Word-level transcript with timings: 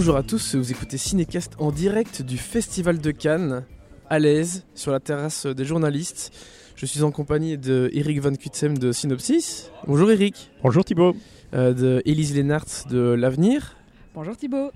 Bonjour 0.00 0.14
à 0.16 0.22
tous, 0.22 0.54
vous 0.54 0.70
écoutez 0.70 0.96
Cinécast 0.96 1.54
en 1.58 1.72
direct 1.72 2.22
du 2.22 2.38
Festival 2.38 3.00
de 3.00 3.10
Cannes, 3.10 3.64
à 4.08 4.20
l'aise, 4.20 4.64
sur 4.76 4.92
la 4.92 5.00
terrasse 5.00 5.44
des 5.44 5.64
journalistes. 5.64 6.32
Je 6.76 6.86
suis 6.86 7.02
en 7.02 7.10
compagnie 7.10 7.58
de 7.58 7.90
Eric 7.92 8.20
Van 8.20 8.32
Kutsem 8.32 8.78
de 8.78 8.92
Synopsis. 8.92 9.72
Bonjour 9.88 10.08
Eric. 10.12 10.52
Bonjour 10.62 10.84
Thibaut. 10.84 11.16
Euh, 11.52 11.74
de 11.74 12.00
Élise 12.04 12.32
Lénart 12.36 12.64
de 12.88 12.98
L'Avenir. 13.18 13.74
Bonjour 14.14 14.36
Thibaut. 14.36 14.70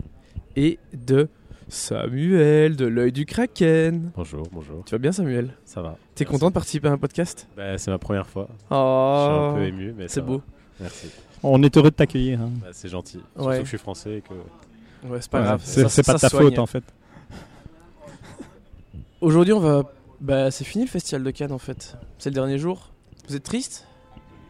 Et 0.56 0.80
de 0.92 1.28
Samuel 1.68 2.74
de 2.74 2.86
L'œil 2.86 3.12
du 3.12 3.24
Kraken. 3.24 4.10
Bonjour, 4.16 4.42
bonjour. 4.50 4.82
Tu 4.84 4.90
vas 4.90 4.98
bien 4.98 5.12
Samuel? 5.12 5.50
Ça 5.64 5.82
va. 5.82 5.98
T'es 6.16 6.24
content 6.24 6.48
de 6.48 6.54
participer 6.54 6.88
à 6.88 6.90
un 6.90 6.98
podcast? 6.98 7.46
Bah, 7.56 7.78
C'est 7.78 7.92
ma 7.92 7.98
première 7.98 8.26
fois. 8.26 8.48
Oh, 8.72 9.14
Je 9.18 9.22
suis 9.22 9.40
un 9.40 9.54
peu 9.54 9.62
ému, 9.68 9.94
mais 9.96 10.08
c'est 10.08 10.20
beau. 10.20 10.38
va. 10.38 10.42
Merci. 10.80 11.06
On 11.44 11.62
est 11.62 11.76
heureux 11.76 11.90
de 11.90 11.94
t'accueillir. 11.94 12.40
hein. 12.40 12.50
Bah, 12.60 12.68
c'est 12.72 12.88
gentil. 12.88 13.20
Surtout 13.36 13.48
Ouais. 13.48 13.58
que 13.58 13.62
je 13.64 13.68
suis 13.68 13.78
français 13.78 14.16
et 14.18 14.20
que. 14.20 14.34
Ouais, 15.04 15.18
c'est 15.20 15.30
pas 15.30 15.38
Ouais, 15.40 15.44
grave. 15.44 15.60
C'est 15.64 15.82
Ça- 15.82 15.88
c'est 15.88 16.06
pas 16.06 16.14
de 16.14 16.18
ta 16.18 16.28
soigne. 16.28 16.44
faute 16.50 16.58
en 16.58 16.66
fait. 16.66 16.84
Aujourd'hui, 19.20 19.52
on 19.52 19.60
va. 19.60 19.82
Bah, 20.20 20.50
c'est 20.50 20.64
fini 20.64 20.84
le 20.84 20.90
Festival 20.90 21.22
de 21.24 21.30
Cannes 21.30 21.52
en 21.52 21.58
fait. 21.58 21.96
C'est 22.18 22.30
le 22.30 22.34
dernier 22.34 22.58
jour. 22.58 22.90
Vous 23.28 23.36
êtes 23.36 23.42
triste? 23.42 23.86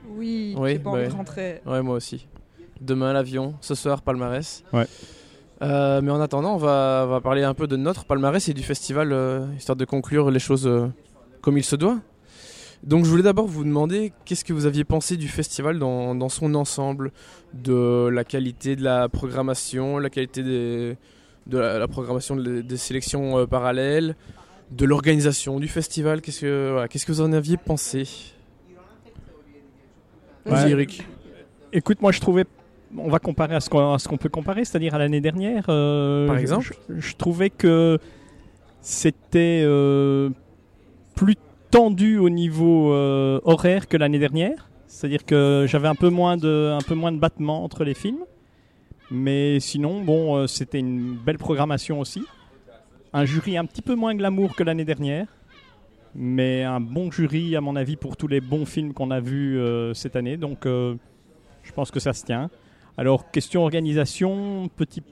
Oui, 0.09 0.55
Oui, 0.59 0.73
j'ai 0.73 0.79
pas 0.79 0.91
bah 0.91 0.99
envie 0.99 1.09
de 1.09 1.13
rentrer. 1.13 1.61
Ouais, 1.67 1.83
moi 1.83 1.97
aussi. 1.97 2.27
Demain, 2.81 3.13
l'avion. 3.13 3.55
Ce 3.61 3.75
soir, 3.75 4.03
palmarès. 4.03 4.65
Ouais. 4.73 4.87
Euh, 5.63 6.01
mais 6.03 6.11
en 6.11 6.21
attendant, 6.21 6.55
on 6.55 6.59
va, 6.59 7.05
on 7.07 7.11
va 7.11 7.21
parler 7.21 7.45
un 7.45 7.55
peu 7.55 7.67
de 7.69 7.77
notre 7.77 8.05
palmarès 8.05 8.49
et 8.49 8.55
du 8.55 8.63
festival, 8.65 9.13
euh, 9.13 9.47
histoire 9.57 9.77
de 9.77 9.85
conclure 9.85 10.31
les 10.31 10.41
choses 10.41 10.67
euh, 10.67 10.89
comme 11.41 11.57
il 11.57 11.63
se 11.65 11.77
doit. 11.77 11.99
Donc, 12.85 13.05
je 13.05 13.11
voulais 13.11 13.23
d'abord 13.23 13.47
vous 13.47 13.63
demander 13.65 14.13
qu'est-ce 14.25 14.45
que 14.45 14.53
vous 14.53 14.67
aviez 14.67 14.83
pensé 14.85 15.17
du 15.17 15.29
festival 15.29 15.79
dans, 15.79 16.15
dans 16.17 16.29
son 16.29 16.55
ensemble, 16.57 17.13
de 17.55 18.09
la 18.13 18.25
qualité 18.25 18.75
de 18.77 18.83
la 18.83 19.09
programmation, 19.09 19.99
la 19.99 20.11
qualité 20.11 20.43
des, 20.43 20.97
de 21.47 21.59
la, 21.59 21.79
la 21.79 21.87
programmation 21.89 22.35
de- 22.35 22.61
des 22.61 22.77
sélections 22.77 23.39
euh, 23.39 23.47
parallèles, 23.47 24.17
de 24.73 24.85
l'organisation 24.85 25.61
du 25.61 25.69
festival. 25.69 26.21
Qu'est-ce 26.23 26.41
que, 26.41 26.71
voilà, 26.73 26.89
qu'est-ce 26.89 27.07
que 27.07 27.13
vous 27.13 27.21
en 27.21 27.33
aviez 27.33 27.57
pensé? 27.57 28.09
Vas-y, 30.45 30.65
Ouais. 30.65 30.71
Eric. 30.73 31.07
Écoute, 31.73 32.01
moi 32.03 32.11
je 32.13 32.21
trouvais. 32.21 32.45
On 32.97 33.09
va 33.09 33.19
comparer 33.21 33.55
à 33.55 33.61
ce 33.61 33.71
qu'on 33.71 33.97
qu'on 33.97 34.17
peut 34.19 34.29
comparer, 34.29 34.65
c'est-à-dire 34.65 34.95
à 34.95 34.99
l'année 34.99 35.21
dernière. 35.21 35.67
euh, 35.69 36.27
Par 36.27 36.37
exemple 36.37 36.67
je, 36.89 36.99
je 37.01 37.17
trouvais 37.17 37.49
que 37.49 37.99
c'était 38.83 39.63
euh, 39.65 40.29
plus 41.15 41.37
tendu 41.73 42.19
au 42.19 42.29
niveau 42.29 42.93
euh, 42.93 43.41
horaire 43.45 43.89
que 43.89 43.97
l'année 43.97 44.19
dernière. 44.21 44.69
C'est-à-dire 44.87 45.25
que 45.25 45.65
j'avais 45.67 45.89
un 45.89 45.95
peu 45.95 46.11
moins 46.11 46.37
de 46.37 46.71
un 46.79 46.83
peu 46.87 46.95
moins 46.95 47.11
de 47.11 47.19
battements 47.19 47.65
entre 47.65 47.83
les 47.83 47.95
films. 47.95 48.25
Mais 49.11 49.59
sinon, 49.59 50.03
bon, 50.03 50.37
euh, 50.37 50.47
c'était 50.47 50.79
une 50.79 51.17
belle 51.17 51.39
programmation 51.39 51.99
aussi. 51.99 52.25
Un 53.15 53.25
jury 53.25 53.57
un 53.57 53.65
petit 53.65 53.83
peu 53.83 53.95
moins 53.95 54.15
glamour 54.15 54.55
que 54.55 54.63
l'année 54.63 54.85
dernière. 54.85 55.27
Mais 56.15 56.63
un 56.63 56.81
bon 56.81 57.11
jury, 57.11 57.57
à 57.57 57.63
mon 57.63 57.75
avis, 57.75 57.97
pour 57.97 58.19
tous 58.19 58.29
les 58.29 58.43
bons 58.43 58.67
films 58.67 58.93
qu'on 58.93 59.11
a 59.11 59.21
vus 59.21 59.59
euh, 59.59 59.95
cette 59.95 60.15
année. 60.15 60.37
Donc, 60.37 60.65
je 60.67 61.73
pense 61.75 61.91
que 61.91 62.01
ça 62.01 62.13
se 62.13 62.25
tient. 62.25 62.51
Alors, 62.99 63.31
question 63.31 63.63
organisation, 63.63 64.69
petit, 64.77 65.03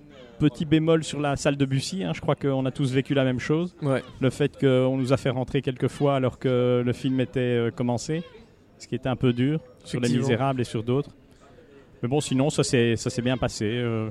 petit 0.40 0.64
bémol 0.64 1.04
sur 1.04 1.20
la 1.20 1.36
salle 1.36 1.56
de 1.56 1.64
Bussy. 1.64 2.02
hein, 2.02 2.12
je 2.14 2.20
crois 2.20 2.34
qu'on 2.34 2.66
a 2.66 2.70
tous 2.72 2.92
vécu 2.92 3.14
la 3.14 3.24
même 3.24 3.38
chose. 3.38 3.76
Ouais. 3.82 4.02
Le 4.20 4.30
fait 4.30 4.58
qu'on 4.58 4.96
nous 4.96 5.12
a 5.12 5.16
fait 5.16 5.30
rentrer 5.30 5.62
quelques 5.62 5.88
fois 5.88 6.16
alors 6.16 6.38
que 6.38 6.82
le 6.84 6.92
film 6.92 7.20
était 7.20 7.40
euh, 7.40 7.70
commencé. 7.70 8.22
Ce 8.78 8.88
qui 8.88 8.94
était 8.94 9.08
un 9.10 9.16
peu 9.16 9.32
dur 9.32 9.60
sur 9.84 10.00
Les. 10.00 10.08
Misérables 10.08 10.60
et 10.62 10.64
sur 10.64 10.82
d'autres. 10.82 11.10
Mais 12.02 12.08
bon, 12.08 12.20
sinon, 12.20 12.48
ça 12.50 12.64
s'est 12.64 12.96
bien 13.22 13.36
passé. 13.36 13.66
euh, 13.66 14.08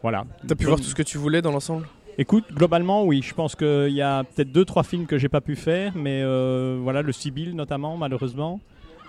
voilà. 0.00 0.24
T'as 0.46 0.54
pu 0.54 0.64
voir 0.66 0.78
tout 0.78 0.84
ce 0.84 0.94
que 0.94 1.02
tu 1.02 1.18
voulais 1.18 1.42
dans 1.42 1.50
l'ensemble? 1.52 1.86
Écoute, 2.18 2.44
globalement, 2.52 3.04
oui. 3.04 3.20
Je 3.22 3.34
pense 3.34 3.56
qu'il 3.56 3.88
y 3.92 4.02
a 4.02 4.22
peut-être 4.22 4.52
deux, 4.52 4.64
trois 4.64 4.82
films 4.84 5.06
que 5.06 5.18
j'ai 5.18 5.28
pas 5.28 5.40
pu 5.40 5.56
faire, 5.56 5.92
mais 5.96 6.20
euh, 6.22 6.78
voilà, 6.80 7.02
le 7.02 7.10
Sibyl 7.10 7.56
notamment, 7.56 7.96
malheureusement. 7.96 8.60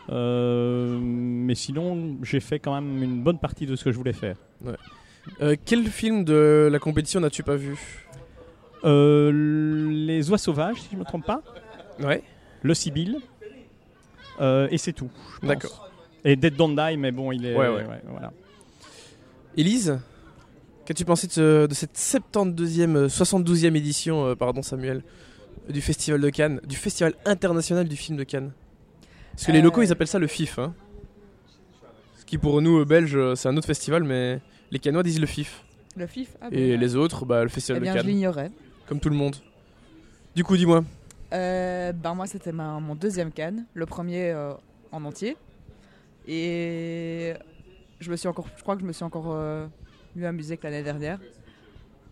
Euh, 0.09 0.97
mais 1.01 1.55
sinon, 1.55 2.17
j'ai 2.23 2.39
fait 2.39 2.59
quand 2.59 2.73
même 2.73 3.03
une 3.03 3.21
bonne 3.21 3.37
partie 3.39 3.65
de 3.65 3.75
ce 3.75 3.83
que 3.83 3.91
je 3.91 3.97
voulais 3.97 4.13
faire. 4.13 4.35
Euh, 5.41 5.55
Quel 5.65 5.87
film 5.87 6.23
de 6.25 6.69
la 6.71 6.79
compétition 6.79 7.19
n'as-tu 7.19 7.43
pas 7.43 7.55
vu 7.55 7.77
Euh, 8.83 9.31
les 9.89 10.29
Oies 10.29 10.37
sauvages, 10.37 10.81
si 10.81 10.89
je 10.91 10.97
me 10.97 11.03
trompe 11.05 11.25
pas. 11.25 11.41
Ouais. 11.99 12.23
Le 12.61 12.73
Sibyl. 12.73 13.17
Euh, 14.41 14.67
et 14.71 14.77
c'est 14.77 14.93
tout. 14.93 15.09
D'accord. 15.41 15.89
Et 16.25 16.35
Dead 16.35 16.55
Don't 16.55 16.75
Die, 16.75 16.97
mais 16.97 17.11
bon, 17.11 17.31
il 17.31 17.45
est. 17.45 17.55
Ouais, 17.55 17.67
ouais. 17.69 17.85
voilà. 18.07 18.31
Élise 19.55 19.99
Qu'as-tu 20.85 21.05
pensé 21.05 21.27
de, 21.27 21.31
ce- 21.31 21.65
de 21.67 21.73
cette 21.73 21.95
72e, 21.97 22.95
euh, 22.97 23.07
72e 23.07 23.75
édition, 23.77 24.35
pardon 24.35 24.61
Samuel, 24.61 25.01
du 25.69 25.79
Festival 25.81 26.19
de 26.19 26.29
Cannes, 26.29 26.59
du 26.67 26.75
Festival 26.75 27.13
international 27.25 27.87
du 27.87 27.95
film 27.95 28.17
de 28.17 28.23
Cannes? 28.25 28.51
Parce 29.31 29.45
que 29.45 29.51
les 29.53 29.61
locaux, 29.61 29.81
ils 29.81 29.91
appellent 29.93 30.07
ça 30.07 30.19
le 30.19 30.27
FIF. 30.27 30.59
Hein. 30.59 30.73
Ce 32.19 32.25
qui 32.25 32.37
pour 32.37 32.61
nous, 32.61 32.83
Belges, 32.85 33.35
c'est 33.35 33.47
un 33.47 33.55
autre 33.55 33.67
festival, 33.67 34.03
mais 34.03 34.41
les 34.73 34.79
Cannois 34.79 35.03
disent 35.03 35.19
le 35.21 35.27
FIF. 35.27 35.63
Le 35.95 36.07
FIF 36.07 36.35
ah 36.41 36.49
bon, 36.49 36.55
Et 36.57 36.75
les 36.75 36.95
autres, 36.95 37.23
bah, 37.25 37.43
le 37.43 37.49
Eh 37.49 37.53
Festival 37.53 37.81
bien, 37.81 37.93
de 37.93 37.97
je 37.99 38.03
Cannes, 38.03 38.11
l'ignorais. 38.11 38.51
comme 38.87 38.99
tout 38.99 39.09
le 39.09 39.15
monde. 39.15 39.35
Du 40.35 40.43
coup, 40.43 40.57
dis-moi. 40.57 40.83
Euh, 41.31 41.91
ben 41.93 42.15
moi, 42.15 42.25
c'était 42.27 42.51
ma- 42.51 42.79
mon 42.79 42.95
deuxième 42.95 43.31
Cannes, 43.31 43.65
le 43.75 43.85
premier 43.85 44.31
euh, 44.31 44.53
en 44.91 45.05
entier. 45.05 45.37
Et 46.27 47.33
je 47.99 48.09
me 48.11 48.15
suis 48.15 48.27
encore, 48.27 48.47
je 48.57 48.61
crois 48.63 48.75
que 48.75 48.81
je 48.81 48.87
me 48.87 48.93
suis 48.93 49.03
encore 49.03 49.27
euh, 49.31 49.67
mieux 50.15 50.25
amusé 50.25 50.57
que 50.57 50.63
l'année 50.63 50.83
dernière. 50.83 51.19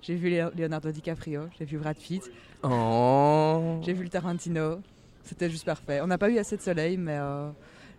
J'ai 0.02 0.16
vu 0.16 0.30
Leonardo 0.58 0.92
DiCaprio, 0.92 1.44
j'ai 1.58 1.66
vu 1.66 1.78
Brad 1.78 1.96
Pitt, 1.98 2.32
Oh. 2.64 3.80
j'ai 3.84 3.94
vu 3.94 4.04
le 4.04 4.10
Tarantino. 4.10 4.80
C'était 5.24 5.50
juste 5.50 5.66
parfait. 5.66 6.02
On 6.02 6.08
n'a 6.08 6.18
pas 6.18 6.30
eu 6.30 6.38
assez 6.38 6.58
de 6.58 6.62
soleil, 6.62 6.98
mais 6.98 7.18
euh, 7.20 7.50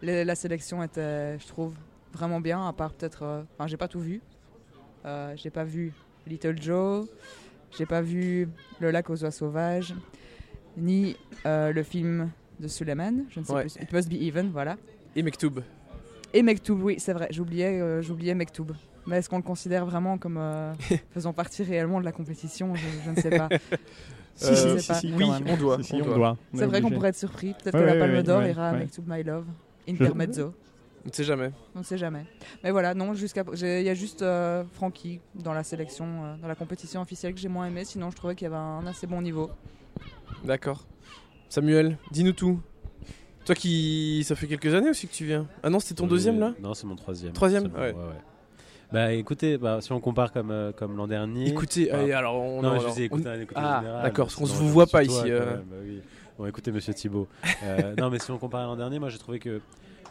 les- 0.03 0.25
la 0.25 0.35
sélection 0.35 0.83
était, 0.83 1.39
je 1.39 1.47
trouve, 1.47 1.73
vraiment 2.13 2.41
bien. 2.41 2.67
À 2.69 2.73
part 2.73 2.93
peut-être, 2.93 3.23
euh, 3.23 3.43
enfin, 3.57 3.67
j'ai 3.69 3.77
pas 3.77 3.89
tout 3.89 4.01
vu. 4.01 4.21
Euh, 5.05 5.33
j'ai 5.37 5.51
pas 5.51 5.65
vu 5.65 5.93
Little 6.27 6.61
Joe, 6.61 7.07
j'ai 7.77 7.87
pas 7.87 8.01
vu 8.03 8.49
Le 8.81 8.91
lac 8.91 9.11
aux 9.11 9.23
oies 9.25 9.31
sauvages, 9.31 9.95
ni 10.77 11.17
euh, 11.47 11.73
le 11.73 11.83
film 11.83 12.31
de 12.61 12.69
Suleiman, 12.69 13.25
je 13.31 13.41
ne 13.41 13.45
sais 13.45 13.53
Ouais. 13.53 13.63
plus. 13.63 13.77
It 13.77 13.93
Must 13.93 14.09
Be 14.09 14.15
Even, 14.15 14.51
voilà. 14.51 14.77
Et 15.17 15.23
Mektoub. 15.23 15.61
Et 16.33 16.43
Mektoub, 16.43 16.81
oui, 16.83 16.97
c'est 16.99 17.13
vrai, 17.13 17.29
j'oubliais, 17.31 17.81
euh, 17.81 18.01
j'oubliais 18.03 18.35
Mektoub. 18.35 18.73
Mais 19.07 19.17
est-ce 19.19 19.29
qu'on 19.29 19.39
le 19.39 19.43
considère 19.43 19.85
vraiment 19.85 20.17
comme 20.17 20.37
euh, 20.39 20.73
faisant 21.13 21.33
partie 21.33 21.65
réellement 21.65 21.99
de 22.01 22.05
la 22.05 22.13
compétition? 22.13 22.75
Je, 22.75 22.87
je 23.05 23.11
ne 23.11 23.17
sais 23.17 23.31
pas. 23.31 23.49
Si, 24.35 24.57
si, 24.57 24.69
je 24.71 24.79
si, 24.79 24.89
pas. 24.89 24.95
si, 24.95 25.13
Oui, 25.15 25.25
on 25.47 25.57
doit, 25.59 25.77
on 25.77 26.57
C'est 26.57 26.65
vrai 26.65 26.81
qu'on 26.81 26.91
pourrait 26.91 27.11
être 27.11 27.17
surpris. 27.19 27.53
Peut-être 27.63 27.75
Ouais, 27.75 27.83
que 27.83 27.87
la 27.87 27.97
Palme 27.97 28.23
d'Or 28.23 28.39
ouais, 28.41 28.49
ira 28.51 28.71
à 28.71 28.73
ouais. 28.73 28.79
Mektoub 28.79 29.03
My 29.07 29.23
Love. 29.23 29.45
Intermezzo. 29.87 30.55
On 31.05 31.09
ne 31.09 31.13
sait 31.13 31.25
jamais. 31.25 31.51
On 31.75 31.81
ne 31.81 31.85
sait 31.85 31.99
jamais. 31.99 32.25
Mais 32.63 32.71
voilà, 32.71 32.95
non, 32.95 33.15
jusqu'à 33.15 33.43
il 33.55 33.83
y 33.83 33.89
a 33.89 33.95
juste 33.95 34.23
euh, 34.23 34.63
Francky 34.73 35.21
dans 35.35 35.53
la 35.53 35.65
sélection, 35.65 36.07
euh, 36.07 36.37
dans 36.41 36.47
la 36.49 36.55
compétition 36.55 37.01
officielle 37.01 37.35
que 37.35 37.41
j'ai 37.41 37.49
moins 37.49 37.67
aimé. 37.67 37.85
Sinon, 37.85 38.11
je 38.11 38.17
trouvais 38.17 38.35
qu'il 38.37 38.45
y 38.45 38.47
avait 38.47 38.57
un 38.57 38.87
assez 38.87 39.07
bon 39.09 39.21
niveau. 39.21 39.51
D'accord. 40.45 40.85
Samuel, 41.49 41.99
dis-nous 42.13 42.33
tout. 42.33 42.61
Toi 43.45 43.55
qui. 43.57 44.23
Ça 44.25 44.37
fait 44.37 44.47
quelques 44.47 44.73
années 44.75 44.91
aussi 44.91 45.09
que 45.09 45.13
tu 45.13 45.25
viens. 45.25 45.47
Ah 45.65 45.71
non, 45.71 45.81
c'était 45.81 45.95
ton 45.97 46.05
Oui, 46.05 46.11
deuxième 46.11 46.39
là? 46.39 46.55
Non, 46.61 46.75
c'est 46.75 46.87
mon 46.87 46.95
troisième. 46.97 47.33
Troisième 47.33 47.65
bon, 47.69 47.79
Ouais. 47.81 47.95
Bah 48.93 49.13
écoutez, 49.13 49.57
bah, 49.57 49.79
si 49.81 49.91
on 49.91 50.01
compare 50.01 50.33
comme, 50.33 50.51
euh, 50.51 50.71
comme 50.71 50.97
l'an 50.97 51.07
dernier. 51.09 51.49
Écoutez, 51.49 51.91
Ah. 51.91 51.99
allez, 52.01 52.13
alors 52.13 52.37
on. 52.37 52.61
Non, 52.63 52.79
je 52.79 52.87
vous 52.87 53.01
ai 53.01 53.05
écouté, 53.05 53.25
on- 53.27 53.31
un 53.33 53.41
écoute 53.41 53.57
Ah, 53.59 53.83
d'accord, 54.03 54.27
parce 54.27 54.37
qu'on 54.37 54.47
se 54.47 54.55
vous 54.55 54.69
voit 54.69 54.87
pas 54.87 55.03
toi, 55.05 55.15
ici, 55.15 55.31
euh. 55.31 55.57
bah 55.57 55.77
oui. 55.83 56.01
Bon, 56.39 56.47
écoutez, 56.47 56.71
monsieur 56.71 56.93
Thibault. 56.95 57.27
Euh, 57.65 57.95
non, 57.99 58.11
mais 58.11 58.19
si 58.19 58.31
on 58.31 58.39
compare 58.39 58.61
à 58.61 58.65
l'an 58.67 58.77
dernier, 58.77 58.99
moi 58.99 59.09
j'ai 59.09 59.19
trouvé 59.19 59.39
que 59.39 59.61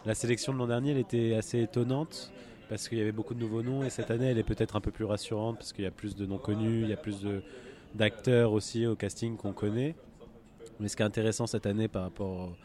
la 0.06 0.16
sélection 0.16 0.54
de 0.54 0.58
l'an 0.58 0.68
dernier 0.68 0.92
elle 0.92 0.98
était 0.98 1.36
assez 1.36 1.62
étonnante 1.62 2.32
parce 2.70 2.88
qu'il 2.88 2.98
y 2.98 3.02
avait 3.02 3.12
beaucoup 3.12 3.34
de 3.34 3.40
nouveaux 3.40 3.62
noms 3.62 3.84
et 3.84 3.90
cette 3.90 4.12
année 4.12 4.28
elle 4.28 4.38
est 4.38 4.44
peut-être 4.44 4.76
un 4.76 4.82
peu 4.82 4.92
plus 4.92 5.06
rassurante 5.06 5.58
parce 5.58 5.74
qu'il 5.74 5.84
y 5.84 5.88
a 5.88 5.92
plus 5.92 6.16
de 6.16 6.26
noms 6.26 6.38
connus, 6.38 6.84
il 6.84 6.90
y 6.90 6.94
a 6.94 6.98
plus 6.98 7.26
d'acteurs 7.96 8.54
aussi 8.54 8.86
au 8.86 8.96
casting 8.96 9.38
qu'on 9.38 9.54
connaît. 9.54 9.96
Mais 10.80 10.88
ce 10.88 10.96
qui 10.96 11.04
est 11.04 11.06
intéressant 11.06 11.48
cette 11.48 11.66
année 11.66 11.88
par 11.88 12.04
rapport 12.04 12.56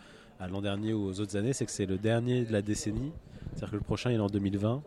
à 0.41 0.49
l'an 0.49 0.63
dernier 0.63 0.93
ou 0.93 1.07
aux 1.07 1.21
autres 1.21 1.37
années, 1.37 1.53
c'est 1.53 1.67
que 1.67 1.73
c'est 1.73 1.87
le 1.87 1.99
dernier 1.99 2.45
de 2.45 2.53
la 2.53 2.63
décennie. 2.63 3.13
C'est-à-dire 3.53 3.71
que 3.71 3.77
le 3.77 3.83
prochain 3.83 4.11
est 4.11 4.19
en 4.19 4.29
2020. 4.29 4.83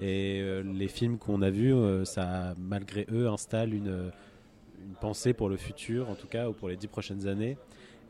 Et 0.00 0.40
euh, 0.40 0.62
les 0.62 0.88
films 0.88 1.18
qu'on 1.18 1.42
a 1.42 1.50
vus, 1.50 1.74
euh, 1.74 2.04
ça, 2.04 2.54
malgré 2.58 3.06
eux, 3.12 3.28
installe 3.28 3.74
une, 3.74 4.10
une 4.82 4.94
pensée 5.00 5.32
pour 5.32 5.48
le 5.48 5.56
futur, 5.56 6.08
en 6.08 6.14
tout 6.14 6.26
cas, 6.26 6.48
ou 6.48 6.52
pour 6.52 6.68
les 6.68 6.76
dix 6.76 6.88
prochaines 6.88 7.26
années. 7.26 7.56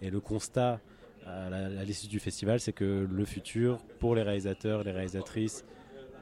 Et 0.02 0.10
le 0.10 0.20
constat 0.20 0.80
à 1.26 1.84
l'issue 1.84 2.08
du 2.08 2.18
festival, 2.20 2.60
c'est 2.60 2.72
que 2.72 3.06
le 3.10 3.24
futur, 3.24 3.78
pour 3.98 4.14
les 4.14 4.22
réalisateurs, 4.22 4.82
les 4.84 4.92
réalisatrices, 4.92 5.64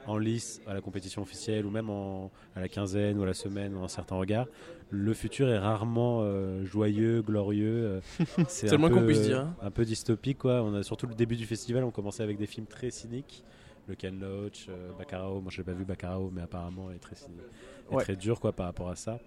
en 0.07 0.17
lice 0.17 0.61
à 0.65 0.73
la 0.73 0.81
compétition 0.81 1.21
officielle 1.21 1.65
ou 1.65 1.69
même 1.69 1.89
en- 1.89 2.31
à 2.55 2.61
la 2.61 2.67
quinzaine 2.69 3.19
ou 3.19 3.23
à 3.23 3.25
la 3.27 3.33
semaine 3.33 3.75
ou 3.75 3.79
en 3.79 3.87
certains 3.87 4.15
regards, 4.15 4.47
le 4.89 5.13
futur 5.13 5.49
est 5.49 5.57
rarement 5.59 6.21
euh, 6.23 6.63
joyeux, 6.65 7.21
glorieux. 7.21 7.85
euh, 7.85 8.01
c'est 8.47 8.71
le 8.71 8.77
moins 8.77 8.89
qu'on 8.89 9.01
peu, 9.01 9.07
puisse 9.07 9.21
dire, 9.21 9.39
hein. 9.41 9.55
Un 9.61 9.69
peu 9.71 9.85
dystopique, 9.85 10.39
quoi. 10.39 10.63
On 10.63 10.73
a 10.73 10.81
surtout 10.83 11.05
le 11.05 11.13
début 11.15 11.35
du 11.35 11.45
festival, 11.45 11.83
on 11.83 11.91
commençait 11.91 12.23
avec 12.23 12.37
des 12.37 12.47
films 12.47 12.65
très 12.67 12.89
cyniques. 12.91 13.43
le 13.87 13.95
Ken 13.95 14.19
Loach, 14.19 14.67
euh, 14.69 14.91
Baccarao. 14.97 15.41
Moi, 15.41 15.51
je 15.51 15.57
l'ai 15.57 15.63
pas 15.63 15.73
vu 15.73 15.83
Baccarao, 15.83 16.29
mais 16.33 16.41
apparemment, 16.41 16.89
il 16.91 16.95
est 16.95 16.99
très, 16.99 17.15
est 17.15 17.93
Ouais. 17.95 18.03
très 18.03 18.15
dur 18.15 18.39
quoi 18.39 18.51
par 18.51 18.67
rapport 18.67 18.89
à 18.89 18.95
ça. 18.95 19.19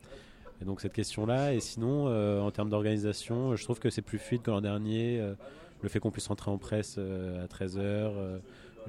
Et 0.60 0.64
donc 0.64 0.80
cette 0.80 0.92
question-là. 0.92 1.52
Et 1.54 1.58
sinon, 1.60 2.06
euh, 2.08 2.40
en 2.40 2.50
termes 2.52 2.70
d'organisation, 2.70 3.56
je 3.56 3.64
trouve 3.64 3.80
que 3.80 3.90
c'est 3.90 4.02
plus 4.02 4.18
fluide 4.18 4.42
que 4.42 4.50
l'an 4.52 4.60
dernier. 4.60 5.20
Euh, 5.82 5.84
le 5.84 5.88
fait 5.88 6.00
qu'on 6.00 6.10
puisse 6.10 6.26
rentrer 6.28 6.50
en 6.50 6.58
presse 6.58 6.96
euh, 6.98 7.44
à 7.44 7.46
13h. 7.46 8.12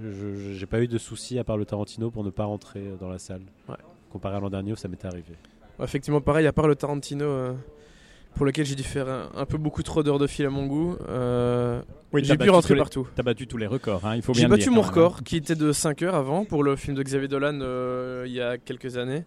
je 0.02 0.10
je- 0.12 0.54
j'ai 0.54 0.66
pas 0.66 0.82
eu 0.82 0.88
de 0.88 0.98
soucis 0.98 1.38
à 1.40 1.44
part 1.44 1.58
le 1.58 1.66
Tarantino 1.66 2.10
pour 2.12 2.24
ne 2.24 2.30
pas 2.32 2.46
rentrer 2.46 2.80
euh, 2.82 2.96
dans 3.00 3.10
la 3.10 3.20
salle. 3.20 3.42
Ouais. 3.70 3.76
Comparé 4.12 4.36
à 4.38 4.40
l'an 4.40 4.50
dernier 4.50 4.74
où 4.74 4.76
ça 4.76 4.88
m'était 4.88 5.08
arrivé. 5.08 5.34
Ouais, 5.80 5.86
Effectivement, 5.86 6.22
pareil, 6.22 6.46
à 6.48 6.54
part 6.54 6.68
le 6.68 6.76
Tarantino, 6.76 7.26
euh, 7.26 7.54
pour 8.36 8.46
lequel 8.46 8.66
j'ai 8.66 8.76
dû 8.76 8.84
faire 8.84 9.08
un, 9.10 9.30
un 9.36 9.46
peu 9.46 9.58
beaucoup 9.58 9.84
trop 9.84 10.02
d'heures 10.04 10.20
de 10.20 10.28
fil 10.28 10.46
à 10.46 10.50
mon 10.50 10.66
goût, 10.68 10.96
euh, 11.10 11.82
Oui, 12.12 12.24
j'ai 12.24 12.34
pu 12.34 12.40
battu 12.40 12.50
rentrer 12.52 12.74
les- 12.76 12.80
partout. 12.80 13.08
T'as 13.16 13.24
battu 13.24 13.46
tous 13.48 13.58
les 13.58 13.68
records, 13.68 14.06
hein, 14.06 14.16
il 14.16 14.22
faut 14.22 14.34
bien 14.34 14.42
J'ai 14.44 14.48
battu 14.48 14.64
dire, 14.64 14.72
mon 14.72 14.78
même, 14.82 14.86
hein. 14.86 14.88
record, 14.90 15.24
qui 15.24 15.36
était 15.38 15.56
de 15.56 15.72
5 15.72 16.02
heures 16.04 16.16
avant, 16.16 16.46
pour 16.46 16.64
le 16.64 16.76
film 16.76 16.96
de 16.96 17.04
Xavier 17.04 17.28
Dolan 17.28 17.60
euh, 17.62 18.24
il 18.28 18.34
y 18.34 18.42
a 18.42 18.58
quelques 18.58 18.98
années. 18.98 19.24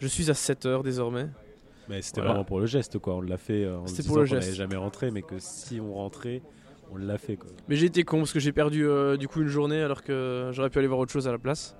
Je 0.00 0.06
suis 0.06 0.30
à 0.30 0.34
7 0.34 0.66
heures 0.66 0.82
désormais. 0.82 1.26
Mais 1.88 2.00
c'était 2.02 2.20
Voilà. 2.20 2.30
vraiment 2.34 2.44
pour 2.44 2.60
le 2.60 2.66
geste 2.66 2.98
quoi. 2.98 3.14
On 3.16 3.20
l'a 3.22 3.36
fait 3.38 3.64
euh, 3.64 3.78
en 3.78 3.86
se 3.86 3.90
C'était 3.92 4.02
disant 4.02 4.14
pour 4.14 4.22
le 4.22 4.28
qu'on 4.28 4.34
n'allait 4.36 4.52
jamais 4.54 4.76
rentrer, 4.76 5.10
mais 5.10 5.22
que 5.22 5.34
si 5.38 5.80
on 5.80 5.94
rentrait, 5.94 6.42
on 6.92 6.96
l'a 6.96 7.18
fait 7.18 7.36
quoi. 7.36 7.50
Mais 7.68 7.76
j'ai 7.76 7.86
été 7.86 8.04
con 8.04 8.18
parce 8.18 8.32
que 8.32 8.40
j'ai 8.40 8.52
perdu 8.52 8.86
euh, 8.86 9.16
du 9.16 9.28
coup 9.28 9.40
une 9.40 9.48
journée 9.48 9.80
alors 9.80 10.02
que 10.02 10.50
j'aurais 10.52 10.70
pu 10.70 10.78
aller 10.78 10.88
voir 10.88 11.00
autre 11.00 11.12
chose 11.12 11.26
à 11.28 11.32
la 11.32 11.38
place. 11.38 11.76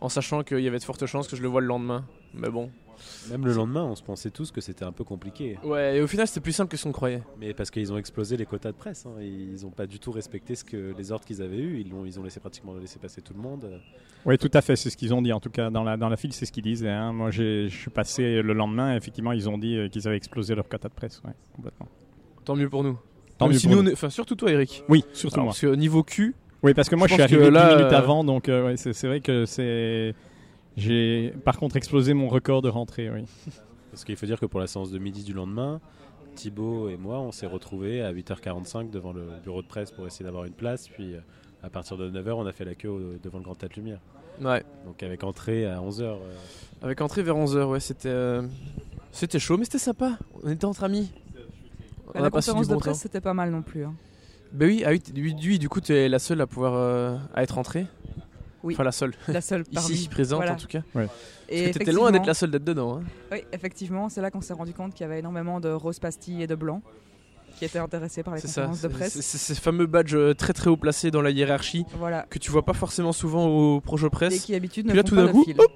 En 0.00 0.08
sachant 0.08 0.42
qu'il 0.42 0.58
y 0.60 0.68
avait 0.68 0.78
de 0.78 0.84
fortes 0.84 1.06
chances 1.06 1.28
que 1.28 1.36
je 1.36 1.42
le 1.42 1.48
voie 1.48 1.60
le 1.60 1.66
lendemain. 1.66 2.04
Mais 2.34 2.50
bon. 2.50 2.70
Même 3.30 3.44
le 3.44 3.52
lendemain, 3.52 3.82
on 3.84 3.94
se 3.96 4.02
pensait 4.02 4.30
tous 4.30 4.50
que 4.52 4.60
c'était 4.60 4.84
un 4.84 4.92
peu 4.92 5.02
compliqué. 5.04 5.58
Ouais, 5.64 5.96
et 5.96 6.00
au 6.00 6.06
final 6.06 6.26
c'était 6.28 6.40
plus 6.40 6.52
simple 6.52 6.70
que 6.70 6.76
ce 6.76 6.84
qu'on 6.84 6.92
croyait. 6.92 7.22
Mais 7.38 7.52
parce 7.52 7.70
qu'ils 7.70 7.92
ont 7.92 7.96
explosé 7.96 8.36
les 8.36 8.46
quotas 8.46 8.70
de 8.72 8.76
presse, 8.76 9.04
hein. 9.06 9.20
ils 9.20 9.62
n'ont 9.62 9.70
pas 9.70 9.86
du 9.86 9.98
tout 9.98 10.12
respecté 10.12 10.54
ce 10.54 10.62
que 10.64 10.94
les 10.96 11.10
ordres 11.12 11.24
qu'ils 11.24 11.42
avaient 11.42 11.58
eus. 11.58 11.80
Ils 11.84 11.92
ont, 11.92 12.04
ils 12.04 12.18
ont 12.20 12.22
laissé 12.22 12.38
pratiquement 12.40 12.74
laissé 12.74 12.98
passer 12.98 13.20
tout 13.20 13.34
le 13.34 13.40
monde. 13.40 13.80
Oui, 14.26 14.38
tout 14.38 14.50
à 14.54 14.60
fait, 14.62 14.76
c'est 14.76 14.90
ce 14.90 14.96
qu'ils 14.96 15.12
ont 15.12 15.22
dit. 15.22 15.32
En 15.32 15.40
tout 15.40 15.50
cas, 15.50 15.70
dans 15.70 15.82
la, 15.82 15.96
dans 15.96 16.08
la 16.08 16.16
file, 16.16 16.32
c'est 16.32 16.46
ce 16.46 16.52
qu'ils 16.52 16.62
disaient. 16.64 16.88
hein. 16.88 17.12
Moi, 17.12 17.30
j'ai- 17.30 17.68
je 17.68 17.76
suis 17.76 17.90
passé 17.90 18.40
le 18.42 18.52
lendemain, 18.54 18.94
et 18.94 18.96
effectivement, 18.96 19.32
ils 19.32 19.48
ont 19.48 19.58
dit 19.58 19.76
euh, 19.76 19.88
qu'ils 19.88 20.06
avaient 20.08 20.16
explosé 20.16 20.54
leur 20.54 20.68
quota 20.68 20.88
de 20.88 20.94
presse. 20.94 21.20
Ouais, 21.26 21.32
complètement. 21.54 21.88
Tant 22.44 22.56
mieux 22.56 22.70
pour 22.70 22.84
nous. 22.84 22.98
Tant 23.44 23.48
Même 23.48 23.54
mieux 23.54 23.58
si 23.60 23.68
pour 23.68 23.82
nous, 23.82 23.92
Enfin, 23.92 24.10
surtout 24.10 24.34
toi, 24.34 24.50
Eric. 24.50 24.82
Oui, 24.88 25.04
surtout 25.12 25.34
Alors, 25.36 25.44
moi. 25.46 25.50
parce 25.52 25.60
que 25.60 25.74
niveau 25.74 26.02
cul, 26.02 26.34
Oui, 26.62 26.74
parce 26.74 26.88
que 26.88 26.96
moi, 26.96 27.06
je 27.06 27.12
je, 27.12 27.14
suis 27.14 27.22
arrivé 27.22 27.44
10 27.48 27.50
là, 27.50 27.76
minutes 27.76 27.92
euh, 27.92 27.96
avant, 27.98 28.24
donc 28.24 28.48
euh, 28.48 28.66
ouais, 28.66 28.76
c'est 28.76 29.06
vrai 29.06 29.20
que 29.20 29.44
c'est. 29.46 30.14
J'ai 30.76 31.32
par 31.44 31.56
contre 31.58 31.76
explosé 31.76 32.14
mon 32.14 32.28
record 32.28 32.62
de 32.62 32.68
rentrée, 32.68 33.08
oui. 33.10 33.24
Parce 33.92 34.04
qu'il 34.04 34.16
faut 34.16 34.26
dire 34.26 34.40
que 34.40 34.46
pour 34.46 34.58
la 34.58 34.66
séance 34.66 34.90
de 34.90 34.98
midi 34.98 35.22
du 35.22 35.32
lendemain, 35.32 35.80
Thibaut 36.34 36.88
et 36.88 36.96
moi, 36.96 37.20
on 37.20 37.30
s'est 37.30 37.46
retrouvés 37.46 38.02
à 38.02 38.12
8h45 38.12 38.90
devant 38.90 39.12
le 39.12 39.22
bureau 39.44 39.62
de 39.62 39.68
presse 39.68 39.92
pour 39.92 40.04
essayer 40.04 40.24
d'avoir 40.24 40.46
une 40.46 40.52
place. 40.52 40.88
Puis 40.88 41.14
euh, 41.14 41.20
à 41.62 41.70
partir 41.70 41.96
de 41.96 42.10
9h, 42.10 42.32
on 42.32 42.44
a 42.46 42.50
fait 42.50 42.64
la 42.64 42.74
queue 42.74 42.88
au- 42.88 43.18
devant 43.22 43.38
le 43.38 43.44
Grand 43.44 43.54
Tête 43.54 43.76
Lumière. 43.76 44.00
ouais. 44.42 44.64
Donc 44.84 45.00
avec 45.04 45.22
entrée 45.22 45.64
à 45.66 45.78
11h. 45.78 46.16
Avec 46.82 47.00
entrée 47.02 47.22
vers 47.22 47.36
11h, 47.36 47.66
ouais, 47.66 47.78
c'était. 47.78 48.08
euh, 48.08 48.42
C'était 49.12 49.38
chaud, 49.38 49.56
mais 49.58 49.64
c'était 49.64 49.78
sympa. 49.78 50.18
On 50.42 50.50
était 50.50 50.64
entre 50.64 50.82
amis. 50.82 51.12
On 52.14 52.22
la 52.22 52.30
conférence 52.30 52.68
de 52.68 52.76
presse, 52.76 52.98
c'était 52.98 53.20
pas 53.20 53.34
mal 53.34 53.50
non 53.50 53.62
plus. 53.62 53.84
hein. 53.84 53.94
Bah 54.52 54.66
oui, 54.66 54.84
ah 54.86 54.90
oui, 54.90 55.02
oui, 55.16 55.58
du 55.58 55.68
coup, 55.68 55.80
tu 55.80 55.92
es 55.92 56.08
la 56.08 56.18
seule 56.20 56.40
à 56.40 56.46
pouvoir 56.46 56.74
euh, 56.74 57.16
à 57.34 57.42
être 57.42 57.58
entrée. 57.58 57.86
Oui. 58.62 58.74
Enfin, 58.74 58.84
la 58.84 58.92
seule. 58.92 59.12
La 59.28 59.40
seule 59.40 59.64
parmi. 59.74 59.90
Ici, 59.94 60.08
présente 60.08 60.38
Voilà. 60.38 60.52
en 60.52 60.56
tout 60.56 60.68
cas. 60.68 60.78
Et 61.48 61.64
Parce 61.64 61.72
que 61.72 61.78
t'étais 61.80 61.92
loin 61.92 62.10
d'être 62.12 62.26
la 62.26 62.34
seule 62.34 62.50
d'être 62.50 62.64
dedans. 62.64 62.98
hein. 62.98 63.02
Oui, 63.32 63.38
effectivement, 63.52 64.08
c'est 64.08 64.20
là 64.22 64.30
qu'on 64.30 64.40
s'est 64.40 64.52
rendu 64.54 64.72
compte 64.72 64.94
qu'il 64.94 65.02
y 65.02 65.04
avait 65.04 65.18
énormément 65.18 65.60
de 65.60 65.68
roses 65.70 65.98
pastilles 65.98 66.42
et 66.42 66.46
de 66.46 66.54
blancs 66.54 66.82
qui 67.58 67.64
étaient 67.64 67.78
intéressés 67.78 68.22
par 68.22 68.34
les 68.34 68.40
ça. 68.40 68.46
conférences 68.62 68.82
de 68.82 68.88
presse. 68.88 69.20
c'est- 69.20 69.38
ces 69.38 69.54
fameux 69.54 69.86
badges 69.86 70.14
euh, 70.14 70.34
très 70.34 70.52
très 70.52 70.70
haut 70.70 70.76
placés 70.76 71.10
dans 71.10 71.20
la 71.22 71.30
hiérarchie 71.30 71.84
Voilà. 71.98 72.26
que 72.30 72.38
tu 72.38 72.50
vois 72.50 72.64
pas 72.64 72.72
forcément 72.72 73.12
souvent 73.12 73.46
au 73.46 73.80
projet 73.80 74.06
Et 74.06 74.10
presse. 74.10 74.42
qui 74.44 74.52
d'habitude 74.52 74.86
Puis 74.86 74.92
ne 74.92 74.96
là, 74.96 75.02
font 75.02 75.08
tout 75.08 75.14
pas 75.16 75.26
d'un 75.26 75.32
coup, 75.32 75.44
fil. 75.44 75.60
hop 75.60 75.66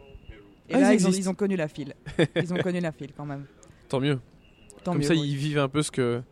Et 0.71 0.75
Ah, 0.75 0.81
là, 0.81 0.93
ils 0.95 1.01
ils 1.01 1.05
ont, 1.05 1.09
existent. 1.09 1.29
ils 1.29 1.29
ont 1.31 1.35
connu 1.35 1.57
la 1.57 1.69
file. 1.69 1.95
Ils 2.37 2.53
ont 2.55 2.59
connu 2.59 2.81
la 2.81 2.91
file 2.93 3.11
quand 3.17 3.25
même. 3.27 3.45
Tant 3.89 4.01
mieux. 4.01 4.19
Tant 4.89 4.93
Comme 4.95 5.03
mieux, 5.03 5.07
ça, 5.07 5.15
oui. 5.15 5.23
ils 5.25 5.37
vivent 5.37 5.59
un 5.59 5.69
peu 5.69 5.83
ce 5.83 5.91
que, 5.91 6.23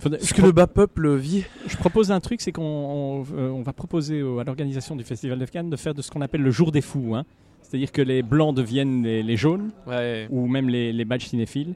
Faudrait- 0.00 0.20
ce 0.20 0.26
je, 0.28 0.34
que 0.34 0.42
le 0.42 0.52
bas 0.52 0.66
peuple 0.66 1.14
vit. 1.16 1.44
je 1.66 1.76
propose 1.76 2.12
un 2.12 2.20
truc, 2.20 2.40
c'est 2.40 2.52
qu'on 2.52 2.62
on, 2.62 3.26
euh, 3.36 3.48
on 3.50 3.62
va 3.62 3.72
proposer 3.72 4.22
au- 4.22 4.38
à 4.38 4.44
l'organisation 4.44 4.94
du 4.96 5.04
Festival 5.04 5.38
de 5.38 5.44
Cannes 5.46 5.70
de 5.70 5.76
faire 5.76 5.94
de 5.94 6.02
ce 6.02 6.10
qu'on 6.10 6.20
appelle 6.20 6.42
le 6.42 6.50
jour 6.50 6.70
des 6.72 6.80
fous. 6.82 7.14
hein. 7.16 7.24
C'est-à-dire 7.62 7.90
que 7.92 8.00
les 8.02 8.22
blancs 8.22 8.54
deviennent 8.54 9.02
les, 9.02 9.22
les 9.22 9.36
jaunes, 9.36 9.70
Ouais. 9.86 10.26
ou 10.30 10.46
même 10.46 10.68
les, 10.68 10.92
les 10.92 11.04
badges 11.04 11.26
cinéphiles. 11.26 11.74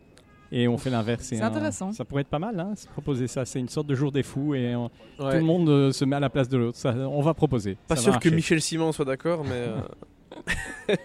Et 0.54 0.68
on 0.68 0.76
fait 0.76 0.90
l'inverse. 0.90 1.24
C'est 1.24 1.40
un- 1.40 1.46
intéressant. 1.46 1.92
Ça 1.92 2.04
pourrait 2.04 2.20
être 2.22 2.28
pas 2.28 2.38
mal, 2.38 2.60
hein, 2.60 2.74
se 2.76 2.86
proposer 2.86 3.26
ça. 3.26 3.44
C'est 3.46 3.58
une 3.58 3.70
sorte 3.70 3.86
de 3.86 3.94
jour 3.94 4.12
des 4.12 4.22
fous 4.22 4.54
et 4.54 4.74
on- 4.76 4.88
tout 5.18 5.24
le 5.26 5.40
monde 5.40 5.68
euh, 5.70 5.92
se 5.92 6.04
met 6.04 6.14
à 6.16 6.20
la 6.20 6.28
place 6.30 6.48
de 6.50 6.58
l'autre. 6.58 6.76
Ça, 6.76 6.90
On 6.94 7.22
va 7.22 7.32
proposer. 7.32 7.78
Pas 7.88 7.96
Ça 7.96 8.02
sûr 8.02 8.12
que 8.12 8.28
marcher. 8.28 8.30
Michel 8.36 8.60
Simon 8.60 8.92
soit 8.92 9.06
d'accord, 9.06 9.44
mais. 9.44 9.52
euh, 9.54 9.80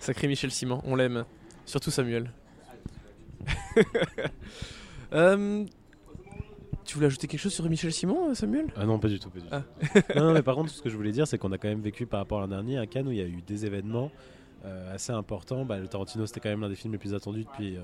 Sacré 0.00 0.26
Michel 0.28 0.50
Simon, 0.50 0.80
on 0.84 0.96
l'aime. 0.96 1.24
Surtout 1.66 1.90
Samuel. 1.90 2.30
Euh, 5.12 5.64
Tu 6.84 6.96
voulais 6.96 7.06
ajouter 7.06 7.26
quelque 7.28 7.40
chose 7.40 7.54
sur 7.54 7.66
Michel 7.70 7.92
Simon, 7.94 8.28
euh, 8.28 8.34
Samuel? 8.34 8.66
Ah 8.76 8.84
non, 8.84 8.98
pas 8.98 9.08
du 9.08 9.18
tout. 9.18 9.30
Pas 9.30 9.38
du 9.40 9.46
tout. 9.46 9.50
Ah. 9.52 9.62
non, 10.16 10.24
non, 10.26 10.32
mais 10.34 10.42
par 10.42 10.54
contre, 10.56 10.68
ce 10.70 10.82
que 10.82 10.90
je 10.90 10.96
voulais 10.96 11.12
dire, 11.12 11.26
c'est 11.26 11.38
qu'on 11.38 11.50
a 11.52 11.56
quand 11.56 11.68
même 11.68 11.80
vécu 11.80 12.04
par 12.04 12.20
rapport 12.20 12.38
à 12.38 12.42
l'an 12.42 12.48
dernier 12.48 12.78
à 12.78 12.86
Cannes 12.86 13.08
où 13.08 13.10
il 13.10 13.16
y 13.16 13.22
a 13.22 13.26
eu 13.26 13.40
des 13.40 13.64
événements 13.64 14.10
euh, 14.66 14.94
assez 14.94 15.10
importants. 15.10 15.64
Bah, 15.64 15.78
le 15.78 15.88
Tarantino, 15.88 16.26
c'était 16.26 16.40
quand 16.40 16.50
même 16.50 16.60
l'un 16.60 16.68
des 16.68 16.74
films 16.74 16.92
les 16.92 16.98
plus 16.98 17.14
attendus 17.14 17.44
depuis 17.44 17.78
euh, 17.78 17.80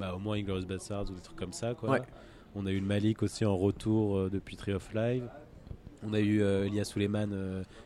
bah, 0.00 0.14
au 0.16 0.18
moins 0.18 0.36
Inglourious 0.36 0.66
Basterds 0.66 1.10
ou 1.10 1.14
des 1.14 1.20
trucs 1.20 1.38
comme 1.38 1.52
ça. 1.52 1.74
Quoi. 1.74 1.90
Ouais. 1.90 2.02
On 2.56 2.66
a 2.66 2.72
eu 2.72 2.80
le 2.80 2.86
Malik 2.86 3.22
aussi 3.22 3.44
en 3.44 3.56
retour 3.56 4.16
euh, 4.16 4.28
depuis 4.30 4.56
Tree 4.56 4.72
of 4.72 4.92
Life. 4.94 5.22
On 6.02 6.12
a 6.12 6.18
eu 6.18 6.42
Elias 6.42 6.84
Suleiman 6.86 7.28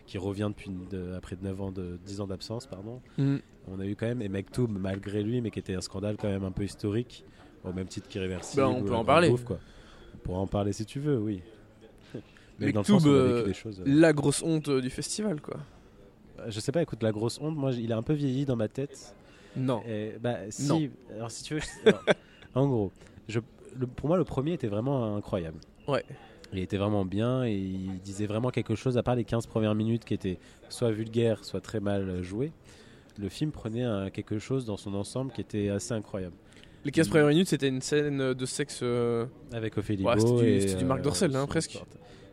qui 0.06 0.16
revient 0.18 0.48
depuis 0.56 0.70
de- 0.70 1.12
après 1.14 1.36
9 1.42 1.60
ans 1.60 1.72
de 1.72 1.98
10 2.06 2.20
ans 2.22 2.26
d'absence, 2.28 2.64
pardon. 2.66 3.02
Mm. 3.18 3.36
On 3.68 3.80
a 3.80 3.86
eu 3.86 3.96
quand 3.96 4.06
même 4.06 4.20
et 4.22 4.28
Mektoub 4.28 4.68
malgré 4.68 5.22
lui, 5.22 5.40
mais 5.40 5.50
qui 5.50 5.58
était 5.58 5.74
un 5.74 5.80
scandale 5.80 6.16
quand 6.18 6.28
même 6.28 6.44
un 6.44 6.50
peu 6.50 6.64
historique, 6.64 7.24
au 7.64 7.72
même 7.72 7.86
titre 7.86 8.08
qu'Irréversible. 8.08 8.62
Ben, 8.62 8.68
on 8.68 8.82
peut 8.82 8.94
en 8.94 9.04
parler. 9.04 9.30
Bouffe, 9.30 9.44
quoi. 9.44 9.58
On 10.14 10.18
pourra 10.18 10.38
en 10.40 10.46
parler 10.46 10.72
si 10.72 10.84
tu 10.84 11.00
veux, 11.00 11.18
oui. 11.18 11.40
Mais 12.58 12.72
dans 12.72 12.82
le 12.82 12.86
Mektoub, 12.88 12.92
sens 12.98 13.04
où 13.04 13.08
on 13.08 13.12
a 13.12 13.14
euh, 13.14 13.34
vécu 13.36 13.48
des 13.48 13.54
choses. 13.54 13.80
euh, 13.80 13.84
La 13.86 14.12
grosse 14.12 14.42
honte 14.42 14.68
euh, 14.68 14.80
du 14.80 14.90
festival, 14.90 15.40
quoi. 15.40 15.56
je 16.48 16.60
sais 16.60 16.72
pas, 16.72 16.82
écoute, 16.82 17.02
la 17.02 17.12
grosse 17.12 17.40
honte, 17.40 17.56
moi, 17.56 17.72
il 17.72 17.92
a 17.92 17.96
un 17.96 18.02
peu 18.02 18.12
vieilli 18.12 18.44
dans 18.44 18.56
ma 18.56 18.68
tête. 18.68 19.14
Non. 19.56 19.82
Et, 19.88 20.12
bah, 20.20 20.38
si, 20.50 20.66
Non. 20.68 20.88
Alors, 21.16 21.30
si 21.30 21.42
tu 21.44 21.54
veux, 21.54 21.60
alors, 21.86 22.04
en 22.54 22.66
gros, 22.68 22.92
je, 23.28 23.40
le- 23.78 23.86
pour 23.86 24.08
moi, 24.08 24.16
le 24.18 24.24
premier 24.24 24.52
était 24.52 24.66
vraiment 24.68 25.16
incroyable. 25.16 25.58
Ouais. 25.88 26.04
Il 26.52 26.58
était 26.60 26.76
vraiment 26.76 27.04
bien 27.04 27.44
et 27.44 27.54
il 27.54 27.98
disait 28.00 28.26
vraiment 28.26 28.50
quelque 28.50 28.74
chose, 28.76 28.96
à 28.98 29.02
part 29.02 29.16
les 29.16 29.24
15 29.24 29.46
premières 29.46 29.74
minutes 29.74 30.04
qui 30.04 30.14
étaient 30.14 30.38
soit 30.68 30.92
vulgaires, 30.92 31.44
soit 31.44 31.60
très 31.60 31.80
mal 31.80 32.22
jouées. 32.22 32.52
Le 33.18 33.28
film 33.28 33.50
prenait 33.52 33.82
un- 33.84 34.10
quelque 34.10 34.38
chose 34.38 34.64
dans 34.64 34.76
son 34.76 34.94
ensemble 34.94 35.32
qui 35.32 35.40
était 35.40 35.68
assez 35.68 35.92
incroyable. 35.92 36.34
Les 36.84 36.90
15 36.90 37.08
premières 37.08 37.28
minutes, 37.28 37.48
c'était 37.48 37.68
une 37.68 37.80
scène 37.80 38.34
de 38.34 38.46
sexe. 38.46 38.80
euh, 38.82 39.24
Avec 39.52 39.78
Ophélie 39.78 40.04
Ouais, 40.04 40.18
c'était 40.18 40.74
du- 40.76 40.84
Marc 40.84 41.00
Dorcel, 41.02 41.34
hein, 41.34 41.46
presque. 41.46 41.80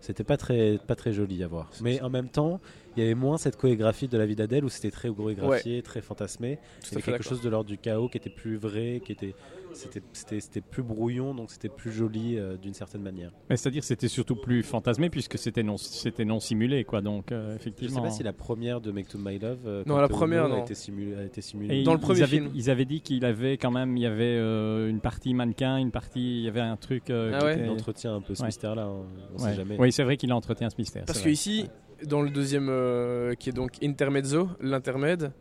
C'était 0.01 0.23
pas 0.23 0.35
très, 0.35 0.79
pas 0.88 0.95
très 0.95 1.13
joli 1.13 1.43
à 1.43 1.47
voir. 1.47 1.69
Mais 1.81 2.01
en 2.01 2.09
même 2.09 2.27
temps, 2.27 2.59
il 2.97 3.03
y 3.03 3.05
avait 3.05 3.13
moins 3.15 3.38
cette 3.38 3.55
chorégraphie 3.55 4.07
de 4.07 4.17
la 4.17 4.25
vie 4.25 4.35
d'Adèle 4.35 4.65
où 4.65 4.69
c'était 4.69 4.89
très 4.89 5.09
chorégraphié, 5.13 5.83
très 5.83 6.01
fantasmé. 6.01 6.55
Tout 6.55 6.61
C'était 6.89 7.01
quelque 7.03 7.23
chose 7.23 7.41
de 7.41 7.50
l'ordre 7.50 7.69
du 7.69 7.77
chaos 7.77 8.09
qui 8.09 8.17
était 8.17 8.31
plus 8.31 8.57
vrai, 8.57 9.01
qui 9.05 9.11
était, 9.11 9.35
c'était, 9.74 10.01
c'était, 10.13 10.40
c'était 10.40 10.62
plus 10.62 10.84
brouillon, 10.84 11.34
donc 11.34 11.51
c'était 11.51 11.70
plus 11.70 11.92
joli 11.92 12.38
euh, 12.38 12.58
d'une 12.58 12.74
certaine 12.74 13.01
manière. 13.01 13.32
Mais 13.50 13.58
c'est-à-dire 13.58 13.82
que 13.82 13.88
c'était 13.88 14.08
surtout 14.08 14.36
plus 14.36 14.63
fantasmé 14.63 15.10
puisque 15.10 15.38
c'était 15.38 15.63
non, 15.63 15.78
c'était 15.78 16.25
non 16.25 16.40
simulé, 16.40 16.84
quoi. 16.84 17.01
Donc 17.01 17.32
euh, 17.32 17.48
Je 17.48 17.51
sais 17.51 17.56
effectivement. 17.70 18.01
pas 18.01 18.10
si 18.12 18.24
la 18.24 18.34
première 18.34 18.82
de 18.82 18.92
Make 18.92 19.08
to 19.08 19.18
My 19.18 19.40
Love, 19.40 19.60
euh, 19.66 19.84
Non, 19.86 19.98
la 19.98 20.08
première, 20.08 20.48
Lo 20.48 20.54
a 20.54 20.58
non. 20.58 20.63
été 20.63 20.75
simulée, 20.75 21.16
a 21.16 21.24
été 21.24 21.42
simulée. 21.42 21.84
Dans 21.84 21.94
le 21.94 22.00
ils 22.00 22.01
premier 22.01 22.22
avaient, 22.24 22.38
film. 22.38 22.51
Ils 22.56 22.70
avaient 22.70 22.86
dit 22.86 23.01
qu'il 23.01 23.25
avait 23.25 23.58
quand 23.58 23.72
même, 23.72 23.98
il 23.98 24.04
y 24.04 24.06
avait 24.06 24.38
euh, 24.38 24.90
une 24.90 25.00
partie 25.00 25.34
mannequin, 25.34 25.78
une 25.78 25.92
partie, 25.92 26.40
il 26.40 26.44
y 26.44 26.48
avait 26.48 26.60
un 26.62 26.78
truc. 26.78 27.10
euh, 27.10 27.32
Ah 27.34 27.40
qui 27.40 27.46
ouais 27.46 27.54
était- 27.56 27.63
Il 27.66 27.70
entretient 27.70 28.16
un 28.16 28.22
peu 28.22 28.36
ce 28.36 28.42
Ouais. 28.42 28.48
mystère-là, 28.48 28.84
hein, 28.84 29.04
on 29.36 29.42
Ouais. 29.44 29.50
sait 29.50 29.56
jamais. 29.56 29.78
Oui, 29.80 29.92
c'est 29.92 30.04
vrai 30.04 30.18
qu'il 30.18 30.32
entretient 30.34 30.70
ce 30.70 30.75
mystère. 30.78 31.06
Parce 31.06 31.20
que 31.20 31.24
vrai. 31.24 31.34
ici, 31.34 31.68
dans 32.08 32.22
le 32.22 32.30
deuxième, 32.30 32.68
euh, 32.70 33.34
qui 33.36 33.50
est 33.50 33.54
donc 33.54 33.72
Intermezzo, 33.84 34.50
l'intermède, 34.60 35.32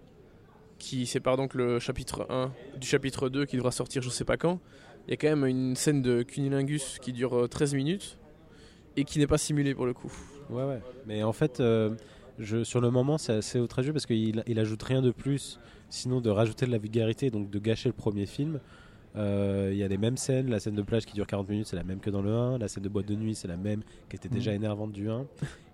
qui 0.80 1.06
sépare 1.06 1.36
donc 1.36 1.54
le 1.54 1.78
chapitre 1.78 2.26
1 2.28 2.50
du 2.80 2.86
chapitre 2.88 3.28
2 3.28 3.46
qui 3.46 3.56
devra 3.56 3.70
sortir 3.70 4.02
je 4.02 4.08
sais 4.08 4.24
pas 4.24 4.36
quand, 4.36 4.58
il 5.06 5.10
y 5.10 5.14
a 5.14 5.16
quand 5.16 5.28
même 5.28 5.46
une 5.46 5.76
scène 5.76 6.02
de 6.02 6.22
cunilingus 6.22 6.98
qui 7.00 7.12
dure 7.12 7.36
euh, 7.36 7.46
13 7.46 7.74
minutes 7.74 8.18
et 8.96 9.04
qui 9.04 9.20
n'est 9.20 9.26
pas 9.28 9.38
simulée 9.38 9.74
pour 9.74 9.86
le 9.86 9.94
coup. 9.94 10.12
Ouais, 10.48 10.64
ouais. 10.64 10.80
Mais 11.06 11.22
en 11.22 11.32
fait, 11.32 11.60
euh, 11.60 11.94
sur 12.64 12.80
le 12.80 12.90
moment, 12.90 13.18
c'est 13.18 13.34
assez 13.34 13.60
outrageux 13.60 13.92
parce 13.92 14.06
qu'il 14.06 14.42
il 14.46 14.58
ajoute 14.58 14.82
rien 14.82 15.00
de 15.00 15.12
plus, 15.12 15.60
sinon 15.90 16.20
de 16.20 16.30
rajouter 16.30 16.66
de 16.66 16.72
la 16.72 16.78
vulgarité, 16.78 17.30
donc 17.30 17.50
de 17.50 17.58
gâcher 17.58 17.88
le 17.88 17.92
premier 17.92 18.26
film. 18.26 18.60
Euh, 19.16 19.70
Il 19.72 19.78
y 19.78 19.82
a 19.82 19.88
les 19.88 19.98
mêmes 19.98 20.16
scènes, 20.16 20.48
la 20.50 20.60
scène 20.60 20.74
de 20.74 20.82
plage 20.82 21.04
qui 21.06 21.14
dure 21.14 21.26
40 21.26 21.48
minutes, 21.48 21.66
c'est 21.66 21.76
la 21.76 21.82
même 21.84 21.98
que 22.00 22.10
dans 22.10 22.22
le 22.22 22.30
1. 22.32 22.58
La 22.58 22.68
scène 22.68 22.82
de 22.84 22.88
boîte 22.88 23.06
de 23.06 23.14
nuit, 23.14 23.34
c'est 23.34 23.48
la 23.48 23.56
même, 23.56 23.82
qui 24.08 24.16
était 24.16 24.28
déjà 24.28 24.52
énervante 24.54 24.92
du 24.92 25.08
1. 25.10 25.26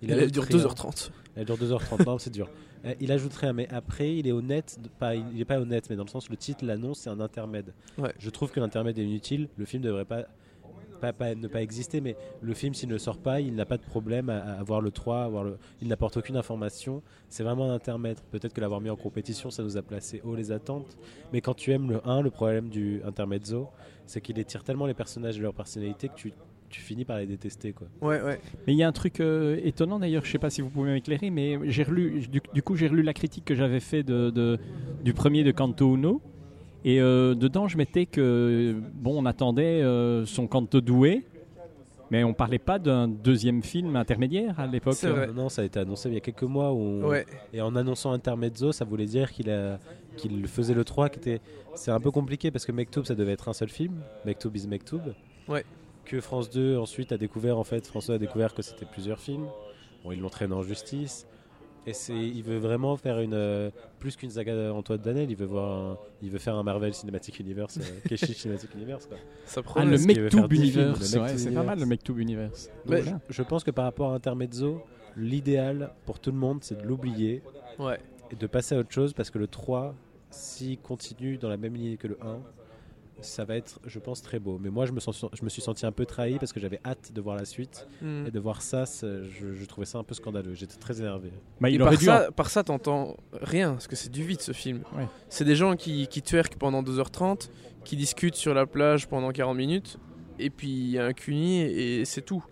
Il 0.03 0.11
elle 0.11 0.31
dure 0.31 0.45
rien. 0.45 0.57
2h30. 0.59 1.11
Elle 1.37 1.45
dure 1.45 1.57
2h30, 1.57 2.05
non, 2.07 2.19
c'est 2.19 2.31
dur. 2.33 2.49
Euh, 2.85 2.95
Il 3.01 3.13
ajoute 3.13 3.35
rien, 3.35 3.53
mais 3.53 3.69
après, 3.71 4.17
il 4.17 4.27
est 4.27 4.33
honnête, 4.33 4.79
de- 4.83 4.89
pas, 4.89 5.15
il 5.15 5.41
est 5.41 5.45
pas 5.45 5.59
honnête, 5.61 5.89
mais 5.91 5.97
dans 5.97 6.05
le 6.05 6.09
sens, 6.09 6.31
le 6.31 6.37
titre 6.37 6.65
l'annonce, 6.65 7.01
c'est 7.01 7.11
un 7.11 7.21
intermède. 7.21 7.73
Ouais. 7.99 8.13
Je 8.19 8.31
trouve 8.31 8.51
que 8.51 8.61
l'intermède 8.61 8.99
est 8.99 9.05
inutile. 9.05 9.49
Le 9.57 9.65
film 9.65 9.83
devrait 9.83 10.05
pas 10.05 10.27
pas, 10.97 11.13
pas 11.13 11.35
ne 11.35 11.47
pas 11.49 11.63
exister, 11.63 12.01
mais 12.01 12.17
le 12.41 12.55
film, 12.55 12.75
s'il 12.75 12.89
ne 12.89 12.99
sort 12.99 13.19
pas, 13.19 13.41
il 13.41 13.55
n'a 13.55 13.65
pas 13.67 13.77
de 13.77 13.83
problème 13.85 14.29
à, 14.31 14.39
à 14.39 14.53
avoir 14.61 14.81
le 14.81 14.91
3, 14.91 15.19
à 15.21 15.25
avoir 15.25 15.45
le, 15.45 15.59
il 15.83 15.89
n'apporte 15.89 16.17
aucune 16.17 16.37
information. 16.37 17.03
C'est 17.29 17.43
vraiment 17.43 17.71
un 17.71 17.75
intermède. 17.75 18.19
Peut-être 18.31 18.53
que 18.55 18.61
l'avoir 18.61 18.81
mis 18.81 18.91
en 18.91 18.97
compétition, 18.97 19.51
ça 19.51 19.63
nous 19.63 19.77
a 19.77 19.83
placé 19.83 20.21
haut 20.25 20.35
les 20.35 20.53
attentes. 20.53 20.97
Mais 21.33 21.41
quand 21.41 21.55
tu 21.55 21.71
aimes 21.73 21.91
le 21.91 22.01
1, 22.09 22.23
le 22.23 22.31
problème 22.31 22.69
du 22.69 23.01
intermezzo, 23.05 23.69
c'est 24.07 24.21
qu'il 24.21 24.39
étire 24.39 24.65
tellement 24.65 24.87
les 24.87 24.95
personnages 24.95 25.39
et 25.39 25.41
leur 25.43 25.55
personnalité 25.55 26.09
que 26.09 26.15
tu, 26.15 26.33
tu 26.71 26.81
finis 26.81 27.05
par 27.05 27.19
les 27.19 27.27
détester. 27.27 27.73
Quoi. 27.73 27.89
Ouais, 28.01 28.23
ouais. 28.23 28.41
Mais 28.67 28.73
il 28.73 28.77
y 28.77 28.83
a 28.83 28.89
un 28.89 28.93
truc 28.93 29.21
euh, 29.21 29.59
étonnant 29.63 29.99
d'ailleurs, 29.99 30.25
je 30.25 30.31
sais 30.33 30.39
pas 30.39 30.51
si 30.51 30.61
vous 30.63 30.69
pouvez 30.71 30.93
m'éclairer, 30.93 31.31
mais 31.31 31.59
j'ai 31.71 31.83
relu, 31.85 32.27
du, 32.29 32.41
du 32.53 32.63
coup 32.63 32.75
j'ai 32.77 32.89
relu 32.89 33.03
la 33.03 33.13
critique 33.15 33.45
que 33.45 33.55
j'avais 33.55 33.81
fait 33.81 34.03
de, 34.03 34.31
de- 34.31 34.59
du 35.05 35.13
premier 35.15 35.45
de 35.45 35.51
Canto 35.53 35.95
Uno, 35.95 36.21
et 36.87 37.01
euh, 37.01 37.35
dedans 37.35 37.69
je 37.69 37.77
mettais 37.77 38.07
que 38.07 38.75
bon 38.95 39.23
on 39.23 39.27
attendait 39.27 39.83
euh, 39.83 40.25
son 40.25 40.47
Canto 40.47 40.81
doué, 40.81 41.25
mais 42.11 42.23
on 42.25 42.33
parlait 42.33 42.59
pas 42.61 42.79
d'un 42.79 43.09
deuxième 43.09 43.63
film 43.63 43.97
intermédiaire 43.97 44.59
à 44.61 44.67
l'époque. 44.67 44.95
C'est 44.95 45.09
vrai. 45.11 45.27
Non, 45.35 45.49
ça 45.49 45.63
a 45.63 45.65
été 45.65 45.81
annoncé 45.81 46.09
il 46.09 46.15
y 46.15 46.17
a 46.17 46.21
quelques 46.21 46.45
mois. 46.45 46.73
Où 46.73 46.79
on- 46.79 47.05
Ouais. 47.09 47.27
Et 47.53 47.61
en 47.61 47.75
annonçant 47.77 48.13
Intermezzo, 48.13 48.71
ça 48.73 48.85
voulait 48.85 49.07
dire 49.07 49.33
qu'il 49.33 49.51
a 49.51 49.79
qu'il 50.17 50.47
faisait 50.47 50.73
le 50.73 50.85
3 50.85 51.09
qui 51.11 51.19
était 51.19 51.41
c'est 51.75 51.91
un 51.91 52.01
peu 52.01 52.11
compliqué 52.11 52.51
parce 52.51 52.65
que 52.65 52.73
Mektoub 52.73 53.05
ça 53.05 53.15
devait 53.15 53.33
être 53.33 53.49
un 53.49 53.53
seul 53.53 53.69
film, 53.69 53.95
Mektoub 54.25 54.53
is 54.57 54.67
Mektoub. 54.67 55.03
Ouais. 55.49 55.65
Que 56.05 56.21
France 56.21 56.49
2 56.51 56.77
ensuite 56.79 57.11
a 57.13 57.19
découvert 57.19 57.59
en 57.59 57.65
fait 57.65 57.85
France 57.87 58.07
2 58.07 58.15
a 58.15 58.19
découvert 58.19 58.55
que 58.55 58.63
c'était 58.63 58.87
plusieurs 58.87 59.19
films. 59.19 59.47
Bon, 60.05 60.13
ils 60.13 60.21
l'ont 60.21 60.29
traîné 60.31 60.55
en 60.55 60.63
justice 60.63 61.27
et 61.87 61.93
c'est 61.93 62.15
il 62.17 62.43
veut 62.43 62.59
vraiment 62.59 62.97
faire 62.97 63.21
une 63.21 63.35
euh, 63.35 63.71
plus 63.99 64.17
qu'une 64.17 64.31
saga 64.31 64.73
Antoine 64.73 64.99
Danel, 65.01 65.31
il 65.31 65.37
veut 65.37 65.47
voir 65.47 65.73
un- 65.93 65.99
il 66.23 66.31
veut 66.31 66.39
faire 66.39 66.57
un 66.57 66.63
Marvel 66.63 66.93
Cinematic 66.95 67.39
Universe, 67.41 67.79
euh, 67.79 67.83
Keshish 68.09 68.37
Cinematic 68.39 68.75
Universe 68.75 69.07
quoi. 69.07 69.17
Ça 69.47 69.61
Ah, 69.61 69.63
promet. 69.63 69.91
le 69.93 69.99
films, 69.99 70.29
Universe, 70.51 71.15
ouais, 71.15 71.39
c'est 71.39 71.51
pas 71.53 71.63
mal 71.63 71.79
le 71.79 71.87
Mektoub 71.87 72.19
Universe. 72.19 72.71
Mais-. 72.87 73.03
Je 73.29 73.43
pense 73.43 73.63
que 73.65 73.71
par 73.71 73.85
rapport 73.85 74.13
à 74.13 74.15
Intermezzo, 74.15 74.83
l'idéal 75.17 75.93
pour 76.05 76.19
tout 76.21 76.31
le 76.31 76.37
monde 76.39 76.59
c'est 76.63 76.77
de 76.81 76.87
l'oublier 76.87 77.43
Ouais. 77.79 77.99
et 78.31 78.37
de 78.37 78.47
passer 78.47 78.75
à 78.75 78.79
autre 78.79 78.93
chose 78.93 79.13
parce 79.13 79.31
que 79.31 79.39
le 79.39 79.47
3, 79.47 79.95
s'il 80.31 80.79
continue 80.79 81.37
dans 81.39 81.49
la 81.49 81.57
même 81.57 81.75
ligne 81.75 81.97
que 81.97 82.09
le 82.09 82.19
1, 82.23 82.39
ça 83.21 83.45
va 83.45 83.57
être, 83.57 83.81
je 83.87 83.99
pense, 83.99 84.21
très 84.23 84.39
beau. 84.39 84.59
Mais 84.61 84.71
moi, 84.71 84.87
je 84.87 84.93
me, 84.93 85.01
sens, 85.01 85.25
je 85.33 85.45
me 85.45 85.49
suis 85.49 85.63
senti 85.63 85.87
un 85.87 85.93
peu 85.93 86.05
trahi 86.07 86.39
parce 86.39 86.53
que 86.53 86.61
j'avais 86.61 86.81
hâte 86.85 87.13
de 87.13 87.21
voir 87.21 87.37
la 87.37 87.45
suite. 87.45 87.87
Hmm. 88.03 88.27
Et 88.27 88.31
de 88.31 88.39
voir 88.41 88.63
ça, 88.63 88.85
je, 89.03 89.53
je 89.55 89.65
trouvais 89.65 89.87
ça 89.87 89.99
un 89.99 90.05
peu 90.05 90.15
scandaleux. 90.15 90.55
J'étais 90.55 90.77
très 90.77 91.01
énervé. 91.01 91.31
Il 91.67 91.79
par, 91.79 91.91
dû. 91.97 92.05
ça, 92.05 92.31
par 92.33 92.51
ça, 92.51 92.63
t'entends 92.63 93.17
rien, 93.33 93.73
parce 93.73 93.87
que 93.89 93.97
c'est 93.97 94.11
du 94.11 94.23
vide 94.25 94.41
ce 94.41 94.53
film. 94.53 94.83
Ouais. 94.97 95.07
C'est 95.29 95.45
des 95.45 95.57
gens 95.57 95.77
qui, 95.77 96.07
qui 96.09 96.23
twerkent 96.23 96.57
pendant 96.59 96.83
2h30, 96.83 97.49
qui 97.85 97.97
discutent 97.97 98.35
sur 98.37 98.53
la 98.55 98.67
plage 98.67 99.07
pendant 99.09 99.31
40 99.31 99.57
minutes, 99.57 99.99
et 100.39 100.51
puis 100.51 100.69
il 100.69 100.91
y 100.91 100.99
a 100.99 101.05
un 101.07 101.13
cuni 101.13 101.61
et 101.63 102.05
c'est 102.05 102.23
tout. 102.23 102.45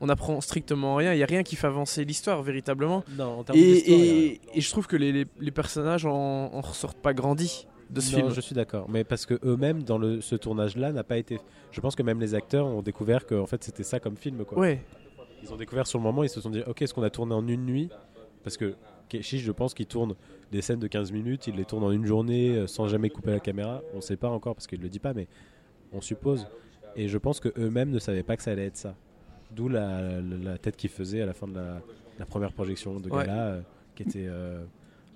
On 0.00 0.08
apprend 0.08 0.40
strictement 0.40 0.94
rien, 0.94 1.12
il 1.12 1.16
n'y 1.16 1.24
a 1.24 1.26
rien 1.26 1.42
qui 1.42 1.56
fait 1.56 1.66
avancer 1.66 2.04
l'histoire 2.04 2.40
véritablement. 2.44 3.02
Non, 3.18 3.40
en 3.40 3.42
termes 3.44 3.58
Et, 3.58 3.62
et- 3.62 4.40
et 4.54 4.60
je 4.60 4.70
trouve 4.70 4.86
que 4.86 4.94
les, 4.96 5.10
les- 5.10 5.26
les 5.40 5.50
personnages 5.50 6.06
en, 6.06 6.12
en 6.54 6.60
ressortent 6.60 7.00
pas 7.02 7.12
grandis 7.12 7.66
de 7.90 8.00
ce 8.00 8.12
Non, 8.12 8.18
film. 8.24 8.30
je 8.34 8.40
suis 8.40 8.54
d'accord. 8.54 8.88
Mais 8.88 9.04
parce 9.04 9.24
que 9.26 9.38
eux-mêmes, 9.44 9.82
dans 9.82 9.98
le, 9.98 10.20
ce 10.20 10.36
tournage-là, 10.36 10.92
n'a 10.92 11.04
pas 11.04 11.16
été. 11.18 11.40
Je 11.72 11.80
pense 11.80 11.94
que 11.96 12.02
même 12.02 12.20
les 12.20 12.34
acteurs 12.34 12.66
ont 12.66 12.82
découvert 12.82 13.26
que 13.26 13.34
en 13.34 13.46
fait, 13.46 13.62
c'était 13.64 13.82
ça 13.82 13.98
comme 14.00 14.16
film. 14.16 14.44
Quoi. 14.44 14.58
Ouais, 14.58 14.82
Ils 15.42 15.52
ont 15.52 15.56
découvert 15.56 15.86
sur 15.86 15.98
le 15.98 16.02
moment, 16.04 16.22
ils 16.22 16.28
se 16.28 16.40
sont 16.40 16.50
dit 16.50 16.62
Ok, 16.66 16.82
est-ce 16.82 16.92
qu'on 16.94 17.02
a 17.02 17.10
tourné 17.10 17.34
en 17.34 17.46
une 17.46 17.64
nuit? 17.64 17.88
Parce 18.44 18.56
que 18.56 18.74
Keshish, 19.08 19.42
je 19.42 19.52
pense 19.52 19.72
qu'il 19.74 19.86
tourne 19.86 20.14
des 20.52 20.60
scènes 20.62 20.78
de 20.80 20.86
15 20.86 21.12
minutes, 21.12 21.46
il 21.46 21.56
les 21.56 21.64
tourne 21.64 21.82
en 21.84 21.90
une 21.90 22.04
journée 22.04 22.50
euh, 22.56 22.66
sans 22.66 22.88
jamais 22.88 23.08
couper 23.10 23.30
la 23.30 23.40
caméra. 23.40 23.80
On 23.94 23.96
ne 23.96 24.00
sait 24.02 24.16
pas 24.16 24.28
encore 24.28 24.54
parce 24.54 24.66
qu'il 24.66 24.78
ne 24.78 24.84
le 24.84 24.90
dit 24.90 24.98
pas, 24.98 25.14
mais 25.14 25.26
on 25.92 26.00
suppose. 26.02 26.46
Et 26.96 27.08
je 27.08 27.16
pense 27.18 27.40
que 27.40 27.48
eux-mêmes 27.58 27.90
ne 27.90 27.98
savaient 27.98 28.22
pas 28.22 28.36
que 28.36 28.42
ça 28.42 28.50
allait 28.50 28.66
être 28.66 28.76
ça. 28.76 28.94
D'où 29.50 29.68
la, 29.68 30.20
la- 30.20 30.36
la 30.52 30.58
tête 30.58 30.76
qu'ils 30.76 30.90
faisaient 30.90 31.22
à 31.22 31.26
la 31.26 31.32
fin 31.32 31.46
de 31.48 31.54
la, 31.54 31.80
la 32.18 32.26
première 32.26 32.52
projection 32.52 33.00
de 33.00 33.08
Ouais. 33.08 33.24
gala, 33.24 33.46
euh, 33.46 33.60
qui 33.94 34.02
était 34.02 34.26
euh, 34.26 34.62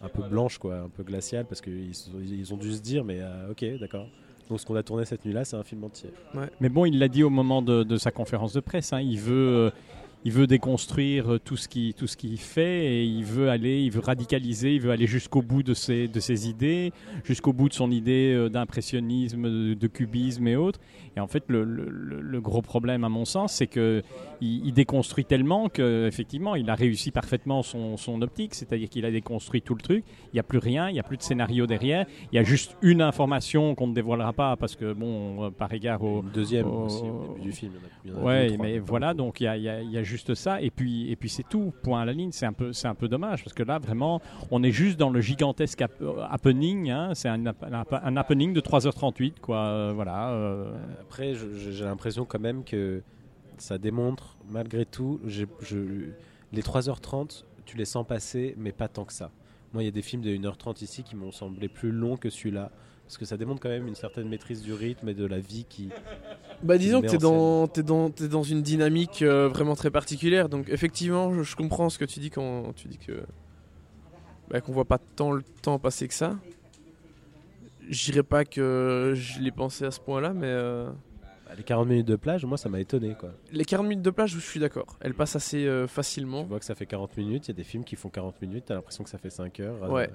un 0.02 0.08
peu 0.08 0.22
blanche, 0.28 0.58
quoi, 0.58 0.78
un 0.80 0.88
peu 0.88 1.02
glaciale, 1.02 1.46
parce 1.48 1.60
qu'ils 1.60 1.90
ils 2.28 2.52
ont 2.52 2.56
dû 2.56 2.72
se 2.72 2.80
dire 2.82 3.04
Mais 3.04 3.20
euh, 3.20 3.50
ok, 3.52 3.64
d'accord. 3.80 4.08
Donc 4.50 4.60
ce 4.60 4.66
qu'on 4.66 4.74
a 4.76 4.82
tourné 4.82 5.04
cette 5.04 5.24
nuit-là, 5.24 5.44
c'est 5.44 5.56
un 5.56 5.62
film 5.62 5.84
entier. 5.84 6.10
Mais 6.60 6.68
bon, 6.68 6.84
il 6.84 6.98
l'a 6.98 7.08
dit 7.08 7.22
au 7.22 7.30
moment 7.30 7.62
de, 7.62 7.84
de 7.84 7.96
sa 7.96 8.10
conférence 8.10 8.52
de 8.52 8.60
presse. 8.60 8.92
hein, 8.92 9.00
il 9.00 9.18
veut, 9.18 9.34
euh, 9.34 9.70
il 10.24 10.32
veut 10.32 10.46
déconstruire 10.46 11.34
euh, 11.34 11.38
tout 11.38 11.56
ce 11.56 11.68
qui, 11.68 11.94
tout 11.96 12.06
ce 12.08 12.16
qu'il 12.16 12.36
fait 12.38 12.84
et 12.86 13.04
il 13.04 13.24
veut 13.24 13.48
aller, 13.48 13.80
il 13.82 13.90
veut 13.92 14.00
radicaliser, 14.00 14.74
il 14.74 14.80
veut 14.80 14.90
aller 14.90 15.06
jusqu'au 15.06 15.40
bout 15.42 15.62
de 15.62 15.74
ses, 15.74 16.08
de 16.08 16.20
ses 16.20 16.48
idées, 16.48 16.92
jusqu'au 17.24 17.52
bout 17.52 17.68
de 17.68 17.74
son 17.74 17.90
idée 17.90 18.48
d'impressionnisme, 18.50 19.44
de, 19.48 19.74
de 19.74 19.86
cubisme 19.86 20.46
et 20.48 20.56
autres. 20.56 20.80
Et 21.16 21.20
en 21.20 21.26
fait, 21.28 21.44
le, 21.48 21.64
le- 21.64 21.88
le- 21.88 22.20
le 22.20 22.40
gros 22.40 22.62
problème, 22.62 23.04
à 23.04 23.08
mon 23.08 23.24
sens, 23.24 23.52
c'est 23.52 23.66
que 23.68 24.02
il, 24.42 24.66
il 24.66 24.72
déconstruit 24.72 25.24
tellement 25.24 25.68
que 25.68 26.06
effectivement, 26.06 26.54
il 26.56 26.68
a 26.68 26.74
réussi 26.74 27.10
parfaitement 27.10 27.62
son, 27.62 27.96
son 27.96 28.20
optique, 28.22 28.54
c'est-à-dire 28.54 28.88
qu'il 28.88 29.04
a 29.04 29.10
déconstruit 29.10 29.62
tout 29.62 29.74
le 29.74 29.80
truc. 29.82 30.04
Il 30.32 30.34
n'y 30.34 30.40
a 30.40 30.42
plus 30.42 30.58
rien, 30.58 30.88
il 30.88 30.94
n'y 30.94 31.00
a 31.00 31.02
plus 31.02 31.16
de 31.16 31.22
scénario 31.22 31.66
derrière. 31.66 32.06
Il 32.32 32.36
y 32.36 32.38
a 32.38 32.42
juste 32.42 32.76
une 32.82 33.00
information 33.02 33.74
qu'on 33.74 33.86
ne 33.86 33.94
dévoilera 33.94 34.32
pas 34.32 34.56
parce 34.56 34.74
que 34.76 34.92
bon, 34.92 35.44
euh, 35.44 35.50
par 35.50 35.72
égard 35.72 36.02
au 36.02 36.22
deuxième 36.22 36.66
aussi 36.66 37.02
au 37.04 37.28
début 37.34 37.40
du 37.40 37.52
film. 37.52 37.72
il 38.04 38.10
y 38.10 38.14
en 38.14 38.16
a- 38.16 38.18
il 38.18 38.18
y 38.18 38.18
en 38.18 38.18
a 38.18 38.18
deux 38.18 38.22
ou 38.22 38.26
Ouais, 38.26 38.46
trois, 38.54 38.66
mais 38.66 38.78
voilà, 38.78 39.14
donc 39.14 39.40
il 39.40 39.44
y 39.44 39.46
a, 39.46 39.56
il 39.56 39.62
y 39.62 39.68
a- 39.68 39.80
il 39.82 39.90
y 39.90 39.98
a 39.98 40.02
juste 40.02 40.34
ça, 40.34 40.60
et 40.60 40.70
puis, 40.70 41.10
et 41.10 41.16
puis 41.16 41.28
c'est 41.28 41.48
tout, 41.48 41.72
point 41.82 42.00
à 42.02 42.04
la 42.04 42.12
ligne. 42.12 42.30
C'est 42.32 42.46
un, 42.46 42.52
peu, 42.52 42.72
c'est 42.72 42.88
un 42.88 42.94
peu 42.94 43.08
dommage, 43.08 43.44
parce 43.44 43.54
que 43.54 43.62
là, 43.62 43.78
vraiment, 43.78 44.20
on 44.50 44.62
est 44.62 44.72
juste 44.72 44.98
dans 44.98 45.10
le 45.10 45.20
gigantesque 45.20 45.82
euh, 45.82 46.22
happening, 46.30 46.90
hein, 46.90 47.10
c'est 47.14 47.28
un, 47.28 47.46
un 47.46 47.52
un 48.04 48.16
happening 48.16 48.52
de 48.52 48.60
3h38, 48.60 49.34
quoi, 49.40 49.58
euh, 49.58 49.92
voilà. 49.94 50.30
euh, 50.30 50.72
Après, 51.02 51.34
j'ai 51.34 51.84
l'impression 51.84 52.24
quand 52.24 52.40
même 52.40 52.64
que 52.64 53.02
ça 53.62 53.78
démontre, 53.78 54.36
malgré 54.48 54.84
tout, 54.84 55.20
je- 55.24 55.44
les 56.52 56.62
3h30, 56.62 57.44
tu 57.64 57.76
les 57.76 57.84
sens 57.84 58.04
passer, 58.06 58.54
mais 58.58 58.72
pas 58.72 58.88
tant 58.88 59.04
que 59.04 59.12
ça. 59.12 59.30
Moi, 59.72 59.82
il 59.82 59.86
y 59.86 59.88
a 59.88 59.92
des 59.92 60.02
films 60.02 60.20
de 60.22 60.30
1h30 60.30 60.82
ici 60.82 61.02
qui 61.04 61.14
m'ont 61.16 61.30
semblé 61.32 61.68
plus 61.68 61.92
longs 61.92 62.16
que 62.16 62.28
celui-là. 62.28 62.70
Parce 63.06 63.18
que 63.18 63.24
ça 63.24 63.36
démontre 63.36 63.60
quand 63.60 63.68
même 63.68 63.86
une 63.86 63.94
certaine 63.94 64.28
maîtrise 64.28 64.62
du 64.62 64.72
rythme 64.72 65.08
et 65.08 65.14
de 65.14 65.24
la 65.26 65.38
vie 65.38 65.64
qui. 65.68 65.90
Bah 66.62 66.76
disons 66.78 67.00
que 67.02 67.06
t'es 67.12 67.18
dans, 67.18 67.66
t'es 67.68 67.82
dans, 67.82 68.10
t'es 68.10 68.28
dans 68.28 68.42
une 68.42 68.62
dynamique 68.62 69.22
euh, 69.22 69.48
vraiment 69.48 69.74
très 69.76 69.90
particulière. 69.90 70.48
Donc 70.48 70.68
effectivement, 70.68 71.32
je, 71.34 71.42
je 71.42 71.54
comprends 71.56 71.88
ce 71.88 71.98
que 71.98 72.04
tu 72.04 72.20
dis 72.20 72.30
quand 72.30 72.72
tu 72.74 72.88
dis 72.88 72.98
que 72.98 73.22
bah, 74.50 74.60
qu'on 74.60 74.72
voit 74.72 74.84
pas 74.86 74.98
tant 74.98 75.32
le 75.32 75.42
temps 75.62 75.78
passer 75.78 76.08
que 76.08 76.14
ça. 76.14 76.36
Je 77.88 78.04
dirais 78.10 78.22
pas 78.22 78.44
que 78.44 79.12
je 79.14 79.40
l'ai 79.40 79.50
pensé 79.52 79.84
à 79.84 79.90
ce 79.90 80.00
point-là, 80.00 80.32
mais 80.32 80.46
euh, 80.46 80.90
les 81.56 81.62
40 81.62 81.88
minutes 81.88 82.06
de 82.06 82.16
plage, 82.16 82.44
moi, 82.44 82.56
ça 82.58 82.68
m'a 82.68 82.80
étonné. 82.80 83.14
Quoi. 83.18 83.30
les 83.52 83.64
40 83.64 83.86
minutes 83.86 84.04
de 84.04 84.10
plage, 84.10 84.30
je 84.32 84.40
suis 84.40 84.60
d'accord. 84.60 84.96
Elles 85.00 85.14
passent 85.14 85.36
assez 85.36 85.66
euh, 85.66 85.86
Tu 85.86 85.92
facilement. 85.92 86.44
vois 86.44 86.58
que 86.58 86.64
ça 86.64 86.74
fait 86.74 86.86
40 86.86 87.16
minutes, 87.16 87.48
il 87.48 87.50
y 87.50 87.54
a 87.54 87.56
des 87.56 87.64
films 87.64 87.84
qui 87.84 87.96
font 87.96 88.08
40 88.08 88.40
minutes, 88.42 88.64
t'as 88.66 88.74
l'impression 88.74 89.04
que 89.04 89.10
ça 89.10 89.18
fait 89.18 89.30
5 89.30 89.60
heures. 89.60 89.82
euh, 89.84 89.88
Ouais. 89.88 90.10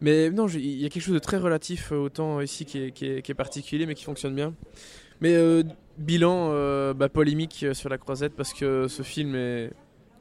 Mais 0.00 0.30
non, 0.30 0.48
il 0.48 0.80
y 0.80 0.84
a 0.84 0.88
quelque 0.88 1.02
chose 1.02 1.14
de 1.14 1.18
très 1.20 1.36
relatif 1.36 1.92
euh, 1.92 1.96
autant 1.96 2.40
ici 2.40 2.64
qui 2.64 2.78
est, 2.82 2.90
qui 2.90 3.06
est- 3.06 3.22
qui 3.22 3.30
est 3.30 3.34
particulier, 3.34 3.86
mais 3.86 3.94
qui 3.94 4.04
fonctionne 4.04 4.34
bien. 4.34 4.54
Mais 5.20 5.34
euh, 5.34 5.62
bilan 5.98 6.48
euh, 6.52 6.94
bah, 6.94 7.08
polémique 7.08 7.60
euh, 7.62 7.74
sur 7.74 7.88
la 7.88 7.98
croisette 7.98 8.34
parce 8.34 8.52
que 8.52 8.88
ce 8.88 9.02
film 9.02 9.34
est, 9.36 9.70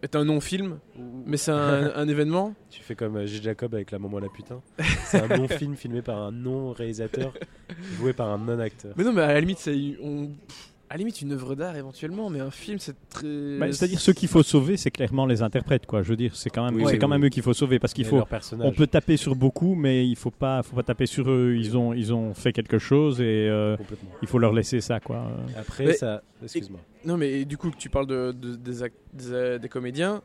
est 0.01 0.15
un 0.15 0.25
non-film, 0.25 0.79
mais 1.25 1.37
c'est 1.37 1.51
un, 1.51 1.91
un 1.95 2.07
événement. 2.07 2.53
Tu 2.69 2.81
fais 2.81 2.95
comme 2.95 3.17
euh, 3.17 3.25
J. 3.25 3.41
Jacob 3.41 3.73
avec 3.75 3.91
La 3.91 3.99
Maman 3.99 4.19
la 4.19 4.29
putain. 4.29 4.61
C'est 5.05 5.21
un 5.21 5.37
non-film 5.37 5.75
filmé 5.75 6.01
par 6.01 6.17
un 6.19 6.31
non-réalisateur, 6.31 7.33
joué 7.97 8.13
par 8.13 8.29
un 8.29 8.37
non-acteur. 8.37 8.93
Mais 8.97 9.03
non, 9.03 9.13
mais 9.13 9.21
à 9.21 9.33
la 9.33 9.39
limite, 9.39 9.59
c'est 9.59 9.97
on, 10.01 10.27
pff, 10.27 10.73
à 10.89 10.93
la 10.95 10.97
limite 10.99 11.21
une 11.21 11.31
œuvre 11.33 11.53
d'art 11.55 11.75
éventuellement, 11.75 12.29
mais 12.31 12.39
un 12.39 12.49
film 12.51 12.79
c'est 12.79 12.95
très. 13.09 13.57
bah, 13.59 13.71
C'est-à-dire, 13.71 13.99
ce 13.99 14.09
qu'il 14.11 14.27
faut 14.27 14.41
sauver, 14.43 14.75
c'est 14.75 14.89
clairement 14.91 15.25
les 15.27 15.41
interprètes, 15.43 15.85
quoi. 15.85 16.01
Je 16.01 16.09
veux 16.09 16.15
dire, 16.15 16.35
c'est 16.35 16.49
quand 16.49 16.65
même, 16.65 16.75
Oui, 16.75 16.83
c'est 16.85 16.93
oui, 16.93 16.99
quand 16.99 17.05
oui. 17.07 17.11
même 17.11 17.25
eux 17.25 17.29
qu'il 17.29 17.43
faut 17.43 17.53
sauver, 17.53 17.77
parce 17.79 17.93
qu'il 17.93 18.05
faut. 18.05 18.23
On 18.59 18.71
peut 18.71 18.87
taper 18.87 19.15
sur 19.17 19.35
beaucoup, 19.35 19.75
mais 19.75 20.07
il 20.07 20.15
faut 20.15 20.31
pas, 20.31 20.63
faut 20.63 20.75
pas 20.75 20.83
taper 20.83 21.05
sur 21.05 21.29
eux. 21.29 21.53
Ils 21.55 21.77
ont, 21.77 21.93
ils 21.93 22.11
ont 22.13 22.33
fait 22.33 22.51
quelque 22.53 22.79
chose 22.79 23.21
et 23.21 23.47
euh, 23.49 23.77
il 24.23 24.27
faut 24.27 24.39
leur 24.39 24.51
laisser 24.53 24.81
ça, 24.81 24.99
quoi. 24.99 25.27
Après, 25.57 25.85
Mais- 25.85 25.93
ça. 25.93 26.23
Excuse-moi. 26.41 26.79
Non, 27.05 27.17
mais 27.17 27.45
du 27.45 27.57
coup, 27.57 27.69
tu 27.77 27.89
parles 27.89 28.07
de, 28.07 28.31
de- 28.31 28.55
des, 28.55 28.81
act- 28.83 28.95
des, 29.13 29.31
euh, 29.31 29.57
des 29.59 29.69
comédiens. 29.69 30.21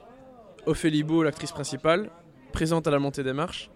Ophélie 0.66 1.02
Beau, 1.02 1.23
l'actrice 1.23 1.52
principale, 1.52 2.09
présente 2.52 2.87
à 2.87 2.90
la 2.90 2.99
montée 2.99 3.23
des 3.23 3.33
marches. 3.35 3.71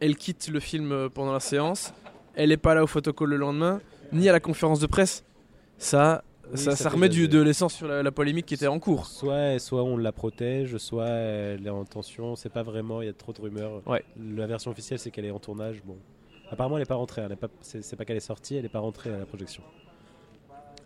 Elle 0.00 0.16
quitte 0.16 0.48
le 0.48 0.58
film 0.58 0.90
euh, 0.90 1.08
pendant 1.08 1.32
la 1.32 1.38
séance. 1.40 1.92
Elle 2.34 2.48
n'est 2.48 2.56
pas 2.56 2.74
là 2.74 2.82
au 2.82 2.86
photocall 2.88 3.28
le 3.28 3.36
lendemain, 3.36 3.80
ni 4.12 4.28
à 4.28 4.32
la 4.32 4.40
conférence 4.40 4.80
de 4.80 4.86
presse. 4.86 5.22
Ça, 5.78 6.24
Oui, 6.50 6.58
ça, 6.58 6.72
ça 6.72 6.76
ça 6.76 6.90
fait 6.90 6.96
remet 6.96 7.08
du, 7.08 7.28
de 7.28 7.40
l'essence 7.40 7.74
sur 7.74 7.86
la, 7.86 8.02
la 8.02 8.10
polémique 8.10 8.46
qui 8.46 8.54
était 8.54 8.66
en 8.66 8.78
cours. 8.78 9.06
Soit, 9.06 9.58
soit 9.58 9.82
on 9.82 9.96
la 9.96 10.12
protège, 10.12 10.76
soit 10.78 11.08
elle 11.08 11.66
est 11.66 11.70
en 11.70 11.84
tension. 11.84 12.36
C'est 12.36 12.48
pas 12.48 12.62
vraiment, 12.62 13.00
il 13.00 13.06
y 13.06 13.08
a 13.08 13.12
trop 13.12 13.32
de 13.32 13.40
rumeurs. 13.40 13.80
Ouais. 13.86 14.04
La 14.18 14.46
version 14.46 14.70
officielle, 14.70 14.98
c'est 14.98 15.10
qu'elle 15.10 15.24
est 15.24 15.30
en 15.30 15.38
tournage. 15.38 15.82
Bon. 15.84 15.96
Apparemment, 16.50 16.76
elle 16.76 16.82
n'est 16.82 16.86
pas 16.86 16.96
rentrée. 16.96 17.22
Elle 17.22 17.32
est 17.32 17.36
pas, 17.36 17.48
c'est, 17.60 17.82
c'est 17.82 17.96
pas 17.96 18.04
qu'elle 18.04 18.16
est 18.16 18.20
sortie, 18.20 18.56
elle 18.56 18.62
n'est 18.64 18.68
pas 18.68 18.80
rentrée 18.80 19.12
à 19.14 19.18
la 19.18 19.26
projection. 19.26 19.62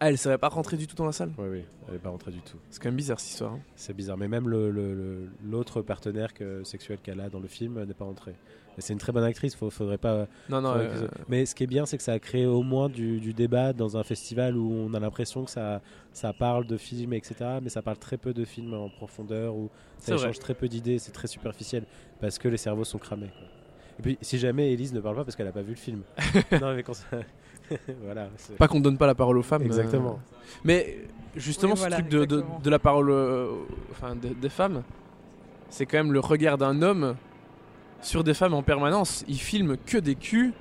Ah, 0.00 0.10
elle 0.10 0.18
serait 0.18 0.38
pas 0.38 0.48
rentrée 0.48 0.76
du 0.76 0.86
tout 0.86 0.94
dans 0.96 1.06
la 1.06 1.12
salle 1.12 1.32
Oui, 1.38 1.46
oui, 1.50 1.64
elle 1.88 1.94
n'est 1.94 1.98
pas 2.00 2.10
rentrée 2.10 2.30
du 2.32 2.40
tout. 2.40 2.58
C'est 2.70 2.82
quand 2.82 2.88
même 2.88 2.96
bizarre 2.96 3.18
cette 3.18 3.30
histoire. 3.30 3.54
hein. 3.54 3.60
C'est 3.76 3.94
bizarre, 3.96 4.16
mais 4.18 4.28
même 4.28 4.48
le- 4.48 4.70
le- 4.70 4.94
le- 4.94 5.28
l'autre 5.44 5.80
partenaire 5.82 6.34
que, 6.34 6.62
sexuel 6.64 6.98
qu'elle 7.02 7.20
a 7.20 7.30
dans 7.30 7.40
le 7.40 7.48
film 7.48 7.82
n'est 7.84 7.94
pas 7.94 8.04
rentré. 8.04 8.34
C'est 8.78 8.92
une 8.92 8.98
très 8.98 9.10
bonne 9.10 9.24
actrice, 9.24 9.54
faut, 9.54 9.70
faudrait 9.70 9.96
pas. 9.96 10.26
Non, 10.50 10.60
non, 10.60 10.72
faudrait 10.72 10.86
euh, 11.04 11.08
Mais 11.28 11.46
ce 11.46 11.54
qui 11.54 11.64
est 11.64 11.66
bien, 11.66 11.86
c'est 11.86 11.96
que 11.96 12.02
ça 12.02 12.12
a 12.12 12.18
créé 12.18 12.44
au 12.44 12.62
moins 12.62 12.90
du, 12.90 13.20
du 13.20 13.32
débat 13.32 13.72
dans 13.72 13.96
un 13.96 14.02
festival 14.02 14.54
où 14.58 14.70
on 14.70 14.92
a 14.92 15.00
l'impression 15.00 15.44
que 15.46 15.50
ça, 15.50 15.80
ça 16.12 16.34
parle 16.34 16.66
de 16.66 16.76
films, 16.76 17.14
etc. 17.14 17.36
Mais 17.62 17.70
ça 17.70 17.80
parle 17.80 17.96
très 17.96 18.18
peu 18.18 18.34
de 18.34 18.44
films 18.44 18.74
en 18.74 18.90
profondeur, 18.90 19.54
où 19.56 19.70
ça 19.96 20.14
vrai. 20.14 20.24
échange 20.24 20.38
très 20.40 20.52
peu 20.52 20.68
d'idées, 20.68 20.98
c'est 20.98 21.12
très 21.12 21.26
superficiel, 21.28 21.84
parce 22.20 22.38
que 22.38 22.48
les 22.48 22.58
cerveaux 22.58 22.84
sont 22.84 22.98
cramés. 22.98 23.30
quoi. 23.38 23.46
Et 23.98 24.02
puis, 24.02 24.18
si 24.20 24.36
jamais 24.38 24.70
Elise 24.74 24.92
ne 24.92 25.00
parle 25.00 25.16
pas 25.16 25.24
parce 25.24 25.36
qu'elle 25.36 25.46
n'a 25.46 25.52
pas 25.52 25.62
vu 25.62 25.70
le 25.70 25.76
film. 25.76 26.02
non, 26.60 26.74
mais 26.74 26.82
quand 26.82 26.92
ça... 26.92 27.06
voilà. 28.04 28.28
pas 28.58 28.68
qu'on 28.68 28.80
donne 28.80 28.98
pas 28.98 29.06
la 29.06 29.14
parole 29.14 29.38
aux 29.38 29.42
femmes. 29.42 29.62
euh, 29.62 29.66
Exactement. 29.66 30.18
Mais 30.64 30.98
justement, 31.36 31.72
Oui, 31.74 31.78
voilà, 31.80 31.96
ce 31.96 32.02
truc 32.02 32.12
de, 32.12 32.24
de, 32.62 32.70
la 32.70 32.78
parole 32.78 33.10
euh, 33.10 33.48
enfin, 33.90 34.14
de- 34.14 34.34
des 34.34 34.48
femmes, 34.48 34.82
c'est 35.68 35.86
quand 35.86 35.98
même 35.98 36.12
le 36.12 36.20
regard 36.20 36.58
d'un 36.58 36.80
homme 36.82 37.16
sur 38.02 38.22
des 38.24 38.34
femmes 38.34 38.54
en 38.54 38.62
permanence. 38.62 39.24
Il 39.28 39.38
filme 39.40 39.76
que 39.76 39.98
des 39.98 40.14
culs. 40.14 40.52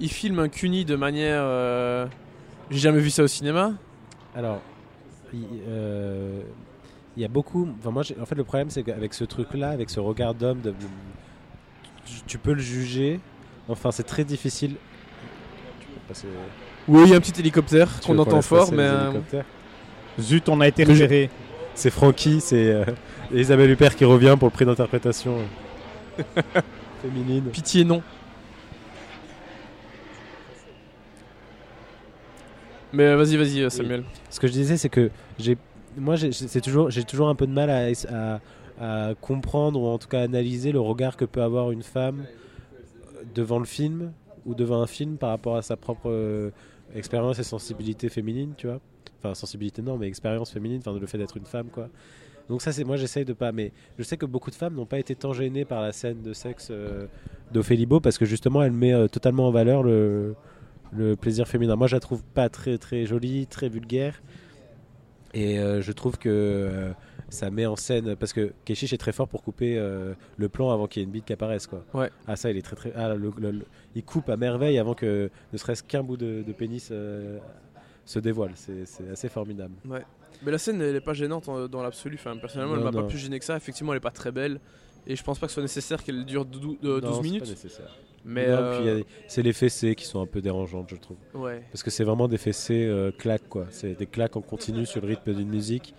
Il 0.00 0.10
filme 0.10 0.38
un 0.38 0.48
cuni 0.48 0.84
de 0.84 0.96
manière. 0.96 1.40
euh, 1.42 2.06
J'ai 2.70 2.78
jamais 2.78 3.00
vu 3.00 3.10
ça 3.10 3.22
au 3.22 3.26
cinéma. 3.28 3.72
Alors, 4.34 4.60
il 5.32 5.44
euh, 5.68 6.40
il 7.16 7.22
y 7.22 7.24
a 7.24 7.28
beaucoup. 7.28 7.68
Enfin, 7.78 7.90
moi, 7.90 8.02
en 8.20 8.24
fait, 8.26 8.34
le 8.34 8.44
problème, 8.44 8.70
c'est 8.70 8.82
qu'avec 8.82 9.12
ce 9.14 9.24
truc-là, 9.24 9.68
avec 9.70 9.90
ce 9.90 10.00
regard 10.00 10.34
d'homme, 10.34 10.60
de- 10.62 10.72
tu, 12.06 12.14
tu 12.26 12.38
peux 12.38 12.52
le 12.54 12.60
juger. 12.60 13.20
Enfin, 13.68 13.90
c'est 13.92 14.02
très 14.02 14.24
difficile. 14.24 14.76
Passer- 16.12 16.26
Oui, 16.88 17.02
il 17.04 17.10
y 17.10 17.14
a 17.14 17.16
un 17.16 17.20
petit 17.20 17.38
hélicoptère 17.40 17.88
tu 18.00 18.06
qu'on 18.08 18.18
entend 18.18 18.42
fort, 18.42 18.70
mais. 18.72 18.82
euh, 18.82 19.10
Zut, 20.20 20.48
on 20.48 20.60
a 20.60 20.68
été 20.68 20.84
repéré. 20.84 21.30
C'est 21.74 21.90
Francky, 21.90 22.40
c'est 22.42 22.70
euh, 22.70 22.84
Isabelle 23.32 23.70
Huppert 23.70 23.96
qui 23.96 24.04
revient 24.04 24.36
pour 24.38 24.48
le 24.48 24.52
prix 24.52 24.66
d'interprétation 24.66 25.38
euh, 26.18 26.22
féminine. 27.02 27.44
Pitié, 27.44 27.84
non. 27.84 28.02
Mais 32.92 33.04
euh, 33.04 33.16
vas-y, 33.16 33.36
vas-y, 33.38 33.62
euh, 33.62 33.70
Samuel. 33.70 34.04
Ce 34.28 34.38
que 34.38 34.46
je 34.46 34.52
disais, 34.52 34.76
c'est 34.76 34.90
que 34.90 35.10
j'ai, 35.38 35.56
moi, 35.96 36.16
j'ai, 36.16 36.30
c'est 36.32 36.60
toujours, 36.60 36.90
j'ai 36.90 37.04
toujours 37.04 37.28
un 37.30 37.34
peu 37.34 37.46
de 37.46 37.52
mal 37.52 37.70
à, 37.70 37.86
à- 38.10 38.40
à 38.80 39.14
comprendre 39.14 39.80
ou 39.80 39.86
en 39.86 39.96
tout 39.98 40.08
cas 40.08 40.22
analyser 40.22 40.72
le 40.72 40.80
regard 40.80 41.16
que 41.16 41.24
peut 41.24 41.42
avoir 41.42 41.70
une 41.70 41.82
femme 41.82 42.24
devant 43.34 43.58
le 43.58 43.64
film 43.64 44.12
ou 44.46 44.54
devant 44.54 44.80
un 44.82 44.86
film 44.86 45.16
par 45.16 45.30
rapport 45.30 45.56
à 45.56 45.62
sa 45.62 45.76
propre 45.76 46.08
euh, 46.10 46.50
expérience 46.94 47.38
et 47.38 47.42
sensibilité 47.44 48.08
féminine, 48.08 48.54
tu 48.56 48.66
vois. 48.66 48.80
Enfin, 49.18 49.34
sensibilité 49.34 49.82
non, 49.82 49.96
mais 49.98 50.08
expérience 50.08 50.50
féminine, 50.50 50.80
enfin 50.84 50.98
le 50.98 51.06
fait 51.06 51.18
d'être 51.18 51.36
une 51.36 51.46
femme, 51.46 51.68
quoi. 51.68 51.88
Donc 52.48 52.60
ça, 52.60 52.72
c'est 52.72 52.82
moi, 52.82 52.96
j'essaye 52.96 53.24
de 53.24 53.32
pas. 53.34 53.52
Mais 53.52 53.70
je 53.98 54.02
sais 54.02 54.16
que 54.16 54.26
beaucoup 54.26 54.50
de 54.50 54.56
femmes 54.56 54.74
n'ont 54.74 54.84
pas 54.86 54.98
été 54.98 55.14
tant 55.14 55.32
gênées 55.32 55.64
par 55.64 55.80
la 55.80 55.92
scène 55.92 56.22
de 56.22 56.32
sexe 56.32 56.68
euh, 56.72 57.06
d'Ophélie 57.52 57.86
Beau 57.86 58.00
parce 58.00 58.18
que 58.18 58.24
justement, 58.24 58.62
elle 58.64 58.72
met 58.72 58.92
euh, 58.92 59.06
totalement 59.06 59.46
en 59.46 59.52
valeur 59.52 59.82
le 59.82 60.34
le 60.94 61.14
plaisir 61.16 61.46
féminin. 61.48 61.76
Moi, 61.76 61.86
je 61.86 61.94
la 61.96 62.00
trouve 62.00 62.22
pas 62.24 62.48
très 62.48 62.76
très 62.78 63.06
jolie, 63.06 63.46
très 63.46 63.68
vulgaire. 63.68 64.20
Et 65.34 65.58
euh, 65.58 65.80
je 65.80 65.92
trouve 65.92 66.18
que 66.18 66.92
ça 67.30 67.50
met 67.50 67.64
en 67.64 67.76
scène 67.76 68.16
parce 68.16 68.34
que 68.34 68.52
Keshish 68.66 68.92
est 68.92 68.98
très 68.98 69.12
fort 69.12 69.28
pour 69.28 69.42
couper 69.42 69.76
le 70.36 70.48
plan 70.50 70.70
avant 70.70 70.86
qu'il 70.86 71.00
y 71.00 71.02
ait 71.02 71.06
une 71.06 71.12
bite 71.12 71.24
qui 71.24 71.32
apparaisse 71.32 71.66
quoi. 71.66 71.82
Ouais. 71.94 72.10
Ah 72.26 72.36
ça 72.36 72.50
il 72.50 72.58
est 72.58 72.62
très 72.62 72.76
très 72.76 72.92
ah, 72.94 73.14
le- 73.14 73.32
le- 73.38 73.50
le- 73.52 73.64
il 73.94 74.04
coupe 74.04 74.28
à 74.28 74.36
merveille 74.36 74.78
avant 74.78 74.94
que 74.94 75.30
ne 75.52 75.58
serait-ce 75.58 75.82
qu'un 75.82 76.02
bout 76.02 76.16
de, 76.16 76.42
de 76.46 76.52
pénis 76.52 76.88
euh, 76.90 77.38
se 78.04 78.18
dévoile. 78.18 78.52
C'est 78.56 79.08
assez 79.10 79.28
formidable. 79.28 79.74
Mais 79.84 80.50
la 80.50 80.58
scène, 80.58 80.80
elle 80.82 80.96
est 80.96 81.00
pas 81.00 81.12
gênante 81.14 81.48
en- 81.48 81.68
dans 81.68 81.82
l'absolu. 81.82 82.16
Enfin, 82.18 82.36
personnellement, 82.36 82.74
elle 82.74 82.80
Non, 82.80 82.86
m'a 82.86 82.92
pas 82.92 83.02
non. 83.02 83.06
plus 83.08 83.18
gêné 83.18 83.38
que 83.38 83.44
ça. 83.44 83.56
Effectivement, 83.56 83.92
elle 83.92 83.98
est 83.98 84.00
pas 84.00 84.10
très 84.10 84.32
belle. 84.32 84.58
Et 85.06 85.14
je 85.16 85.22
pense 85.22 85.38
pas 85.38 85.46
que 85.46 85.50
ce 85.50 85.54
soit 85.54 85.62
nécessaire 85.62 86.02
qu'elle 86.02 86.24
dure 86.24 86.44
dou- 86.44 86.78
euh, 86.84 87.00
12 87.00 87.02
Non, 87.02 87.10
c'est 87.10 87.16
pas 87.18 87.22
minutes. 87.22 87.48
nécessaire. 87.48 87.96
Mais. 88.24 88.46
Non, 88.48 88.52
euh, 88.54 88.76
puis 88.76 88.84
il 88.84 88.86
y 88.86 88.90
a 88.90 88.96
des- 88.96 89.06
c'est 89.28 89.42
les 89.42 89.52
fessées 89.52 89.94
qui 89.96 90.04
sont 90.04 90.20
un 90.22 90.26
peu 90.26 90.40
dérangeantes 90.40 90.88
je 90.90 90.96
trouve. 90.96 91.16
Ouais. 91.34 91.62
Parce 91.72 91.82
que 91.82 91.90
c'est 91.90 92.04
vraiment 92.04 92.28
des 92.28 92.38
fessées 92.38 92.86
euh, 92.86 93.10
claques 93.10 93.48
quoi. 93.48 93.66
C'est 93.70 93.94
des 93.98 94.06
claques 94.06 94.36
en 94.36 94.40
continu 94.42 94.86
sur 94.86 95.00
le 95.00 95.08
rythme 95.08 95.34
d'une 95.34 95.48
musique. 95.48 95.94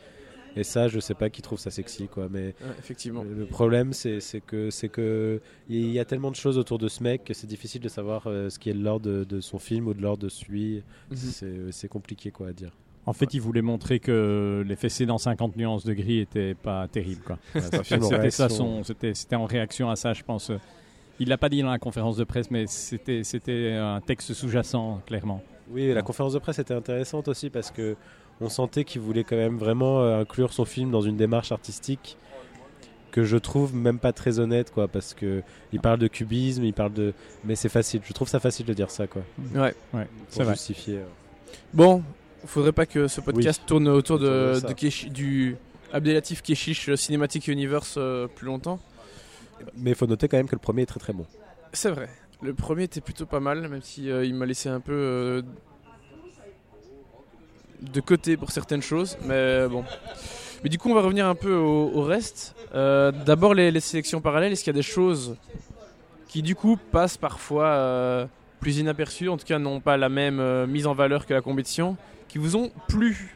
Et 0.55 0.63
ça 0.63 0.87
je 0.87 0.99
sais 0.99 1.13
pas 1.13 1.29
qui 1.29 1.41
trouve 1.41 1.59
ça 1.59 1.71
sexy 1.71 2.07
quoi. 2.07 2.27
Mais 2.29 2.55
Ouais, 2.61 2.75
effectivement. 2.79 3.23
Le 3.23 3.45
problème, 3.45 3.93
c'est 3.93 4.19
que 4.45 4.69
c'est 4.69 4.89
que 4.89 5.41
il 5.69 5.91
y 5.91 5.99
a 5.99 6.05
tellement 6.05 6.31
de 6.31 6.35
choses 6.35 6.57
autour 6.57 6.77
de 6.77 6.87
ce 6.87 7.03
mec 7.03 7.23
que 7.23 7.33
c'est 7.33 7.47
difficile 7.47 7.81
de 7.81 7.89
savoir 7.89 8.27
euh, 8.27 8.49
ce 8.49 8.59
qui 8.59 8.69
est 8.69 8.73
de 8.73 8.83
l'ordre 8.83 9.05
de, 9.09 9.23
de 9.23 9.41
son 9.41 9.59
film 9.59 9.87
ou 9.87 9.93
de 9.93 10.01
l'ordre 10.01 10.23
de 10.23 10.29
celui. 10.29 10.83
Mhm. 11.09 11.17
C'est 11.17 11.71
c'est 11.71 11.87
compliqué 11.87 12.31
quoi 12.31 12.49
à 12.49 12.53
dire. 12.53 12.71
En 13.05 13.11
fait, 13.11 13.33
il 13.33 13.41
voulait 13.41 13.61
montrer 13.61 13.99
que 13.99 14.63
les 14.65 14.77
fessées 14.77 15.05
dans 15.05 15.17
50 15.17 15.57
nuances 15.57 15.83
de 15.83 15.93
gris 15.93 16.19
étaient 16.19 16.53
pas 16.53 16.87
terribles. 16.87 17.37
C'était 17.53 17.83
ça 17.83 18.17
réaction. 18.17 18.49
son, 18.49 18.83
c'était, 18.83 19.13
c'était 19.13 19.35
en 19.35 19.45
réaction 19.45 19.89
à 19.89 19.97
ça, 19.97 20.13
je 20.13 20.23
pense. 20.23 20.51
Il 21.19 21.27
l'a 21.27 21.37
pas 21.37 21.49
dit 21.49 21.61
dans 21.61 21.69
la 21.69 21.79
conférence 21.79 22.15
de 22.15 22.23
presse, 22.23 22.49
mais 22.49 22.65
c'était, 22.65 23.23
c'était 23.23 23.73
un 23.73 23.99
texte 23.99 24.33
sous-jacent, 24.33 25.01
clairement. 25.05 25.43
Oui, 25.69 25.93
la 25.93 26.01
conférence 26.01 26.33
de 26.33 26.39
presse 26.39 26.59
était 26.59 26.73
intéressante 26.73 27.27
aussi 27.27 27.49
parce 27.49 27.71
que 27.71 27.95
on 28.41 28.49
sentait 28.49 28.83
qu'il 28.83 29.01
voulait 29.01 29.23
quand 29.23 29.35
même 29.35 29.57
vraiment 29.57 30.01
euh, 30.01 30.21
inclure 30.21 30.53
son 30.53 30.65
film 30.65 30.91
dans 30.91 31.01
une 31.01 31.17
démarche 31.17 31.51
artistique 31.51 32.17
que 33.11 33.23
je 33.23 33.37
trouve 33.37 33.75
même 33.75 33.99
pas 33.99 34.11
très 34.11 34.39
honnête 34.39 34.71
quoi 34.71 34.87
parce 34.87 35.13
que 35.13 35.43
il 35.71 35.79
parle 35.79 35.99
de 35.99 36.07
cubisme, 36.07 36.63
il 36.63 36.73
parle 36.73 36.93
de 36.93 37.13
mais 37.43 37.55
c'est 37.55 37.69
facile, 37.69 38.01
je 38.03 38.13
trouve 38.13 38.27
ça 38.27 38.39
facile 38.39 38.65
de 38.65 38.73
dire 38.73 38.89
ça 38.89 39.05
quoi 39.07 39.21
Ouais. 39.53 39.73
Ouais, 39.93 40.05
pour 40.05 40.07
c'est 40.29 40.43
vrai. 40.43 40.53
justifier. 40.55 40.97
euh. 40.97 41.05
Bon, 41.73 42.03
faudrait 42.45 42.71
pas 42.71 42.85
que 42.87 43.07
ce 43.07 43.21
podcast 43.21 43.61
tourne 43.67 43.87
autour 43.87 44.17
de 44.19 44.59
du 45.09 45.55
Abdelatif 45.91 46.41
Keshish 46.41 46.91
Cinematic 46.95 47.47
Universe 47.47 47.95
euh, 47.97 48.27
plus 48.27 48.47
longtemps. 48.47 48.79
Mais 49.77 49.91
il 49.91 49.95
faut 49.95 50.07
noter 50.07 50.27
quand 50.27 50.37
même 50.37 50.47
que 50.47 50.55
le 50.55 50.59
premier 50.59 50.81
est 50.81 50.87
très 50.87 50.99
très 50.99 51.13
bon. 51.13 51.25
C'est 51.71 51.91
vrai. 51.91 52.09
Le 52.41 52.53
premier 52.55 52.83
était 52.83 52.99
plutôt 52.99 53.25
pas 53.27 53.39
mal, 53.39 53.67
même 53.69 53.81
si 53.83 54.09
euh, 54.09 54.25
il 54.25 54.33
m'a 54.33 54.45
laissé 54.47 54.67
un 54.69 54.79
peu 54.79 54.91
euh, 54.91 55.41
de 57.91 58.01
côté 58.01 58.37
pour 58.37 58.51
certaines 58.51 58.81
choses. 58.81 59.17
Mais 59.25 59.67
bon. 59.67 59.83
Mais 60.63 60.69
du 60.69 60.77
coup, 60.77 60.89
on 60.89 60.95
va 60.95 61.01
revenir 61.01 61.27
un 61.27 61.35
peu 61.35 61.53
au, 61.53 62.01
reste. 62.03 62.55
Euh, 62.73 63.11
D'abord, 63.11 63.53
les, 63.53 63.77
sélections 63.79 64.21
parallèles. 64.21 64.53
Est-ce 64.53 64.63
qu'il 64.63 64.73
y 64.73 64.75
a 64.75 64.79
des 64.79 64.81
choses 64.81 65.35
qui, 66.27 66.41
du 66.41 66.55
coup, 66.55 66.77
passent 66.91 67.17
parfois 67.17 67.65
euh, 67.65 68.25
plus 68.59 68.77
inaperçues, 68.77 69.27
en 69.27 69.37
tout 69.37 69.45
cas, 69.45 69.59
n'ont 69.59 69.81
pas 69.81 69.97
la 69.97 70.09
même 70.09 70.39
euh, 70.39 70.65
mise 70.65 70.87
en 70.87 70.93
valeur 70.93 71.25
que 71.25 71.33
la 71.33 71.41
compétition, 71.41 71.97
qui 72.29 72.37
vous 72.37 72.55
ont 72.55 72.71
plu? 72.87 73.35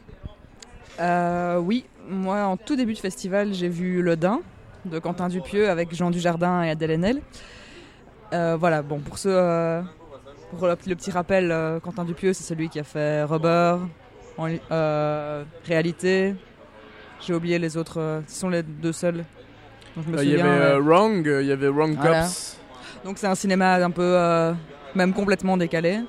Euh, 1.00 1.58
oui, 1.58 1.84
moi 2.08 2.44
en 2.44 2.56
tout 2.56 2.74
début 2.74 2.94
de 2.94 2.98
festival, 2.98 3.52
j'ai 3.52 3.68
vu 3.68 4.02
Le 4.02 4.16
Dain 4.16 4.40
de 4.84 4.98
Quentin 4.98 5.28
Dupieux 5.28 5.68
avec 5.68 5.94
Jean 5.94 6.10
Dujardin 6.10 6.62
et 6.62 6.70
Adèle 6.70 6.92
Haenel. 6.92 7.20
Euh, 8.32 8.56
voilà, 8.58 8.82
bon, 8.82 9.00
pour 9.00 9.18
ceux. 9.18 9.30
euh, 9.32 9.82
pour 10.50 10.66
le, 10.66 10.76
petit 10.76 11.10
rappel, 11.10 11.50
euh, 11.52 11.78
Quentin 11.78 12.04
Dupieux, 12.04 12.32
c'est 12.32 12.42
celui 12.42 12.68
qui 12.68 12.80
a 12.80 12.84
fait 12.84 13.22
Rubber, 13.22 13.76
en 14.38 14.48
euh, 14.70 15.44
Réalité. 15.66 16.34
J'ai 17.20 17.34
oublié 17.34 17.58
les 17.58 17.76
autres, 17.76 18.00
euh, 18.00 18.20
ce 18.26 18.40
sont 18.40 18.48
les 18.48 18.62
deux 18.62 18.92
seuls. 18.92 19.24
dont 19.96 20.02
je 20.06 20.10
me 20.10 20.18
Euh, 20.18 20.24
Il 20.24 20.30
y 20.30 20.40
avait 20.40 20.48
euh, 20.48 20.80
Wrong, 20.80 21.26
euh, 21.28 21.42
il 21.42 21.48
y 21.48 21.52
avait 21.52 21.68
Wrong 21.68 21.96
Voilà. 22.00 22.22
Cops. 22.22 22.56
Donc 23.04 23.18
c'est 23.18 23.26
un 23.26 23.34
cinéma 23.34 23.74
un 23.84 23.90
peu, 23.90 24.02
euh, 24.02 24.52
même 24.94 25.12
complètement 25.12 25.56
décalé. 25.56 26.00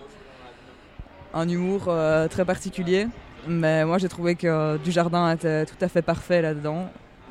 Un 1.33 1.47
humour 1.49 1.85
euh, 1.87 2.27
très 2.27 2.45
particulier. 2.45 3.07
Mais 3.47 3.85
moi 3.85 3.97
j'ai 3.97 4.09
trouvé 4.09 4.35
que 4.35 4.77
Dujardin 4.77 5.31
était 5.33 5.65
tout 5.65 5.75
à 5.81 5.87
fait 5.87 6.01
parfait 6.01 6.41
là-dedans. 6.41 6.89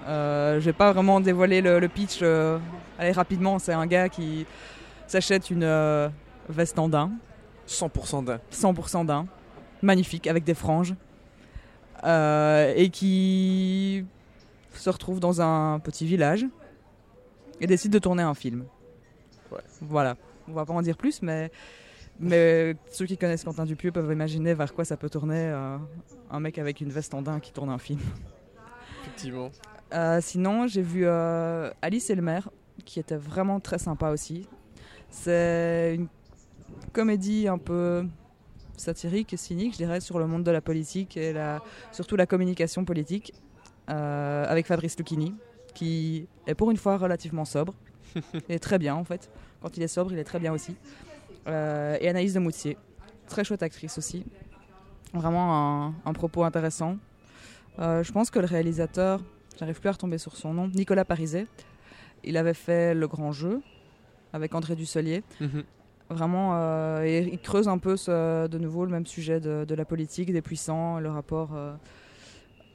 Euh, 0.08 0.58
je 0.58 0.64
vais 0.64 0.72
pas 0.72 0.92
vraiment 0.92 1.20
dévoiler 1.20 1.60
le, 1.60 1.78
le 1.78 1.88
pitch. 1.88 2.20
euh, 2.22 2.58
allez 2.98 3.12
rapidement, 3.12 3.58
c'est 3.58 3.74
un 3.74 3.86
gars 3.86 4.08
qui 4.08 4.46
s'achète 5.06 5.50
une 5.50 5.64
euh, 5.64 6.08
veste 6.48 6.78
en 6.78 6.88
daim, 6.88 7.10
100% 7.68 8.24
d'un. 8.24 8.38
100% 8.52 9.04
daim, 9.04 9.26
magnifique, 9.82 10.26
avec 10.26 10.44
des 10.44 10.54
franges. 10.54 10.94
Euh, 12.04 12.72
et 12.76 12.90
qui 12.90 14.04
se 14.72 14.88
retrouve 14.88 15.18
dans 15.18 15.40
un 15.40 15.80
petit 15.80 16.06
village 16.06 16.46
et 17.60 17.66
décide 17.66 17.92
de 17.92 17.98
tourner 17.98 18.22
un 18.22 18.34
film. 18.34 18.66
Ouais. 19.50 19.58
Voilà, 19.80 20.16
on 20.46 20.52
va 20.52 20.64
pas 20.64 20.72
en 20.72 20.82
dire 20.82 20.96
plus, 20.96 21.22
mais, 21.22 21.50
mais 22.20 22.76
ceux 22.92 23.06
qui 23.06 23.18
connaissent 23.18 23.42
Quentin 23.42 23.64
Dupieux 23.64 23.90
peuvent 23.90 24.12
imaginer 24.12 24.54
vers 24.54 24.72
quoi 24.74 24.84
ça 24.84 24.96
peut 24.96 25.10
tourner 25.10 25.40
euh, 25.40 25.76
un 26.30 26.40
mec 26.40 26.58
avec 26.58 26.80
une 26.80 26.90
veste 26.90 27.14
en 27.14 27.22
daim 27.22 27.40
qui 27.40 27.52
tourne 27.52 27.70
un 27.70 27.78
film. 27.78 28.00
Effectivement. 29.02 29.50
Euh, 29.92 30.20
sinon, 30.22 30.68
j'ai 30.68 30.82
vu 30.82 31.04
Alice 31.08 32.10
et 32.10 32.14
le 32.14 32.22
maire, 32.22 32.48
qui 32.84 33.00
était 33.00 33.16
vraiment 33.16 33.58
très 33.58 33.78
sympa 33.78 34.10
aussi. 34.10 34.46
C'est 35.10 35.96
une 35.96 36.06
comédie 36.92 37.48
un 37.48 37.58
peu 37.58 38.06
satirique 38.78 39.32
et 39.32 39.36
cynique, 39.36 39.72
je 39.72 39.78
dirais, 39.78 40.00
sur 40.00 40.18
le 40.18 40.26
monde 40.26 40.44
de 40.44 40.50
la 40.50 40.60
politique 40.60 41.16
et 41.16 41.32
la, 41.32 41.62
surtout 41.92 42.16
la 42.16 42.26
communication 42.26 42.84
politique, 42.84 43.32
euh, 43.90 44.44
avec 44.48 44.66
Fabrice 44.66 44.96
Lucchini, 44.98 45.34
qui 45.74 46.26
est 46.46 46.54
pour 46.54 46.70
une 46.70 46.76
fois 46.76 46.96
relativement 46.96 47.44
sobre. 47.44 47.74
il 48.16 48.54
est 48.54 48.58
très 48.58 48.78
bien 48.78 48.94
en 48.94 49.04
fait. 49.04 49.30
Quand 49.60 49.76
il 49.76 49.82
est 49.82 49.88
sobre, 49.88 50.12
il 50.12 50.18
est 50.18 50.24
très 50.24 50.38
bien 50.38 50.52
aussi. 50.52 50.76
Euh, 51.46 51.96
et 52.00 52.08
Anaïs 52.08 52.34
de 52.34 52.38
Moutier, 52.38 52.76
très 53.26 53.44
chouette 53.44 53.62
actrice 53.62 53.98
aussi. 53.98 54.24
Vraiment 55.14 55.86
un, 55.86 55.94
un 56.04 56.12
propos 56.12 56.44
intéressant. 56.44 56.96
Euh, 57.78 58.02
je 58.02 58.12
pense 58.12 58.30
que 58.30 58.38
le 58.38 58.46
réalisateur, 58.46 59.20
j'arrive 59.58 59.80
plus 59.80 59.88
à 59.88 59.92
retomber 59.92 60.18
sur 60.18 60.36
son 60.36 60.52
nom, 60.52 60.68
Nicolas 60.68 61.04
Pariset, 61.04 61.46
il 62.24 62.36
avait 62.36 62.54
fait 62.54 62.94
Le 62.94 63.06
Grand 63.06 63.32
Jeu 63.32 63.60
avec 64.32 64.54
André 64.54 64.74
Dusselier. 64.74 65.22
Mhm. 65.40 65.64
Vraiment, 66.10 66.52
euh, 66.54 67.02
et 67.04 67.18
il 67.30 67.38
creuse 67.38 67.68
un 67.68 67.76
peu 67.78 67.96
ce- 67.96 68.46
de 68.46 68.58
nouveau 68.58 68.84
le 68.86 68.90
même 68.90 69.04
sujet 69.06 69.40
de, 69.40 69.64
de 69.66 69.74
la 69.74 69.84
politique, 69.84 70.32
des 70.32 70.40
puissants, 70.40 70.98
le 71.00 71.10
rapport, 71.10 71.50
euh, 71.54 71.74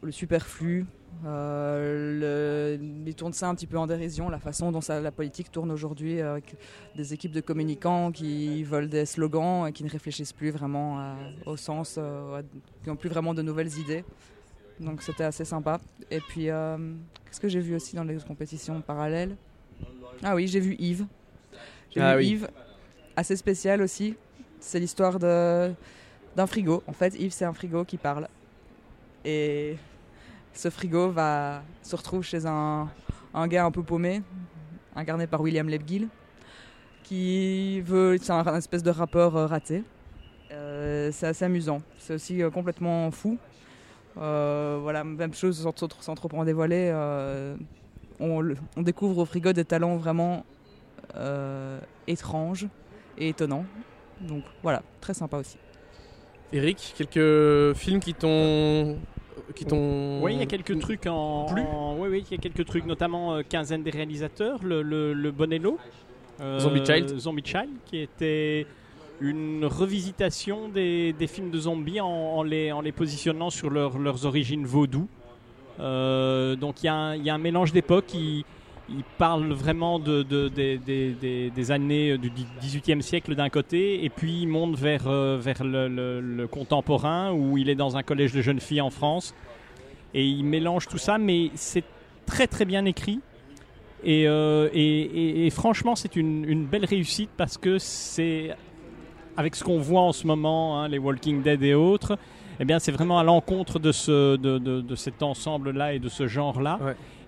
le 0.03 0.11
superflu. 0.11 0.85
Euh, 1.25 2.77
le- 2.77 2.83
il 3.07 3.15
tourne 3.15 3.33
ça 3.33 3.47
un 3.49 3.55
petit 3.55 3.65
peu 3.65 3.77
en 3.77 3.87
dérision, 3.87 4.29
la 4.29 4.37
façon 4.39 4.71
dont 4.71 4.81
ça- 4.81 4.99
la 5.01 5.11
politique 5.11 5.51
tourne 5.51 5.71
aujourd'hui, 5.71 6.21
avec 6.21 6.55
des 6.95 7.13
équipes 7.15 7.31
de 7.31 7.41
communicants 7.41 8.11
qui 8.11 8.63
veulent 8.63 8.89
des 8.89 9.05
slogans 9.07 9.67
et 9.67 9.71
qui 9.71 9.83
ne 9.83 9.89
réfléchissent 9.89 10.33
plus 10.33 10.51
vraiment 10.51 11.15
au 11.47 11.57
sens, 11.57 11.97
à- 11.97 12.41
qui 12.83 12.89
n'ont 12.89 12.95
plus 12.95 13.09
vraiment 13.09 13.33
de 13.33 13.41
nouvelles 13.41 13.75
idées. 13.79 14.03
Donc 14.79 15.01
c'était 15.01 15.23
assez 15.23 15.45
sympa. 15.45 15.79
Et 16.11 16.19
puis, 16.19 16.49
euh, 16.51 16.77
qu'est-ce 17.25 17.39
que 17.39 17.47
j'ai 17.47 17.59
vu 17.61 17.75
aussi 17.75 17.95
dans 17.95 18.03
les 18.03 18.17
compétitions 18.17 18.79
parallèles? 18.81 19.35
Ah 20.23 20.35
oui, 20.35 20.47
j'ai 20.47 20.59
vu 20.59 20.75
Yves. 20.77 21.05
J'ai 21.91 22.01
Ah 22.01 22.13
vu 22.15 22.23
oui. 22.23 22.29
Yves, 22.31 22.47
assez 23.15 23.35
spécial 23.35 23.81
aussi. 23.81 24.15
C'est 24.59 24.79
l'histoire 24.79 25.19
d'un 25.19 26.47
frigo. 26.47 26.83
En 26.87 26.93
fait, 26.93 27.15
Yves, 27.19 27.33
c'est 27.33 27.45
un 27.45 27.53
frigo 27.53 27.83
qui 27.83 27.97
parle. 27.97 28.27
Et 29.25 29.77
ce 30.53 30.69
frigo 30.69 31.09
va 31.09 31.63
se 31.81 31.95
retrouve 31.95 32.23
chez 32.23 32.45
un, 32.45 32.89
un 33.33 33.47
gars 33.47 33.65
un 33.65 33.71
peu 33.71 33.83
paumé, 33.83 34.21
incarné 34.95 35.27
par 35.27 35.41
William 35.41 35.67
Lebguil, 35.67 36.07
qui 37.03 37.81
veut. 37.81 38.17
C'est 38.21 38.31
un, 38.31 38.55
espèce 38.55 38.83
de 38.83 38.91
rappeur 38.91 39.35
euh, 39.35 39.47
raté. 39.47 39.83
Euh, 40.51 41.09
c'est 41.11 41.27
assez 41.27 41.45
amusant. 41.45 41.81
C'est 41.97 42.13
aussi 42.13 42.43
euh, 42.43 42.49
complètement 42.49 43.11
fou. 43.11 43.37
Voilà, 44.15 45.03
même 45.03 45.33
chose 45.33 45.61
sans, 45.61 45.73
sans 45.99 46.15
trop 46.15 46.29
en 46.37 46.45
dévoiler. 46.45 46.91
on, 48.19 48.55
on 48.77 48.81
découvre 48.81 49.19
au 49.19 49.25
frigo 49.25 49.53
des 49.53 49.65
talents 49.65 49.97
vraiment 49.97 50.45
étranges 52.07 52.67
et 53.17 53.29
étonnants. 53.29 53.65
Donc 54.21 54.43
voilà, 54.61 54.81
très 55.01 55.13
sympa 55.13 55.37
aussi. 55.37 55.57
Eric, 56.51 56.93
quelques 56.97 57.75
films 57.77 57.99
qui 57.99 58.13
t'ont. 58.13 58.97
qui 59.55 59.65
t'ont. 59.65 60.21
Oui, 60.21 60.33
il 60.33 60.39
y 60.39 60.43
a 60.43 60.45
quelques 60.45 60.79
trucs 60.79 61.07
en. 61.07 61.45
Plus 61.45 61.61
en- 61.63 61.95
oui, 61.97 62.07
oui, 62.11 62.25
il 62.29 62.35
y 62.35 62.39
a 62.39 62.41
quelques 62.41 62.65
trucs, 62.65 62.85
notamment 62.85 63.33
euh, 63.35 63.41
Quinzaine 63.47 63.83
des 63.83 63.89
réalisateurs, 63.91 64.59
le, 64.63 64.81
le, 64.81 65.13
le 65.13 65.31
Bonello. 65.31 65.77
euh, 66.41 66.59
Zombie 66.59 66.85
Child. 66.85 67.17
Zombie 67.19 67.43
Child, 67.45 67.69
qui 67.85 67.97
était 67.99 68.67
une 69.19 69.65
revisitation 69.65 70.69
des, 70.69 71.13
des 71.13 71.27
films 71.27 71.49
de 71.49 71.59
zombies 71.59 72.01
en, 72.01 72.07
en 72.07 72.43
les, 72.43 72.71
en 72.71 72.81
les 72.81 72.91
positionnant 72.91 73.49
sur 73.49 73.69
leur- 73.69 73.97
leurs 73.97 74.25
origines 74.25 74.65
vaudou. 74.65 75.07
Euh, 75.79 76.55
donc 76.55 76.83
il 76.83 76.85
y, 76.85 76.89
a 76.89 76.93
un- 76.95 77.15
il 77.15 77.23
y 77.23 77.29
a 77.29 77.33
un 77.33 77.37
mélange 77.39 77.71
d'époques. 77.73 78.13
Il, 78.13 78.43
il 78.89 79.03
parle 79.17 79.51
vraiment 79.53 79.97
de, 79.99 80.23
de- 80.23 80.49
des- 80.49 81.71
années 81.71 82.17
du 82.17 82.29
18e 82.61 83.01
siècle 83.01 83.35
d'un 83.35 83.49
côté, 83.49 84.03
et 84.03 84.09
puis 84.09 84.41
il 84.41 84.47
monte 84.47 84.75
vers, 84.75 85.03
euh, 85.07 85.41
le, 86.21 86.45
contemporain, 86.47 87.31
où 87.31 87.57
il 87.57 87.69
est 87.69 87.75
dans 87.75 87.95
un 87.97 88.03
collège 88.03 88.33
de 88.33 88.41
jeunes 88.41 88.59
filles 88.59 88.81
en 88.81 88.89
France. 88.89 89.33
Et 90.13 90.25
il 90.25 90.43
mélange 90.43 90.87
tout 90.87 90.97
ça, 90.97 91.17
mais 91.17 91.49
c'est 91.55 91.83
très 92.25 92.47
très 92.47 92.65
bien 92.65 92.85
écrit. 92.85 93.19
Et, 94.03 94.27
euh, 94.27 95.49
franchement, 95.49 95.95
c'est 95.95 96.15
une, 96.15 96.65
belle 96.65 96.85
réussite 96.85 97.29
parce 97.37 97.57
que 97.57 97.79
c'est 97.79 98.51
avec 99.37 99.55
ce 99.55 99.63
qu'on 99.63 99.79
voit 99.79 100.01
en 100.01 100.11
ce 100.11 100.27
moment, 100.27 100.81
hein, 100.81 100.87
les 100.89 100.99
Walking 100.99 101.41
Dead 101.41 101.63
et 101.63 101.73
autres, 101.73 102.17
eh 102.59 102.65
bien, 102.65 102.77
c'est 102.77 102.91
vraiment 102.91 103.17
à 103.17 103.23
l'encontre 103.23 103.79
de, 103.79 103.91
ce, 103.91 104.35
de, 104.35 104.59
de- 104.59 104.81
de 104.81 104.95
cet 104.95 105.23
ensemble-là 105.23 105.93
et 105.93 105.99
de 105.99 106.09
ce 106.09 106.27
genre-là. 106.27 106.77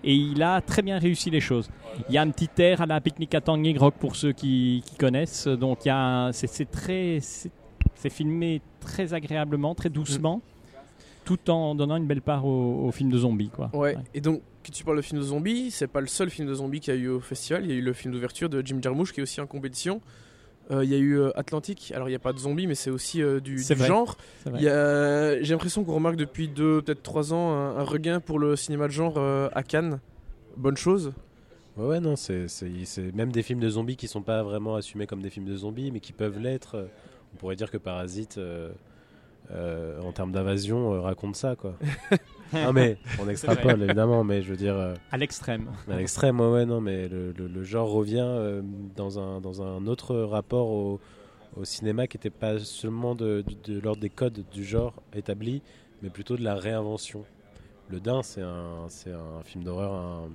Et 0.04 0.14
il 0.14 0.42
a 0.42 0.60
très 0.60 0.82
bien 0.82 0.98
réussi 0.98 1.30
les 1.30 1.40
choses. 1.40 1.68
Il 2.08 2.14
y 2.14 2.18
a 2.18 2.22
un 2.22 2.30
petit 2.30 2.50
air 2.58 2.80
à 2.82 2.86
la 2.86 3.00
pique-nique 3.00 3.34
à 3.34 3.40
Tanguy 3.40 3.76
Rock 3.76 3.94
pour 3.98 4.16
ceux 4.16 4.32
qui, 4.32 4.82
qui 4.86 4.96
connaissent. 4.96 5.48
Donc, 5.48 5.84
il 5.84 5.88
y 5.88 5.90
a 5.90 6.30
c'est 6.32 6.70
très, 6.70 7.18
c'est 7.20 8.10
filmé 8.10 8.60
très 8.80 9.14
agréablement, 9.14 9.74
très 9.74 9.90
doucement, 9.90 10.42
tout 11.24 11.50
en 11.50 11.74
donnant 11.74 11.96
une 11.96 12.06
belle 12.06 12.22
part 12.22 12.44
au, 12.44 12.86
au 12.86 12.92
film 12.92 13.10
de 13.10 13.18
zombies, 13.18 13.50
quoi. 13.50 13.70
Ouais. 13.72 13.96
Et 14.14 14.20
donc, 14.20 14.42
que 14.62 14.72
tu 14.72 14.84
parles 14.84 14.96
de 14.96 15.02
film 15.02 15.20
de 15.20 15.26
zombies, 15.26 15.70
c'est 15.70 15.86
pas 15.86 16.00
le 16.00 16.06
seul 16.06 16.28
film 16.28 16.48
de 16.48 16.54
zombies 16.54 16.80
qu'il 16.80 16.94
y 16.94 16.96
a 16.96 17.00
eu 17.00 17.08
au 17.08 17.20
festival. 17.20 17.64
Il 17.64 17.70
y 17.70 17.74
a 17.74 17.76
eu 17.76 17.82
le 17.82 17.92
film 17.92 18.12
d'ouverture 18.12 18.48
de 18.48 18.62
Jim 18.64 18.78
Jarmusch 18.82 19.12
qui 19.12 19.20
est 19.20 19.22
aussi 19.22 19.40
en 19.40 19.46
compétition. 19.46 20.00
Euh, 20.72 20.84
il 20.84 20.90
y 20.90 20.94
a 20.94 20.98
eu 20.98 21.18
euh, 21.20 21.30
Atlantique. 21.38 21.92
Alors, 21.94 22.08
il 22.08 22.12
n'y 22.12 22.16
a 22.16 22.20
pas 22.20 22.32
de 22.32 22.38
zombies, 22.38 22.66
mais 22.66 22.74
c'est 22.74 22.90
aussi 22.90 23.22
euh, 23.22 23.38
du, 23.40 23.58
C'est 23.58 23.74
du 23.74 23.80
vrai. 23.80 23.88
genre. 23.88 24.16
A- 24.46 24.58
J'ai 25.42 25.52
l'impression 25.54 25.84
qu'on 25.84 25.94
remarque 25.94 26.16
depuis 26.16 26.48
deux, 26.48 26.82
peut-être 26.82 27.02
trois 27.04 27.32
ans, 27.32 27.52
un, 27.52 27.76
un 27.78 27.84
regain 27.84 28.18
pour 28.20 28.38
le 28.40 28.56
cinéma 28.56 28.86
de 28.88 28.92
genre 28.92 29.14
euh, 29.16 29.48
à 29.54 29.62
Cannes. 29.62 30.00
Bonne 30.56 30.76
chose. 30.76 31.12
Ouais, 31.76 31.86
ouais, 31.86 32.00
non, 32.00 32.16
c'est 32.16 32.48
c'est- 32.48 32.84
c'est 32.84 33.14
même 33.14 33.30
des 33.30 33.42
films 33.42 33.60
de 33.60 33.68
zombies 33.68 33.96
qui 33.96 34.08
sont 34.08 34.22
pas 34.22 34.42
vraiment 34.42 34.74
assumés 34.76 35.06
comme 35.06 35.22
des 35.22 35.30
films 35.30 35.46
de 35.46 35.56
zombies, 35.56 35.90
mais 35.92 36.00
qui 36.00 36.12
peuvent 36.12 36.38
l'être. 36.40 36.88
On 37.34 37.36
pourrait 37.36 37.56
dire 37.56 37.70
que 37.70 37.76
Parasite, 37.76 38.38
euh, 38.38 38.70
euh, 39.52 40.00
en 40.00 40.10
termes 40.12 40.32
d'invasion, 40.32 40.94
euh, 40.94 41.00
raconte 41.00 41.36
ça, 41.36 41.54
quoi. 41.54 41.74
non, 42.52 42.72
mais 42.72 42.98
on 43.20 43.28
extrapole, 43.28 43.82
évidemment, 43.82 44.22
mais 44.24 44.42
je 44.42 44.50
veux 44.50 44.56
dire, 44.56 44.76
euh, 44.76 44.94
À 45.10 45.16
l'extrême. 45.18 45.70
à 45.90 45.96
l'extrême, 45.96 46.40
ouais, 46.40 46.50
ouais, 46.50 46.66
non, 46.66 46.80
mais 46.80 47.08
le, 47.08 47.32
le- 47.32 47.46
le 47.48 47.62
genre 47.64 47.90
revient 47.90 48.24
euh, 48.26 48.62
dans, 48.94 49.18
un, 49.18 49.40
dans 49.40 49.62
un 49.62 49.86
autre 49.86 50.16
rapport 50.16 50.68
au, 50.68 51.00
au 51.56 51.64
cinéma 51.64 52.06
qui 52.06 52.16
n'était 52.16 52.30
pas 52.30 52.58
seulement 52.58 53.14
de, 53.14 53.42
de- 53.64 53.74
de 53.74 53.80
l'ordre 53.80 54.00
des 54.00 54.10
codes 54.10 54.44
du 54.52 54.64
genre 54.64 55.02
établi, 55.14 55.62
mais 56.02 56.10
plutôt 56.10 56.36
de 56.36 56.42
la 56.44 56.54
réinvention. 56.54 57.24
Le 57.88 58.00
Dain, 58.00 58.22
c'est 58.22 58.42
un, 58.42 58.86
c'est 58.88 59.12
un 59.12 59.42
film 59.44 59.62
d'horreur, 59.64 59.92
un 59.94 60.28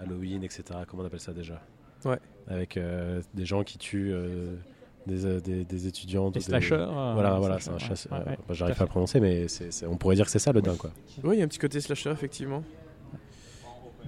Halloween, 0.00 0.42
etc. 0.42 0.62
Comment 0.86 1.02
on 1.02 1.06
appelle 1.06 1.20
ça 1.20 1.32
déjà? 1.32 1.60
Ouais. 2.04 2.18
Avec 2.48 2.76
euh, 2.76 3.22
des 3.34 3.44
gens 3.46 3.62
qui 3.64 3.78
tuent 3.78 4.12
euh, 4.12 4.56
des, 5.06 5.26
euh, 5.26 5.40
des, 5.40 5.64
des 5.64 5.86
étudiantes. 5.86 6.34
Les 6.34 6.40
des- 6.40 6.44
slashers. 6.46 6.74
euh, 6.74 7.12
Voilà, 7.14 7.38
voilà, 7.38 7.58
c'est 7.60 7.70
un 7.70 7.78
chasseur. 7.78 8.12
Ouais, 8.12 8.18
ouais. 8.30 8.38
Bah, 8.48 8.54
J'arrive 8.54 8.76
pas 8.76 8.82
à 8.82 8.86
le 8.86 8.90
prononcer, 8.90 9.20
mais 9.20 9.48
c'est- 9.48 9.70
c'est- 9.70 9.86
on 9.86 9.96
pourrait 9.96 10.16
dire 10.16 10.24
que 10.24 10.30
c'est 10.30 10.38
ça 10.38 10.52
le 10.52 10.62
Dain, 10.62 10.76
quoi. 10.76 10.90
Oui, 11.22 11.36
il 11.36 11.38
y 11.38 11.42
a 11.42 11.44
un 11.44 11.48
petit 11.48 11.58
côté 11.58 11.80
slasher, 11.80 12.10
effectivement. 12.10 12.62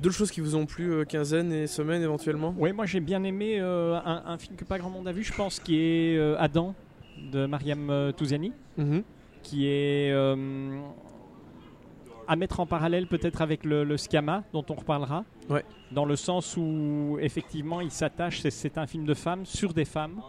D'autres 0.00 0.14
choses 0.14 0.30
qui 0.30 0.40
vous 0.40 0.56
ont 0.56 0.66
plu, 0.66 0.92
euh, 0.92 1.04
quinzaine 1.04 1.52
et 1.52 1.66
semaine 1.66 2.02
éventuellement? 2.02 2.54
Oui, 2.58 2.70
moi 2.74 2.84
j'ai 2.84 3.00
bien 3.00 3.22
aimé 3.24 3.58
euh, 3.60 3.98
un, 4.04 4.24
un 4.26 4.36
film 4.38 4.54
que 4.54 4.64
pas 4.64 4.78
grand 4.78 4.90
monde 4.90 5.08
a 5.08 5.12
vu, 5.12 5.22
je 5.24 5.32
pense, 5.32 5.58
qui 5.58 5.76
est 5.80 6.18
euh, 6.18 6.36
Adam 6.38 6.74
de 7.32 7.46
Mariam 7.46 7.88
euh, 7.88 8.12
Touziani, 8.12 8.52
Mhm. 8.76 9.02
qui 9.42 9.66
est 9.66 10.12
euh, 10.12 10.78
à 12.28 12.36
mettre 12.36 12.60
en 12.60 12.66
parallèle 12.66 13.06
peut-être 13.06 13.40
avec 13.40 13.64
le, 13.64 13.84
le 13.84 13.96
Scama, 13.96 14.42
dont 14.52 14.64
on 14.68 14.74
reparlera. 14.74 15.24
Ouais. 15.48 15.64
Dans 15.92 16.04
le 16.04 16.16
sens 16.16 16.58
où 16.58 17.16
effectivement 17.20 17.80
il 17.80 17.90
s'attache, 17.90 18.42
c'est 18.50 18.76
un 18.76 18.86
film 18.86 19.06
de 19.06 19.14
femmes 19.14 19.46
sur 19.46 19.72
des 19.72 19.84
femmes. 19.86 20.20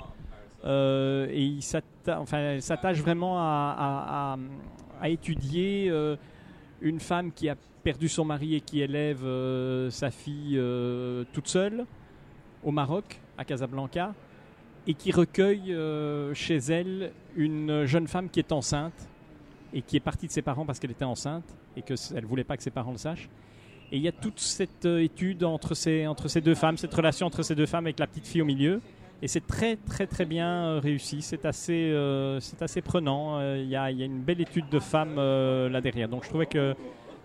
Euh, 0.66 1.28
et 1.30 1.44
il 1.44 1.62
s'attache 1.62 2.98
vraiment 3.00 3.36
à, 3.38 4.38
étudier 5.06 5.88
euh, 5.90 6.16
une 6.82 7.00
femme 7.00 7.32
qui 7.32 7.50
a 7.50 7.56
perdu 7.84 8.10
son 8.10 8.26
mari 8.26 8.56
et 8.56 8.62
qui 8.62 8.82
élève 8.82 9.24
euh, 9.24 9.90
sa 9.90 10.12
fille 10.12 10.60
toute 11.34 11.48
seule 11.48 11.86
au 12.64 12.72
Maroc, 12.72 13.22
à 13.38 13.46
Casablanca, 13.46 14.14
et 14.88 14.94
qui 14.94 15.12
recueille 15.12 15.76
chez 16.34 16.58
elle 16.58 17.12
une 17.36 17.86
jeune 17.86 18.08
femme 18.08 18.30
qui 18.30 18.40
est 18.40 18.52
enceinte 18.52 19.10
et 19.74 19.82
qui 19.82 19.98
est 19.98 20.02
partie 20.02 20.28
de 20.28 20.32
ses 20.32 20.42
parents 20.42 20.66
parce 20.66 20.80
qu'elle 20.80 20.92
était 20.92 21.06
enceinte 21.06 21.56
et 21.76 21.82
qu'elle 21.82 21.98
ne 22.16 22.26
voulait 22.26 22.46
pas 22.46 22.58
que 22.58 22.64
ses 22.64 22.72
parents 22.72 22.92
le 22.92 22.98
sachent. 22.98 23.30
Et 23.92 23.98
il 23.98 24.02
y 24.02 24.08
a 24.08 24.12
toute 24.12 24.40
cette 24.40 24.86
étude 24.86 25.44
entre 25.44 25.76
ces, 25.76 26.08
entre 26.08 26.28
ces 26.28 26.42
deux 26.42 26.56
femmes, 26.56 26.78
cette 26.78 26.94
relation 26.94 27.28
entre 27.28 27.44
ces 27.44 27.56
deux 27.56 27.66
femmes 27.66 27.86
avec 27.86 28.00
la 28.00 28.08
petite 28.08 28.28
fille 28.28 28.42
au 28.42 28.46
milieu. 28.46 28.82
Et 29.22 29.28
c'est 29.28 29.46
très 29.46 29.78
très 29.78 30.06
très 30.06 30.26
bien 30.26 30.48
euh, 30.48 30.80
réussi, 30.80 31.22
c'est 31.24 31.44
assez, 31.46 31.92
euh, 31.92 32.40
c'est 32.40 32.62
assez 32.62 32.82
prenant. 32.82 33.40
Euh, 33.40 33.58
Il 33.64 33.68
y, 33.70 33.76
a, 33.76 33.90
il 33.90 33.98
y 33.98 34.04
a 34.04 34.06
une 34.06 34.22
belle 34.22 34.42
étude 34.42 34.70
de 34.70 34.80
femmes 34.80 35.16
euh, 35.18 35.70
là 35.70 35.82
derrière. 35.82 36.08
Donc 36.08 36.24
je 36.24 36.30
trouvais 36.30 36.46
que 36.46 36.76